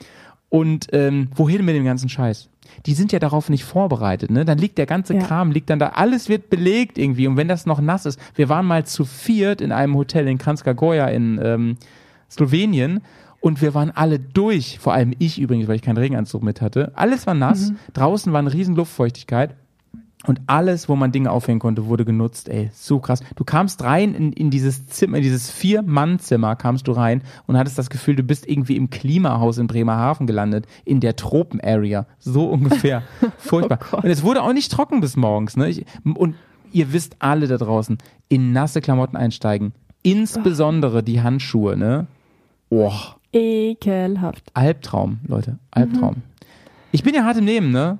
Und 0.49 0.87
ähm, 0.93 1.29
wohin 1.35 1.65
mit 1.65 1.75
dem 1.75 1.85
ganzen 1.85 2.09
Scheiß? 2.09 2.49
Die 2.85 2.93
sind 2.93 3.11
ja 3.11 3.19
darauf 3.19 3.49
nicht 3.49 3.63
vorbereitet, 3.63 4.31
ne? 4.31 4.45
Dann 4.45 4.57
liegt 4.57 4.77
der 4.77 4.85
ganze 4.85 5.15
Ja. 5.15 5.21
Kram, 5.21 5.51
liegt 5.51 5.69
dann 5.69 5.79
da, 5.79 5.89
alles 5.89 6.29
wird 6.29 6.49
belegt 6.49 6.97
irgendwie. 6.97 7.27
Und 7.27 7.37
wenn 7.37 7.47
das 7.47 7.65
noch 7.65 7.81
nass 7.81 8.05
ist, 8.05 8.19
wir 8.35 8.49
waren 8.49 8.65
mal 8.65 8.85
zu 8.85 9.05
viert 9.05 9.61
in 9.61 9.71
einem 9.71 9.95
Hotel 9.95 10.27
in 10.27 10.37
Kranjska 10.37 10.73
Goja 10.73 11.07
in 11.07 11.39
ähm, 11.43 11.77
Slowenien 12.29 13.01
und 13.39 13.61
wir 13.61 13.73
waren 13.73 13.91
alle 13.91 14.19
durch, 14.19 14.79
vor 14.79 14.93
allem 14.93 15.13
ich 15.19 15.39
übrigens, 15.39 15.67
weil 15.67 15.75
ich 15.75 15.81
keinen 15.81 15.97
Regenanzug 15.97 16.41
mit 16.41 16.61
hatte. 16.61 16.91
Alles 16.95 17.27
war 17.27 17.33
nass, 17.33 17.73
draußen 17.93 18.33
war 18.33 18.39
eine 18.39 18.53
riesen 18.53 18.75
Luftfeuchtigkeit 18.75 19.55
und 20.27 20.41
alles, 20.47 20.89
wo 20.89 20.95
man 20.95 21.11
Dinge 21.11 21.31
aufhängen 21.31 21.59
konnte, 21.59 21.85
wurde 21.85 22.05
genutzt. 22.05 22.49
Ey, 22.49 22.69
so 22.73 22.99
krass. 22.99 23.21
Du 23.35 23.43
kamst 23.43 23.83
rein 23.83 24.13
in, 24.13 24.33
in 24.33 24.49
dieses 24.49 24.87
Zimmer, 24.87 25.17
in 25.17 25.23
dieses 25.23 25.51
Vier-Mann-Zimmer 25.51 26.55
kamst 26.55 26.87
du 26.87 26.91
rein 26.91 27.21
und 27.47 27.57
hattest 27.57 27.77
das 27.77 27.89
Gefühl, 27.89 28.15
du 28.15 28.23
bist 28.23 28.47
irgendwie 28.47 28.75
im 28.75 28.89
Klimahaus 28.89 29.57
in 29.57 29.67
Bremerhaven 29.67 30.27
gelandet, 30.27 30.65
in 30.83 30.99
der 30.99 31.15
Tropen-Area. 31.15 32.07
So 32.19 32.49
ungefähr. 32.51 33.03
Furchtbar. 33.37 33.79
Gott. 33.91 34.03
und 34.03 34.09
es 34.09 34.23
wurde 34.23 34.41
auch 34.41 34.53
nicht 34.53 34.71
trocken 34.71 35.01
bis 35.01 35.15
morgens. 35.15 35.57
Ne? 35.57 35.69
Ich, 35.69 35.85
und 36.03 36.35
ihr 36.71 36.93
wisst 36.93 37.15
alle 37.19 37.47
da 37.47 37.57
draußen, 37.57 37.97
in 38.29 38.51
nasse 38.51 38.81
Klamotten 38.81 39.17
einsteigen. 39.17 39.73
Insbesondere 40.03 41.01
die 41.01 41.21
Handschuhe, 41.21 41.75
ne? 41.77 42.07
Oh, 42.69 42.91
Ekelhaft. 43.31 44.49
Albtraum, 44.53 45.19
Leute. 45.27 45.59
Albtraum. 45.71 46.17
Ich 46.91 47.03
bin 47.03 47.13
ja 47.13 47.23
hart 47.25 47.37
im 47.37 47.45
Nehmen, 47.45 47.71
ne? 47.71 47.99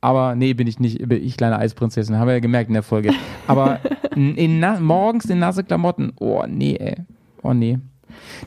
Aber 0.00 0.34
nee, 0.36 0.54
bin 0.54 0.66
ich 0.68 0.78
nicht, 0.78 1.08
bin 1.08 1.22
ich 1.22 1.36
kleine 1.36 1.58
Eisprinzessin, 1.58 2.16
haben 2.16 2.28
wir 2.28 2.34
ja 2.34 2.40
gemerkt 2.40 2.68
in 2.68 2.74
der 2.74 2.82
Folge. 2.84 3.12
Aber 3.46 3.80
in, 4.14 4.60
morgens 4.80 5.24
in 5.26 5.38
nasse 5.40 5.64
Klamotten, 5.64 6.12
oh 6.20 6.44
nee, 6.46 6.76
ey. 6.76 6.96
Oh 7.42 7.52
nee. 7.52 7.78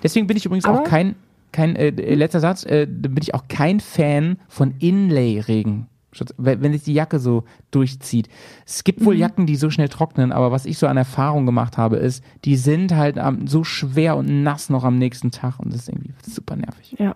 Deswegen 0.02 0.28
bin 0.28 0.38
ich 0.38 0.46
übrigens 0.46 0.66
Aber- 0.66 0.80
auch 0.80 0.84
kein, 0.84 1.16
kein 1.52 1.76
äh, 1.76 1.88
äh, 1.90 2.16
letzter 2.16 2.40
Satz, 2.40 2.66
äh, 2.66 2.86
bin 2.90 3.18
ich 3.22 3.34
auch 3.34 3.44
kein 3.50 3.80
Fan 3.80 4.38
von 4.48 4.76
Inlay-Regen. 4.80 5.88
Wenn 6.38 6.62
wenn 6.62 6.74
sich 6.74 6.84
die 6.84 6.94
Jacke 6.94 7.20
so 7.20 7.46
durchzieht. 7.72 8.28
Es 8.66 8.84
gibt 8.84 9.06
wohl 9.06 9.16
Jacken, 9.16 9.46
die 9.46 9.56
so 9.56 9.70
schnell 9.70 9.88
trocknen, 9.88 10.34
aber 10.34 10.52
was 10.52 10.66
ich 10.66 10.78
so 10.78 10.88
an 10.88 10.98
Erfahrung 10.98 11.46
gemacht 11.46 11.78
habe, 11.78 11.96
ist, 11.96 12.22
die 12.44 12.58
sind 12.58 12.94
halt 12.94 13.18
am, 13.18 13.48
so 13.48 13.64
schwer 13.64 14.18
und 14.18 14.44
nass 14.44 14.70
noch 14.70 14.84
am 14.84 14.98
nächsten 14.98 15.32
Tag 15.32 15.58
und 15.60 15.72
das 15.72 15.84
ist 15.84 15.90
irgendwie 15.90 16.12
super 16.22 16.58
nervig. 16.58 16.96
Ja. 17.00 17.16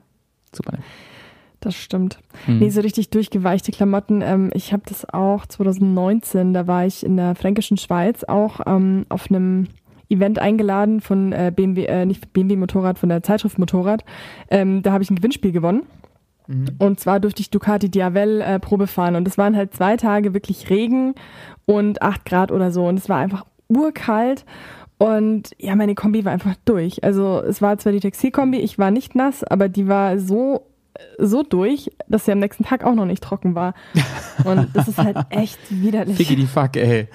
Super 0.53 0.71
nervig. 0.71 0.89
Das 1.65 1.75
stimmt. 1.75 2.19
Hm. 2.45 2.59
Nee, 2.59 2.69
so 2.69 2.81
richtig 2.81 3.09
durchgeweichte 3.09 3.71
Klamotten. 3.71 4.21
Ähm, 4.21 4.51
ich 4.53 4.71
habe 4.71 4.83
das 4.85 5.09
auch 5.11 5.47
2019, 5.47 6.53
da 6.53 6.67
war 6.67 6.85
ich 6.85 7.03
in 7.03 7.17
der 7.17 7.33
fränkischen 7.33 7.77
Schweiz 7.77 8.23
auch 8.23 8.59
ähm, 8.67 9.07
auf 9.09 9.31
einem 9.31 9.65
Event 10.07 10.37
eingeladen 10.37 11.01
von 11.01 11.31
äh, 11.31 11.51
BMW, 11.55 11.85
äh, 11.85 12.05
nicht 12.05 12.31
BMW 12.33 12.55
Motorrad, 12.55 12.99
von 12.99 13.09
der 13.09 13.23
Zeitschrift 13.23 13.57
Motorrad. 13.57 14.05
Ähm, 14.51 14.83
da 14.83 14.91
habe 14.91 15.03
ich 15.03 15.09
ein 15.09 15.15
Gewinnspiel 15.15 15.51
gewonnen. 15.51 15.87
Und 16.77 16.99
zwar 16.99 17.19
durfte 17.19 17.41
ich 17.41 17.49
Ducati 17.49 17.89
Diavel 17.89 18.41
äh, 18.41 18.59
Probe 18.59 18.85
fahren. 18.85 19.15
Und 19.15 19.27
es 19.27 19.39
waren 19.39 19.55
halt 19.55 19.73
zwei 19.73 19.97
Tage 19.97 20.35
wirklich 20.35 20.69
Regen 20.69 21.15
und 21.65 22.03
acht 22.03 22.25
Grad 22.25 22.51
oder 22.51 22.69
so. 22.69 22.87
Und 22.87 22.99
es 22.99 23.09
war 23.09 23.17
einfach 23.17 23.43
urkalt. 23.67 24.45
Und 24.99 25.55
ja, 25.57 25.75
meine 25.75 25.95
Kombi 25.95 26.23
war 26.23 26.31
einfach 26.31 26.53
durch. 26.65 27.03
Also 27.03 27.41
es 27.41 27.63
war 27.63 27.79
zwar 27.79 27.93
die 27.93 27.99
Textilkombi, 27.99 28.59
ich 28.59 28.77
war 28.77 28.91
nicht 28.91 29.15
nass, 29.15 29.43
aber 29.43 29.67
die 29.67 29.87
war 29.87 30.19
so 30.19 30.67
so 31.17 31.43
durch, 31.43 31.91
dass 32.07 32.25
sie 32.25 32.31
am 32.31 32.39
nächsten 32.39 32.63
Tag 32.63 32.83
auch 32.83 32.93
noch 32.95 33.05
nicht 33.05 33.23
trocken 33.23 33.55
war. 33.55 33.73
Und 34.43 34.69
das 34.73 34.87
ist 34.87 34.97
halt 34.97 35.17
echt 35.29 35.59
widerlich. 35.69 36.17
Ficke 36.17 36.35
die 36.35 36.45
Fuck, 36.47 36.75
ey. 36.77 37.07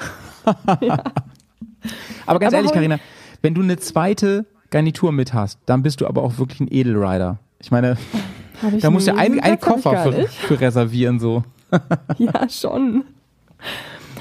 Aber 0.44 2.38
ganz 2.38 2.52
Aber 2.52 2.56
ehrlich, 2.56 2.72
Karina, 2.72 2.98
wenn 3.42 3.54
du 3.54 3.62
eine 3.62 3.76
zweite 3.78 4.46
Garnitur 4.70 5.12
mit 5.12 5.32
hast, 5.34 5.58
dann 5.66 5.82
bist 5.82 6.00
du 6.00 6.06
aber 6.06 6.22
auch 6.22 6.38
wirklich 6.38 6.60
ein 6.60 6.68
Edelrider. 6.70 7.38
Ich 7.58 7.70
meine, 7.70 7.96
ich 8.74 8.82
da 8.82 8.90
musst 8.90 9.08
du 9.08 9.12
nie. 9.12 9.40
einen, 9.40 9.60
Koffer 9.60 10.12
für, 10.12 10.28
für 10.28 10.60
reservieren, 10.60 11.18
so. 11.20 11.42
Ja, 12.18 12.48
schon. 12.48 13.04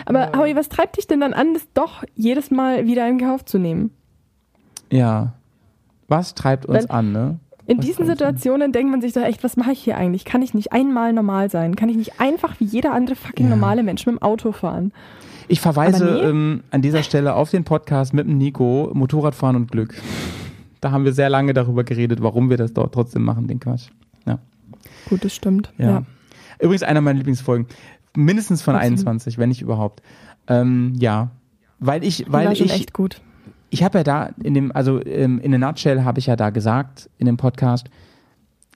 Aber 0.05 0.31
Howie, 0.35 0.55
was 0.55 0.69
treibt 0.69 0.97
dich 0.97 1.07
denn 1.07 1.19
dann 1.19 1.33
an, 1.33 1.53
das 1.53 1.67
doch 1.73 2.03
jedes 2.15 2.51
Mal 2.51 2.85
wieder 2.87 3.07
in 3.07 3.19
Kauf 3.19 3.45
zu 3.45 3.57
nehmen? 3.59 3.91
Ja. 4.91 5.33
Was 6.07 6.33
treibt 6.33 6.65
uns 6.65 6.89
Weil- 6.89 6.95
an, 6.95 7.11
ne? 7.11 7.39
In 7.69 7.79
diesen? 7.79 8.07
Situationen 8.07 8.71
denkt 8.71 8.89
man 8.89 8.99
sich 8.99 9.13
doch 9.13 9.21
echt, 9.21 9.43
was 9.43 9.55
mache 9.55 9.71
ich 9.71 9.79
hier 9.79 9.95
eigentlich? 9.95 10.25
Kann 10.25 10.41
ich 10.41 10.55
nicht 10.55 10.71
einmal 10.71 11.13
normal 11.13 11.51
sein? 11.51 11.75
Kann 11.75 11.87
ich 11.87 11.97
nicht 11.97 12.19
einfach 12.19 12.59
wie 12.59 12.65
jeder 12.65 12.93
andere 12.93 13.15
fucking 13.15 13.45
Ja. 13.45 13.51
normale 13.51 13.83
Mensch 13.83 14.05
mit 14.07 14.15
dem 14.15 14.21
Auto 14.21 14.51
fahren? 14.51 14.91
Ich 15.47 15.61
verweise 15.61 16.05
nee. 16.05 16.29
ähm, 16.29 16.63
an 16.71 16.81
dieser 16.81 17.03
Stelle 17.03 17.35
auf 17.35 17.51
den 17.51 17.63
Podcast 17.63 18.13
mit 18.13 18.27
dem 18.27 18.37
Nico, 18.37 18.89
Motorradfahren 18.93 19.55
und 19.55 19.71
Glück. 19.71 19.93
Da 20.81 20.91
haben 20.91 21.05
wir 21.05 21.13
sehr 21.13 21.29
lange 21.29 21.53
darüber 21.53 21.83
geredet, 21.83 22.23
warum 22.23 22.49
wir 22.49 22.57
das 22.57 22.73
dort 22.73 22.93
trotzdem 22.93 23.23
machen, 23.23 23.47
den 23.47 23.59
Quatsch. 23.59 23.89
Ja. 24.25 24.39
Gut, 25.07 25.23
das 25.23 25.35
stimmt. 25.35 25.71
Ja. 25.77 25.89
Ja. 25.89 26.03
Übrigens 26.59 26.83
einer 26.83 27.01
meiner 27.01 27.17
Lieblingsfolgen. 27.17 27.67
Mindestens 28.15 28.63
von 28.63 28.75
Absolut. 28.75 28.99
21, 28.99 29.37
wenn 29.37 29.49
nicht 29.49 29.61
überhaupt. 29.61 30.01
Ähm, 30.47 30.93
ja. 30.97 31.29
Weil 31.79 32.03
ich, 32.03 32.25
weil 32.27 32.51
ich, 32.51 32.61
echt 32.71 32.93
gut. 32.93 33.21
Ich 33.69 33.83
habe 33.83 33.99
ja 33.99 34.03
da 34.03 34.29
in 34.43 34.53
dem, 34.53 34.71
also 34.71 35.03
ähm, 35.05 35.39
in 35.39 35.53
a 35.53 35.57
nutshell 35.57 36.03
habe 36.03 36.19
ich 36.19 36.27
ja 36.27 36.35
da 36.35 36.49
gesagt 36.49 37.09
in 37.17 37.25
dem 37.25 37.37
Podcast, 37.37 37.89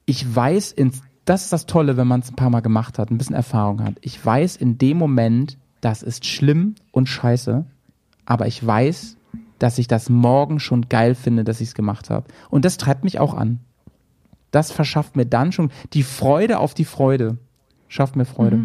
ich 0.05 0.35
weiß, 0.35 0.71
in, 0.71 0.91
das 1.25 1.43
ist 1.45 1.53
das 1.53 1.65
Tolle, 1.65 1.97
wenn 1.97 2.07
man 2.07 2.19
es 2.19 2.29
ein 2.29 2.35
paar 2.35 2.49
Mal 2.49 2.61
gemacht 2.61 2.99
hat, 2.99 3.09
ein 3.09 3.17
bisschen 3.17 3.35
Erfahrung 3.35 3.83
hat. 3.83 3.95
Ich 4.01 4.23
weiß 4.23 4.55
in 4.57 4.77
dem 4.77 4.97
Moment, 4.97 5.57
das 5.81 6.03
ist 6.03 6.25
schlimm 6.25 6.75
und 6.91 7.07
scheiße, 7.07 7.65
aber 8.25 8.47
ich 8.47 8.65
weiß, 8.65 9.17
dass 9.59 9.77
ich 9.77 9.87
das 9.87 10.09
morgen 10.09 10.59
schon 10.59 10.89
geil 10.89 11.15
finde, 11.15 11.43
dass 11.43 11.61
ich 11.61 11.69
es 11.69 11.75
gemacht 11.75 12.09
habe. 12.09 12.25
Und 12.49 12.65
das 12.65 12.77
treibt 12.77 13.03
mich 13.03 13.19
auch 13.19 13.33
an. 13.33 13.59
Das 14.51 14.71
verschafft 14.71 15.15
mir 15.15 15.25
dann 15.25 15.51
schon 15.51 15.71
die 15.93 16.03
Freude 16.03 16.59
auf 16.59 16.73
die 16.73 16.85
Freude. 16.85 17.37
Schafft 17.87 18.15
mir 18.15 18.25
Freude. 18.25 18.57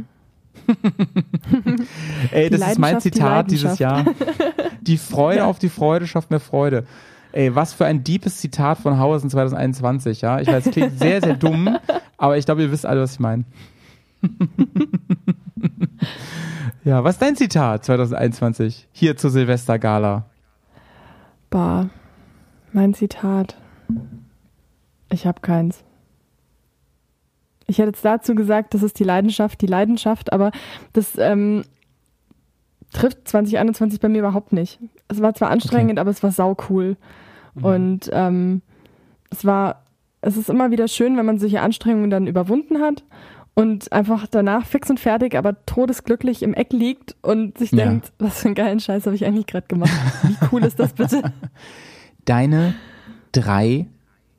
Ey, 2.33 2.51
das 2.51 2.61
ist 2.61 2.79
mein 2.79 2.95
Leidenschaft, 2.95 3.05
die 3.05 3.11
Zitat 3.11 3.51
dieses 3.51 3.79
Jahr. 3.79 4.05
Die 4.83 4.99
Freude 4.99 5.39
Ja. 5.39 5.47
auf 5.47 5.59
die 5.59 5.69
Freude 5.69 6.07
schafft 6.07 6.31
mir 6.31 6.41
Freude. 6.41 6.85
Ey, 7.33 7.55
was 7.55 7.73
für 7.75 7.85
ein 7.87 8.05
deepes 8.05 8.39
Zitat 8.39 8.79
von 8.79 8.99
Hausen 8.99 9.29
2021, 9.31 10.23
ja? 10.23 10.41
Ich 10.41 10.49
weiß, 10.49 10.67
es 10.67 10.73
klingt 10.73 10.99
sehr, 10.99 11.21
sehr 11.21 11.35
dumm, 11.37 11.77
aber 12.17 12.39
ich 12.39 12.47
glaube, 12.47 12.63
ihr 12.63 12.73
wisst 12.73 12.87
alle, 12.87 13.03
was 13.03 13.13
ich 13.13 13.21
meine. 13.21 13.45
ja, 16.85 17.05
was 17.05 17.17
ist 17.17 17.23
dein 17.23 17.37
Zitat 17.37 17.85
2021? 17.85 18.89
Hier 18.93 19.17
zur 19.17 19.31
Silvestergala. 19.31 20.25
Bah, 21.51 21.89
mein 22.73 22.95
Zitat. 22.95 23.57
Ich 25.11 25.27
habe 25.27 25.41
keins. 25.41 25.83
Ich 27.69 27.79
hätte 27.79 27.91
jetzt 27.91 28.05
dazu 28.05 28.35
gesagt, 28.35 28.75
das 28.75 28.83
ist 28.83 28.99
die 28.99 29.05
Leidenschaft, 29.05 29.61
die 29.61 29.67
Leidenschaft, 29.67 30.33
aber 30.33 30.51
das 30.95 31.13
ähm, 31.19 31.63
trifft 32.93 33.29
2021 33.29 34.01
bei 34.01 34.09
mir 34.09 34.19
überhaupt 34.21 34.53
nicht. 34.53 34.81
Es 35.09 35.21
war 35.23 35.35
zwar 35.35 35.51
anstrengend, 35.51 35.99
aber 35.99 36.11
es 36.11 36.23
war 36.23 36.33
sau 36.33 36.57
cool. 36.71 36.97
Und 37.61 38.09
ähm, 38.13 38.63
es 39.31 39.45
war, 39.45 39.83
es 40.21 40.37
ist 40.37 40.49
immer 40.49 40.71
wieder 40.71 40.89
schön, 40.89 41.17
wenn 41.17 41.27
man 41.27 41.39
solche 41.39 41.61
Anstrengungen 41.61 42.09
dann 42.09 42.27
überwunden 42.27 42.81
hat 42.81 43.05
und 43.55 43.91
einfach 43.93 44.27
danach 44.31 44.65
fix 44.65 44.89
und 44.89 45.01
fertig, 45.01 45.35
aber 45.37 45.65
todesglücklich 45.67 46.43
im 46.43 46.55
Eck 46.55 46.73
liegt 46.73 47.17
und 47.23 47.59
sich 47.59 47.73
Ja. 47.73 47.85
denkt, 47.85 48.13
was 48.19 48.41
für 48.41 48.47
einen 48.49 48.55
geilen 48.55 48.81
Scheiß 48.81 49.07
habe 49.07 49.17
ich 49.17 49.27
eigentlich 49.27 49.47
gerade 49.47 49.67
gemacht. 49.67 49.91
Wie 50.23 50.37
cool 50.53 50.65
ist 50.65 50.79
das 50.79 50.93
bitte? 50.93 51.33
Deine 52.25 52.75
drei 53.33 53.87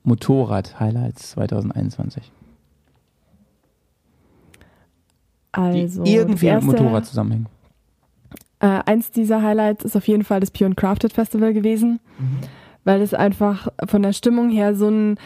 Motorrad-Highlights 0.03 1.31
2021. 1.31 2.31
Also, 5.51 6.03
die 6.03 6.15
irgendwie 6.15 6.47
das 6.47 6.63
mit 6.63 6.73
erste, 6.73 6.83
Motorrad 6.83 7.05
zusammenhängen. 7.05 7.47
Äh, 8.59 8.79
eins 8.85 9.11
dieser 9.11 9.41
Highlights 9.41 9.85
ist 9.85 9.95
auf 9.95 10.07
jeden 10.07 10.23
Fall 10.23 10.39
das 10.39 10.51
Pure 10.51 10.67
and 10.67 10.77
Crafted 10.77 11.13
Festival 11.13 11.53
gewesen, 11.53 11.99
weil 12.83 13.01
es 13.01 13.13
einfach 13.13 13.69
von 13.87 14.03
der 14.03 14.13
Stimmung 14.13 14.49
her 14.49 14.75
so 14.75 14.89
ein, 14.89 15.17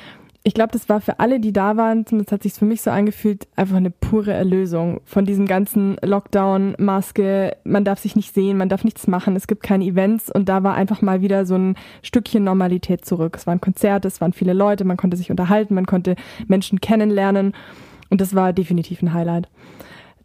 ich 0.43 0.53
glaube, 0.53 0.71
das 0.71 0.87
war 0.87 1.01
für 1.01 1.19
alle, 1.19 1.39
die 1.39 1.51
da 1.51 1.75
waren, 1.77 2.05
zumindest 2.05 2.31
hat 2.31 2.43
sich 2.43 2.53
für 2.53 2.65
mich 2.65 2.81
so 2.81 2.91
angefühlt, 2.91 3.47
einfach 3.55 3.77
eine 3.77 3.89
pure 3.89 4.33
Erlösung 4.33 5.01
von 5.05 5.25
diesem 5.25 5.47
ganzen 5.47 5.95
Lockdown, 6.03 6.75
Maske, 6.77 7.55
man 7.63 7.85
darf 7.85 7.99
sich 7.99 8.15
nicht 8.15 8.35
sehen, 8.35 8.57
man 8.57 8.69
darf 8.69 8.83
nichts 8.83 9.07
machen, 9.07 9.35
es 9.35 9.47
gibt 9.47 9.63
keine 9.63 9.85
Events 9.85 10.29
und 10.29 10.47
da 10.47 10.61
war 10.61 10.75
einfach 10.75 11.01
mal 11.01 11.21
wieder 11.21 11.45
so 11.45 11.55
ein 11.55 11.75
Stückchen 12.03 12.43
Normalität 12.43 13.03
zurück. 13.03 13.35
Es 13.35 13.47
waren 13.47 13.61
Konzerte, 13.61 14.07
es 14.07 14.21
waren 14.21 14.33
viele 14.33 14.53
Leute, 14.53 14.83
man 14.83 14.97
konnte 14.97 15.17
sich 15.17 15.31
unterhalten, 15.31 15.73
man 15.73 15.87
konnte 15.87 16.15
Menschen 16.47 16.81
kennenlernen 16.81 17.53
und 18.09 18.21
das 18.21 18.35
war 18.35 18.53
definitiv 18.53 19.01
ein 19.01 19.13
Highlight. 19.13 19.47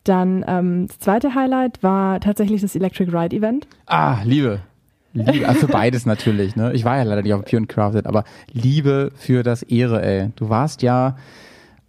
Dann 0.05 0.45
ähm, 0.47 0.87
das 0.87 0.99
zweite 0.99 1.35
Highlight 1.35 1.83
war 1.83 2.21
tatsächlich 2.21 2.61
das 2.61 2.75
Electric 2.75 3.11
Ride 3.11 3.37
Event. 3.37 3.67
Ah, 3.87 4.19
Liebe. 4.25 4.61
Liebe, 5.13 5.49
also 5.49 5.67
für 5.67 5.73
beides 5.73 6.07
natürlich, 6.07 6.57
ne? 6.57 6.73
Ich 6.73 6.85
war 6.85 6.97
ja 6.97 7.03
leider 7.03 7.23
nicht 7.23 7.35
auf 7.35 7.45
Pure 7.45 7.59
and 7.59 7.69
Crafted, 7.69 8.07
aber 8.07 8.25
Liebe 8.53 9.11
für 9.17 9.43
das 9.43 9.63
Ehre, 9.63 10.03
ey. 10.03 10.31
Du 10.37 10.49
warst 10.49 10.83
ja 10.83 11.17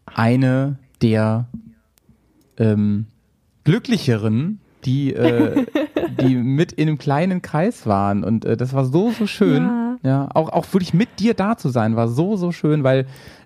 eine 0.06 0.78
der 1.02 1.46
ähm, 2.58 3.06
glücklicheren, 3.64 4.60
die, 4.86 5.14
äh, 5.14 5.66
die 6.22 6.36
mit 6.36 6.72
in 6.72 6.88
einem 6.88 6.98
kleinen 6.98 7.42
Kreis 7.42 7.86
waren. 7.86 8.24
Und 8.24 8.46
äh, 8.46 8.58
das 8.58 8.74
war 8.74 8.86
so, 8.86 9.12
so 9.12 9.28
schön. 9.28 9.64
Ja. 9.64 9.98
ja. 10.04 10.30
auch, 10.34 10.50
auch 10.50 10.66
wirklich 10.74 10.94
mit 10.94 11.20
dir 11.20 11.34
da 11.34 11.58
zu 11.58 11.70
sein, 11.70 11.96
war 11.96 12.08
so, 12.08 12.36
so 12.36 12.52
schön, 12.52 12.84
weil 12.84 13.06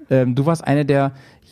ähm, 0.10 0.36
du 0.36 0.46
warst 0.46 0.66
eine 0.66 0.86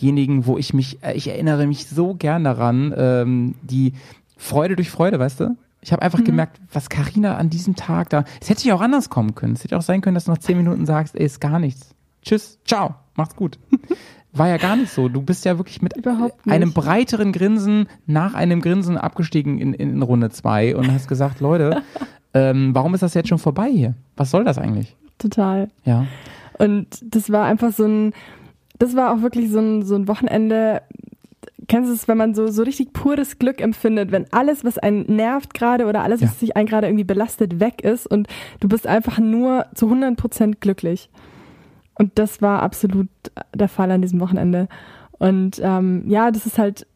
derjenigen, 0.02 0.46
wo 0.46 0.58
ich 0.58 0.74
mich, 0.74 1.04
äh, 1.04 1.14
ich 1.14 1.28
erinnere 1.28 1.68
mich 1.68 1.88
so 1.88 2.16
gern 2.16 2.44
daran, 2.44 2.94
ähm, 2.98 3.56
die 3.62 3.94
Freude 4.38 4.76
durch 4.76 4.90
Freude, 4.90 5.20
weißt 5.20 5.40
du? 5.40 5.58
Ich 5.82 5.92
habe 5.92 6.02
einfach 6.02 6.20
mhm. 6.20 6.26
gemerkt, 6.26 6.60
was 6.72 6.90
Karina 6.90 7.38
an 7.38 7.50
diesem 7.50 7.76
Tag 7.76 8.10
da. 8.10 8.24
Es 8.40 8.50
hätte 8.50 8.68
ja 8.68 8.76
auch 8.76 8.82
anders 8.82 9.10
kommen 9.10 9.36
können. 9.36 9.54
Es 9.54 9.64
hätte 9.64 9.78
auch 9.78 9.82
sein 9.82 10.02
können, 10.02 10.16
dass 10.16 10.26
du 10.26 10.32
nach 10.32 10.40
zehn 10.40 10.58
Minuten 10.58 10.86
sagst, 10.86 11.16
ey, 11.16 11.26
ist 11.26 11.42
gar 11.42 11.60
nichts. 11.60 11.96
Tschüss, 12.24 12.60
ciao, 12.66 12.96
macht's 13.16 13.36
gut. 13.36 13.58
War 14.34 14.48
ja 14.48 14.58
gar 14.58 14.76
nicht 14.76 14.92
so. 14.92 15.10
Du 15.10 15.22
bist 15.22 15.44
ja 15.44 15.58
wirklich 15.58 15.82
mit 15.82 15.94
einem 16.48 16.72
breiteren 16.72 17.34
Grinsen 17.34 17.88
nach 18.06 18.34
einem 18.34 18.62
Grinsen 18.62 18.98
abgestiegen 18.98 19.60
in, 19.60 19.74
in 19.74 20.02
Runde 20.02 20.30
zwei 20.30 20.76
und 20.76 20.92
hast 20.92 21.10
gesagt, 21.10 21.42
Leute, 21.42 21.84
ähm, 22.34 22.74
warum 22.74 22.94
ist 22.94 23.04
das 23.04 23.14
jetzt 23.14 23.28
schon 23.28 23.40
vorbei 23.40 23.70
hier? 23.70 23.96
Was 24.16 24.32
soll 24.32 24.46
das 24.46 24.58
eigentlich? 24.58 24.96
Total. 25.18 25.68
Ja. 25.84 26.06
Und 26.60 26.88
das 27.02 27.30
war 27.30 27.46
einfach 27.46 27.74
so 27.74 27.86
ein, 27.86 28.14
das 28.82 28.96
war 28.96 29.14
auch 29.14 29.22
wirklich 29.22 29.52
so 29.52 29.60
ein, 29.60 29.84
so 29.84 29.96
ein 29.96 30.08
Wochenende, 30.08 30.82
kennst 31.68 31.90
du 31.90 31.94
es, 31.94 32.08
wenn 32.08 32.18
man 32.18 32.34
so, 32.34 32.48
so 32.48 32.64
richtig 32.64 32.94
pures 32.94 33.38
Glück 33.38 33.62
empfindet, 33.62 34.12
wenn 34.12 34.26
alles, 34.32 34.66
was 34.66 34.80
einen 34.80 35.06
nervt 35.16 35.54
gerade 35.54 35.86
oder 35.86 36.02
alles, 36.02 36.22
was 36.22 36.40
sich 36.40 36.58
einen 36.58 36.68
gerade 36.68 36.88
irgendwie 36.88 37.04
belastet, 37.04 37.60
weg 37.60 37.84
ist 37.84 38.08
und 38.08 38.28
du 38.60 38.68
bist 38.68 38.88
einfach 38.88 39.20
nur 39.20 39.68
zu 39.76 39.86
100 39.86 40.18
Prozent 40.18 40.62
glücklich. 40.62 41.10
Und 41.94 42.18
das 42.18 42.42
war 42.42 42.64
absolut 42.64 43.10
der 43.54 43.70
Fall 43.70 43.92
an 43.92 44.02
diesem 44.02 44.20
Wochenende. 44.20 44.68
Und 45.12 45.62
ähm, 45.64 46.04
ja, 46.08 46.32
das 46.32 46.48
ist 46.48 46.58
halt, 46.58 46.88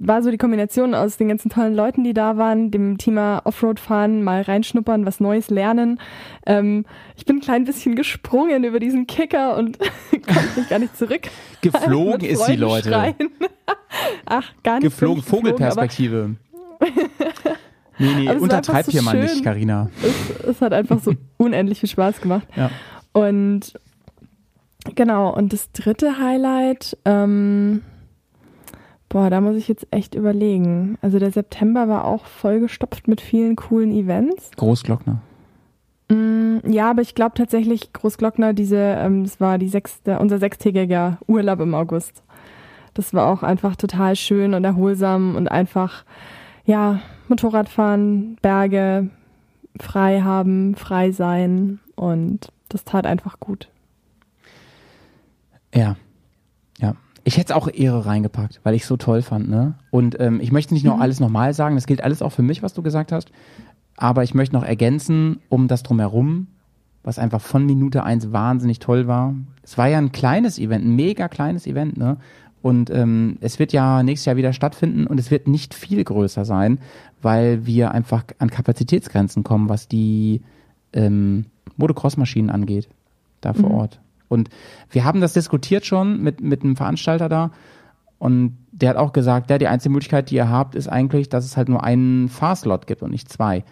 war 0.00 0.22
so 0.22 0.30
die 0.30 0.38
Kombination 0.38 0.94
aus 0.94 1.18
den 1.18 1.28
ganzen 1.28 1.50
tollen 1.50 1.74
Leuten, 1.74 2.02
die 2.02 2.14
da 2.14 2.38
waren, 2.38 2.70
dem 2.70 2.96
Thema 2.96 3.42
Offroad 3.44 3.78
fahren, 3.78 4.24
mal 4.24 4.40
reinschnuppern, 4.42 5.04
was 5.04 5.20
Neues 5.20 5.50
lernen. 5.50 6.00
Ähm, 6.46 6.86
ich 7.16 7.26
bin 7.26 7.36
ein 7.36 7.40
klein 7.40 7.64
bisschen 7.64 7.94
gesprungen 7.94 8.64
über 8.64 8.80
diesen 8.80 9.06
Kicker 9.06 9.56
und 9.56 9.78
konnte 10.10 10.60
mich 10.60 10.68
gar 10.68 10.78
nicht 10.78 10.96
zurück. 10.96 11.28
Geflogen 11.60 12.26
ist 12.26 12.44
sie, 12.46 12.56
Leute. 12.56 12.90
Ach, 14.24 14.52
gar 14.62 14.80
nicht. 14.80 14.84
Geflogen, 14.84 15.22
Vogelperspektive. 15.22 16.36
nee, 17.98 18.14
nee, 18.14 18.32
untertreib 18.32 18.86
so 18.86 18.92
hier 18.92 19.02
mal 19.02 19.20
nicht, 19.20 19.44
Karina. 19.44 19.90
Es, 20.02 20.46
es 20.46 20.60
hat 20.62 20.72
einfach 20.72 20.98
so 21.00 21.12
unendlich 21.36 21.78
viel 21.78 21.90
Spaß 21.90 22.22
gemacht. 22.22 22.48
Ja. 22.56 22.70
Und 23.12 23.74
Genau, 24.94 25.34
und 25.34 25.52
das 25.52 25.70
dritte 25.72 26.18
Highlight, 26.18 26.96
ähm, 27.04 27.82
boah, 29.10 29.28
da 29.28 29.42
muss 29.42 29.56
ich 29.56 29.68
jetzt 29.68 29.86
echt 29.90 30.14
überlegen. 30.14 30.96
Also 31.02 31.18
der 31.18 31.32
September 31.32 31.88
war 31.88 32.06
auch 32.06 32.24
vollgestopft 32.24 33.08
mit 33.08 33.20
vielen 33.20 33.56
coolen 33.56 33.92
Events. 33.92 34.50
Großglockner. 34.56 35.20
Mm, 36.08 36.58
ja, 36.64 36.90
aber 36.90 37.02
ich 37.02 37.14
glaube 37.14 37.34
tatsächlich 37.34 37.92
Großglockner, 37.92 38.54
diese, 38.54 38.78
ähm, 38.78 39.24
das 39.24 39.40
war 39.40 39.58
die 39.58 39.68
sechste, 39.68 40.18
unser 40.18 40.38
sechstägiger 40.38 41.18
Urlaub 41.26 41.60
im 41.60 41.74
August. 41.74 42.22
Das 42.94 43.12
war 43.12 43.28
auch 43.28 43.42
einfach 43.42 43.76
total 43.76 44.16
schön 44.16 44.54
und 44.54 44.64
erholsam 44.64 45.36
und 45.36 45.48
einfach, 45.48 46.04
ja, 46.64 47.00
Motorradfahren, 47.28 48.36
Berge, 48.42 49.10
frei 49.80 50.22
haben, 50.22 50.76
frei 50.76 51.10
sein 51.10 51.80
und 51.96 52.52
das 52.68 52.84
tat 52.84 53.06
einfach 53.06 53.40
gut. 53.40 53.68
Ja. 55.74 55.96
Ja. 56.78 56.94
Ich 57.24 57.36
hätte 57.36 57.52
es 57.52 57.56
auch 57.56 57.68
Ehre 57.72 58.06
reingepackt, 58.06 58.60
weil 58.62 58.74
ich 58.74 58.82
es 58.82 58.88
so 58.88 58.96
toll 58.96 59.22
fand, 59.22 59.48
ne? 59.48 59.74
Und 59.90 60.18
ähm, 60.20 60.40
ich 60.40 60.52
möchte 60.52 60.74
nicht 60.74 60.84
nur 60.84 60.96
mhm. 60.96 61.02
alles 61.02 61.20
nochmal 61.20 61.54
sagen, 61.54 61.74
das 61.74 61.86
gilt 61.86 62.02
alles 62.02 62.22
auch 62.22 62.32
für 62.32 62.42
mich, 62.42 62.62
was 62.62 62.74
du 62.74 62.82
gesagt 62.82 63.12
hast. 63.12 63.30
Aber 63.96 64.22
ich 64.22 64.34
möchte 64.34 64.54
noch 64.54 64.64
ergänzen, 64.64 65.40
um 65.48 65.68
das 65.68 65.82
drumherum, 65.82 66.46
was 67.02 67.18
einfach 67.18 67.40
von 67.40 67.66
Minute 67.66 68.02
eins 68.02 68.32
wahnsinnig 68.32 68.78
toll 68.78 69.06
war. 69.06 69.34
Es 69.62 69.76
war 69.76 69.88
ja 69.88 69.98
ein 69.98 70.12
kleines 70.12 70.58
Event, 70.58 70.84
ein 70.84 70.96
mega 70.96 71.28
kleines 71.28 71.66
Event, 71.66 71.96
ne? 71.96 72.16
Und 72.62 72.90
ähm, 72.90 73.38
es 73.40 73.58
wird 73.58 73.72
ja 73.72 74.02
nächstes 74.02 74.26
Jahr 74.26 74.36
wieder 74.36 74.52
stattfinden 74.52 75.06
und 75.06 75.18
es 75.18 75.30
wird 75.30 75.48
nicht 75.48 75.72
viel 75.72 76.04
größer 76.04 76.44
sein, 76.44 76.78
weil 77.22 77.64
wir 77.64 77.92
einfach 77.92 78.24
an 78.38 78.50
Kapazitätsgrenzen 78.50 79.44
kommen, 79.44 79.70
was 79.70 79.88
die 79.88 80.42
ähm, 80.92 81.46
Motocross-Maschinen 81.76 82.50
angeht, 82.50 82.88
da 83.40 83.54
vor 83.54 83.70
mhm. 83.70 83.74
Ort. 83.76 84.00
Und 84.30 84.48
wir 84.90 85.04
haben 85.04 85.20
das 85.20 85.32
diskutiert 85.32 85.84
schon 85.84 86.22
mit, 86.22 86.40
mit 86.40 86.62
einem 86.62 86.76
Veranstalter 86.76 87.28
da. 87.28 87.50
Und 88.18 88.56
der 88.70 88.90
hat 88.90 88.96
auch 88.96 89.12
gesagt, 89.12 89.50
ja, 89.50 89.58
die 89.58 89.66
einzige 89.66 89.92
Möglichkeit, 89.92 90.30
die 90.30 90.36
ihr 90.36 90.48
habt, 90.48 90.76
ist 90.76 90.88
eigentlich, 90.88 91.28
dass 91.28 91.44
es 91.44 91.56
halt 91.56 91.68
nur 91.68 91.82
einen 91.82 92.28
Fahrslot 92.28 92.86
gibt 92.86 93.02
und 93.02 93.10
nicht 93.10 93.28
zwei. 93.28 93.64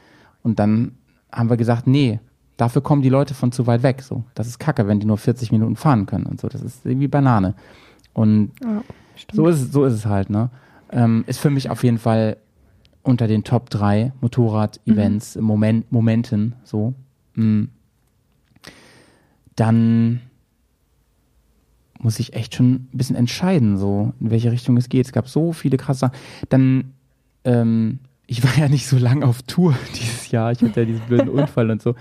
Und 0.43 0.59
dann 0.59 0.97
haben 1.31 1.49
wir 1.49 1.57
gesagt, 1.57 1.87
nee, 1.87 2.19
dafür 2.57 2.83
kommen 2.83 3.03
die 3.03 3.09
Leute 3.09 3.35
von 3.35 3.53
zu 3.53 3.67
weit 3.69 3.85
weg. 3.85 4.03
So, 4.03 4.25
das 4.35 4.49
ist 4.49 4.59
Kacke, 4.59 4.89
wenn 4.89 4.99
die 4.99 5.07
nur 5.07 5.17
40 5.17 5.53
Minuten 5.53 5.77
fahren 5.77 6.07
können 6.07 6.27
und 6.27 6.41
so. 6.41 6.49
Das 6.49 6.61
ist 6.61 6.85
irgendwie 6.85 7.09
Banane. 7.09 7.55
Und 8.13 8.51
ja, 8.61 8.83
so 9.33 9.47
ist 9.47 9.61
es, 9.61 9.73
so 9.73 9.85
ist 9.85 9.95
es 9.95 10.07
halt, 10.07 10.29
ne? 10.29 10.51
Ähm, 10.91 11.25
ist 11.29 11.39
für 11.39 11.51
mich 11.51 11.71
auf 11.71 11.85
jeden 11.85 11.99
Fall 11.99 12.37
unter 13.03 13.29
den 13.29 13.45
Top 13.45 13.71
3 13.71 14.13
Motorrad-Events, 14.21 15.37
mhm. 15.37 15.43
Moment, 15.45 15.93
Momenten, 15.93 16.57
so. 16.65 16.95
Mhm. 17.35 17.69
Dann 19.55 20.21
muss 21.99 22.19
ich 22.19 22.35
echt 22.35 22.55
schon 22.55 22.73
ein 22.73 22.89
bisschen 22.93 23.17
entscheiden, 23.17 23.77
so 23.77 24.13
in 24.21 24.31
welche 24.31 24.53
Richtung 24.53 24.77
es 24.77 24.89
geht. 24.89 25.07
Es 25.07 25.13
gab 25.13 25.29
so 25.29 25.53
viele 25.53 25.77
krasse 25.77 26.01
Sachen. 26.01 26.17
Dann, 26.49 26.93
ähm, 27.45 27.99
ich 28.27 28.43
war 28.45 28.57
ja 28.59 28.69
nicht 28.69 28.87
so 28.87 28.97
lang 28.97 29.23
auf 29.23 29.43
Tour 29.43 29.75
dieses 29.95 30.31
Jahr. 30.31 30.53
Ich 30.53 30.63
hatte 30.63 30.81
ja 30.81 30.87
diesen 30.87 31.07
blöden 31.07 31.29
Unfall 31.29 31.71
und 31.71 31.83
so. 31.83 31.95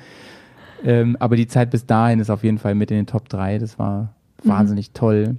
Ähm, 0.84 1.18
aber 1.20 1.36
die 1.36 1.48
Zeit 1.48 1.72
bis 1.72 1.86
dahin 1.86 2.20
ist 2.20 2.30
auf 2.30 2.44
jeden 2.44 2.60
Fall 2.60 2.76
mit 2.76 2.92
in 2.92 2.98
den 2.98 3.08
Top 3.08 3.30
3. 3.30 3.58
Das 3.58 3.80
war 3.80 4.14
mhm. 4.44 4.50
wahnsinnig 4.50 4.92
toll. 4.92 5.38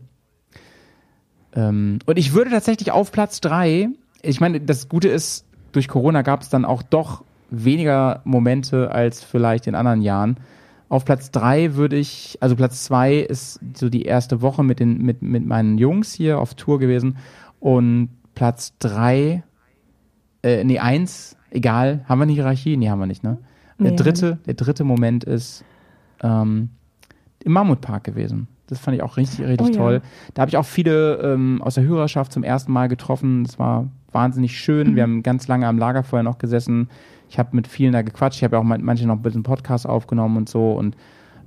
Ähm, 1.54 2.00
und 2.06 2.18
ich 2.18 2.32
würde 2.32 2.50
tatsächlich 2.50 2.90
auf 2.90 3.12
Platz 3.12 3.40
3, 3.40 3.88
ich 4.22 4.40
meine, 4.40 4.60
das 4.60 4.88
Gute 4.88 5.08
ist, 5.08 5.46
durch 5.72 5.88
Corona 5.88 6.22
gab 6.22 6.42
es 6.42 6.48
dann 6.48 6.64
auch 6.64 6.82
doch 6.82 7.24
weniger 7.50 8.20
Momente 8.24 8.90
als 8.90 9.22
vielleicht 9.22 9.66
in 9.66 9.74
anderen 9.74 10.02
Jahren. 10.02 10.38
Auf 10.88 11.04
Platz 11.04 11.30
drei 11.30 11.74
würde 11.74 11.96
ich, 11.96 12.38
also 12.40 12.56
Platz 12.56 12.84
zwei 12.84 13.16
ist 13.16 13.60
so 13.74 13.90
die 13.90 14.02
erste 14.02 14.40
Woche 14.40 14.62
mit 14.64 14.80
den, 14.80 15.02
mit, 15.02 15.20
mit 15.20 15.44
meinen 15.44 15.76
Jungs 15.76 16.12
hier 16.12 16.38
auf 16.38 16.54
Tour 16.54 16.78
gewesen. 16.78 17.18
Und 17.60 18.10
Platz 18.34 18.74
drei, 18.78 19.42
äh, 20.42 20.64
nee, 20.64 20.78
eins, 20.78 21.36
egal, 21.50 22.04
haben 22.08 22.18
wir 22.18 22.22
eine 22.22 22.32
Hierarchie? 22.32 22.76
Nee, 22.76 22.88
haben 22.88 23.00
wir 23.00 23.06
nicht, 23.06 23.22
ne? 23.22 23.38
Der 23.80 23.92
dritte, 23.92 24.38
der 24.44 24.54
dritte 24.54 24.82
Moment 24.82 25.22
ist 25.22 25.64
ähm, 26.20 26.70
im 27.44 27.52
Mammutpark 27.52 28.02
gewesen. 28.02 28.48
Das 28.66 28.80
fand 28.80 28.96
ich 28.96 29.04
auch 29.04 29.16
richtig, 29.16 29.46
richtig 29.46 29.68
oh, 29.68 29.72
toll. 29.72 29.94
Ja. 29.94 30.00
Da 30.34 30.42
habe 30.42 30.48
ich 30.48 30.56
auch 30.56 30.64
viele 30.64 31.16
ähm, 31.18 31.62
aus 31.62 31.76
der 31.76 31.84
Hörerschaft 31.84 32.32
zum 32.32 32.42
ersten 32.42 32.72
Mal 32.72 32.88
getroffen. 32.88 33.44
Das 33.44 33.58
war 33.60 33.88
wahnsinnig 34.12 34.58
schön. 34.58 34.92
Mhm. 34.92 34.96
Wir 34.96 35.02
haben 35.02 35.22
ganz 35.22 35.48
lange 35.48 35.66
am 35.66 35.78
Lagerfeuer 35.78 36.22
noch 36.22 36.38
gesessen. 36.38 36.88
Ich 37.28 37.38
habe 37.38 37.54
mit 37.54 37.68
vielen 37.68 37.92
da 37.92 38.02
gequatscht. 38.02 38.38
Ich 38.38 38.44
habe 38.44 38.56
ja 38.56 38.60
auch 38.60 38.64
manche 38.64 39.06
noch 39.06 39.16
ein 39.16 39.22
bisschen 39.22 39.42
Podcast 39.42 39.86
aufgenommen 39.86 40.36
und 40.36 40.48
so. 40.48 40.72
Und 40.72 40.96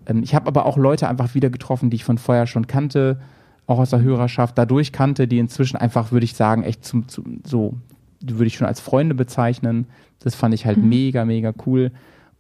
ähm, 0.06 0.24
ich 0.24 0.36
habe 0.36 0.48
aber 0.48 0.66
auch 0.66 0.78
Leute 0.78 1.08
einfach 1.08 1.34
wieder 1.34 1.50
getroffen, 1.50 1.90
die 1.90 1.96
ich 1.96 2.04
von 2.04 2.18
vorher 2.18 2.48
schon 2.48 2.68
kannte, 2.68 3.20
auch 3.68 3.80
aus 3.80 3.90
der 3.90 4.02
Hörerschaft 4.02 4.58
dadurch 4.58 4.92
kannte, 4.92 5.28
die 5.28 5.40
inzwischen 5.40 5.78
einfach, 5.78 6.12
würde 6.12 6.26
ich 6.26 6.36
sagen, 6.36 6.64
echt 6.64 6.86
zum, 6.86 7.08
zum 7.08 7.42
so, 7.46 7.76
die 8.20 8.36
würde 8.36 8.48
ich 8.48 8.56
schon 8.56 8.68
als 8.68 8.80
Freunde 8.80 9.16
bezeichnen. 9.16 9.88
Das 10.20 10.36
fand 10.36 10.54
ich 10.54 10.66
halt 10.66 10.78
mhm. 10.78 10.90
mega, 10.90 11.26
mega 11.26 11.54
cool. 11.66 11.92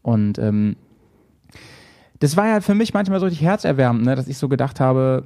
Und 0.03 0.38
ähm, 0.39 0.76
das 2.19 2.38
war 2.38 2.47
ja 2.47 2.61
für 2.61 2.76
mich 2.76 2.93
manchmal 2.93 3.19
so 3.19 3.26
richtig 3.26 3.43
herzerwärmend, 3.43 4.05
ne, 4.05 4.15
dass 4.15 4.28
ich 4.28 4.38
so 4.38 4.47
gedacht 4.47 4.80
habe, 4.80 5.24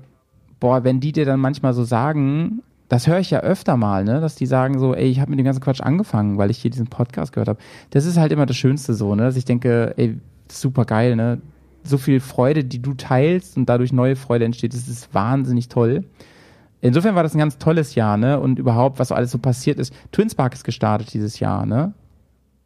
boah, 0.60 0.84
wenn 0.84 1.02
die 1.02 1.12
dir 1.12 1.26
dann 1.26 1.40
manchmal 1.40 1.74
so 1.74 1.84
sagen, 1.84 2.62
das 2.88 3.08
höre 3.08 3.20
ich 3.20 3.32
ja 3.32 3.40
öfter 3.40 3.78
mal, 3.78 4.04
ne, 4.04 4.22
dass 4.22 4.36
die 4.36 4.46
sagen 4.46 4.80
so, 4.80 4.94
ey, 4.94 5.08
ich 5.08 5.20
habe 5.20 5.32
mit 5.32 5.40
dem 5.40 5.46
ganzen 5.46 5.62
Quatsch 5.62 5.82
angefangen, 5.82 6.38
weil 6.38 6.52
ich 6.52 6.60
hier 6.60 6.72
diesen 6.72 6.88
Podcast 6.88 7.34
gehört 7.34 7.50
habe. 7.50 7.60
Das 7.90 8.06
ist 8.06 8.18
halt 8.18 8.32
immer 8.32 8.46
das 8.46 8.58
Schönste 8.58 8.94
so, 8.94 9.16
ne, 9.16 9.24
dass 9.24 9.38
ich 9.38 9.46
denke, 9.46 9.94
ey, 9.98 10.20
super 10.52 10.86
geil, 10.86 11.16
ne, 11.16 11.42
so 11.84 11.98
viel 11.98 12.20
Freude, 12.20 12.64
die 12.64 12.82
du 12.82 12.94
teilst 12.94 13.58
und 13.58 13.68
dadurch 13.68 13.94
neue 13.94 14.16
Freude 14.16 14.46
entsteht, 14.46 14.74
das 14.74 14.88
ist 14.88 15.14
wahnsinnig 15.14 15.70
toll. 15.70 16.04
Insofern 16.82 17.16
war 17.16 17.24
das 17.24 17.34
ein 17.34 17.40
ganz 17.40 17.58
tolles 17.58 17.96
Jahr, 17.96 18.18
ne, 18.18 18.40
und 18.40 18.60
überhaupt, 18.60 19.00
was 19.00 19.08
so 19.08 19.16
alles 19.16 19.32
so 19.32 19.40
passiert 19.40 19.80
ist. 19.80 19.94
Twinspark 20.12 20.54
ist 20.54 20.64
gestartet 20.64 21.14
dieses 21.14 21.40
Jahr, 21.40 21.66
ne, 21.66 21.94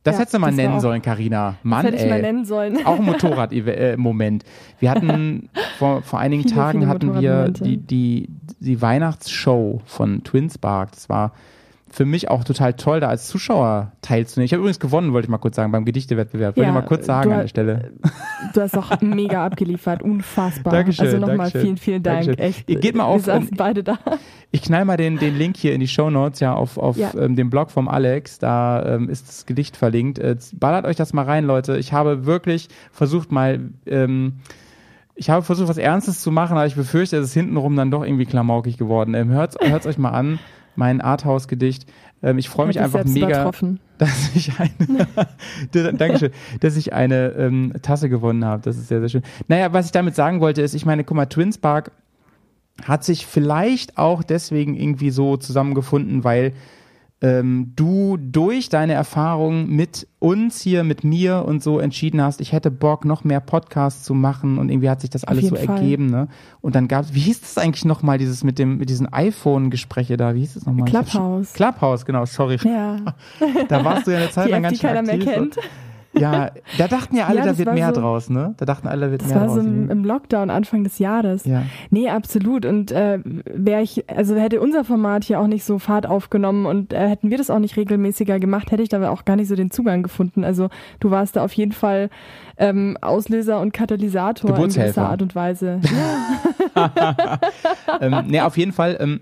das 0.03 0.15
ja, 0.15 0.19
hättest 0.21 0.33
du 0.35 0.39
mal 0.39 0.51
nennen 0.51 0.75
auch, 0.75 0.79
sollen, 0.79 1.01
Karina. 1.01 1.55
Mann, 1.61 1.85
das 1.85 1.93
hätte 1.93 2.03
ich 2.03 2.09
mal 2.09 2.21
nennen 2.21 2.45
sollen. 2.45 2.85
Auch 2.85 2.99
ein 2.99 3.05
Motorrad-Moment. 3.05 4.43
Wir 4.79 4.91
hatten 4.91 5.49
vor, 5.77 6.01
vor 6.03 6.19
einigen 6.19 6.43
viele, 6.43 6.55
Tagen 6.55 6.79
viele 6.79 6.89
hatten 6.91 7.19
wir 7.19 7.49
die, 7.49 7.77
die, 7.77 8.29
die 8.59 8.81
Weihnachtsshow 8.81 9.81
von 9.85 10.23
Twinspark. 10.23 10.93
Das 10.93 11.09
war 11.09 11.33
für 11.91 12.05
mich 12.05 12.29
auch 12.29 12.43
total 12.43 12.73
toll, 12.73 12.99
da 12.99 13.07
als 13.07 13.27
Zuschauer 13.27 13.91
teilzunehmen. 14.01 14.45
Ich 14.45 14.53
habe 14.53 14.61
übrigens 14.61 14.79
gewonnen, 14.79 15.13
wollte 15.13 15.25
ich 15.25 15.29
mal 15.29 15.37
kurz 15.37 15.55
sagen, 15.55 15.71
beim 15.71 15.85
Gedichtewettbewerb. 15.85 16.55
Wollte 16.55 16.69
Ja, 16.69 16.69
ich 16.69 16.81
mal 16.81 16.87
kurz 16.87 17.05
sagen 17.05 17.31
an 17.31 17.39
der 17.41 17.47
Stelle. 17.47 17.91
Du 18.53 18.61
hast 18.61 18.77
auch 18.77 19.01
mega 19.01 19.45
abgeliefert, 19.45 20.01
unfassbar. 20.01 20.71
Dankeschön, 20.71 21.05
also 21.07 21.17
nochmal 21.17 21.51
vielen, 21.51 21.77
vielen 21.77 22.01
Dank. 22.01 22.25
Dankeschön. 22.25 22.39
Echt. 22.39 22.69
Ihr 22.69 22.79
geht 22.79 22.95
mal 22.95 23.03
auf, 23.03 23.17
Wir 23.27 23.33
saßen 23.33 23.49
ähm, 23.49 23.57
beide 23.57 23.83
da. 23.83 23.99
Ich 24.51 24.61
knall 24.61 24.85
mal 24.85 24.97
den, 24.97 25.17
den 25.17 25.37
Link 25.37 25.57
hier 25.57 25.73
in 25.73 25.81
die 25.81 25.87
Show 25.87 26.09
Notes, 26.09 26.39
ja, 26.39 26.53
auf, 26.53 26.77
auf 26.77 26.97
Ja. 26.97 27.11
Ähm, 27.15 27.35
dem 27.35 27.49
Blog 27.49 27.69
vom 27.69 27.87
Alex. 27.87 28.39
Da 28.39 28.95
ähm, 28.95 29.09
ist 29.09 29.27
das 29.27 29.45
Gedicht 29.45 29.75
verlinkt. 29.77 30.19
Äh, 30.19 30.37
ballert 30.53 30.85
euch 30.85 30.95
das 30.95 31.13
mal 31.13 31.25
rein, 31.25 31.45
Leute. 31.45 31.77
Ich 31.77 31.91
habe 31.93 32.25
wirklich 32.25 32.69
versucht 32.91 33.31
mal, 33.31 33.59
ähm, 33.85 34.39
ich 35.15 35.29
habe 35.29 35.43
versucht, 35.43 35.67
was 35.67 35.77
Ernstes 35.77 36.21
zu 36.21 36.31
machen, 36.31 36.55
aber 36.57 36.65
ich 36.65 36.75
befürchte, 36.75 37.17
es 37.17 37.25
ist 37.27 37.33
hintenrum 37.33 37.75
dann 37.75 37.91
doch 37.91 38.03
irgendwie 38.03 38.25
klamaukig 38.25 38.77
geworden. 38.77 39.13
Ähm, 39.15 39.29
hört's, 39.29 39.57
hört's 39.61 39.85
euch 39.85 39.97
mal 39.97 40.11
an, 40.11 40.39
mein 40.76 41.01
Arthouse-Gedicht. 41.01 41.86
Ähm, 42.22 42.38
ich 42.38 42.49
freue 42.49 42.67
mich 42.67 42.80
einfach 42.80 43.05
mega, 43.05 43.51
dass 43.97 44.36
ich 44.36 44.51
eine, 44.59 45.93
Dankeschön, 45.93 46.32
dass 46.59 46.78
ich 46.78 46.93
eine 46.93 47.30
ähm, 47.38 47.74
Tasse 47.82 48.09
gewonnen 48.09 48.45
habe. 48.45 48.61
Das 48.63 48.78
ist 48.78 48.88
sehr, 48.88 48.99
sehr 48.99 49.09
schön. 49.09 49.24
Naja, 49.47 49.74
was 49.74 49.88
ich 49.88 49.91
damit 49.91 50.15
sagen 50.15 50.41
wollte, 50.41 50.61
ist, 50.61 50.74
ich 50.74 50.86
meine, 50.86 51.03
guck 51.03 51.17
mal, 51.17 51.26
Twinspark 51.26 51.91
hat 52.86 53.03
sich 53.03 53.26
vielleicht 53.26 53.97
auch 53.97 54.24
deswegen 54.24 54.76
irgendwie 54.76 55.09
so 55.09 55.38
zusammengefunden, 55.38 56.24
weil 56.24 56.53
ähm, 57.22 57.74
du 57.76 58.15
durch 58.17 58.70
deine 58.70 58.93
Erfahrung 58.93 59.67
mit 59.70 60.07
uns 60.20 60.61
hier, 60.61 60.84
mit 60.86 61.03
mir 61.03 61.43
und 61.45 61.61
so 61.61 61.80
entschieden 61.80 62.22
hast, 62.22 62.39
ich 62.39 62.53
hätte 62.53 62.72
Bock, 62.72 63.03
noch 63.03 63.24
mehr 63.26 63.41
Podcasts 63.41 64.03
zu 64.03 64.13
machen 64.13 64.57
und 64.57 64.70
irgendwie 64.70 64.89
hat 64.89 65.01
sich 65.01 65.09
das 65.09 65.26
alles 65.26 65.47
so 65.47 65.55
Fall. 65.55 65.78
ergeben, 65.78 66.05
ne? 66.05 66.30
Und 66.61 66.76
dann 66.76 66.88
gab's, 66.88 67.13
wie 67.13 67.20
hieß 67.20 67.41
das 67.41 67.57
eigentlich 67.57 67.84
nochmal, 67.84 68.17
dieses 68.17 68.43
mit 68.45 68.57
dem, 68.57 68.78
mit 68.78 68.89
diesen 68.89 69.11
iPhone-Gespräche 69.11 70.15
da, 70.15 70.34
wie 70.34 70.39
hieß 70.39 70.53
das 70.55 70.65
nochmal? 70.65 70.86
Clubhouse. 70.89 71.51
Clubhouse, 71.53 72.05
genau, 72.05 72.26
sorry. 72.26 72.57
Ja, 72.63 72.97
Da 73.67 73.84
warst 73.84 74.07
du 74.07 74.11
ja 74.11 74.20
eine 74.20 74.30
Zeit 74.32 74.49
lang 74.49 74.63
ganz 74.63 74.80
schön 74.80 74.89
keiner 74.89 75.01
mehr 75.01 75.15
aktiv. 75.15 75.34
kennt. 75.34 75.57
Ja, 76.14 76.49
da 76.80 76.88
dachten 76.88 77.16
ja 77.16 77.28
alle, 77.28 77.38
Ja, 77.38 77.43
da 77.43 77.49
das 77.49 77.57
wird 77.60 77.68
war 77.68 77.76
mehr 77.76 77.93
so- 77.93 78.01
draus, 78.01 78.30
ne? 78.32 78.55
Da 78.57 78.66
dachten 78.66 78.88
alle, 78.88 79.05
da 79.05 79.12
wird 79.12 79.22
Das 79.22 79.28
mehr 79.30 79.38
war 79.41 79.45
draus. 79.45 79.55
so 79.55 79.62
im, 79.62 79.91
im 79.91 80.03
Lockdown 80.03 80.49
Anfang 80.49 80.84
des 80.84 80.97
Jahres. 80.97 81.45
ja. 81.45 81.64
Nee, 81.91 82.10
absolut. 82.10 82.66
Und 82.66 82.91
äh, 82.91 83.20
wäre 83.45 83.82
ich, 83.84 84.10
also 84.10 84.36
hätte 84.36 84.60
unser 84.60 84.84
Format 84.84 85.24
hier 85.24 85.39
auch 85.39 85.45
nicht 85.47 85.64
so 85.64 85.78
Fahrt 85.78 86.07
aufgenommen 86.07 86.66
und 86.66 86.93
äh, 86.93 87.07
hätten 87.10 87.30
wir 87.30 87.38
das 87.38 87.49
auch 87.51 87.60
nicht 87.60 87.78
regelmäßiger 87.78 88.39
gemacht, 88.39 88.72
hätte 88.72 88.82
ich 88.82 88.89
da 88.89 89.07
auch 89.10 89.24
gar 89.24 89.36
nicht 89.36 89.47
so 89.47 89.55
den 89.55 89.70
Zugang 89.70 90.01
gefunden. 90.01 90.43
Also 90.43 90.70
du 90.99 91.12
warst 91.12 91.36
da 91.36 91.43
auf 91.43 91.53
jeden 91.53 91.74
Fall 91.74 92.10
ähm, 92.57 92.97
Auslöser 93.01 93.60
und 93.62 93.72
Katalysator 93.74 94.49
in 94.57 94.68
gewisser 94.70 95.10
Art 95.10 95.22
und 95.22 95.36
Weise. 95.36 95.80
ähm, 98.01 98.16
nee, 98.28 98.41
auf 98.41 98.57
jeden 98.57 98.72
Fall, 98.72 98.97
ähm, 98.99 99.22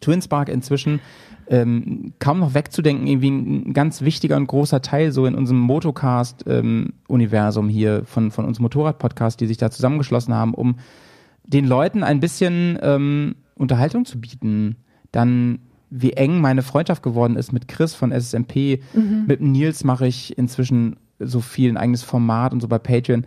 Twinspark 0.00 0.48
inzwischen 0.48 1.00
ähm, 1.48 2.12
kaum 2.18 2.40
noch 2.40 2.54
wegzudenken, 2.54 3.06
irgendwie 3.06 3.30
ein 3.30 3.72
ganz 3.74 4.02
wichtiger 4.02 4.36
und 4.36 4.46
großer 4.46 4.82
Teil 4.82 5.12
so 5.12 5.26
in 5.26 5.34
unserem 5.34 5.60
Motocast-Universum 5.60 7.68
hier 7.68 8.04
von, 8.04 8.30
von 8.30 8.44
uns 8.44 8.60
Motorrad-Podcast, 8.60 9.40
die 9.40 9.46
sich 9.46 9.58
da 9.58 9.70
zusammengeschlossen 9.70 10.34
haben, 10.34 10.54
um 10.54 10.76
den 11.44 11.66
Leuten 11.66 12.02
ein 12.02 12.20
bisschen 12.20 12.78
ähm, 12.82 13.36
Unterhaltung 13.56 14.04
zu 14.04 14.20
bieten. 14.20 14.76
Dann, 15.12 15.58
wie 15.90 16.14
eng 16.14 16.40
meine 16.40 16.62
Freundschaft 16.62 17.02
geworden 17.02 17.36
ist 17.36 17.52
mit 17.52 17.68
Chris 17.68 17.94
von 17.94 18.10
SSMP, 18.10 18.80
mit 19.26 19.40
Nils 19.40 19.84
mache 19.84 20.06
ich 20.06 20.36
inzwischen 20.38 20.96
so 21.20 21.40
viel, 21.40 21.70
ein 21.70 21.76
eigenes 21.76 22.02
Format 22.02 22.52
und 22.52 22.60
so 22.60 22.68
bei 22.68 22.78
Patreon. 22.78 23.26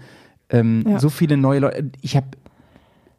Ähm, 0.49 0.83
Ja. 0.87 0.99
So 0.99 1.09
viele 1.09 1.37
neue 1.37 1.59
Leute. 1.59 1.91
Ich 2.01 2.15
habe 2.17 2.27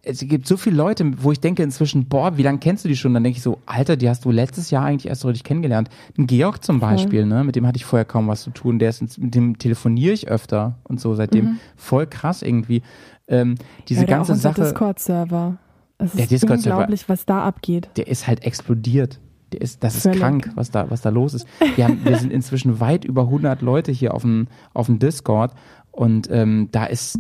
es 0.03 0.21
gibt 0.21 0.47
so 0.47 0.57
viele 0.57 0.77
Leute, 0.77 1.11
wo 1.23 1.33
ich 1.33 1.41
denke 1.41 1.63
inzwischen, 1.63 2.07
boah, 2.07 2.37
wie 2.39 2.43
lange 2.43 2.59
kennst 2.59 2.85
du 2.85 2.89
die 2.89 2.97
schon? 2.97 3.13
Dann 3.15 3.25
denke 3.25 3.37
ich 3.37 3.43
so, 3.43 3.59
Alter, 3.67 3.97
die 3.97 4.09
hast 4.09 4.25
du 4.25 4.31
letztes 4.31 4.71
Jahr 4.71 4.85
eigentlich 4.85 5.09
erst 5.09 5.23
so 5.23 5.29
richtig 5.29 5.45
kennengelernt. 5.45 5.89
Ein 6.17 6.27
Georg 6.27 6.65
zum 6.65 6.81
Beispiel, 6.81 7.27
ne, 7.27 7.45
mit 7.45 7.57
dem 7.57 7.67
hatte 7.67 7.77
ich 7.77 7.85
vorher 7.85 8.05
kaum 8.05 8.29
was 8.29 8.43
zu 8.43 8.51
tun. 8.51 8.79
Der 8.79 8.89
ist, 8.91 9.19
mit 9.19 9.35
dem 9.35 9.59
telefoniere 9.59 10.15
ich 10.15 10.29
öfter 10.29 10.77
und 10.85 11.01
so 11.01 11.15
seitdem. 11.15 11.59
Voll 11.77 12.07
krass 12.07 12.43
irgendwie. 12.43 12.83
Ähm, 13.27 13.57
diese 13.89 14.01
ja, 14.03 14.07
der 14.07 14.17
ganze 14.17 14.33
auch 14.33 14.37
Sache, 14.37 14.63
Discord-Server. 14.63 15.59
Es 15.99 16.13
Der 16.13 16.25
ist 16.25 16.31
Discord-Server- 16.33 16.75
unglaublich, 16.77 17.09
was 17.09 17.27
da 17.27 17.43
abgeht. 17.45 17.89
der 17.97 18.07
ist 18.07 18.27
halt 18.29 18.45
explodiert. 18.45 19.19
Der 19.53 19.63
ist, 19.63 19.83
das 19.83 19.97
ist 19.97 20.03
Völlig. 20.03 20.21
krank, 20.21 20.51
was 20.55 20.71
da, 20.71 20.91
was 20.91 21.01
da 21.01 21.09
los 21.09 21.35
ist. 21.35 21.47
Wir, 21.77 21.85
haben, 21.85 22.05
wir 22.05 22.17
sind 22.19 22.33
inzwischen 22.33 22.81
weit 22.81 23.05
über 23.05 23.23
100 23.23 23.63
Leute 23.63 23.91
hier 23.93 24.15
auf 24.15 24.23
dem, 24.23 24.47
auf 24.75 24.87
dem 24.87 24.99
Discord 24.99 25.53
und 25.91 26.29
ähm, 26.31 26.69
da 26.71 26.85
ist, 26.85 27.19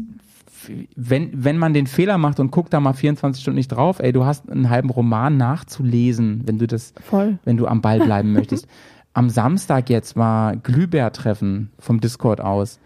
wenn, 0.97 1.31
wenn 1.33 1.59
man 1.59 1.75
den 1.75 1.87
Fehler 1.87 2.19
macht 2.19 2.41
und 2.41 2.51
guckt 2.51 2.73
da 2.73 2.81
mal 2.81 2.93
24 2.93 3.43
Stunden 3.43 3.57
nicht 3.57 3.69
drauf, 3.69 3.99
ey, 3.99 4.13
du 4.13 4.25
hast 4.25 4.49
einen 4.51 4.71
halben 4.71 4.91
Roman 4.91 5.37
nachzulesen, 5.37 6.43
wenn 6.47 6.59
du 6.59 6.67
das, 6.67 6.93
Voll. 7.03 7.39
wenn 7.45 7.57
du 7.57 7.67
am 7.67 7.81
Ball 7.81 8.01
bleiben 8.01 8.33
möchtest. 8.33 8.67
Am 9.15 9.31
Samstag 9.31 9.91
jetzt 9.91 10.17
war 10.17 10.55
Glühbär-Treffen 10.57 11.71
vom 11.79 12.01
Discord 12.01 12.41
aus. 12.41 12.79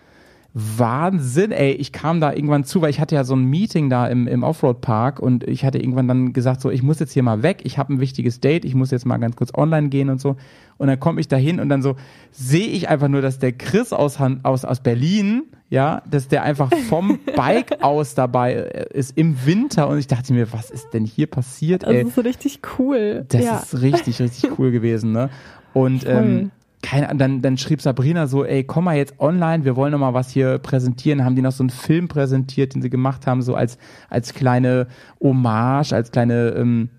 Wahnsinn, 0.55 1.51
ey. 1.51 1.73
Ich 1.73 1.93
kam 1.93 2.21
da 2.21 2.33
irgendwann 2.33 2.65
zu, 2.65 2.83
weil 2.83 2.91
ich 2.91 3.01
hatte 3.01 3.15
ja 3.15 3.25
so 3.25 3.35
ein 3.35 3.45
Meeting 3.45 3.89
da 3.89 4.07
im, 4.07 4.27
im 4.27 4.43
Offroad-Park 4.43 5.19
und 5.19 5.45
ich 5.45 5.65
hatte 5.65 5.79
irgendwann 5.79 6.09
dann 6.09 6.33
gesagt, 6.33 6.61
so, 6.61 6.71
ich 6.71 6.83
muss 6.83 6.99
jetzt 6.99 7.13
hier 7.13 7.23
mal 7.23 7.43
weg, 7.43 7.61
ich 7.65 7.79
habe 7.79 7.95
ein 7.95 8.01
wichtiges 8.01 8.41
Date, 8.41 8.65
ich 8.65 8.75
muss 8.75 8.91
jetzt 8.91 9.07
mal 9.07 9.17
ganz 9.17 9.37
kurz 9.37 9.53
online 9.55 9.89
gehen 9.89 10.11
und 10.11 10.21
so. 10.21 10.37
Und 10.77 10.89
dann 10.89 11.01
komme 11.01 11.21
ich 11.21 11.29
da 11.29 11.37
hin 11.37 11.59
und 11.59 11.69
dann 11.69 11.81
so 11.81 11.97
sehe 12.33 12.67
ich 12.67 12.89
einfach 12.89 13.09
nur, 13.09 13.23
dass 13.23 13.39
der 13.39 13.53
Chris 13.53 13.93
aus, 13.93 14.19
aus, 14.43 14.65
aus 14.65 14.81
Berlin, 14.81 15.45
ja, 15.71 16.03
dass 16.11 16.29
der 16.29 16.43
einfach 16.43 16.71
vom 16.89 17.19
Bike 17.37 17.83
aus 17.83 18.15
dabei 18.15 18.55
äh, 18.55 18.87
ist 18.93 19.17
im 19.17 19.47
Winter 19.47 19.89
und 19.89 19.99
ich 19.99 20.07
dachte 20.07 20.35
mir, 20.35 20.53
was 20.53 20.71
ist 20.71 20.91
denn 20.93 21.07
hier 21.07 21.29
passiert, 21.29 21.85
Das 21.85 21.91
ey? 21.91 22.03
ist 22.03 22.15
so 22.15 22.21
richtig 22.21 22.61
cool. 22.79 23.25
Das 23.29 23.43
ja. 23.43 23.57
ist 23.59 23.81
richtig, 23.81 24.21
richtig 24.21 24.59
cool 24.59 24.71
gewesen, 24.71 25.13
ne? 25.13 25.31
Und 25.73 26.07
ähm, 26.07 26.51
keine, 26.83 27.15
dann, 27.17 27.43
dann 27.43 27.57
schrieb 27.59 27.81
Sabrina 27.81 28.27
so, 28.27 28.45
ey, 28.45 28.65
komm 28.65 28.85
mal 28.85 28.97
jetzt 28.97 29.19
online, 29.21 29.65
wir 29.65 29.77
wollen 29.77 29.93
noch 29.93 29.99
mal 30.01 30.15
was 30.15 30.31
hier 30.31 30.59
präsentieren. 30.59 31.25
Haben 31.25 31.37
die 31.37 31.43
noch 31.43 31.53
so 31.53 31.63
einen 31.63 31.71
Film 31.71 32.09
präsentiert, 32.09 32.75
den 32.75 32.83
sie 32.83 32.91
gemacht 32.91 33.27
haben, 33.27 33.41
so 33.43 33.55
als, 33.55 33.79
als 34.11 34.35
kleine 34.35 34.89
Hommage, 35.21 35.93
als 35.93 36.11
kleine, 36.11 36.49
ähm, 36.57 36.91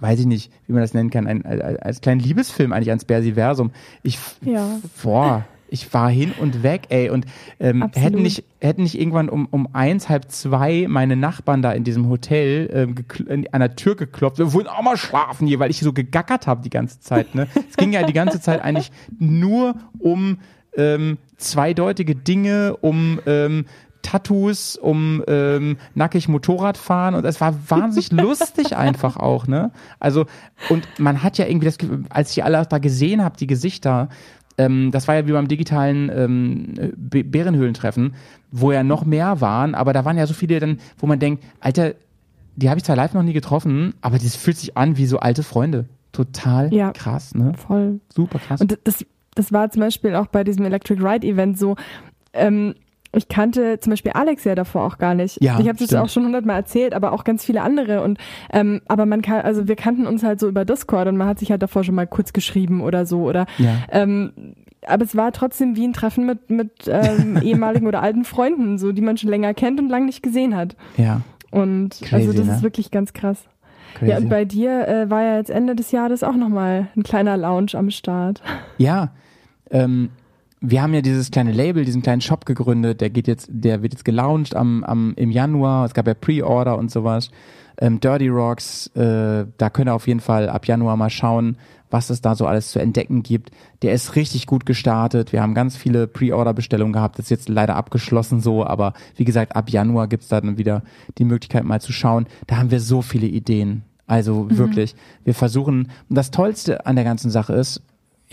weiß 0.00 0.18
ich 0.20 0.26
nicht, 0.26 0.52
wie 0.66 0.72
man 0.72 0.82
das 0.82 0.94
nennen 0.94 1.10
kann, 1.10 1.26
ein, 1.28 1.44
als, 1.46 1.78
als 1.80 2.00
kleinen 2.00 2.20
Liebesfilm 2.20 2.72
eigentlich 2.72 2.90
ans 2.90 3.04
Bersiversum. 3.04 3.70
Ich, 4.02 4.18
Ja. 4.42 4.66
boah, 5.02 5.44
ich 5.74 5.92
war 5.92 6.08
hin 6.08 6.32
und 6.40 6.62
weg, 6.62 6.86
ey. 6.88 7.10
Und 7.10 7.26
ähm, 7.58 7.90
hätten 7.94 8.22
nicht, 8.22 8.44
hätten 8.60 8.84
nicht 8.84 8.98
irgendwann 8.98 9.28
um, 9.28 9.46
um 9.50 9.68
eins, 9.74 10.08
halb 10.08 10.30
zwei 10.30 10.86
meine 10.88 11.16
Nachbarn 11.16 11.62
da 11.62 11.72
in 11.72 11.82
diesem 11.82 12.08
Hotel 12.08 12.94
ähm, 13.28 13.44
an 13.50 13.60
der 13.60 13.74
Tür 13.74 13.96
geklopft, 13.96 14.38
wir 14.38 14.52
wollen 14.52 14.68
auch 14.68 14.82
mal 14.82 14.96
schlafen 14.96 15.46
hier, 15.46 15.58
weil 15.58 15.70
ich 15.70 15.80
so 15.80 15.92
gegackert 15.92 16.46
habe 16.46 16.62
die 16.62 16.70
ganze 16.70 17.00
Zeit. 17.00 17.34
Ne? 17.34 17.48
Es 17.68 17.76
ging 17.76 17.92
ja 17.92 18.04
die 18.04 18.12
ganze 18.12 18.40
Zeit 18.40 18.62
eigentlich 18.62 18.92
nur 19.18 19.74
um 19.98 20.38
ähm, 20.76 21.18
zweideutige 21.38 22.14
Dinge, 22.14 22.76
um 22.80 23.20
ähm, 23.26 23.66
Tattoos, 24.02 24.76
um 24.76 25.24
ähm, 25.26 25.78
nackig 25.94 26.28
Motorrad 26.28 26.76
fahren 26.76 27.14
und 27.14 27.24
es 27.24 27.40
war 27.40 27.54
wahnsinnig 27.68 28.12
lustig 28.22 28.76
einfach 28.76 29.16
auch, 29.16 29.48
ne? 29.48 29.72
Also 29.98 30.26
und 30.68 30.86
man 30.98 31.22
hat 31.22 31.38
ja 31.38 31.46
irgendwie 31.46 31.66
das 31.66 31.78
als 32.10 32.30
ich 32.30 32.44
alle 32.44 32.64
da 32.66 32.78
gesehen 32.78 33.24
habe, 33.24 33.36
die 33.36 33.46
Gesichter, 33.46 34.08
ähm, 34.58 34.90
das 34.90 35.08
war 35.08 35.14
ja 35.16 35.26
wie 35.26 35.32
beim 35.32 35.48
digitalen 35.48 36.10
ähm, 36.14 36.74
Bärenhöhlentreffen, 37.08 38.14
wo 38.50 38.72
ja 38.72 38.82
noch 38.82 39.04
mehr 39.04 39.40
waren, 39.40 39.74
aber 39.74 39.92
da 39.92 40.04
waren 40.04 40.16
ja 40.18 40.26
so 40.26 40.34
viele 40.34 40.60
dann, 40.60 40.78
wo 40.98 41.06
man 41.06 41.18
denkt, 41.18 41.42
Alter, 41.60 41.94
die 42.56 42.68
habe 42.70 42.78
ich 42.78 42.84
zwar 42.84 42.96
live 42.96 43.14
noch 43.14 43.22
nie 43.22 43.32
getroffen, 43.32 43.94
aber 44.00 44.18
das 44.18 44.36
fühlt 44.36 44.56
sich 44.56 44.76
an 44.76 44.96
wie 44.96 45.06
so 45.06 45.18
alte 45.18 45.42
Freunde. 45.42 45.86
Total 46.12 46.72
Ja. 46.72 46.92
krass, 46.92 47.34
ne? 47.34 47.52
Voll. 47.56 48.00
Super 48.14 48.38
krass. 48.38 48.60
Und 48.60 48.78
das, 48.84 49.04
das 49.34 49.52
war 49.52 49.70
zum 49.70 49.80
Beispiel 49.80 50.14
auch 50.14 50.28
bei 50.28 50.44
diesem 50.44 50.64
Electric 50.64 51.02
Ride 51.02 51.26
Event 51.26 51.58
so. 51.58 51.74
Ähm, 52.32 52.74
ich 53.16 53.28
kannte 53.28 53.80
zum 53.80 53.90
Beispiel 53.90 54.12
Alex 54.12 54.44
ja 54.44 54.54
davor 54.54 54.84
auch 54.84 54.98
gar 54.98 55.14
nicht. 55.14 55.42
Ja, 55.42 55.58
ich 55.60 55.68
habe 55.68 55.78
das 55.78 55.88
stimmt. 55.88 56.02
auch 56.02 56.08
schon 56.08 56.24
hundertmal 56.24 56.56
erzählt, 56.56 56.94
aber 56.94 57.12
auch 57.12 57.24
ganz 57.24 57.44
viele 57.44 57.62
andere. 57.62 58.02
Und 58.02 58.18
ähm, 58.52 58.80
aber 58.86 59.06
man 59.06 59.22
kann, 59.22 59.42
also 59.42 59.68
wir 59.68 59.76
kannten 59.76 60.06
uns 60.06 60.22
halt 60.22 60.40
so 60.40 60.48
über 60.48 60.64
Discord 60.64 61.08
und 61.08 61.16
man 61.16 61.28
hat 61.28 61.38
sich 61.38 61.50
halt 61.50 61.62
davor 61.62 61.84
schon 61.84 61.94
mal 61.94 62.06
kurz 62.06 62.32
geschrieben 62.32 62.80
oder 62.80 63.06
so 63.06 63.22
oder. 63.22 63.46
Ja. 63.58 63.76
Ähm, 63.90 64.32
aber 64.86 65.04
es 65.04 65.16
war 65.16 65.32
trotzdem 65.32 65.76
wie 65.76 65.86
ein 65.86 65.92
Treffen 65.92 66.26
mit 66.26 66.50
mit 66.50 66.70
ähm, 66.88 67.40
ehemaligen 67.42 67.86
oder 67.86 68.02
alten 68.02 68.24
Freunden, 68.24 68.78
so 68.78 68.92
die 68.92 69.02
man 69.02 69.16
schon 69.16 69.30
länger 69.30 69.54
kennt 69.54 69.80
und 69.80 69.88
lange 69.88 70.06
nicht 70.06 70.22
gesehen 70.22 70.54
hat. 70.54 70.76
ja, 70.96 71.22
Und 71.50 72.00
Crazy, 72.02 72.14
also 72.14 72.32
das 72.32 72.46
ne? 72.46 72.54
ist 72.54 72.62
wirklich 72.62 72.90
ganz 72.90 73.12
krass. 73.12 73.44
crazy. 73.94 74.10
Ja, 74.10 74.18
und 74.18 74.28
bei 74.28 74.44
dir 74.44 74.86
äh, 74.86 75.10
war 75.10 75.22
ja 75.22 75.36
jetzt 75.36 75.50
Ende 75.50 75.74
des 75.74 75.90
Jahres 75.90 76.22
auch 76.22 76.36
nochmal 76.36 76.88
ein 76.96 77.02
kleiner 77.02 77.36
Lounge 77.36 77.72
am 77.74 77.90
Start. 77.90 78.42
Ja, 78.76 79.12
ähm, 79.70 80.10
wir 80.66 80.82
haben 80.82 80.94
ja 80.94 81.02
dieses 81.02 81.30
kleine 81.30 81.52
Label, 81.52 81.84
diesen 81.84 82.02
kleinen 82.02 82.22
Shop 82.22 82.46
gegründet, 82.46 83.00
der 83.00 83.10
geht 83.10 83.28
jetzt, 83.28 83.48
der 83.50 83.82
wird 83.82 83.92
jetzt 83.92 84.04
gelauncht 84.04 84.56
am, 84.56 84.82
am, 84.84 85.12
im 85.16 85.30
Januar, 85.30 85.84
es 85.84 85.92
gab 85.92 86.06
ja 86.06 86.14
Pre-Order 86.14 86.78
und 86.78 86.90
sowas. 86.90 87.30
Ähm, 87.78 88.00
Dirty 88.00 88.28
Rocks, 88.28 88.86
äh, 88.94 89.46
da 89.58 89.70
könnt 89.70 89.88
ihr 89.88 89.94
auf 89.94 90.06
jeden 90.06 90.20
Fall 90.20 90.48
ab 90.48 90.66
Januar 90.66 90.96
mal 90.96 91.10
schauen, 91.10 91.58
was 91.90 92.08
es 92.08 92.20
da 92.20 92.34
so 92.34 92.46
alles 92.46 92.70
zu 92.70 92.78
entdecken 92.78 93.22
gibt. 93.22 93.50
Der 93.82 93.92
ist 93.92 94.16
richtig 94.16 94.46
gut 94.46 94.64
gestartet. 94.64 95.32
Wir 95.32 95.42
haben 95.42 95.54
ganz 95.54 95.76
viele 95.76 96.06
Pre-Order-Bestellungen 96.06 96.92
gehabt. 96.92 97.18
Das 97.18 97.26
ist 97.26 97.30
jetzt 97.30 97.48
leider 97.48 97.76
abgeschlossen 97.76 98.40
so, 98.40 98.64
aber 98.64 98.94
wie 99.16 99.24
gesagt, 99.24 99.56
ab 99.56 99.70
Januar 99.70 100.08
gibt's 100.08 100.28
da 100.28 100.40
dann 100.40 100.56
wieder 100.56 100.82
die 101.18 101.24
Möglichkeit 101.24 101.64
mal 101.64 101.80
zu 101.80 101.92
schauen. 101.92 102.26
Da 102.46 102.56
haben 102.56 102.70
wir 102.70 102.80
so 102.80 103.02
viele 103.02 103.26
Ideen. 103.26 103.82
Also 104.06 104.44
mhm. 104.44 104.58
wirklich, 104.58 104.94
wir 105.24 105.34
versuchen, 105.34 105.90
und 106.08 106.16
das 106.16 106.30
Tollste 106.30 106.86
an 106.86 106.96
der 106.96 107.04
ganzen 107.04 107.30
Sache 107.30 107.54
ist, 107.54 107.82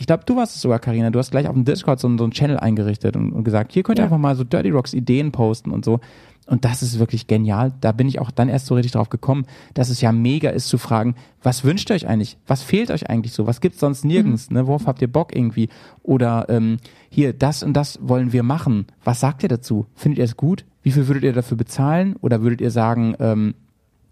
ich 0.01 0.07
glaube, 0.07 0.23
du 0.25 0.35
warst 0.35 0.55
es 0.55 0.61
sogar, 0.63 0.79
Karina. 0.79 1.11
Du 1.11 1.19
hast 1.19 1.29
gleich 1.29 1.47
auf 1.47 1.53
dem 1.53 1.63
Discord 1.63 1.99
so, 1.99 2.07
so 2.17 2.23
einen 2.23 2.33
Channel 2.33 2.57
eingerichtet 2.57 3.15
und, 3.15 3.33
und 3.33 3.43
gesagt, 3.43 3.71
hier 3.71 3.83
könnt 3.83 3.99
ihr 3.99 4.01
ja. 4.01 4.05
einfach 4.05 4.17
mal 4.17 4.35
so 4.35 4.43
Dirty 4.43 4.71
Rocks 4.71 4.95
Ideen 4.95 5.31
posten 5.31 5.69
und 5.69 5.85
so. 5.85 5.99
Und 6.47 6.65
das 6.65 6.81
ist 6.81 6.97
wirklich 6.97 7.27
genial. 7.27 7.71
Da 7.81 7.91
bin 7.91 8.07
ich 8.07 8.17
auch 8.17 8.31
dann 8.31 8.49
erst 8.49 8.65
so 8.65 8.73
richtig 8.73 8.93
drauf 8.93 9.09
gekommen, 9.09 9.45
dass 9.75 9.89
es 9.89 10.01
ja 10.01 10.11
mega 10.11 10.49
ist 10.49 10.69
zu 10.69 10.79
fragen, 10.79 11.13
was 11.43 11.63
wünscht 11.63 11.91
ihr 11.91 11.95
euch 11.95 12.07
eigentlich? 12.07 12.39
Was 12.47 12.63
fehlt 12.63 12.89
euch 12.89 13.11
eigentlich 13.11 13.33
so? 13.33 13.45
Was 13.45 13.61
gibt's 13.61 13.79
sonst 13.79 14.03
nirgends? 14.03 14.49
Mhm. 14.49 14.57
Ne? 14.57 14.67
Worauf 14.67 14.87
habt 14.87 15.03
ihr 15.03 15.07
Bock 15.07 15.35
irgendwie? 15.35 15.69
Oder 16.01 16.47
ähm, 16.49 16.77
hier, 17.11 17.31
das 17.33 17.61
und 17.61 17.73
das 17.73 17.99
wollen 18.01 18.33
wir 18.33 18.41
machen. 18.41 18.87
Was 19.03 19.19
sagt 19.19 19.43
ihr 19.43 19.49
dazu? 19.49 19.85
Findet 19.93 20.17
ihr 20.17 20.25
es 20.25 20.35
gut? 20.35 20.65
Wie 20.81 20.91
viel 20.91 21.07
würdet 21.07 21.23
ihr 21.23 21.33
dafür 21.33 21.57
bezahlen? 21.57 22.15
Oder 22.21 22.41
würdet 22.41 22.59
ihr 22.59 22.71
sagen, 22.71 23.15
ähm, 23.19 23.53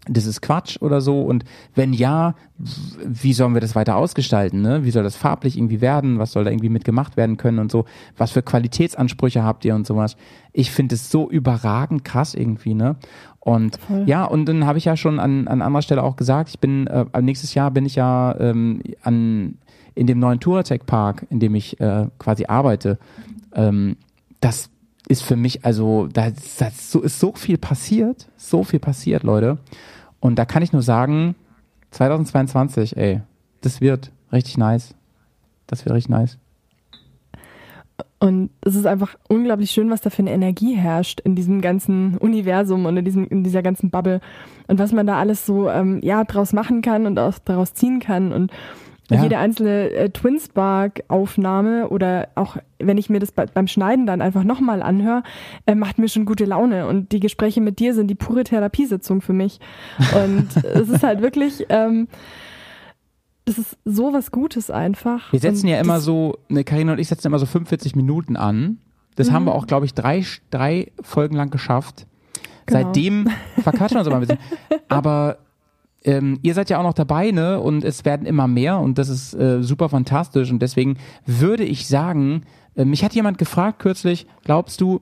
das 0.06 0.24
ist 0.24 0.40
Quatsch 0.40 0.78
oder 0.80 1.00
so? 1.00 1.22
Und 1.22 1.44
wenn 1.74 1.92
ja, 1.92 2.34
wie 2.56 3.32
sollen 3.32 3.54
wir 3.54 3.60
das 3.60 3.74
weiter 3.74 3.96
ausgestalten? 3.96 4.62
Ne? 4.62 4.84
Wie 4.84 4.90
soll 4.90 5.02
das 5.02 5.16
farblich 5.16 5.58
irgendwie 5.58 5.80
werden? 5.80 6.18
Was 6.18 6.32
soll 6.32 6.44
da 6.44 6.50
irgendwie 6.50 6.70
mitgemacht 6.70 7.16
werden 7.16 7.36
können 7.36 7.58
und 7.58 7.70
so? 7.70 7.84
Was 8.16 8.30
für 8.30 8.42
Qualitätsansprüche 8.42 9.44
habt 9.44 9.64
ihr 9.64 9.74
und 9.74 9.86
sowas? 9.86 10.16
Ich 10.52 10.70
finde 10.70 10.94
es 10.94 11.10
so 11.10 11.30
überragend 11.30 12.04
krass 12.04 12.34
irgendwie, 12.34 12.74
ne? 12.74 12.96
Und 13.40 13.78
Voll. 13.78 14.04
ja, 14.06 14.24
und 14.24 14.46
dann 14.46 14.66
habe 14.66 14.78
ich 14.78 14.84
ja 14.84 14.96
schon 14.96 15.18
an, 15.18 15.48
an 15.48 15.62
anderer 15.62 15.82
Stelle 15.82 16.02
auch 16.02 16.16
gesagt, 16.16 16.50
ich 16.50 16.58
bin 16.58 16.86
äh, 16.86 17.04
nächstes 17.22 17.54
Jahr 17.54 17.70
bin 17.70 17.86
ich 17.86 17.96
ja 17.96 18.38
ähm, 18.38 18.82
an 19.02 19.58
in 19.94 20.06
dem 20.06 20.18
neuen 20.18 20.40
Touratech 20.40 20.86
Park, 20.86 21.26
in 21.30 21.40
dem 21.40 21.54
ich 21.54 21.80
äh, 21.80 22.06
quasi 22.18 22.46
arbeite. 22.46 22.98
Ähm, 23.54 23.96
das 24.40 24.70
ist 25.10 25.24
für 25.24 25.34
mich, 25.34 25.64
also 25.64 26.06
da, 26.06 26.26
ist 26.26 26.92
so, 26.92 27.00
ist 27.00 27.18
so 27.18 27.32
viel 27.32 27.58
passiert, 27.58 28.28
so 28.36 28.62
viel 28.62 28.78
passiert, 28.78 29.24
Leute. 29.24 29.58
Und 30.20 30.38
da 30.38 30.44
kann 30.44 30.62
ich 30.62 30.72
nur 30.72 30.82
sagen, 30.82 31.34
2022, 31.90 32.96
ey, 32.96 33.20
das 33.60 33.80
wird 33.80 34.12
richtig 34.32 34.56
nice. 34.56 34.94
Das 35.66 35.84
wird 35.84 35.96
richtig 35.96 36.10
nice. 36.10 36.38
Und 38.20 38.50
es 38.60 38.76
ist 38.76 38.86
einfach 38.86 39.16
unglaublich 39.28 39.72
schön, 39.72 39.90
was 39.90 40.00
da 40.00 40.10
für 40.10 40.22
eine 40.22 40.30
Energie 40.30 40.76
herrscht 40.76 41.20
in 41.20 41.34
diesem 41.34 41.60
ganzen 41.60 42.16
Universum 42.18 42.86
und 42.86 42.96
in, 42.96 43.04
diesem, 43.04 43.26
in 43.26 43.42
dieser 43.42 43.62
ganzen 43.62 43.90
Bubble. 43.90 44.20
Und 44.68 44.78
was 44.78 44.92
man 44.92 45.08
da 45.08 45.18
alles 45.18 45.44
so 45.44 45.68
ähm, 45.68 45.98
ja, 46.02 46.22
draus 46.22 46.52
machen 46.52 46.82
kann 46.82 47.06
und 47.06 47.18
auch 47.18 47.38
daraus 47.40 47.74
ziehen 47.74 47.98
kann. 47.98 48.32
Und 48.32 48.52
ja. 49.10 49.22
Jede 49.22 49.38
einzelne 49.38 49.90
äh, 49.90 50.10
Twinspark-Aufnahme 50.10 51.88
oder 51.88 52.28
auch 52.36 52.56
wenn 52.78 52.96
ich 52.96 53.10
mir 53.10 53.18
das 53.18 53.32
bei, 53.32 53.46
beim 53.46 53.66
Schneiden 53.66 54.06
dann 54.06 54.20
einfach 54.20 54.44
nochmal 54.44 54.82
anhöre, 54.82 55.22
äh, 55.66 55.74
macht 55.74 55.98
mir 55.98 56.08
schon 56.08 56.24
gute 56.24 56.44
Laune. 56.44 56.86
Und 56.86 57.12
die 57.12 57.20
Gespräche 57.20 57.60
mit 57.60 57.78
dir 57.78 57.94
sind 57.94 58.08
die 58.08 58.14
pure 58.14 58.44
Therapiesitzung 58.44 59.20
für 59.20 59.32
mich. 59.32 59.58
Und 59.98 60.48
es 60.64 60.88
ist 60.88 61.02
halt 61.02 61.22
wirklich, 61.22 61.66
ähm, 61.68 62.08
das 63.44 63.58
ist 63.58 63.76
so 63.84 64.12
was 64.12 64.30
Gutes 64.30 64.70
einfach. 64.70 65.32
Wir 65.32 65.40
setzen 65.40 65.66
und 65.66 65.72
ja 65.72 65.80
immer 65.80 66.00
so, 66.00 66.38
ne, 66.48 66.62
Karina 66.62 66.92
und 66.92 66.98
ich 66.98 67.08
setzen 67.08 67.26
immer 67.26 67.38
so 67.38 67.46
45 67.46 67.96
Minuten 67.96 68.36
an. 68.36 68.78
Das 69.16 69.30
mhm. 69.30 69.34
haben 69.34 69.44
wir 69.46 69.54
auch, 69.54 69.66
glaube 69.66 69.86
ich, 69.86 69.94
drei, 69.94 70.24
drei 70.50 70.92
Folgen 71.02 71.34
lang 71.34 71.50
geschafft. 71.50 72.06
Genau. 72.66 72.80
Seitdem 72.80 73.28
verquatschen 73.62 73.96
wir 73.96 74.00
uns 74.00 74.06
immer 74.06 74.16
ein 74.16 74.20
bisschen. 74.20 74.38
Aber 74.88 75.38
ähm, 76.04 76.38
ihr 76.42 76.54
seid 76.54 76.70
ja 76.70 76.78
auch 76.78 76.82
noch 76.82 76.94
dabei, 76.94 77.30
ne? 77.30 77.60
Und 77.60 77.84
es 77.84 78.04
werden 78.04 78.26
immer 78.26 78.48
mehr 78.48 78.78
und 78.78 78.98
das 78.98 79.08
ist 79.08 79.34
äh, 79.34 79.62
super 79.62 79.88
fantastisch. 79.88 80.50
Und 80.50 80.60
deswegen 80.60 80.96
würde 81.26 81.64
ich 81.64 81.86
sagen, 81.86 82.42
äh, 82.74 82.84
mich 82.84 83.04
hat 83.04 83.14
jemand 83.14 83.38
gefragt 83.38 83.80
kürzlich, 83.80 84.26
glaubst 84.44 84.80
du, 84.80 85.00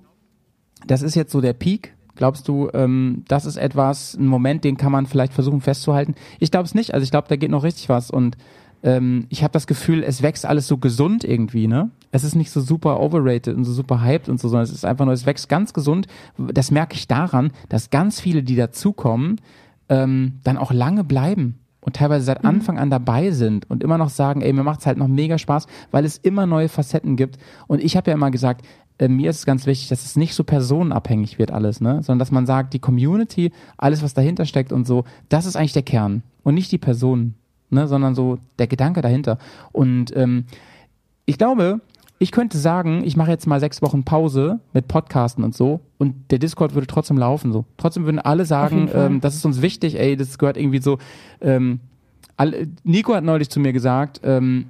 das 0.86 1.02
ist 1.02 1.14
jetzt 1.14 1.32
so 1.32 1.40
der 1.40 1.52
Peak? 1.52 1.94
Glaubst 2.16 2.48
du, 2.48 2.68
ähm, 2.74 3.22
das 3.28 3.44
ist 3.46 3.56
etwas, 3.56 4.14
ein 4.14 4.26
Moment, 4.26 4.64
den 4.64 4.76
kann 4.76 4.90
man 4.90 5.06
vielleicht 5.06 5.32
versuchen 5.32 5.60
festzuhalten? 5.60 6.16
Ich 6.40 6.50
glaube 6.50 6.64
es 6.64 6.74
nicht. 6.74 6.94
Also 6.94 7.04
ich 7.04 7.12
glaube, 7.12 7.28
da 7.28 7.36
geht 7.36 7.50
noch 7.50 7.62
richtig 7.62 7.88
was. 7.88 8.10
Und 8.10 8.36
ähm, 8.82 9.26
ich 9.28 9.44
habe 9.44 9.52
das 9.52 9.68
Gefühl, 9.68 10.02
es 10.02 10.20
wächst 10.20 10.44
alles 10.44 10.66
so 10.66 10.78
gesund 10.78 11.22
irgendwie, 11.22 11.68
ne? 11.68 11.90
Es 12.10 12.24
ist 12.24 12.34
nicht 12.34 12.50
so 12.50 12.60
super 12.60 13.00
overrated 13.00 13.54
und 13.54 13.64
so 13.64 13.72
super 13.72 14.02
hyped 14.02 14.28
und 14.28 14.40
so, 14.40 14.48
sondern 14.48 14.64
es 14.64 14.72
ist 14.72 14.84
einfach 14.84 15.04
nur, 15.04 15.14
es 15.14 15.26
wächst 15.26 15.48
ganz 15.48 15.72
gesund. 15.72 16.08
Das 16.38 16.72
merke 16.72 16.94
ich 16.94 17.06
daran, 17.06 17.52
dass 17.68 17.90
ganz 17.90 18.20
viele, 18.20 18.42
die 18.42 18.56
dazukommen, 18.56 19.40
ähm, 19.88 20.40
dann 20.44 20.56
auch 20.56 20.72
lange 20.72 21.04
bleiben 21.04 21.58
und 21.80 21.96
teilweise 21.96 22.24
seit 22.24 22.42
mhm. 22.42 22.48
Anfang 22.50 22.78
an 22.78 22.90
dabei 22.90 23.30
sind 23.30 23.68
und 23.70 23.82
immer 23.82 23.98
noch 23.98 24.10
sagen, 24.10 24.42
ey, 24.42 24.52
mir 24.52 24.62
macht's 24.62 24.86
halt 24.86 24.98
noch 24.98 25.08
mega 25.08 25.38
Spaß, 25.38 25.66
weil 25.90 26.04
es 26.04 26.18
immer 26.18 26.46
neue 26.46 26.68
Facetten 26.68 27.16
gibt. 27.16 27.38
Und 27.66 27.82
ich 27.82 27.96
habe 27.96 28.10
ja 28.10 28.14
immer 28.14 28.30
gesagt, 28.30 28.64
äh, 28.98 29.08
mir 29.08 29.30
ist 29.30 29.38
es 29.38 29.46
ganz 29.46 29.64
wichtig, 29.66 29.88
dass 29.88 30.04
es 30.04 30.16
nicht 30.16 30.34
so 30.34 30.44
personenabhängig 30.44 31.38
wird 31.38 31.50
alles, 31.50 31.80
ne? 31.80 32.02
Sondern 32.02 32.18
dass 32.18 32.30
man 32.30 32.46
sagt, 32.46 32.74
die 32.74 32.78
Community, 32.78 33.52
alles, 33.76 34.02
was 34.02 34.14
dahinter 34.14 34.44
steckt 34.44 34.72
und 34.72 34.86
so, 34.86 35.04
das 35.28 35.46
ist 35.46 35.56
eigentlich 35.56 35.72
der 35.72 35.82
Kern 35.82 36.22
und 36.42 36.54
nicht 36.54 36.72
die 36.72 36.78
Personen, 36.78 37.34
ne? 37.70 37.86
Sondern 37.86 38.14
so 38.14 38.38
der 38.58 38.66
Gedanke 38.66 39.00
dahinter. 39.00 39.38
Und 39.72 40.14
ähm, 40.16 40.44
ich 41.26 41.38
glaube, 41.38 41.80
ich 42.18 42.32
könnte 42.32 42.58
sagen, 42.58 43.04
ich 43.04 43.16
mache 43.16 43.30
jetzt 43.30 43.46
mal 43.46 43.60
sechs 43.60 43.80
Wochen 43.80 44.04
Pause 44.04 44.60
mit 44.72 44.88
Podcasten 44.88 45.44
und 45.44 45.54
so 45.54 45.80
und 45.98 46.30
der 46.30 46.38
Discord 46.38 46.74
würde 46.74 46.86
trotzdem 46.86 47.16
laufen 47.16 47.52
so. 47.52 47.64
Trotzdem 47.76 48.04
würden 48.04 48.18
alle 48.18 48.44
sagen, 48.44 48.90
ähm, 48.92 49.20
das 49.20 49.36
ist 49.36 49.44
uns 49.44 49.62
wichtig, 49.62 49.98
ey, 49.98 50.16
das 50.16 50.38
gehört 50.38 50.56
irgendwie 50.56 50.80
so. 50.80 50.98
Ähm, 51.40 51.80
alle, 52.36 52.68
Nico 52.82 53.14
hat 53.14 53.24
neulich 53.24 53.50
zu 53.50 53.60
mir 53.60 53.72
gesagt, 53.72 54.20
ähm, 54.24 54.66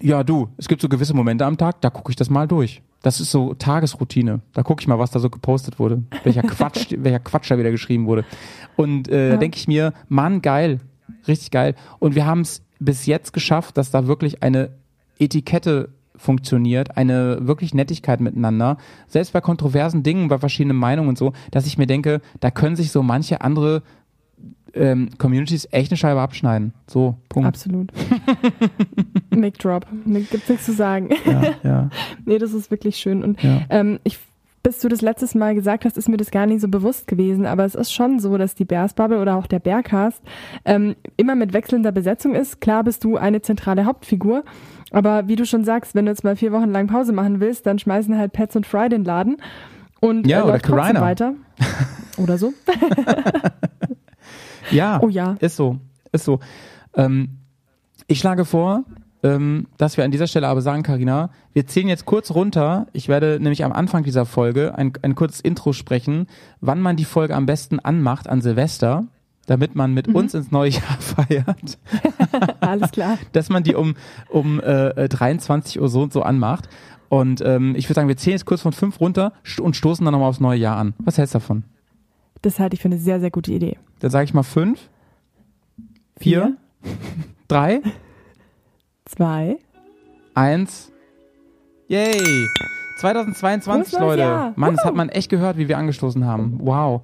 ja 0.00 0.24
du, 0.24 0.48
es 0.56 0.68
gibt 0.68 0.82
so 0.82 0.88
gewisse 0.88 1.14
Momente 1.14 1.46
am 1.46 1.56
Tag, 1.56 1.80
da 1.80 1.90
gucke 1.90 2.10
ich 2.10 2.16
das 2.16 2.30
mal 2.30 2.48
durch. 2.48 2.82
Das 3.02 3.20
ist 3.20 3.32
so 3.32 3.54
Tagesroutine. 3.54 4.40
Da 4.52 4.62
gucke 4.62 4.80
ich 4.80 4.86
mal, 4.86 4.98
was 4.98 5.10
da 5.10 5.18
so 5.18 5.28
gepostet 5.28 5.78
wurde, 5.78 6.02
welcher 6.22 6.42
Quatsch, 6.42 6.94
welcher 6.98 7.18
Quatsch 7.18 7.50
da 7.50 7.58
wieder 7.58 7.72
geschrieben 7.72 8.06
wurde. 8.06 8.24
Und 8.76 9.08
äh, 9.08 9.26
ja. 9.26 9.32
da 9.32 9.36
denke 9.38 9.56
ich 9.56 9.66
mir, 9.66 9.92
Mann, 10.08 10.40
geil, 10.40 10.78
richtig 11.26 11.50
geil. 11.50 11.74
Und 11.98 12.14
wir 12.14 12.26
haben 12.26 12.40
es 12.40 12.62
bis 12.78 13.06
jetzt 13.06 13.32
geschafft, 13.32 13.76
dass 13.76 13.90
da 13.90 14.06
wirklich 14.06 14.42
eine 14.42 14.70
Etikette 15.18 15.90
funktioniert, 16.22 16.96
eine 16.96 17.46
wirklich 17.46 17.74
Nettigkeit 17.74 18.20
miteinander, 18.20 18.78
selbst 19.08 19.32
bei 19.32 19.40
kontroversen 19.40 20.02
Dingen, 20.02 20.28
bei 20.28 20.38
verschiedenen 20.38 20.76
Meinungen 20.76 21.10
und 21.10 21.18
so, 21.18 21.32
dass 21.50 21.66
ich 21.66 21.78
mir 21.78 21.86
denke, 21.86 22.20
da 22.40 22.50
können 22.50 22.76
sich 22.76 22.92
so 22.92 23.02
manche 23.02 23.40
andere 23.40 23.82
ähm, 24.74 25.10
Communities 25.18 25.68
echt 25.70 25.90
eine 25.90 25.98
Scheibe 25.98 26.20
abschneiden. 26.20 26.72
So, 26.86 27.16
Punkt. 27.28 27.48
Absolut. 27.48 27.92
Mic 29.30 29.58
Drop. 29.58 29.86
Gibt's 30.06 30.48
nichts 30.48 30.64
zu 30.64 30.72
sagen. 30.72 31.10
Ja, 31.26 31.54
ja. 31.62 31.90
nee, 32.24 32.38
das 32.38 32.52
ist 32.52 32.70
wirklich 32.70 32.96
schön. 32.96 33.22
Und 33.22 33.42
ja. 33.42 33.62
ähm, 33.68 33.98
ich 34.04 34.18
bis 34.62 34.78
du 34.78 34.88
das 34.88 35.00
letztes 35.00 35.34
Mal 35.34 35.54
gesagt 35.54 35.84
hast, 35.84 35.98
ist 35.98 36.08
mir 36.08 36.16
das 36.16 36.30
gar 36.30 36.46
nicht 36.46 36.60
so 36.60 36.68
bewusst 36.68 37.08
gewesen, 37.08 37.46
aber 37.46 37.64
es 37.64 37.74
ist 37.74 37.92
schon 37.92 38.20
so, 38.20 38.38
dass 38.38 38.54
die 38.54 38.64
Bears 38.64 38.94
Bubble 38.94 39.20
oder 39.20 39.36
auch 39.36 39.46
der 39.46 39.58
Bearcast 39.58 40.22
ähm, 40.64 40.94
immer 41.16 41.34
mit 41.34 41.52
wechselnder 41.52 41.90
Besetzung 41.90 42.34
ist. 42.34 42.60
Klar 42.60 42.84
bist 42.84 43.02
du 43.02 43.16
eine 43.16 43.42
zentrale 43.42 43.86
Hauptfigur, 43.86 44.44
aber 44.92 45.28
wie 45.28 45.36
du 45.36 45.46
schon 45.46 45.64
sagst, 45.64 45.94
wenn 45.94 46.06
du 46.06 46.12
jetzt 46.12 46.24
mal 46.24 46.36
vier 46.36 46.52
Wochen 46.52 46.70
lang 46.70 46.86
Pause 46.86 47.12
machen 47.12 47.40
willst, 47.40 47.66
dann 47.66 47.78
schmeißen 47.78 48.16
halt 48.16 48.32
Pets 48.32 48.56
und 48.56 48.66
Fry 48.66 48.88
den 48.88 49.04
Laden 49.04 49.36
und 50.00 50.26
ja, 50.26 50.40
äh, 50.40 50.44
oder 50.44 50.58
Carina. 50.58 51.00
weiter. 51.00 51.34
oder 52.16 52.38
so. 52.38 52.52
ja, 54.70 55.00
oh 55.02 55.08
ja, 55.08 55.36
ist 55.40 55.56
so, 55.56 55.78
ist 56.12 56.24
so. 56.24 56.40
Ähm, 56.94 57.38
ich 58.06 58.18
schlage 58.18 58.44
vor, 58.44 58.84
ähm, 59.22 59.66
dass 59.78 59.96
wir 59.96 60.04
an 60.04 60.10
dieser 60.10 60.26
Stelle 60.26 60.48
aber 60.48 60.60
sagen, 60.60 60.82
Karina, 60.82 61.30
wir 61.52 61.66
zählen 61.66 61.88
jetzt 61.88 62.06
kurz 62.06 62.32
runter. 62.32 62.86
Ich 62.92 63.08
werde 63.08 63.38
nämlich 63.40 63.64
am 63.64 63.72
Anfang 63.72 64.02
dieser 64.02 64.26
Folge 64.26 64.76
ein, 64.76 64.92
ein 65.02 65.14
kurzes 65.14 65.40
Intro 65.40 65.72
sprechen, 65.72 66.26
wann 66.60 66.80
man 66.80 66.96
die 66.96 67.04
Folge 67.04 67.34
am 67.34 67.46
besten 67.46 67.78
anmacht 67.78 68.28
an 68.28 68.40
Silvester 68.40 69.04
damit 69.46 69.74
man 69.74 69.92
mit 69.92 70.08
mhm. 70.08 70.16
uns 70.16 70.34
ins 70.34 70.50
neue 70.50 70.70
Jahr 70.70 70.82
feiert. 71.00 71.78
Alles 72.60 72.90
klar. 72.90 73.18
Dass 73.32 73.48
man 73.48 73.62
die 73.62 73.74
um, 73.74 73.94
um 74.28 74.60
äh, 74.60 75.08
23 75.08 75.80
Uhr 75.80 75.88
so 75.88 76.02
und 76.02 76.12
so 76.12 76.22
anmacht. 76.22 76.68
Und 77.08 77.42
ähm, 77.42 77.74
ich 77.76 77.86
würde 77.86 77.96
sagen, 77.96 78.08
wir 78.08 78.16
zählen 78.16 78.36
jetzt 78.36 78.46
kurz 78.46 78.62
von 78.62 78.72
fünf 78.72 79.00
runter 79.00 79.32
und 79.60 79.76
stoßen 79.76 80.04
dann 80.04 80.12
nochmal 80.12 80.30
aufs 80.30 80.40
neue 80.40 80.58
Jahr 80.58 80.78
an. 80.78 80.94
Was 80.98 81.18
hältst 81.18 81.34
du 81.34 81.40
davon? 81.40 81.64
Das 82.40 82.58
halte 82.58 82.74
ich 82.74 82.80
für 82.80 82.88
eine 82.88 82.98
sehr, 82.98 83.20
sehr 83.20 83.30
gute 83.30 83.52
Idee. 83.52 83.76
Dann 84.00 84.10
sage 84.10 84.24
ich 84.24 84.34
mal 84.34 84.42
fünf, 84.42 84.88
vier, 86.16 86.56
vier 86.82 86.92
drei, 87.48 87.82
zwei, 89.04 89.58
eins. 90.34 90.90
Yay! 91.88 92.48
2022, 92.98 93.98
Leute. 93.98 94.22
Jahr. 94.22 94.52
Mann, 94.56 94.76
das 94.76 94.84
hat 94.84 94.94
man 94.94 95.08
echt 95.08 95.28
gehört, 95.28 95.58
wie 95.58 95.68
wir 95.68 95.76
angestoßen 95.76 96.24
haben. 96.24 96.58
Wow. 96.62 97.02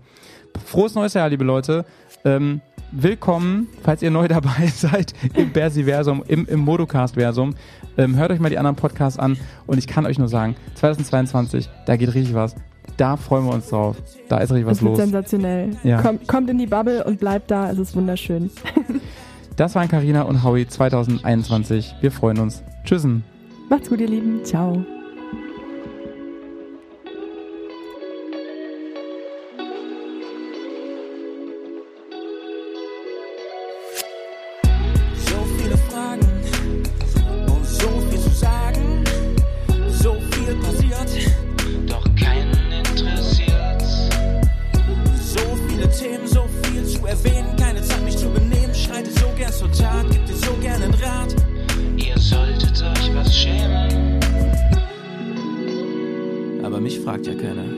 Frohes 0.65 0.95
neues 0.95 1.15
Jahr, 1.15 1.29
liebe 1.29 1.45
Leute. 1.45 1.85
Ähm, 2.25 2.61
willkommen, 2.93 3.69
falls 3.83 4.03
ihr 4.03 4.11
neu 4.11 4.29
dabei 4.29 4.67
seid, 4.75 5.13
im 5.35 5.53
Bersiversum, 5.53 6.23
im, 6.27 6.47
im 6.47 6.61
Modocast-Versum. 6.61 7.55
Ähm, 7.97 8.17
hört 8.17 8.31
euch 8.31 8.41
mal 8.41 8.51
die 8.51 8.59
anderen 8.59 8.77
Podcasts 8.77 9.19
an 9.19 9.37
und 9.67 9.79
ich 9.79 9.87
kann 9.87 10.07
euch 10.07 10.19
nur 10.19 10.29
sagen, 10.29 10.57
2022, 10.77 11.69
da 11.87 11.97
geht 11.97 12.15
richtig 12.15 12.35
was. 12.35 12.55
Da 12.97 13.17
freuen 13.17 13.45
wir 13.45 13.55
uns 13.55 13.69
drauf. 13.69 13.97
Da 14.29 14.39
ist 14.39 14.51
richtig 14.51 14.67
was 14.67 14.79
das 14.79 14.85
los. 14.85 14.99
Sensationell. 14.99 15.77
Ja. 15.85 16.03
Kommt, 16.03 16.27
kommt 16.27 16.51
in 16.51 16.59
die 16.59 16.67
Bubble 16.67 17.05
und 17.05 17.21
bleibt 17.21 17.51
da. 17.51 17.71
Es 17.71 17.79
ist 17.79 17.95
wunderschön. 17.95 18.51
das 19.57 19.75
waren 19.75 19.89
Karina 19.89 20.23
und 20.23 20.43
Howie 20.43 20.67
2021. 20.67 21.95
Wir 22.01 22.11
freuen 22.11 22.39
uns. 22.39 22.65
Tschüssen. 22.85 23.23
Macht's 23.69 23.89
gut, 23.89 24.01
ihr 24.01 24.09
Lieben. 24.09 24.45
Ciao. 24.45 24.85
Aber 57.45 57.78